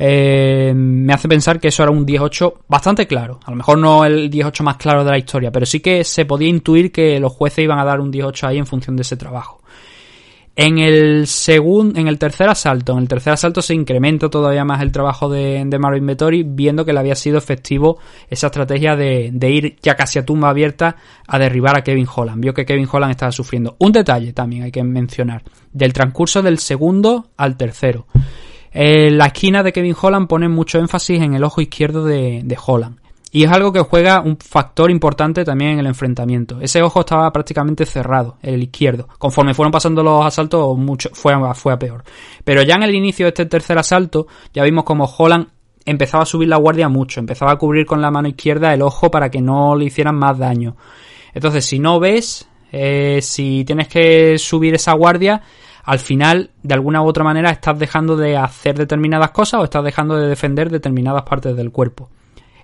eh, 0.00 0.72
me 0.74 1.12
hace 1.12 1.28
pensar 1.28 1.58
que 1.58 1.68
eso 1.68 1.82
era 1.82 1.90
un 1.90 2.06
18 2.06 2.62
bastante 2.68 3.06
claro. 3.06 3.40
A 3.44 3.50
lo 3.50 3.56
mejor 3.56 3.78
no 3.78 4.04
el 4.04 4.30
18 4.30 4.62
más 4.62 4.76
claro 4.76 5.04
de 5.04 5.10
la 5.10 5.18
historia, 5.18 5.50
pero 5.50 5.66
sí 5.66 5.80
que 5.80 6.04
se 6.04 6.24
podía 6.24 6.48
intuir 6.48 6.92
que 6.92 7.18
los 7.18 7.32
jueces 7.32 7.64
iban 7.64 7.80
a 7.80 7.84
dar 7.84 8.00
un 8.00 8.10
18 8.10 8.46
ahí 8.46 8.58
en 8.58 8.66
función 8.66 8.94
de 8.96 9.02
ese 9.02 9.16
trabajo. 9.16 9.60
En 10.54 10.78
el 10.78 11.28
segundo, 11.28 12.00
en 12.00 12.08
el 12.08 12.18
tercer 12.18 12.48
asalto, 12.48 12.92
en 12.92 12.98
el 12.98 13.08
tercer 13.08 13.32
asalto 13.32 13.62
se 13.62 13.74
incrementa 13.74 14.28
todavía 14.28 14.64
más 14.64 14.82
el 14.82 14.90
trabajo 14.90 15.28
de, 15.28 15.64
Marvin 15.78 16.04
Vettori, 16.04 16.42
viendo 16.42 16.84
que 16.84 16.92
le 16.92 16.98
había 16.98 17.14
sido 17.14 17.38
efectivo 17.38 17.98
esa 18.28 18.48
estrategia 18.48 18.96
de, 18.96 19.30
de, 19.32 19.50
ir 19.50 19.76
ya 19.82 19.94
casi 19.94 20.18
a 20.18 20.24
tumba 20.24 20.48
abierta 20.48 20.96
a 21.28 21.38
derribar 21.38 21.76
a 21.76 21.84
Kevin 21.84 22.08
Holland. 22.12 22.42
Vio 22.42 22.54
que 22.54 22.66
Kevin 22.66 22.88
Holland 22.90 23.12
estaba 23.12 23.30
sufriendo. 23.30 23.76
Un 23.78 23.92
detalle 23.92 24.32
también 24.32 24.64
hay 24.64 24.72
que 24.72 24.82
mencionar, 24.82 25.44
del 25.72 25.92
transcurso 25.92 26.42
del 26.42 26.58
segundo 26.58 27.30
al 27.36 27.56
tercero. 27.56 28.06
En 28.72 29.18
la 29.18 29.26
esquina 29.26 29.62
de 29.62 29.72
Kevin 29.72 29.96
Holland 30.00 30.28
pone 30.28 30.48
mucho 30.48 30.78
énfasis 30.78 31.20
en 31.20 31.34
el 31.34 31.44
ojo 31.44 31.60
izquierdo 31.60 32.04
de, 32.04 32.56
Holland. 32.66 32.98
Y 33.30 33.44
es 33.44 33.50
algo 33.50 33.72
que 33.72 33.80
juega 33.80 34.20
un 34.20 34.38
factor 34.38 34.90
importante 34.90 35.44
también 35.44 35.72
en 35.72 35.80
el 35.80 35.86
enfrentamiento. 35.86 36.60
Ese 36.60 36.82
ojo 36.82 37.00
estaba 37.00 37.30
prácticamente 37.30 37.84
cerrado, 37.84 38.36
el 38.42 38.62
izquierdo. 38.62 39.06
Conforme 39.18 39.52
fueron 39.52 39.70
pasando 39.70 40.02
los 40.02 40.24
asaltos, 40.24 40.78
mucho, 40.78 41.10
fue, 41.12 41.34
fue 41.54 41.72
a 41.72 41.78
peor. 41.78 42.04
Pero 42.42 42.62
ya 42.62 42.76
en 42.76 42.84
el 42.84 42.94
inicio 42.94 43.26
de 43.26 43.30
este 43.30 43.46
tercer 43.46 43.78
asalto, 43.78 44.26
ya 44.54 44.64
vimos 44.64 44.84
como 44.84 45.04
Holland 45.04 45.48
empezaba 45.84 46.24
a 46.24 46.26
subir 46.26 46.48
la 46.48 46.56
guardia 46.56 46.88
mucho, 46.88 47.20
empezaba 47.20 47.52
a 47.52 47.56
cubrir 47.56 47.86
con 47.86 48.02
la 48.02 48.10
mano 48.10 48.28
izquierda 48.28 48.74
el 48.74 48.82
ojo 48.82 49.10
para 49.10 49.30
que 49.30 49.40
no 49.40 49.74
le 49.74 49.86
hicieran 49.86 50.16
más 50.16 50.38
daño. 50.38 50.76
Entonces, 51.32 51.64
si 51.64 51.78
no 51.78 51.98
ves, 51.98 52.48
eh, 52.72 53.20
si 53.22 53.64
tienes 53.64 53.88
que 53.88 54.38
subir 54.38 54.74
esa 54.74 54.92
guardia, 54.92 55.42
al 55.88 56.00
final, 56.00 56.50
de 56.62 56.74
alguna 56.74 57.00
u 57.00 57.06
otra 57.06 57.24
manera, 57.24 57.48
estás 57.48 57.78
dejando 57.78 58.14
de 58.14 58.36
hacer 58.36 58.76
determinadas 58.76 59.30
cosas 59.30 59.62
o 59.62 59.64
estás 59.64 59.82
dejando 59.82 60.18
de 60.18 60.28
defender 60.28 60.68
determinadas 60.68 61.22
partes 61.22 61.56
del 61.56 61.70
cuerpo 61.70 62.10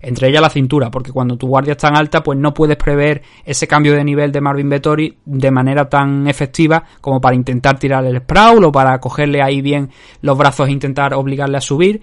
entre 0.02 0.28
ellas 0.28 0.42
la 0.42 0.50
cintura, 0.50 0.90
porque 0.90 1.10
cuando 1.10 1.38
tu 1.38 1.46
guardia 1.46 1.72
es 1.72 1.78
tan 1.78 1.96
alta, 1.96 2.22
pues 2.22 2.38
no 2.38 2.52
puedes 2.52 2.76
prever 2.76 3.22
ese 3.42 3.66
cambio 3.66 3.94
de 3.94 4.04
nivel 4.04 4.30
de 4.30 4.42
Marvin 4.42 4.68
Vettori 4.68 5.16
de 5.24 5.50
manera 5.50 5.88
tan 5.88 6.28
efectiva 6.28 6.84
como 7.00 7.22
para 7.22 7.34
intentar 7.34 7.78
tirar 7.78 8.04
el 8.04 8.18
sprawl 8.18 8.62
o 8.66 8.70
para 8.70 9.00
cogerle 9.00 9.40
ahí 9.40 9.62
bien 9.62 9.88
los 10.20 10.36
brazos 10.36 10.68
e 10.68 10.72
intentar 10.72 11.14
obligarle 11.14 11.56
a 11.56 11.62
subir. 11.62 12.02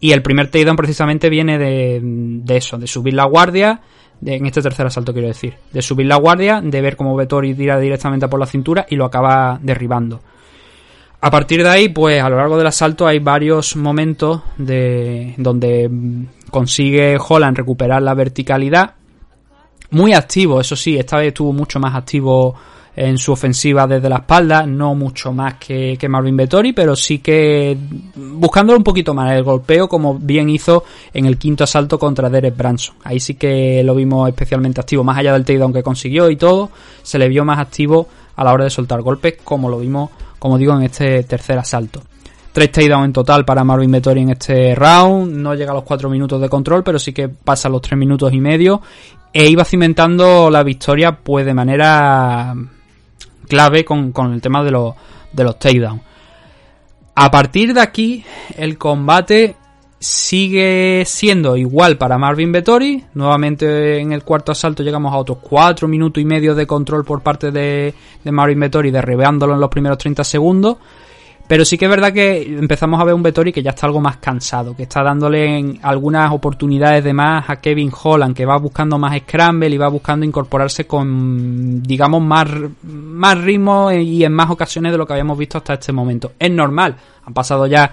Y 0.00 0.12
el 0.12 0.22
primer 0.22 0.46
takedown 0.46 0.76
precisamente 0.76 1.28
viene 1.28 1.58
de, 1.58 2.56
eso, 2.56 2.78
de 2.78 2.86
subir 2.86 3.12
la 3.12 3.26
guardia, 3.26 3.82
en 4.24 4.46
este 4.46 4.62
tercer 4.62 4.86
asalto 4.86 5.12
quiero 5.12 5.28
decir, 5.28 5.52
de 5.70 5.82
subir 5.82 6.06
la 6.06 6.16
guardia, 6.16 6.62
de 6.62 6.80
ver 6.80 6.96
cómo 6.96 7.14
Vettori 7.14 7.52
tira 7.54 7.78
directamente 7.78 8.26
por 8.28 8.40
la 8.40 8.46
cintura 8.46 8.86
y 8.88 8.96
lo 8.96 9.04
acaba 9.04 9.58
derribando. 9.62 10.22
A 11.24 11.30
partir 11.30 11.62
de 11.62 11.68
ahí, 11.68 11.88
pues 11.88 12.20
a 12.20 12.28
lo 12.28 12.36
largo 12.36 12.58
del 12.58 12.66
asalto 12.66 13.06
hay 13.06 13.20
varios 13.20 13.76
momentos 13.76 14.42
de 14.58 15.34
donde 15.36 15.88
consigue 16.50 17.16
Holland 17.16 17.56
recuperar 17.56 18.02
la 18.02 18.12
verticalidad. 18.12 18.94
Muy 19.92 20.14
activo, 20.14 20.60
eso 20.60 20.74
sí, 20.74 20.98
esta 20.98 21.18
vez 21.18 21.28
estuvo 21.28 21.52
mucho 21.52 21.78
más 21.78 21.94
activo 21.94 22.56
en 22.96 23.18
su 23.18 23.30
ofensiva 23.30 23.86
desde 23.86 24.08
la 24.08 24.16
espalda, 24.16 24.66
no 24.66 24.96
mucho 24.96 25.32
más 25.32 25.54
que, 25.54 25.96
Marvin 26.08 26.36
Vettori, 26.36 26.72
pero 26.72 26.96
sí 26.96 27.20
que 27.20 27.78
buscándolo 28.16 28.78
un 28.78 28.84
poquito 28.84 29.14
más 29.14 29.32
el 29.32 29.44
golpeo, 29.44 29.88
como 29.88 30.18
bien 30.18 30.50
hizo 30.50 30.82
en 31.14 31.26
el 31.26 31.38
quinto 31.38 31.62
asalto 31.62 32.00
contra 32.00 32.28
Derek 32.30 32.56
Branson. 32.56 32.96
Ahí 33.04 33.20
sí 33.20 33.34
que 33.34 33.84
lo 33.84 33.94
vimos 33.94 34.28
especialmente 34.28 34.80
activo, 34.80 35.04
más 35.04 35.18
allá 35.18 35.34
del 35.34 35.44
takedown 35.44 35.72
que 35.72 35.84
consiguió 35.84 36.28
y 36.30 36.36
todo, 36.36 36.70
se 37.00 37.16
le 37.16 37.28
vio 37.28 37.44
más 37.44 37.60
activo 37.60 38.08
a 38.34 38.42
la 38.42 38.52
hora 38.52 38.64
de 38.64 38.70
soltar 38.70 39.00
golpes, 39.02 39.36
como 39.44 39.68
lo 39.68 39.78
vimos, 39.78 40.10
como 40.42 40.58
digo, 40.58 40.74
en 40.74 40.82
este 40.82 41.22
tercer 41.22 41.56
asalto. 41.56 42.02
Tres 42.50 42.72
takedowns 42.72 43.04
en 43.04 43.12
total 43.12 43.44
para 43.44 43.62
Marvin 43.62 43.92
Vettori 43.92 44.22
en 44.22 44.30
este 44.30 44.74
round. 44.74 45.36
No 45.36 45.54
llega 45.54 45.70
a 45.70 45.74
los 45.74 45.84
cuatro 45.84 46.10
minutos 46.10 46.40
de 46.40 46.48
control, 46.48 46.82
pero 46.82 46.98
sí 46.98 47.12
que 47.12 47.28
pasa 47.28 47.68
los 47.68 47.80
tres 47.80 47.96
minutos 47.96 48.32
y 48.32 48.40
medio. 48.40 48.82
E 49.32 49.46
iba 49.48 49.64
cimentando 49.64 50.50
la 50.50 50.64
victoria 50.64 51.16
pues 51.16 51.46
de 51.46 51.54
manera 51.54 52.56
clave 53.46 53.84
con, 53.84 54.12
el 54.32 54.40
tema 54.40 54.64
de 54.64 54.72
los, 54.72 54.96
de 55.32 55.44
los 55.44 55.60
takedowns. 55.60 56.02
A 57.14 57.30
partir 57.30 57.72
de 57.72 57.80
aquí, 57.80 58.24
el 58.56 58.76
combate 58.76 59.54
sigue 60.02 61.04
siendo 61.06 61.56
igual 61.56 61.96
para 61.96 62.18
Marvin 62.18 62.50
Vettori. 62.50 63.02
Nuevamente 63.14 64.00
en 64.00 64.12
el 64.12 64.24
cuarto 64.24 64.52
asalto 64.52 64.82
llegamos 64.82 65.12
a 65.14 65.16
otros 65.16 65.38
cuatro 65.40 65.86
minutos 65.86 66.20
y 66.20 66.26
medio 66.26 66.54
de 66.54 66.66
control 66.66 67.04
por 67.04 67.22
parte 67.22 67.52
de, 67.52 67.94
de 68.22 68.32
Marvin 68.32 68.58
Vettori, 68.58 68.90
derribeándolo 68.90 69.54
en 69.54 69.60
los 69.60 69.70
primeros 69.70 69.98
30 69.98 70.24
segundos. 70.24 70.76
Pero 71.46 71.64
sí 71.64 71.76
que 71.76 71.84
es 71.84 71.90
verdad 71.90 72.12
que 72.12 72.42
empezamos 72.42 73.00
a 73.00 73.04
ver 73.04 73.14
un 73.14 73.22
Vettori 73.22 73.52
que 73.52 73.62
ya 73.62 73.70
está 73.70 73.86
algo 73.86 74.00
más 74.00 74.16
cansado, 74.16 74.74
que 74.74 74.84
está 74.84 75.02
dándole 75.02 75.78
algunas 75.82 76.32
oportunidades 76.32 77.04
de 77.04 77.12
más 77.12 77.48
a 77.50 77.60
Kevin 77.60 77.92
Holland, 77.92 78.34
que 78.34 78.46
va 78.46 78.56
buscando 78.56 78.98
más 78.98 79.16
scramble 79.18 79.68
y 79.68 79.76
va 79.76 79.88
buscando 79.88 80.24
incorporarse 80.24 80.86
con, 80.86 81.82
digamos, 81.82 82.22
más, 82.22 82.48
más 82.82 83.38
ritmo 83.38 83.92
y 83.92 84.24
en 84.24 84.32
más 84.32 84.50
ocasiones 84.50 84.92
de 84.92 84.98
lo 84.98 85.06
que 85.06 85.12
habíamos 85.12 85.36
visto 85.36 85.58
hasta 85.58 85.74
este 85.74 85.92
momento. 85.92 86.32
Es 86.38 86.50
normal, 86.50 86.96
han 87.26 87.34
pasado 87.34 87.66
ya 87.66 87.92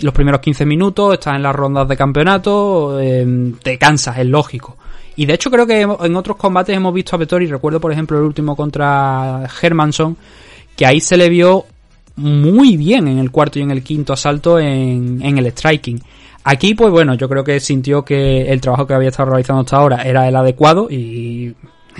los 0.00 0.14
primeros 0.14 0.40
15 0.40 0.64
minutos, 0.66 1.14
estás 1.14 1.36
en 1.36 1.42
las 1.42 1.54
rondas 1.54 1.88
de 1.88 1.96
campeonato, 1.96 3.00
em, 3.00 3.54
te 3.54 3.78
cansas, 3.78 4.18
es 4.18 4.26
lógico. 4.26 4.76
Y 5.16 5.26
de 5.26 5.34
hecho 5.34 5.50
creo 5.50 5.66
que 5.66 5.80
en 5.80 6.16
otros 6.16 6.36
combates 6.36 6.76
hemos 6.76 6.94
visto 6.94 7.16
a 7.16 7.18
Vettori, 7.18 7.46
recuerdo 7.46 7.80
por 7.80 7.90
ejemplo 7.90 8.18
el 8.18 8.24
último 8.24 8.54
contra 8.54 9.48
Hermanson, 9.60 10.16
que 10.76 10.86
ahí 10.86 11.00
se 11.00 11.16
le 11.16 11.28
vio 11.28 11.64
muy 12.16 12.76
bien 12.76 13.08
en 13.08 13.18
el 13.18 13.30
cuarto 13.30 13.58
y 13.58 13.62
en 13.62 13.70
el 13.70 13.82
quinto 13.82 14.12
asalto 14.12 14.58
en, 14.58 15.20
en 15.22 15.38
el 15.38 15.46
striking. 15.50 16.00
Aquí, 16.44 16.74
pues 16.74 16.90
bueno, 16.90 17.14
yo 17.14 17.28
creo 17.28 17.42
que 17.42 17.58
sintió 17.60 18.04
que 18.04 18.50
el 18.50 18.60
trabajo 18.60 18.86
que 18.86 18.94
había 18.94 19.08
estado 19.08 19.30
realizando 19.30 19.62
hasta 19.62 19.76
ahora 19.76 20.02
era 20.02 20.28
el 20.28 20.36
adecuado 20.36 20.88
y 20.90 21.54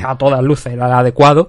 a 0.04 0.16
todas 0.16 0.42
luces 0.42 0.72
era 0.72 0.86
el 0.86 0.92
adecuado 0.92 1.48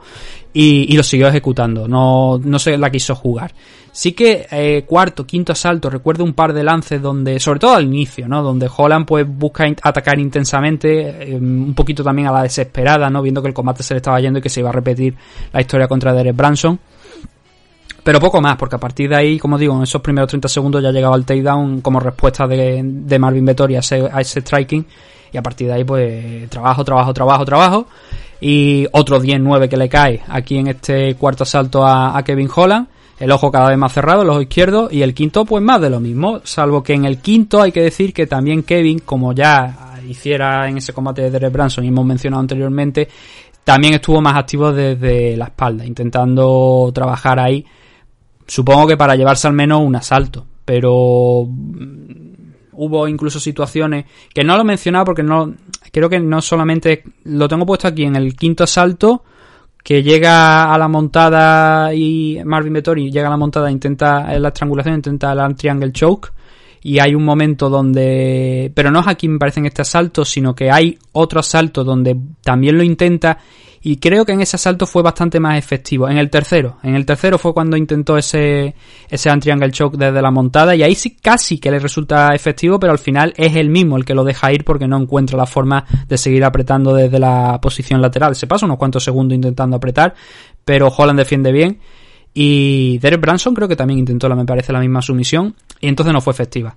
y, 0.53 0.91
y 0.93 0.97
lo 0.97 1.03
siguió 1.03 1.27
ejecutando, 1.27 1.87
no, 1.87 2.39
no 2.43 2.59
se 2.59 2.77
la 2.77 2.89
quiso 2.89 3.15
jugar. 3.15 3.53
Sí 3.91 4.13
que 4.13 4.47
eh, 4.51 4.83
cuarto, 4.85 5.25
quinto 5.25 5.51
asalto, 5.51 5.89
recuerdo 5.89 6.23
un 6.23 6.33
par 6.33 6.53
de 6.53 6.63
lances 6.63 7.01
donde, 7.01 7.39
sobre 7.39 7.59
todo 7.59 7.75
al 7.75 7.85
inicio, 7.85 8.27
¿no? 8.27 8.41
Donde 8.41 8.69
Holland 8.75 9.05
pues 9.05 9.27
busca 9.27 9.65
atacar 9.81 10.19
intensamente, 10.19 11.31
eh, 11.31 11.35
un 11.35 11.73
poquito 11.73 12.03
también 12.03 12.27
a 12.27 12.31
la 12.31 12.43
desesperada, 12.43 13.09
¿no? 13.09 13.21
Viendo 13.21 13.41
que 13.41 13.47
el 13.47 13.53
combate 13.53 13.83
se 13.83 13.95
le 13.95 13.97
estaba 13.97 14.19
yendo 14.19 14.39
y 14.39 14.41
que 14.41 14.49
se 14.49 14.59
iba 14.59 14.69
a 14.69 14.73
repetir 14.73 15.15
la 15.51 15.61
historia 15.61 15.87
contra 15.87 16.13
Derek 16.13 16.35
Branson. 16.35 16.79
Pero 18.03 18.19
poco 18.19 18.41
más, 18.41 18.55
porque 18.57 18.75
a 18.75 18.79
partir 18.79 19.09
de 19.09 19.15
ahí, 19.15 19.39
como 19.39 19.57
digo, 19.57 19.75
en 19.75 19.83
esos 19.83 20.01
primeros 20.01 20.29
30 20.29 20.47
segundos 20.47 20.81
ya 20.81 20.91
llegaba 20.91 21.15
el 21.15 21.25
takedown 21.25 21.81
como 21.81 21.99
respuesta 21.99 22.47
de, 22.47 22.81
de 22.83 23.19
Marvin 23.19 23.45
Vettori 23.45 23.75
a 23.75 23.79
ese, 23.79 24.09
a 24.11 24.21
ese 24.21 24.41
striking. 24.41 24.85
Y 25.31 25.37
a 25.37 25.43
partir 25.43 25.67
de 25.67 25.73
ahí, 25.73 25.83
pues, 25.83 26.49
trabajo, 26.49 26.83
trabajo, 26.83 27.13
trabajo, 27.13 27.45
trabajo. 27.45 27.87
Y 28.41 28.87
otro 28.91 29.21
10-9 29.21 29.67
que 29.67 29.77
le 29.77 29.89
cae 29.89 30.21
aquí 30.27 30.57
en 30.57 30.67
este 30.67 31.15
cuarto 31.15 31.43
asalto 31.43 31.85
a, 31.85 32.17
a 32.17 32.23
Kevin 32.23 32.49
Holland. 32.53 32.87
El 33.19 33.31
ojo 33.31 33.51
cada 33.51 33.69
vez 33.69 33.77
más 33.77 33.91
cerrado, 33.91 34.21
el 34.21 34.29
ojo 34.29 34.41
izquierdo. 34.41 34.89
Y 34.91 35.01
el 35.01 35.13
quinto, 35.13 35.45
pues 35.45 35.63
más 35.63 35.81
de 35.81 35.89
lo 35.89 35.99
mismo. 35.99 36.41
Salvo 36.43 36.81
que 36.81 36.93
en 36.93 37.05
el 37.05 37.19
quinto 37.19 37.61
hay 37.61 37.71
que 37.71 37.81
decir 37.81 38.13
que 38.13 38.27
también 38.27 38.63
Kevin, 38.63 38.99
como 38.99 39.33
ya 39.33 39.97
hiciera 40.07 40.69
en 40.69 40.77
ese 40.77 40.93
combate 40.93 41.23
de 41.23 41.31
Derek 41.31 41.51
Branson 41.51 41.83
y 41.83 41.89
hemos 41.89 42.05
mencionado 42.05 42.41
anteriormente, 42.41 43.07
también 43.63 43.95
estuvo 43.95 44.21
más 44.21 44.35
activo 44.35 44.71
desde 44.71 45.35
la 45.35 45.45
espalda, 45.45 45.85
intentando 45.85 46.89
trabajar 46.93 47.39
ahí 47.39 47.65
supongo 48.49 48.87
que 48.87 48.97
para 48.97 49.15
llevarse 49.15 49.47
al 49.47 49.53
menos 49.53 49.81
un 49.81 49.95
asalto, 49.95 50.45
pero 50.65 51.45
mm, 51.47 52.28
hubo 52.79 53.07
incluso 53.07 53.39
situaciones 53.39 54.05
que 54.33 54.43
no 54.43 54.55
lo 54.55 54.61
he 54.61 54.65
mencionado 54.65 55.05
porque 55.05 55.23
no 55.23 55.53
creo 55.91 56.09
que 56.09 56.19
no 56.19 56.41
solamente 56.41 57.03
lo 57.25 57.47
tengo 57.47 57.65
puesto 57.65 57.87
aquí 57.87 58.03
en 58.03 58.15
el 58.15 58.35
quinto 58.35 58.63
asalto 58.63 59.23
que 59.83 60.01
llega 60.01 60.73
a 60.73 60.77
la 60.77 60.87
montada 60.87 61.93
y 61.93 62.39
Marvin 62.45 62.73
Vettori 62.73 63.11
llega 63.11 63.27
a 63.27 63.31
la 63.31 63.37
montada 63.37 63.69
intenta 63.69 64.33
en 64.33 64.41
la 64.41 64.47
estrangulación 64.47 64.95
intenta 64.95 65.33
el 65.33 65.55
triangle 65.55 65.91
choke 65.91 66.31
y 66.81 66.99
hay 66.99 67.15
un 67.15 67.25
momento 67.25 67.69
donde 67.69 68.71
pero 68.73 68.91
no 68.91 69.01
es 69.01 69.07
aquí 69.07 69.27
me 69.27 69.39
parece 69.39 69.59
en 69.59 69.65
este 69.65 69.81
asalto 69.81 70.23
sino 70.23 70.55
que 70.55 70.71
hay 70.71 70.97
otro 71.11 71.41
asalto 71.41 71.83
donde 71.83 72.15
también 72.41 72.77
lo 72.77 72.83
intenta 72.83 73.39
y 73.81 73.97
creo 73.97 74.25
que 74.25 74.33
en 74.33 74.41
ese 74.41 74.57
asalto 74.57 74.85
fue 74.85 75.01
bastante 75.01 75.39
más 75.39 75.57
efectivo. 75.57 76.09
En 76.09 76.17
el 76.17 76.29
tercero, 76.29 76.77
en 76.83 76.95
el 76.95 77.05
tercero 77.05 77.37
fue 77.37 77.53
cuando 77.53 77.77
intentó 77.77 78.17
ese, 78.17 78.75
ese 79.09 79.29
triangle 79.37 79.71
choke 79.71 79.95
desde 79.95 80.21
la 80.21 80.31
montada 80.31 80.75
y 80.75 80.83
ahí 80.83 80.95
sí 80.95 81.15
casi 81.21 81.59
que 81.59 81.71
le 81.71 81.79
resulta 81.79 82.35
efectivo, 82.35 82.79
pero 82.79 82.91
al 82.91 82.99
final 82.99 83.33
es 83.37 83.55
el 83.55 83.69
mismo 83.69 83.95
el 83.95 84.03
que 84.03 84.13
lo 84.13 84.23
deja 84.25 84.51
ir 84.51 84.65
porque 84.65 84.87
no 84.87 84.97
encuentra 84.97 85.37
la 85.37 85.45
forma 85.45 85.85
de 86.07 86.17
seguir 86.17 86.43
apretando 86.43 86.93
desde 86.93 87.19
la 87.19 87.59
posición 87.61 88.01
lateral. 88.01 88.35
Se 88.35 88.47
pasa 88.47 88.65
unos 88.65 88.77
cuantos 88.77 89.03
segundos 89.03 89.35
intentando 89.35 89.77
apretar, 89.77 90.13
pero 90.65 90.89
Holland 90.89 91.19
defiende 91.19 91.51
bien. 91.51 91.79
Y 92.33 92.99
Derek 92.99 93.21
Branson 93.21 93.55
creo 93.55 93.67
que 93.67 93.75
también 93.75 93.99
intentó, 93.99 94.33
me 94.35 94.45
parece, 94.45 94.73
la 94.73 94.79
misma 94.79 95.01
sumisión 95.01 95.55
y 95.79 95.87
entonces 95.87 96.13
no 96.13 96.21
fue 96.21 96.33
efectiva. 96.33 96.75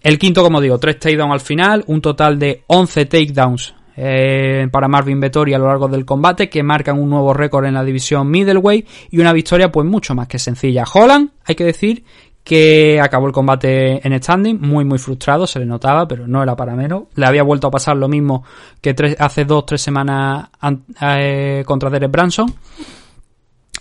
El 0.00 0.18
quinto, 0.18 0.42
como 0.42 0.60
digo, 0.60 0.78
tres 0.78 0.98
takedowns 0.98 1.32
al 1.32 1.40
final, 1.40 1.84
un 1.86 2.00
total 2.00 2.38
de 2.38 2.62
11 2.68 3.06
takedowns 3.06 3.74
eh, 4.00 4.68
para 4.70 4.86
Marvin 4.86 5.18
Vettori 5.18 5.54
a 5.54 5.58
lo 5.58 5.66
largo 5.66 5.88
del 5.88 6.04
combate 6.04 6.48
que 6.48 6.62
marcan 6.62 6.98
un 7.00 7.10
nuevo 7.10 7.34
récord 7.34 7.64
en 7.66 7.74
la 7.74 7.82
división 7.82 8.30
middleweight 8.30 8.86
y 9.10 9.18
una 9.18 9.32
victoria 9.32 9.72
pues 9.72 9.86
mucho 9.86 10.14
más 10.14 10.28
que 10.28 10.38
sencilla. 10.38 10.84
Holland, 10.92 11.30
hay 11.44 11.54
que 11.56 11.64
decir 11.64 12.04
que 12.44 12.98
acabó 13.02 13.26
el 13.26 13.32
combate 13.32 14.06
en 14.06 14.22
standing, 14.22 14.58
muy 14.60 14.84
muy 14.84 14.98
frustrado, 14.98 15.46
se 15.46 15.58
le 15.58 15.66
notaba, 15.66 16.08
pero 16.08 16.26
no 16.26 16.42
era 16.42 16.56
para 16.56 16.74
menos. 16.74 17.02
Le 17.14 17.26
había 17.26 17.42
vuelto 17.42 17.66
a 17.66 17.70
pasar 17.70 17.96
lo 17.96 18.08
mismo 18.08 18.44
que 18.80 18.94
hace 19.18 19.44
dos 19.44 19.66
tres 19.66 19.82
semanas 19.82 20.48
an- 20.60 20.84
eh, 21.02 21.62
contra 21.66 21.90
Derek 21.90 22.10
Branson. 22.10 22.54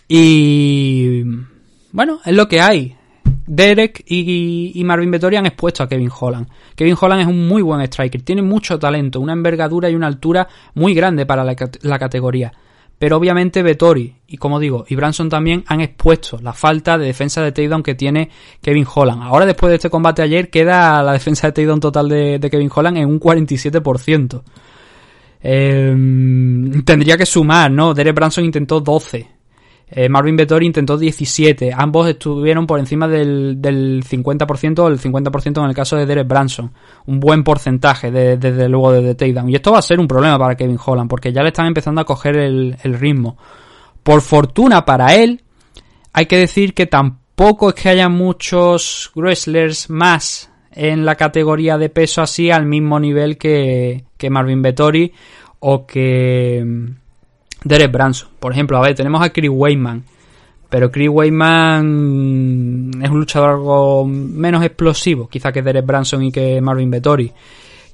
Y 0.07 1.23
bueno, 1.91 2.19
es 2.25 2.33
lo 2.35 2.47
que 2.47 2.59
hay. 2.61 2.95
Derek 3.47 4.03
y, 4.05 4.81
Marvin 4.85 5.09
Vettori 5.09 5.37
han 5.37 5.45
expuesto 5.45 5.81
a 5.83 5.87
Kevin 5.89 6.11
Holland. 6.17 6.47
Kevin 6.75 6.95
Holland 6.99 7.21
es 7.21 7.27
un 7.27 7.47
muy 7.47 7.61
buen 7.61 7.81
striker, 7.81 8.21
tiene 8.21 8.41
mucho 8.41 8.77
talento, 8.77 9.19
una 9.19 9.33
envergadura 9.33 9.89
y 9.89 9.95
una 9.95 10.07
altura 10.07 10.47
muy 10.75 10.93
grande 10.93 11.25
para 11.25 11.43
la, 11.43 11.55
cat- 11.55 11.77
la 11.81 11.97
categoría. 11.97 12.51
Pero 12.99 13.17
obviamente 13.17 13.61
Vettori 13.63 14.15
y 14.27 14.37
como 14.37 14.59
digo, 14.59 14.83
y 14.89 14.95
Branson 14.95 15.29
también 15.29 15.63
han 15.67 15.81
expuesto 15.81 16.39
la 16.41 16.51
falta 16.51 16.97
de 16.97 17.05
defensa 17.05 17.41
de 17.41 17.51
takedown 17.51 17.83
que 17.83 17.95
tiene 17.95 18.29
Kevin 18.61 18.85
Holland. 18.93 19.21
Ahora 19.23 19.45
después 19.45 19.69
de 19.69 19.75
este 19.75 19.89
combate 19.89 20.21
ayer 20.23 20.49
queda 20.49 21.01
la 21.03 21.13
defensa 21.13 21.47
de 21.47 21.53
takedown 21.53 21.79
total 21.79 22.09
de, 22.09 22.47
Kevin 22.51 22.71
Holland 22.73 22.97
en 22.97 23.07
un 23.07 23.19
47%. 23.19 24.41
Eh, 25.41 25.95
tendría 26.83 27.17
que 27.17 27.25
sumar, 27.25 27.71
¿no? 27.71 27.93
Derek 27.93 28.15
Branson 28.15 28.43
intentó 28.43 28.81
12. 28.81 29.36
Eh, 29.89 30.09
Marvin 30.09 30.35
Vettori 30.35 30.65
intentó 30.65 30.97
17. 30.97 31.71
Ambos 31.73 32.09
estuvieron 32.09 32.67
por 32.67 32.77
encima 32.79 33.07
del, 33.07 33.61
del 33.61 34.03
50% 34.03 34.79
o 34.79 34.87
el 34.89 34.99
50% 34.99 35.63
en 35.63 35.69
el 35.69 35.75
caso 35.75 35.95
de 35.95 36.05
Derek 36.05 36.27
Branson. 36.27 36.73
Un 37.05 37.19
buen 37.21 37.43
porcentaje, 37.43 38.11
de- 38.11 38.35
desde 38.37 38.67
luego, 38.67 38.91
de, 38.91 39.01
de 39.01 39.15
takedown. 39.15 39.49
Y 39.49 39.55
esto 39.55 39.71
va 39.71 39.79
a 39.79 39.81
ser 39.81 39.99
un 39.99 40.07
problema 40.07 40.37
para 40.37 40.55
Kevin 40.55 40.77
Holland, 40.85 41.09
porque 41.09 41.31
ya 41.31 41.41
le 41.41 41.49
están 41.49 41.67
empezando 41.67 42.01
a 42.01 42.05
coger 42.05 42.35
el, 42.37 42.75
el 42.83 42.99
ritmo. 42.99 43.37
Por 44.03 44.21
fortuna 44.21 44.83
para 44.83 45.15
él, 45.15 45.41
hay 46.11 46.25
que 46.25 46.37
decir 46.37 46.73
que 46.73 46.85
tampoco 46.85 47.69
es 47.69 47.75
que 47.75 47.89
haya 47.89 48.09
muchos 48.09 49.11
wrestlers 49.15 49.89
más 49.89 50.51
en 50.71 51.05
la 51.05 51.15
categoría 51.15 51.77
de 51.77 51.89
peso 51.89 52.21
así 52.21 52.51
al 52.51 52.65
mismo 52.65 52.99
nivel 52.99 53.37
que, 53.37 54.03
que 54.17 54.29
Marvin 54.29 54.61
Vettori 54.61 55.11
o 55.59 55.87
que 55.87 56.63
Derek 57.63 57.91
Branson. 57.91 58.29
Por 58.39 58.51
ejemplo, 58.51 58.77
a 58.77 58.81
ver, 58.81 58.95
tenemos 58.95 59.21
a 59.21 59.29
Chris 59.29 59.51
Weidman. 59.51 60.03
Pero 60.69 60.91
Chris 60.91 61.09
mm, 61.09 63.01
es 63.01 63.09
un 63.09 63.19
luchador 63.19 63.51
algo 63.51 64.05
menos 64.05 64.63
explosivo, 64.63 65.29
quizá 65.29 65.51
que 65.51 65.61
Derek 65.61 65.85
Branson 65.85 66.23
y 66.23 66.31
que 66.31 66.59
Marvin 66.59 66.91
Vettori. 66.91 67.31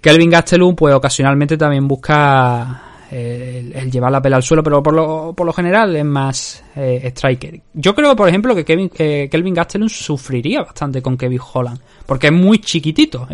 Kelvin 0.01 0.29
Gastelum, 0.31 0.75
pues 0.75 0.93
ocasionalmente 0.93 1.55
también 1.55 1.87
busca 1.87 2.81
eh, 3.11 3.71
el, 3.75 3.91
llevar 3.91 4.11
la 4.11 4.21
pela 4.21 4.37
al 4.37 4.43
suelo, 4.43 4.63
pero 4.63 4.81
por 4.81 4.93
lo, 4.93 5.33
por 5.33 5.45
lo 5.45 5.53
general 5.53 5.95
es 5.95 6.03
más 6.03 6.63
eh, 6.75 6.99
striker. 7.05 7.61
Yo 7.73 7.93
creo, 7.93 8.15
por 8.15 8.27
ejemplo, 8.27 8.55
que 8.55 8.65
Kevin, 8.65 8.91
eh, 8.97 9.29
Kelvin 9.31 9.53
Gastelum 9.53 9.87
sufriría 9.87 10.63
bastante 10.63 11.01
con 11.01 11.15
Kevin 11.15 11.39
Holland, 11.53 11.79
porque 12.07 12.27
es 12.27 12.33
muy 12.33 12.57
chiquitito. 12.57 13.27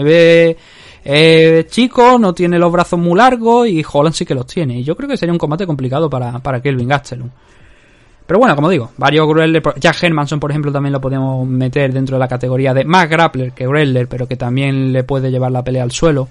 Eh, 1.11 1.65
chico, 1.68 2.19
no 2.19 2.36
tiene 2.36 2.60
los 2.60 2.72
brazos 2.72 2.99
muy 2.99 3.18
largos 3.18 3.68
y 3.68 3.84
Holland 3.91 4.14
sí 4.14 4.26
que 4.26 4.36
los 4.36 4.45
tiene. 4.45 4.80
Y 4.80 4.84
yo 4.84 4.95
creo 4.95 5.10
que 5.10 5.18
sería 5.18 5.34
un 5.34 5.40
combate 5.40 5.65
complicado 5.65 6.07
para, 6.07 6.38
para 6.38 6.61
Kelvin 6.61 6.88
Gastelum. 6.88 7.27
Pero 8.27 8.40
bueno, 8.40 8.56
como 8.56 8.69
digo, 8.69 8.91
varios 8.95 9.27
Greller, 9.27 9.64
Jack 9.80 10.03
Hermanson, 10.03 10.40
por 10.40 10.52
ejemplo, 10.52 10.72
también 10.72 10.94
lo 10.94 11.02
podemos 11.02 11.48
meter 11.48 11.91
dentro 11.91 12.18
de 12.18 12.19
la 12.19 12.27
categoría 12.27 12.76
de 12.76 12.86
más 12.86 13.10
grappler 13.10 13.53
que 13.53 13.65
Greller, 13.65 14.07
pero 14.07 14.27
que 14.27 14.36
también 14.36 14.94
le 14.94 15.03
puede 15.03 15.31
llevar 15.31 15.52
la 15.52 15.64
pelea 15.64 15.81
al 15.81 15.91
suelo. 15.91 16.27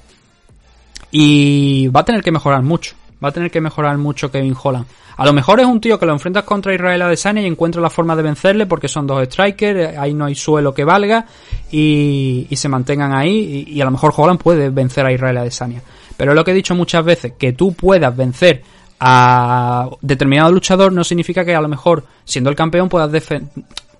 Y 1.10 1.88
va 1.88 2.00
a 2.00 2.04
tener 2.04 2.22
que 2.22 2.30
mejorar 2.30 2.62
mucho. 2.62 2.94
Va 3.22 3.28
a 3.28 3.32
tener 3.32 3.50
que 3.50 3.60
mejorar 3.60 3.98
mucho 3.98 4.30
Kevin 4.30 4.54
Holland. 4.60 4.86
A 5.16 5.26
lo 5.26 5.32
mejor 5.32 5.58
es 5.58 5.66
un 5.66 5.80
tío 5.80 5.98
que 5.98 6.06
lo 6.06 6.12
enfrentas 6.12 6.44
contra 6.44 6.72
Israel 6.72 7.02
Adesanya 7.02 7.42
y 7.42 7.46
encuentra 7.46 7.82
la 7.82 7.90
forma 7.90 8.14
de 8.14 8.22
vencerle 8.22 8.66
porque 8.66 8.86
son 8.86 9.06
dos 9.06 9.24
strikers, 9.24 9.98
ahí 9.98 10.14
no 10.14 10.26
hay 10.26 10.36
suelo 10.36 10.72
que 10.72 10.84
valga 10.84 11.26
y, 11.72 12.46
se 12.52 12.68
mantengan 12.68 13.12
ahí 13.12 13.66
y, 13.66 13.72
y, 13.76 13.80
a 13.80 13.84
lo 13.84 13.90
mejor 13.90 14.12
Holland 14.16 14.40
puede 14.40 14.70
vencer 14.70 15.04
a 15.04 15.12
Israel 15.12 15.38
Adesanya. 15.38 15.82
Pero 16.16 16.34
lo 16.34 16.44
que 16.44 16.52
he 16.52 16.54
dicho 16.54 16.74
muchas 16.76 17.04
veces, 17.04 17.32
que 17.36 17.52
tú 17.52 17.72
puedas 17.72 18.16
vencer 18.16 18.62
a 19.00 19.88
determinado 20.00 20.52
luchador 20.52 20.92
no 20.92 21.04
significa 21.04 21.44
que 21.44 21.54
a 21.54 21.60
lo 21.60 21.68
mejor 21.68 22.04
siendo 22.24 22.50
el 22.50 22.56
campeón 22.56 22.88
puedas 22.88 23.10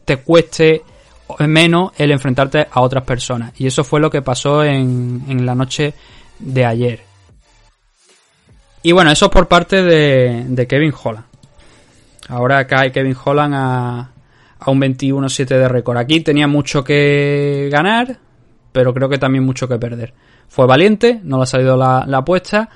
te 0.05 0.17
cueste 0.19 0.83
menos 1.41 1.93
el 1.99 2.11
enfrentarte 2.11 2.67
a 2.71 2.81
otras 2.81 3.05
personas. 3.05 3.53
Y 3.59 3.67
eso 3.67 3.85
fue 3.85 4.01
lo 4.01 4.11
que 4.11 4.23
pasó 4.23 4.65
en, 4.65 5.25
en 5.29 5.45
la 5.45 5.55
noche 5.55 5.95
de 6.39 6.65
ayer. 6.65 7.08
Y 8.83 8.93
bueno, 8.93 9.11
eso 9.11 9.27
es 9.27 9.31
por 9.33 9.49
parte 9.49 9.83
de, 9.83 10.45
de 10.49 10.67
Kevin 10.67 10.93
Holland. 11.03 11.27
Ahora 12.29 12.67
cae 12.67 12.93
Kevin 12.93 13.17
Holland 13.23 13.55
a, 13.55 14.11
a 14.59 14.71
un 14.71 14.81
21-7 14.81 15.47
de 15.47 15.69
récord. 15.69 15.97
Aquí 15.97 16.21
tenía 16.21 16.47
mucho 16.47 16.85
que 16.85 17.69
ganar, 17.73 18.19
pero 18.73 18.93
creo 18.95 19.09
que 19.09 19.19
también 19.19 19.45
mucho 19.45 19.69
que 19.69 19.79
perder. 19.79 20.13
Fue 20.49 20.67
valiente, 20.67 21.21
no 21.23 21.39
le 21.39 21.43
ha 21.45 21.47
salido 21.47 21.77
la, 21.77 22.05
la 22.07 22.19
apuesta. 22.19 22.69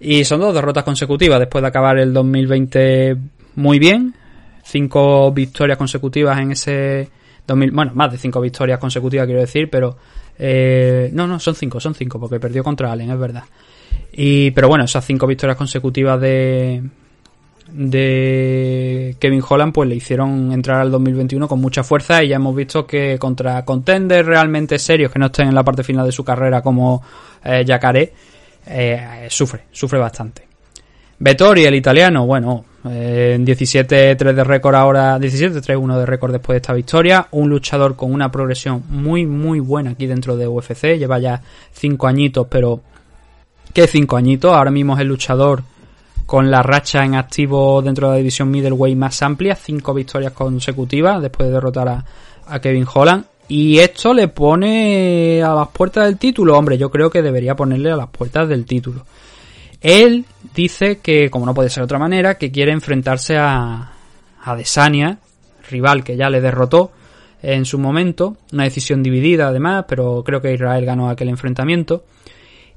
Y 0.00 0.24
son 0.24 0.40
dos 0.40 0.54
derrotas 0.54 0.84
consecutivas 0.84 1.38
después 1.38 1.62
de 1.62 1.68
acabar 1.68 1.98
el 1.98 2.12
2020 2.12 3.16
muy 3.54 3.78
bien. 3.78 4.14
Cinco 4.64 5.30
victorias 5.32 5.78
consecutivas 5.78 6.38
en 6.40 6.52
ese 6.52 7.08
2000, 7.46 7.70
bueno, 7.72 7.92
más 7.94 8.12
de 8.12 8.18
cinco 8.18 8.40
victorias 8.40 8.78
consecutivas 8.78 9.26
quiero 9.26 9.40
decir, 9.40 9.68
pero 9.70 9.96
eh, 10.38 11.10
no, 11.12 11.26
no, 11.26 11.38
son 11.38 11.54
cinco, 11.54 11.80
son 11.80 11.94
cinco, 11.94 12.18
porque 12.18 12.40
perdió 12.40 12.62
contra 12.62 12.92
Allen, 12.92 13.10
es 13.10 13.18
verdad. 13.18 13.44
Y, 14.12 14.50
pero 14.50 14.68
bueno, 14.68 14.84
esas 14.84 15.04
cinco 15.04 15.26
victorias 15.26 15.56
consecutivas 15.56 16.20
de, 16.20 16.82
de 17.72 19.16
Kevin 19.18 19.42
Holland, 19.48 19.72
pues 19.72 19.88
le 19.88 19.94
hicieron 19.94 20.52
entrar 20.52 20.80
al 20.80 20.90
2021 20.90 21.48
con 21.48 21.60
mucha 21.60 21.82
fuerza 21.82 22.22
y 22.22 22.28
ya 22.28 22.36
hemos 22.36 22.54
visto 22.54 22.86
que 22.86 23.18
contra 23.18 23.64
contenders 23.64 24.26
realmente 24.26 24.78
serios 24.78 25.10
que 25.10 25.18
no 25.18 25.26
estén 25.26 25.48
en 25.48 25.54
la 25.54 25.64
parte 25.64 25.82
final 25.82 26.04
de 26.04 26.12
su 26.12 26.24
carrera 26.24 26.60
como 26.60 27.02
eh, 27.44 27.64
eh, 28.66 29.26
sufre, 29.28 29.62
sufre 29.72 29.98
bastante. 29.98 30.52
Vettori, 31.18 31.64
el 31.64 31.74
italiano, 31.76 32.26
bueno, 32.26 32.64
eh, 32.84 33.38
17-3 33.40 34.16
de 34.16 34.44
récord 34.44 34.74
ahora, 34.74 35.18
17-3-1 35.18 35.98
de 35.98 36.06
récord 36.06 36.32
después 36.32 36.54
de 36.54 36.58
esta 36.58 36.72
victoria. 36.72 37.28
Un 37.30 37.48
luchador 37.48 37.94
con 37.94 38.12
una 38.12 38.30
progresión 38.32 38.82
muy, 38.88 39.24
muy 39.24 39.60
buena 39.60 39.90
aquí 39.90 40.06
dentro 40.06 40.36
de 40.36 40.48
UFC. 40.48 40.98
Lleva 40.98 41.20
ya 41.20 41.40
5 41.72 42.06
añitos, 42.08 42.48
pero 42.50 42.80
¿qué 43.72 43.86
5 43.86 44.16
añitos? 44.16 44.52
Ahora 44.52 44.70
mismo 44.70 44.94
es 44.94 45.00
el 45.00 45.08
luchador 45.08 45.62
con 46.26 46.50
la 46.50 46.62
racha 46.62 47.04
en 47.04 47.14
activo 47.14 47.82
dentro 47.82 48.08
de 48.08 48.12
la 48.14 48.18
división 48.18 48.50
middleweight 48.50 48.96
más 48.96 49.22
amplia. 49.22 49.54
5 49.54 49.94
victorias 49.94 50.32
consecutivas 50.32 51.20
después 51.20 51.48
de 51.48 51.54
derrotar 51.54 51.88
a, 51.88 52.04
a 52.46 52.60
Kevin 52.60 52.86
Holland. 52.92 53.24
Y 53.48 53.78
esto 53.78 54.14
le 54.14 54.28
pone 54.28 55.42
a 55.42 55.54
las 55.54 55.68
puertas 55.68 56.06
del 56.06 56.18
título. 56.18 56.56
Hombre, 56.56 56.78
yo 56.78 56.90
creo 56.90 57.10
que 57.10 57.22
debería 57.22 57.54
ponerle 57.54 57.90
a 57.90 57.96
las 57.96 58.08
puertas 58.08 58.48
del 58.48 58.64
título. 58.64 59.04
Él 59.80 60.24
dice 60.54 60.98
que, 61.00 61.28
como 61.28 61.44
no 61.44 61.54
puede 61.54 61.68
ser 61.68 61.82
de 61.82 61.86
otra 61.86 61.98
manera, 61.98 62.38
que 62.38 62.52
quiere 62.52 62.72
enfrentarse 62.72 63.36
a, 63.36 63.92
a 64.44 64.56
Desania, 64.56 65.18
rival 65.68 66.04
que 66.04 66.16
ya 66.16 66.30
le 66.30 66.40
derrotó 66.40 66.92
en 67.42 67.64
su 67.64 67.78
momento. 67.78 68.36
Una 68.52 68.64
decisión 68.64 69.02
dividida 69.02 69.48
además, 69.48 69.84
pero 69.88 70.22
creo 70.24 70.40
que 70.40 70.54
Israel 70.54 70.86
ganó 70.86 71.10
aquel 71.10 71.28
enfrentamiento. 71.28 72.04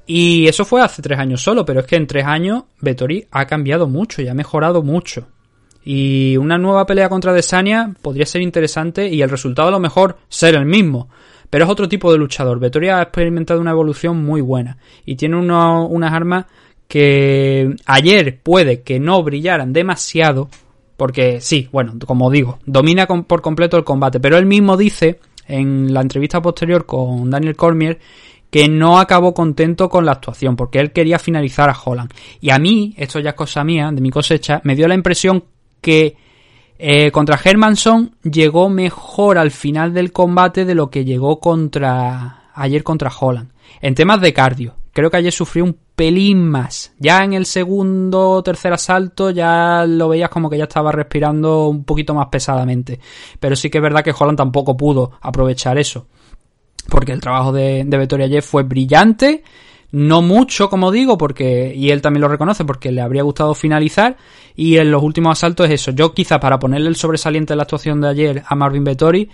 Y 0.06 0.46
eso 0.46 0.64
fue 0.64 0.82
hace 0.82 1.02
tres 1.02 1.18
años 1.18 1.42
solo, 1.42 1.64
pero 1.64 1.80
es 1.80 1.86
que 1.86 1.96
en 1.96 2.06
tres 2.06 2.24
años 2.24 2.64
Vettori 2.80 3.26
ha 3.30 3.46
cambiado 3.46 3.88
mucho 3.88 4.22
y 4.22 4.28
ha 4.28 4.34
mejorado 4.34 4.82
mucho. 4.82 5.26
Y 5.84 6.36
una 6.36 6.58
nueva 6.58 6.86
pelea 6.86 7.08
contra 7.08 7.32
Desania 7.32 7.92
podría 8.02 8.26
ser 8.26 8.42
interesante 8.42 9.08
y 9.08 9.22
el 9.22 9.30
resultado 9.30 9.68
a 9.68 9.72
lo 9.72 9.80
mejor 9.80 10.16
ser 10.28 10.54
el 10.54 10.64
mismo. 10.66 11.08
Pero 11.50 11.64
es 11.64 11.70
otro 11.70 11.88
tipo 11.88 12.10
de 12.10 12.18
luchador. 12.18 12.58
Vettori 12.58 12.88
ha 12.88 13.02
experimentado 13.02 13.60
una 13.60 13.70
evolución 13.70 14.24
muy 14.24 14.40
buena 14.40 14.78
y 15.04 15.14
tiene 15.16 15.36
uno- 15.36 15.86
unas 15.86 16.12
armas 16.12 16.46
que 16.88 17.74
ayer 17.84 18.40
puede 18.42 18.82
que 18.82 18.98
no 19.00 19.22
brillaran 19.22 19.72
demasiado, 19.72 20.48
porque 20.96 21.40
sí, 21.40 21.68
bueno, 21.72 21.94
como 22.06 22.30
digo, 22.30 22.58
domina 22.64 23.06
con- 23.06 23.24
por 23.24 23.42
completo 23.42 23.76
el 23.76 23.84
combate, 23.84 24.20
pero 24.20 24.38
él 24.38 24.46
mismo 24.46 24.76
dice 24.76 25.18
en 25.48 25.92
la 25.94 26.00
entrevista 26.00 26.40
posterior 26.42 26.86
con 26.86 27.30
Daniel 27.30 27.56
Cormier 27.56 27.98
que 28.56 28.70
no 28.70 28.98
acabó 28.98 29.34
contento 29.34 29.90
con 29.90 30.06
la 30.06 30.12
actuación, 30.12 30.56
porque 30.56 30.80
él 30.80 30.90
quería 30.90 31.18
finalizar 31.18 31.68
a 31.68 31.76
Holland. 31.78 32.10
Y 32.40 32.48
a 32.48 32.58
mí, 32.58 32.94
esto 32.96 33.20
ya 33.20 33.28
es 33.28 33.36
cosa 33.36 33.62
mía, 33.64 33.90
de 33.92 34.00
mi 34.00 34.08
cosecha, 34.08 34.62
me 34.64 34.74
dio 34.74 34.88
la 34.88 34.94
impresión 34.94 35.44
que 35.82 36.16
eh, 36.78 37.10
contra 37.10 37.38
Hermanson 37.44 38.16
llegó 38.22 38.70
mejor 38.70 39.36
al 39.36 39.50
final 39.50 39.92
del 39.92 40.10
combate 40.10 40.64
de 40.64 40.74
lo 40.74 40.88
que 40.88 41.04
llegó 41.04 41.38
contra 41.38 42.50
ayer 42.54 42.82
contra 42.82 43.12
Holland. 43.20 43.52
En 43.82 43.94
temas 43.94 44.22
de 44.22 44.32
cardio, 44.32 44.76
creo 44.94 45.10
que 45.10 45.18
ayer 45.18 45.34
sufrió 45.34 45.62
un 45.62 45.76
pelín 45.94 46.48
más. 46.48 46.94
Ya 46.98 47.24
en 47.24 47.34
el 47.34 47.44
segundo 47.44 48.30
o 48.30 48.42
tercer 48.42 48.72
asalto 48.72 49.28
ya 49.28 49.84
lo 49.86 50.08
veías 50.08 50.30
como 50.30 50.48
que 50.48 50.56
ya 50.56 50.64
estaba 50.64 50.92
respirando 50.92 51.68
un 51.68 51.84
poquito 51.84 52.14
más 52.14 52.28
pesadamente. 52.28 53.00
Pero 53.38 53.54
sí 53.54 53.68
que 53.68 53.76
es 53.76 53.82
verdad 53.82 54.02
que 54.02 54.14
Holland 54.18 54.38
tampoco 54.38 54.78
pudo 54.78 55.12
aprovechar 55.20 55.76
eso. 55.76 56.06
Porque 56.88 57.12
el 57.12 57.20
trabajo 57.20 57.52
de, 57.52 57.84
de 57.84 57.98
Vettori 57.98 58.24
ayer 58.24 58.42
fue 58.42 58.62
brillante. 58.62 59.42
No 59.92 60.20
mucho, 60.20 60.68
como 60.68 60.90
digo, 60.90 61.16
porque, 61.16 61.72
y 61.74 61.90
él 61.90 62.02
también 62.02 62.22
lo 62.22 62.28
reconoce, 62.28 62.64
porque 62.64 62.90
le 62.90 63.00
habría 63.00 63.22
gustado 63.22 63.54
finalizar. 63.54 64.16
Y 64.54 64.78
en 64.78 64.90
los 64.90 65.02
últimos 65.02 65.38
asaltos 65.38 65.66
es 65.66 65.80
eso. 65.80 65.92
Yo 65.92 66.12
quizá 66.12 66.40
para 66.40 66.58
ponerle 66.58 66.88
el 66.88 66.96
sobresaliente 66.96 67.52
de 67.52 67.56
la 67.56 67.62
actuación 67.62 68.00
de 68.00 68.08
ayer 68.08 68.42
a 68.46 68.54
Marvin 68.56 68.84
Vettori, 68.84 69.28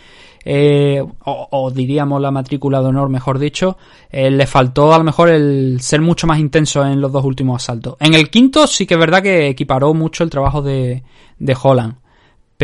eh, 0.45 1.03
o, 1.25 1.49
o 1.51 1.71
diríamos 1.71 2.21
la 2.21 2.31
matrícula 2.31 2.81
de 2.81 2.87
honor, 2.87 3.09
mejor 3.09 3.39
dicho, 3.39 3.77
eh, 4.11 4.31
le 4.31 4.47
faltó 4.47 4.93
a 4.93 4.99
lo 4.99 5.05
mejor 5.05 5.31
el 5.31 5.81
ser 5.81 6.01
mucho 6.01 6.27
más 6.27 6.39
intenso 6.39 6.85
en 6.85 7.01
los 7.01 7.13
dos 7.13 7.25
últimos 7.25 7.63
asaltos. 7.63 7.97
En 8.01 8.15
el 8.15 8.29
quinto 8.29 8.67
sí 8.67 8.87
que 8.87 8.95
es 8.95 9.01
verdad 9.01 9.23
que 9.23 9.49
equiparó 9.49 9.95
mucho 9.95 10.25
el 10.25 10.31
trabajo 10.31 10.61
de, 10.61 11.03
de 11.39 11.57
Holland. 11.61 11.95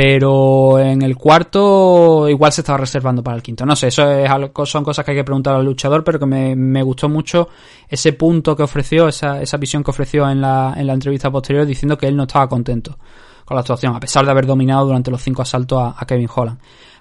Pero 0.01 0.79
en 0.79 1.03
el 1.03 1.17
cuarto 1.17 2.29
igual 2.29 2.53
se 2.53 2.61
estaba 2.61 2.79
reservando 2.79 3.21
para 3.21 3.37
el 3.37 3.43
quinto. 3.43 3.67
No 3.67 3.75
sé, 3.75 3.89
eso 3.89 4.09
es 4.09 4.31
algo, 4.31 4.65
son 4.65 4.85
cosas 4.85 5.05
que 5.05 5.11
hay 5.11 5.17
que 5.17 5.25
preguntar 5.25 5.57
al 5.57 5.65
luchador, 5.65 6.05
pero 6.05 6.21
que 6.21 6.27
me, 6.27 6.55
me 6.55 6.85
gustó 6.85 7.09
mucho 7.09 7.49
ese 7.89 8.13
punto 8.13 8.55
que 8.55 8.63
ofreció, 8.63 9.09
esa, 9.09 9.43
esa 9.43 9.57
visión 9.57 9.83
que 9.83 9.91
ofreció 9.91 10.31
en 10.31 10.41
la, 10.41 10.73
en 10.77 10.87
la 10.87 10.93
entrevista 10.93 11.33
posterior, 11.33 11.67
diciendo 11.67 11.99
que 11.99 12.07
él 12.07 12.15
no 12.15 12.23
estaba 12.23 12.49
contento 12.49 12.97
con 13.45 13.57
la 13.57 13.63
actuación, 13.63 13.93
a 13.97 13.99
pesar 13.99 14.25
de 14.25 14.31
haber 14.31 14.47
dominado 14.47 14.87
durante 14.87 15.11
los 15.11 15.21
cinco 15.21 15.43
asaltos 15.43 15.93
a, 15.97 16.07
Kevin 16.07 16.29
Holland. 16.33 16.61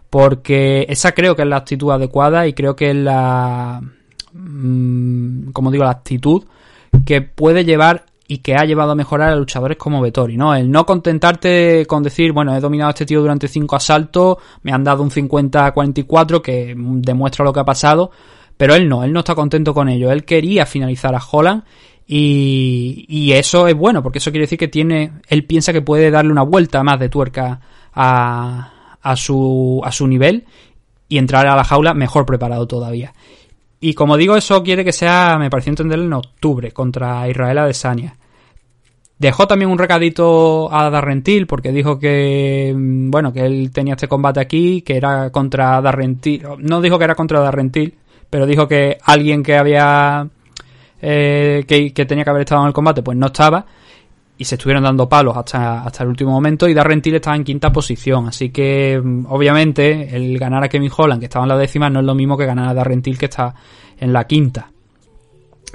Porque 0.09 0.87
esa 0.89 1.11
creo 1.11 1.35
que 1.35 1.43
es 1.43 1.47
la 1.47 1.57
actitud 1.57 1.91
adecuada 1.91 2.47
y 2.47 2.53
creo 2.53 2.75
que 2.75 2.89
es 2.89 2.95
la, 2.95 3.79
mm, 4.33 5.51
como 5.51 5.69
digo, 5.69 5.83
la 5.83 5.91
actitud 5.91 6.45
que 7.05 7.21
puede 7.21 7.63
llevar 7.63 8.06
y 8.27 8.39
que 8.39 8.55
ha 8.55 8.65
llevado 8.65 8.91
a 8.91 8.95
mejorar 8.95 9.29
a 9.29 9.35
luchadores 9.35 9.77
como 9.77 10.01
Vettori, 10.01 10.35
¿no? 10.35 10.53
El 10.53 10.69
no 10.69 10.85
contentarte 10.85 11.85
con 11.85 12.03
decir, 12.03 12.33
bueno, 12.33 12.55
he 12.55 12.59
dominado 12.59 12.89
a 12.89 12.91
este 12.91 13.05
tío 13.05 13.21
durante 13.21 13.47
cinco 13.47 13.75
asaltos, 13.75 14.37
me 14.63 14.71
han 14.71 14.83
dado 14.83 15.03
un 15.03 15.09
50-44 15.09 16.41
que 16.41 16.75
demuestra 16.75 17.45
lo 17.45 17.53
que 17.53 17.61
ha 17.61 17.65
pasado, 17.65 18.11
pero 18.57 18.75
él 18.75 18.89
no, 18.89 19.03
él 19.03 19.13
no 19.13 19.19
está 19.19 19.33
contento 19.33 19.73
con 19.73 19.87
ello, 19.87 20.11
él 20.11 20.25
quería 20.25 20.65
finalizar 20.65 21.15
a 21.15 21.21
Holland 21.31 21.63
y, 22.05 23.05
y 23.07 23.31
eso 23.33 23.67
es 23.67 23.75
bueno, 23.75 24.03
porque 24.03 24.17
eso 24.17 24.31
quiere 24.31 24.43
decir 24.43 24.59
que 24.59 24.67
tiene, 24.67 25.13
él 25.27 25.45
piensa 25.45 25.71
que 25.71 25.81
puede 25.81 26.11
darle 26.11 26.31
una 26.31 26.43
vuelta 26.43 26.83
más 26.83 26.99
de 26.99 27.09
tuerca 27.09 27.61
a, 27.93 28.97
a 29.01 29.15
su, 29.15 29.81
a 29.83 29.91
su 29.91 30.05
nivel 30.05 30.45
y 31.07 31.17
entrar 31.17 31.47
a 31.47 31.55
la 31.55 31.63
jaula 31.63 31.93
mejor 31.93 32.25
preparado 32.25 32.67
todavía. 32.67 33.13
Y 33.79 33.93
como 33.93 34.17
digo, 34.17 34.35
eso 34.35 34.63
quiere 34.63 34.83
que 34.83 34.91
sea, 34.91 35.37
me 35.39 35.49
pareció 35.49 35.71
entender, 35.71 35.99
en 35.99 36.13
octubre 36.13 36.71
contra 36.71 37.27
Israel 37.29 37.59
Adesanya. 37.59 38.15
Dejó 39.19 39.47
también 39.47 39.71
un 39.71 39.77
recadito 39.79 40.71
a 40.71 40.89
Darrentil 40.89 41.47
porque 41.47 41.71
dijo 41.71 41.97
que, 41.99 42.73
mm, 42.75 43.09
bueno, 43.09 43.33
que 43.33 43.45
él 43.45 43.71
tenía 43.71 43.93
este 43.93 44.07
combate 44.07 44.39
aquí, 44.39 44.81
que 44.81 44.95
era 44.95 45.31
contra 45.31 45.81
Darrentil. 45.81 46.43
No 46.59 46.81
dijo 46.81 46.97
que 46.97 47.05
era 47.05 47.15
contra 47.15 47.39
Darrentil, 47.39 47.95
pero 48.29 48.45
dijo 48.45 48.67
que 48.67 48.97
alguien 49.03 49.43
que 49.43 49.57
había, 49.57 50.27
eh, 51.01 51.63
que, 51.67 51.93
que 51.93 52.05
tenía 52.05 52.23
que 52.23 52.29
haber 52.29 52.41
estado 52.41 52.61
en 52.61 52.67
el 52.67 52.73
combate, 52.73 53.01
pues 53.03 53.17
no 53.17 53.27
estaba. 53.27 53.65
Y 54.37 54.45
se 54.45 54.55
estuvieron 54.55 54.83
dando 54.83 55.09
palos 55.09 55.35
hasta, 55.35 55.83
hasta 55.83 56.03
el 56.03 56.09
último 56.09 56.31
momento 56.31 56.67
y 56.67 56.73
Darrentil 56.73 57.15
estaba 57.15 57.35
en 57.35 57.43
quinta 57.43 57.71
posición. 57.71 58.27
Así 58.27 58.49
que, 58.49 59.01
mm, 59.03 59.25
obviamente, 59.29 60.15
el 60.15 60.37
ganar 60.37 60.63
a 60.63 60.69
Kevin 60.69 60.91
Holland, 60.95 61.19
que 61.19 61.25
estaba 61.25 61.45
en 61.45 61.49
la 61.49 61.57
décima, 61.57 61.89
no 61.89 61.99
es 61.99 62.05
lo 62.05 62.13
mismo 62.13 62.37
que 62.37 62.45
ganar 62.45 62.69
a 62.69 62.73
Darrentil, 62.73 63.17
que 63.17 63.25
está 63.25 63.55
en 63.97 64.13
la 64.13 64.25
quinta. 64.25 64.71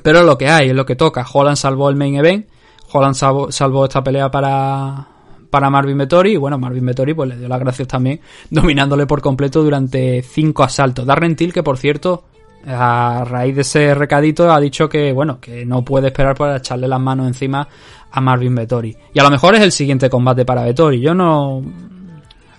Pero 0.02 0.20
es 0.20 0.24
lo 0.24 0.38
que 0.38 0.48
hay, 0.48 0.70
es 0.70 0.76
lo 0.76 0.86
que 0.86 0.96
toca. 0.96 1.26
Holland 1.30 1.56
salvó 1.56 1.88
el 1.88 1.96
main 1.96 2.16
event. 2.16 2.46
Holland 2.92 3.14
salvó, 3.14 3.50
salvó 3.50 3.84
esta 3.84 4.02
pelea 4.02 4.30
para, 4.30 5.06
para 5.50 5.70
Marvin 5.70 5.98
Vettori. 5.98 6.32
Y 6.32 6.36
bueno, 6.36 6.58
Marvin 6.58 6.86
Vettori 6.86 7.14
pues 7.14 7.28
le 7.28 7.36
dio 7.36 7.48
las 7.48 7.60
gracias 7.60 7.88
también, 7.88 8.20
dominándole 8.50 9.06
por 9.06 9.20
completo 9.20 9.62
durante 9.62 10.22
cinco 10.22 10.62
asaltos. 10.62 11.06
Darren 11.06 11.36
Till, 11.36 11.52
que 11.52 11.62
por 11.62 11.78
cierto, 11.78 12.24
a 12.66 13.24
raíz 13.26 13.54
de 13.56 13.62
ese 13.62 13.94
recadito, 13.94 14.50
ha 14.50 14.60
dicho 14.60 14.88
que, 14.88 15.12
bueno, 15.12 15.40
que 15.40 15.64
no 15.66 15.84
puede 15.84 16.08
esperar 16.08 16.36
para 16.36 16.56
echarle 16.56 16.86
las 16.86 17.00
manos 17.00 17.26
encima 17.26 17.66
a 18.10 18.20
Marvin 18.20 18.54
Vettori. 18.54 18.96
Y 19.12 19.18
a 19.18 19.22
lo 19.22 19.30
mejor 19.30 19.54
es 19.54 19.62
el 19.62 19.72
siguiente 19.72 20.08
combate 20.08 20.44
para 20.44 20.64
Vettori. 20.64 21.00
Yo 21.00 21.14
no. 21.14 21.62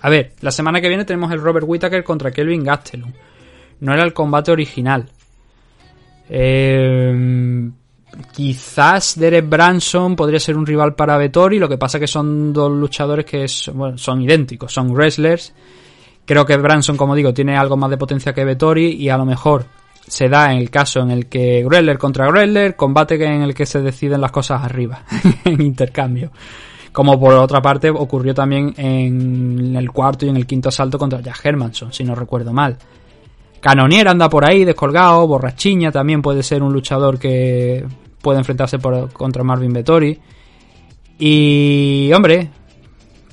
A 0.02 0.10
ver, 0.10 0.32
la 0.40 0.50
semana 0.50 0.80
que 0.80 0.88
viene 0.88 1.04
tenemos 1.04 1.32
el 1.32 1.40
Robert 1.40 1.66
Whittaker 1.66 2.04
contra 2.04 2.30
Kelvin 2.30 2.64
Gastelum. 2.64 3.12
No 3.80 3.94
era 3.94 4.04
el 4.04 4.12
combate 4.12 4.52
original. 4.52 5.08
Eh, 6.28 7.70
quizás 8.32 9.18
Derek 9.18 9.48
Branson 9.48 10.16
podría 10.16 10.40
ser 10.40 10.56
un 10.56 10.66
rival 10.66 10.94
para 10.94 11.16
Vettori. 11.16 11.58
Lo 11.58 11.68
que 11.68 11.78
pasa 11.78 11.98
que 11.98 12.06
son 12.06 12.52
dos 12.52 12.70
luchadores 12.70 13.24
que 13.24 13.46
bueno, 13.72 13.96
son 13.96 14.20
idénticos, 14.20 14.72
son 14.72 14.92
wrestlers. 14.92 15.54
Creo 16.26 16.44
que 16.44 16.56
Branson, 16.56 16.96
como 16.96 17.14
digo, 17.14 17.34
tiene 17.34 17.56
algo 17.56 17.76
más 17.76 17.90
de 17.90 17.98
potencia 17.98 18.32
que 18.32 18.44
Vettori 18.44 18.92
y 18.92 19.08
a 19.10 19.18
lo 19.18 19.26
mejor 19.26 19.66
se 20.06 20.28
da 20.28 20.52
en 20.52 20.58
el 20.58 20.70
caso 20.70 21.00
en 21.00 21.10
el 21.10 21.26
que 21.26 21.64
Wrestler 21.64 21.98
contra 21.98 22.28
Wrestler, 22.28 22.76
combate 22.76 23.14
en 23.24 23.42
el 23.42 23.54
que 23.54 23.66
se 23.66 23.80
deciden 23.80 24.20
las 24.20 24.32
cosas 24.32 24.62
arriba, 24.62 25.02
en 25.44 25.60
intercambio. 25.60 26.30
Como 26.92 27.18
por 27.18 27.34
otra 27.34 27.60
parte 27.60 27.90
ocurrió 27.90 28.34
también 28.34 28.72
en 28.76 29.74
el 29.74 29.90
cuarto 29.90 30.26
y 30.26 30.28
en 30.28 30.36
el 30.36 30.46
quinto 30.46 30.68
asalto 30.68 30.98
contra 30.98 31.20
Jack 31.20 31.44
Hermanson, 31.44 31.92
si 31.92 32.04
no 32.04 32.14
recuerdo 32.14 32.52
mal. 32.52 32.78
Canonier 33.60 34.06
anda 34.08 34.28
por 34.28 34.48
ahí 34.48 34.64
descolgado, 34.64 35.26
Borrachiña 35.26 35.90
también 35.90 36.22
puede 36.22 36.42
ser 36.42 36.62
un 36.62 36.72
luchador 36.72 37.18
que 37.18 37.84
puede 38.20 38.38
enfrentarse 38.38 38.78
contra 39.12 39.42
Marvin 39.42 39.72
Vettori. 39.72 40.20
Y, 41.18 42.10
hombre, 42.14 42.50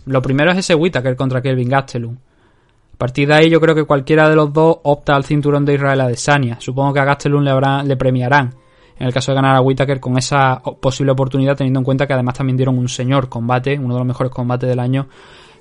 lo 0.06 0.22
primero 0.22 0.52
es 0.52 0.60
ese 0.60 0.74
Whittaker 0.76 1.16
contra 1.16 1.42
Kelvin 1.42 1.70
Gastelum. 1.70 2.18
Partir 3.02 3.28
de 3.28 3.34
ahí 3.34 3.50
yo 3.50 3.60
creo 3.60 3.74
que 3.74 3.84
cualquiera 3.84 4.30
de 4.30 4.36
los 4.36 4.54
dos 4.54 4.78
opta 4.84 5.16
al 5.16 5.26
cinturón 5.26 5.66
de 5.66 5.74
Israel 5.74 6.02
Adesanya. 6.02 6.60
Supongo 6.60 6.94
que 6.94 7.00
a 7.00 7.04
Gastelum 7.04 7.42
le, 7.42 7.52
le 7.84 7.98
premiarán 7.98 8.54
en 9.00 9.08
el 9.08 9.12
caso 9.12 9.32
de 9.32 9.38
ganar 9.38 9.56
a 9.56 9.62
Whittaker 9.62 10.00
con 10.00 10.20
esa 10.20 10.62
posible 10.80 11.12
oportunidad 11.12 11.58
teniendo 11.58 11.80
en 11.80 11.84
cuenta 11.84 12.06
que 12.06 12.14
además 12.14 12.36
también 12.36 12.58
dieron 12.58 12.78
un 12.78 12.88
señor 12.88 13.28
combate, 13.28 13.80
uno 13.80 13.96
de 13.96 14.02
los 14.02 14.08
mejores 14.08 14.32
combates 14.32 14.70
del 14.70 14.78
año, 14.78 15.08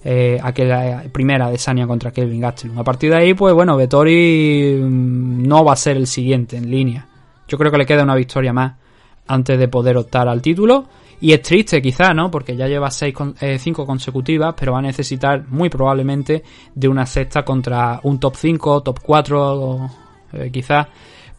eh, 0.05 0.39
aquella 0.43 1.05
primera 1.11 1.47
Adesanya 1.47 1.87
contra 1.87 2.11
Kelvin 2.11 2.43
Gastelum. 2.43 2.79
A 2.79 2.85
partir 2.85 3.09
de 3.09 3.17
ahí, 3.17 3.33
pues 3.33 3.55
bueno, 3.55 3.75
Vettori 3.75 4.79
mm, 4.79 5.49
no 5.49 5.65
va 5.65 5.73
a 5.73 5.77
ser 5.77 5.97
el 5.97 6.09
siguiente 6.09 6.59
en 6.59 6.71
línea. 6.71 7.09
Yo 7.49 7.57
creo 7.57 7.73
que 7.73 7.79
le 7.79 7.87
queda 7.87 8.03
una 8.03 8.17
victoria 8.17 8.53
más 8.53 8.75
antes 9.29 9.59
de 9.59 9.67
poder 9.67 9.97
optar 9.97 10.29
al 10.29 10.43
título. 10.43 10.85
Y 11.23 11.33
es 11.33 11.43
triste 11.43 11.83
quizá, 11.83 12.15
¿no? 12.15 12.31
Porque 12.31 12.57
ya 12.57 12.67
lleva 12.67 12.91
5 12.91 13.35
consecutivas, 13.87 14.55
pero 14.59 14.73
va 14.73 14.79
a 14.79 14.83
necesitar 14.83 15.47
muy 15.49 15.69
probablemente 15.69 16.43
de 16.75 16.89
una 16.89 17.05
sexta 17.05 17.45
contra 17.45 18.01
un 18.05 18.19
top 18.19 18.37
5, 18.37 18.83
top 18.83 19.01
4, 19.03 19.91
eh, 20.33 20.51
quizás, 20.51 20.87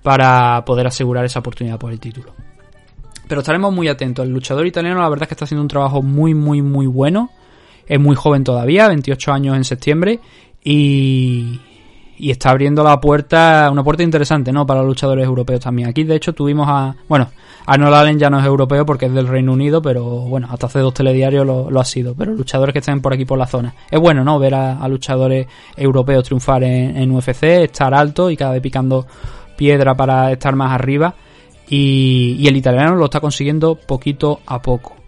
para 0.03 0.63
poder 0.63 0.85
asegurar 0.85 1.25
esa 1.25 1.39
oportunidad 1.39 1.79
por 1.79 1.91
el 1.91 1.99
título. 1.99 2.31
Pero 3.27 3.41
estaremos 3.41 3.73
muy 3.73 3.87
atentos. 3.87 4.25
El 4.25 4.33
luchador 4.33 4.67
italiano 4.67 5.01
la 5.01 5.09
verdad 5.09 5.23
es 5.23 5.29
que 5.29 5.33
está 5.33 5.45
haciendo 5.45 5.63
un 5.63 5.67
trabajo 5.67 6.03
muy, 6.03 6.35
muy, 6.35 6.61
muy 6.61 6.85
bueno. 6.85 7.31
Es 7.87 7.99
muy 7.99 8.15
joven 8.15 8.43
todavía, 8.43 8.87
28 8.87 9.31
años 9.31 9.55
en 9.57 9.63
septiembre. 9.63 10.19
Y, 10.63 11.59
y 12.21 12.29
está 12.29 12.51
abriendo 12.51 12.83
la 12.83 13.01
puerta, 13.01 13.67
una 13.71 13.83
puerta 13.83 14.03
interesante, 14.03 14.51
¿no? 14.51 14.67
Para 14.67 14.81
los 14.81 14.89
luchadores 14.89 15.25
europeos 15.25 15.59
también. 15.59 15.89
Aquí, 15.89 16.03
de 16.03 16.15
hecho, 16.15 16.33
tuvimos 16.33 16.67
a, 16.69 16.95
bueno, 17.09 17.31
Arnold 17.65 17.95
Allen 17.95 18.19
ya 18.19 18.29
no 18.29 18.39
es 18.39 18.45
europeo 18.45 18.85
porque 18.85 19.07
es 19.07 19.13
del 19.13 19.27
Reino 19.27 19.53
Unido, 19.53 19.81
pero 19.81 20.03
bueno, 20.03 20.47
hasta 20.51 20.67
hace 20.67 20.79
dos 20.79 20.93
telediarios 20.93 21.47
lo, 21.47 21.79
ha 21.79 21.83
sido. 21.83 22.13
Pero 22.13 22.33
luchadores 22.33 22.73
que 22.73 22.79
están 22.79 23.01
por 23.01 23.11
aquí 23.11 23.25
por 23.25 23.39
la 23.39 23.47
zona. 23.47 23.73
Es 23.89 23.99
bueno, 23.99 24.23
¿no? 24.23 24.37
Ver 24.37 24.53
a, 24.53 24.87
luchadores 24.87 25.47
europeos 25.75 26.23
triunfar 26.23 26.63
en, 26.63 27.11
UFC, 27.11 27.43
estar 27.63 27.91
alto 27.91 28.29
y 28.29 28.37
cada 28.37 28.51
vez 28.51 28.61
picando 28.61 29.07
piedra 29.57 29.95
para 29.95 30.31
estar 30.31 30.55
más 30.55 30.71
arriba. 30.73 31.15
Y, 31.67 32.35
y 32.37 32.47
el 32.47 32.55
italiano 32.55 32.95
lo 32.97 33.05
está 33.05 33.19
consiguiendo 33.19 33.73
poquito 33.73 34.41
a 34.45 34.61
poco. 34.61 35.00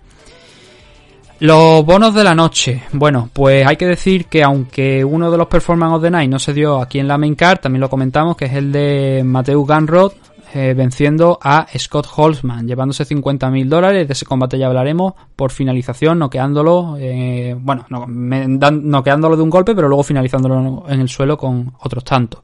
Los 1.44 1.86
bonos 1.86 2.14
de 2.14 2.24
la 2.24 2.34
noche. 2.34 2.84
Bueno, 2.94 3.30
pues 3.34 3.68
hay 3.68 3.76
que 3.76 3.86
decir 3.86 4.28
que 4.28 4.42
aunque 4.44 5.04
uno 5.04 5.30
de 5.30 5.38
los 5.38 5.48
Performance 5.48 5.96
of 5.96 6.02
the 6.02 6.10
Night 6.10 6.32
no 6.32 6.40
se 6.40 6.54
dio 6.54 6.80
aquí 6.82 7.00
en 7.00 7.08
la 7.10 7.18
main 7.18 7.36
card, 7.36 7.60
también 7.60 7.82
lo 7.82 7.90
comentamos, 7.90 8.38
que 8.38 8.46
es 8.46 8.54
el 8.54 8.72
de 8.72 9.24
Mateo 9.26 9.66
Ganrod 9.66 10.14
eh, 10.54 10.74
venciendo 10.74 11.38
a 11.44 11.68
Scott 11.78 12.08
Holzman, 12.16 12.66
llevándose 12.66 13.04
50.000 13.04 13.68
dólares. 13.68 14.08
De 14.08 14.14
ese 14.14 14.26
combate 14.26 14.58
ya 14.58 14.68
hablaremos 14.68 15.16
por 15.36 15.52
finalización, 15.52 16.18
noqueándolo, 16.18 16.96
eh, 16.98 17.58
bueno, 17.60 17.88
no, 17.90 18.06
noqueándolo 18.08 19.36
de 19.36 19.44
un 19.44 19.50
golpe, 19.50 19.76
pero 19.76 19.90
luego 19.90 20.04
finalizándolo 20.04 20.86
en 20.88 21.02
el 21.02 21.10
suelo 21.10 21.38
con 21.38 21.74
otros 21.82 22.06
tantos. 22.06 22.42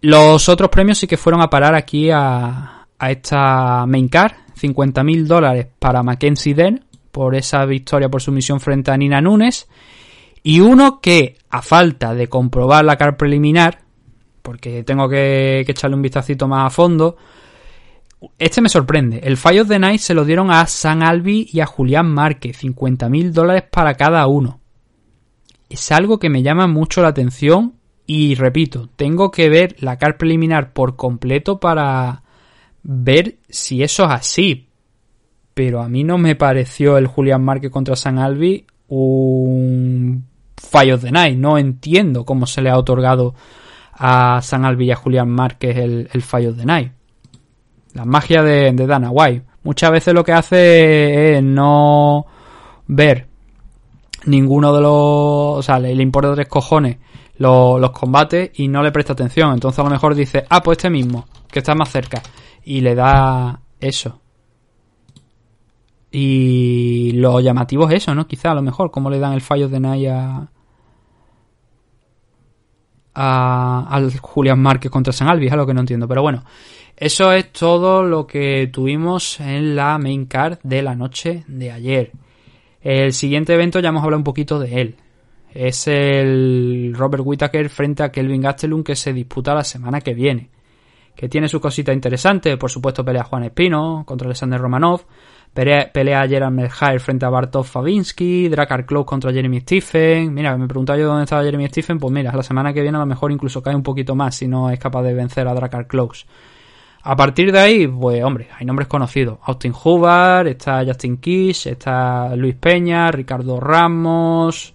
Los 0.00 0.48
otros 0.48 0.68
premios 0.68 0.98
sí 0.98 1.06
que 1.06 1.16
fueron 1.16 1.42
a 1.42 1.48
parar 1.48 1.76
aquí 1.76 2.10
a, 2.10 2.86
esta 2.98 3.86
main 3.86 4.08
card. 4.08 4.32
50.000 4.60 5.26
dólares 5.26 5.68
para 5.78 6.02
Mackenzie 6.02 6.52
Dern, 6.52 6.87
por 7.10 7.34
esa 7.34 7.64
victoria 7.64 8.08
por 8.08 8.22
sumisión 8.22 8.60
frente 8.60 8.90
a 8.90 8.96
Nina 8.96 9.20
Nunes. 9.20 9.68
Y 10.42 10.60
uno 10.60 11.00
que, 11.00 11.36
a 11.50 11.62
falta 11.62 12.14
de 12.14 12.28
comprobar 12.28 12.84
la 12.84 12.96
car 12.96 13.16
preliminar, 13.16 13.80
porque 14.42 14.82
tengo 14.84 15.08
que, 15.08 15.60
echarle 15.60 15.96
un 15.96 16.02
vistacito 16.02 16.48
más 16.48 16.66
a 16.66 16.70
fondo, 16.70 17.16
este 18.38 18.60
me 18.60 18.68
sorprende. 18.68 19.20
El 19.22 19.34
of 19.34 19.68
the 19.68 19.78
Night 19.78 20.00
se 20.00 20.14
lo 20.14 20.24
dieron 20.24 20.50
a 20.50 20.66
San 20.66 21.02
Albi 21.02 21.48
y 21.52 21.60
a 21.60 21.66
Julián 21.66 22.12
Márquez, 22.12 22.56
50 22.58 23.08
mil 23.08 23.32
dólares 23.32 23.64
para 23.70 23.94
cada 23.94 24.26
uno. 24.26 24.60
Es 25.68 25.92
algo 25.92 26.18
que 26.18 26.30
me 26.30 26.42
llama 26.42 26.66
mucho 26.66 27.02
la 27.02 27.08
atención 27.08 27.74
y 28.06 28.36
repito, 28.36 28.88
tengo 28.96 29.30
que 29.30 29.50
ver 29.50 29.76
la 29.80 29.98
car 29.98 30.16
preliminar 30.16 30.72
por 30.72 30.96
completo 30.96 31.60
para 31.60 32.22
ver 32.82 33.36
si 33.50 33.82
eso 33.82 34.04
es 34.04 34.10
así, 34.10 34.67
pero 35.58 35.82
a 35.82 35.88
mí 35.88 36.04
no 36.04 36.18
me 36.18 36.36
pareció 36.36 36.98
el 36.98 37.08
Julián 37.08 37.42
Márquez 37.42 37.72
contra 37.72 37.96
San 37.96 38.20
Albi 38.20 38.64
un 38.86 40.24
fallo 40.56 40.96
de 40.98 41.10
night. 41.10 41.36
No 41.36 41.58
entiendo 41.58 42.24
cómo 42.24 42.46
se 42.46 42.62
le 42.62 42.70
ha 42.70 42.78
otorgado 42.78 43.34
a 43.92 44.40
San 44.40 44.64
Albi 44.64 44.84
y 44.84 44.90
a 44.92 44.94
Julián 44.94 45.28
Márquez 45.28 45.76
el, 45.76 46.08
el 46.12 46.22
fallo 46.22 46.52
de 46.52 46.64
night. 46.64 46.92
La 47.92 48.04
magia 48.04 48.44
de, 48.44 48.72
Dana 48.72 49.10
White. 49.10 49.46
Muchas 49.64 49.90
veces 49.90 50.14
lo 50.14 50.22
que 50.22 50.32
hace 50.32 51.38
es 51.38 51.42
no 51.42 52.24
ver 52.86 53.26
ninguno 54.26 54.72
de 54.72 54.80
los. 54.80 54.92
O 54.92 55.62
sea, 55.64 55.80
le, 55.80 55.90
importa 55.90 56.36
tres 56.36 56.46
cojones 56.46 56.98
los, 57.38 57.80
los, 57.80 57.90
combates 57.90 58.52
y 58.60 58.68
no 58.68 58.80
le 58.80 58.92
presta 58.92 59.14
atención. 59.14 59.54
Entonces 59.54 59.80
a 59.80 59.82
lo 59.82 59.90
mejor 59.90 60.14
dice, 60.14 60.44
ah, 60.50 60.62
pues 60.62 60.78
este 60.78 60.88
mismo, 60.88 61.26
que 61.50 61.58
está 61.58 61.74
más 61.74 61.90
cerca. 61.90 62.22
Y 62.62 62.80
le 62.80 62.94
da 62.94 63.60
eso. 63.80 64.20
Y 66.20 67.12
lo 67.12 67.38
llamativo 67.38 67.88
es 67.88 68.02
eso, 68.02 68.12
¿no? 68.12 68.26
Quizá 68.26 68.50
a 68.50 68.54
lo 68.54 68.62
mejor, 68.62 68.90
cómo 68.90 69.08
le 69.08 69.20
dan 69.20 69.34
el 69.34 69.40
fallo 69.40 69.68
de 69.68 69.78
Naya 69.78 70.48
a, 73.14 73.86
al 73.88 74.18
Julián 74.18 74.60
Márquez 74.60 74.90
contra 74.90 75.12
San 75.12 75.28
Albi, 75.28 75.46
es 75.46 75.52
algo 75.52 75.66
que 75.66 75.74
no 75.74 75.80
entiendo. 75.80 76.08
Pero 76.08 76.22
bueno, 76.22 76.42
eso 76.96 77.30
es 77.30 77.52
todo 77.52 78.02
lo 78.02 78.26
que 78.26 78.68
tuvimos 78.72 79.38
en 79.38 79.76
la 79.76 79.96
main 79.98 80.26
card 80.26 80.58
de 80.64 80.82
la 80.82 80.96
noche 80.96 81.44
de 81.46 81.70
ayer. 81.70 82.10
El 82.80 83.12
siguiente 83.12 83.54
evento 83.54 83.78
ya 83.78 83.90
hemos 83.90 84.02
hablado 84.02 84.18
un 84.18 84.24
poquito 84.24 84.58
de 84.58 84.80
él. 84.80 84.96
Es 85.54 85.86
el 85.86 86.94
Robert 86.96 87.22
Whittaker 87.24 87.68
frente 87.68 88.02
a 88.02 88.10
Kelvin 88.10 88.42
Gastelum 88.42 88.82
que 88.82 88.96
se 88.96 89.12
disputa 89.12 89.54
la 89.54 89.62
semana 89.62 90.00
que 90.00 90.14
viene. 90.14 90.50
Que 91.14 91.28
tiene 91.28 91.48
su 91.48 91.60
cosita 91.60 91.92
interesante, 91.92 92.56
por 92.56 92.70
supuesto 92.70 93.04
pelea 93.04 93.22
Juan 93.22 93.44
Espino 93.44 94.02
contra 94.04 94.26
Alexander 94.26 94.60
Romanov. 94.60 95.02
Pelea, 95.58 95.90
pelea 95.92 96.28
Gerard 96.28 97.00
frente 97.00 97.26
a 97.26 97.30
Bartosz 97.30 97.66
Fabinsky, 97.66 98.48
Dracar 98.48 98.86
Close 98.86 99.04
contra 99.04 99.32
Jeremy 99.32 99.58
Stephen. 99.62 100.32
Mira, 100.32 100.56
me 100.56 100.68
preguntaba 100.68 100.96
yo 100.96 101.08
dónde 101.08 101.24
estaba 101.24 101.42
Jeremy 101.42 101.66
Stephen. 101.66 101.98
Pues 101.98 102.12
mira, 102.12 102.30
la 102.32 102.44
semana 102.44 102.72
que 102.72 102.80
viene 102.80 102.96
a 102.96 103.00
lo 103.00 103.06
mejor 103.06 103.32
incluso 103.32 103.60
cae 103.60 103.74
un 103.74 103.82
poquito 103.82 104.14
más 104.14 104.36
si 104.36 104.46
no 104.46 104.70
es 104.70 104.78
capaz 104.78 105.02
de 105.02 105.14
vencer 105.14 105.48
a 105.48 105.54
Dracar 105.54 105.88
Close. 105.88 106.26
A 107.02 107.16
partir 107.16 107.50
de 107.50 107.58
ahí, 107.58 107.88
pues 107.88 108.22
hombre, 108.22 108.46
hay 108.56 108.64
nombres 108.64 108.86
conocidos. 108.86 109.40
Austin 109.42 109.72
Hubbard, 109.72 110.46
está 110.46 110.84
Justin 110.86 111.16
Kish, 111.16 111.66
está 111.66 112.36
Luis 112.36 112.54
Peña, 112.54 113.10
Ricardo 113.10 113.58
Ramos, 113.58 114.72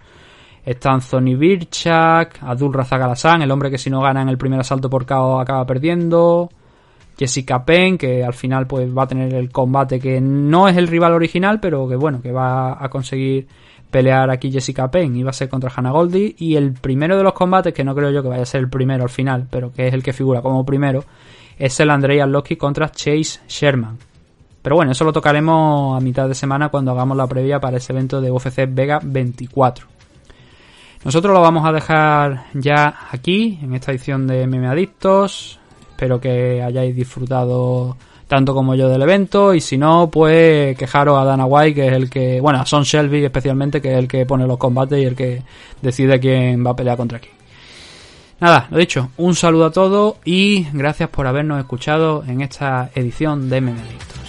está 0.66 0.92
Anthony 0.92 1.34
Birchak, 1.34 2.42
Abdul 2.42 2.74
Razak 2.74 3.40
el 3.40 3.50
hombre 3.50 3.70
que 3.70 3.78
si 3.78 3.88
no 3.88 4.02
gana 4.02 4.20
en 4.20 4.28
el 4.28 4.36
primer 4.36 4.60
asalto 4.60 4.90
por 4.90 5.06
KO 5.06 5.40
acaba 5.40 5.64
perdiendo. 5.64 6.50
Jessica 7.18 7.64
Penn, 7.64 7.96
que 7.96 8.24
al 8.24 8.34
final 8.34 8.66
pues 8.66 8.88
va 8.96 9.04
a 9.04 9.08
tener 9.08 9.32
el 9.34 9.50
combate 9.50 10.00
que 10.00 10.20
no 10.20 10.68
es 10.68 10.76
el 10.76 10.88
rival 10.88 11.12
original, 11.12 11.60
pero 11.60 11.88
que 11.88 11.96
bueno, 11.96 12.20
que 12.20 12.32
va 12.32 12.82
a 12.82 12.88
conseguir 12.88 13.46
pelear 13.90 14.30
aquí 14.30 14.50
Jessica 14.50 14.90
Penn 14.90 15.14
y 15.14 15.22
va 15.22 15.30
a 15.30 15.34
ser 15.34 15.48
contra 15.48 15.72
Hannah 15.74 15.92
Goldie 15.92 16.34
y 16.36 16.56
el 16.56 16.72
primero 16.72 17.16
de 17.16 17.22
los 17.22 17.32
combates, 17.32 17.72
que 17.72 17.84
no 17.84 17.94
creo 17.94 18.10
yo 18.10 18.22
que 18.22 18.28
vaya 18.28 18.42
a 18.42 18.46
ser 18.46 18.60
el 18.60 18.68
primero 18.68 19.04
al 19.04 19.10
final, 19.10 19.46
pero 19.48 19.72
que 19.72 19.86
es 19.86 19.94
el 19.94 20.02
que 20.02 20.12
figura 20.12 20.42
como 20.42 20.66
primero, 20.66 21.04
es 21.58 21.78
el 21.78 21.90
Andrei 21.90 22.18
Arlovski 22.18 22.56
contra 22.56 22.90
Chase 22.90 23.40
Sherman. 23.46 23.96
Pero 24.62 24.76
bueno, 24.76 24.92
eso 24.92 25.04
lo 25.04 25.12
tocaremos 25.12 25.96
a 25.96 26.00
mitad 26.00 26.26
de 26.26 26.34
semana 26.34 26.70
cuando 26.70 26.90
hagamos 26.90 27.16
la 27.16 27.26
previa 27.26 27.60
para 27.60 27.76
ese 27.76 27.92
evento 27.92 28.20
de 28.20 28.30
UFC 28.30 28.66
Vega 28.66 28.98
24. 29.00 29.86
Nosotros 31.04 31.34
lo 31.34 31.42
vamos 31.42 31.66
a 31.66 31.72
dejar 31.72 32.46
ya 32.54 32.94
aquí, 33.10 33.58
en 33.62 33.74
esta 33.74 33.92
edición 33.92 34.26
de 34.26 34.46
Meme 34.46 34.68
Adictos. 34.68 35.60
Espero 36.04 36.20
que 36.20 36.62
hayáis 36.62 36.94
disfrutado 36.94 37.96
tanto 38.28 38.52
como 38.52 38.74
yo 38.74 38.90
del 38.90 39.00
evento 39.00 39.54
y 39.54 39.62
si 39.62 39.78
no, 39.78 40.10
pues 40.10 40.76
quejaros 40.76 41.18
a 41.18 41.24
Dana 41.24 41.46
White, 41.46 41.74
que 41.74 41.86
es 41.86 41.92
el 41.94 42.10
que, 42.10 42.42
bueno, 42.42 42.60
a 42.60 42.66
Son 42.66 42.82
Shelby 42.82 43.24
especialmente, 43.24 43.80
que 43.80 43.92
es 43.92 43.98
el 43.98 44.06
que 44.06 44.26
pone 44.26 44.46
los 44.46 44.58
combates 44.58 44.98
y 44.98 45.04
el 45.06 45.16
que 45.16 45.42
decide 45.80 46.20
quién 46.20 46.62
va 46.62 46.72
a 46.72 46.76
pelear 46.76 46.98
contra 46.98 47.20
quién. 47.20 47.32
Nada, 48.38 48.68
lo 48.70 48.76
dicho, 48.76 49.12
un 49.16 49.34
saludo 49.34 49.64
a 49.64 49.70
todos 49.70 50.16
y 50.26 50.66
gracias 50.74 51.08
por 51.08 51.26
habernos 51.26 51.58
escuchado 51.58 52.22
en 52.28 52.42
esta 52.42 52.90
edición 52.94 53.48
de 53.48 53.62
Memedicto. 53.62 54.23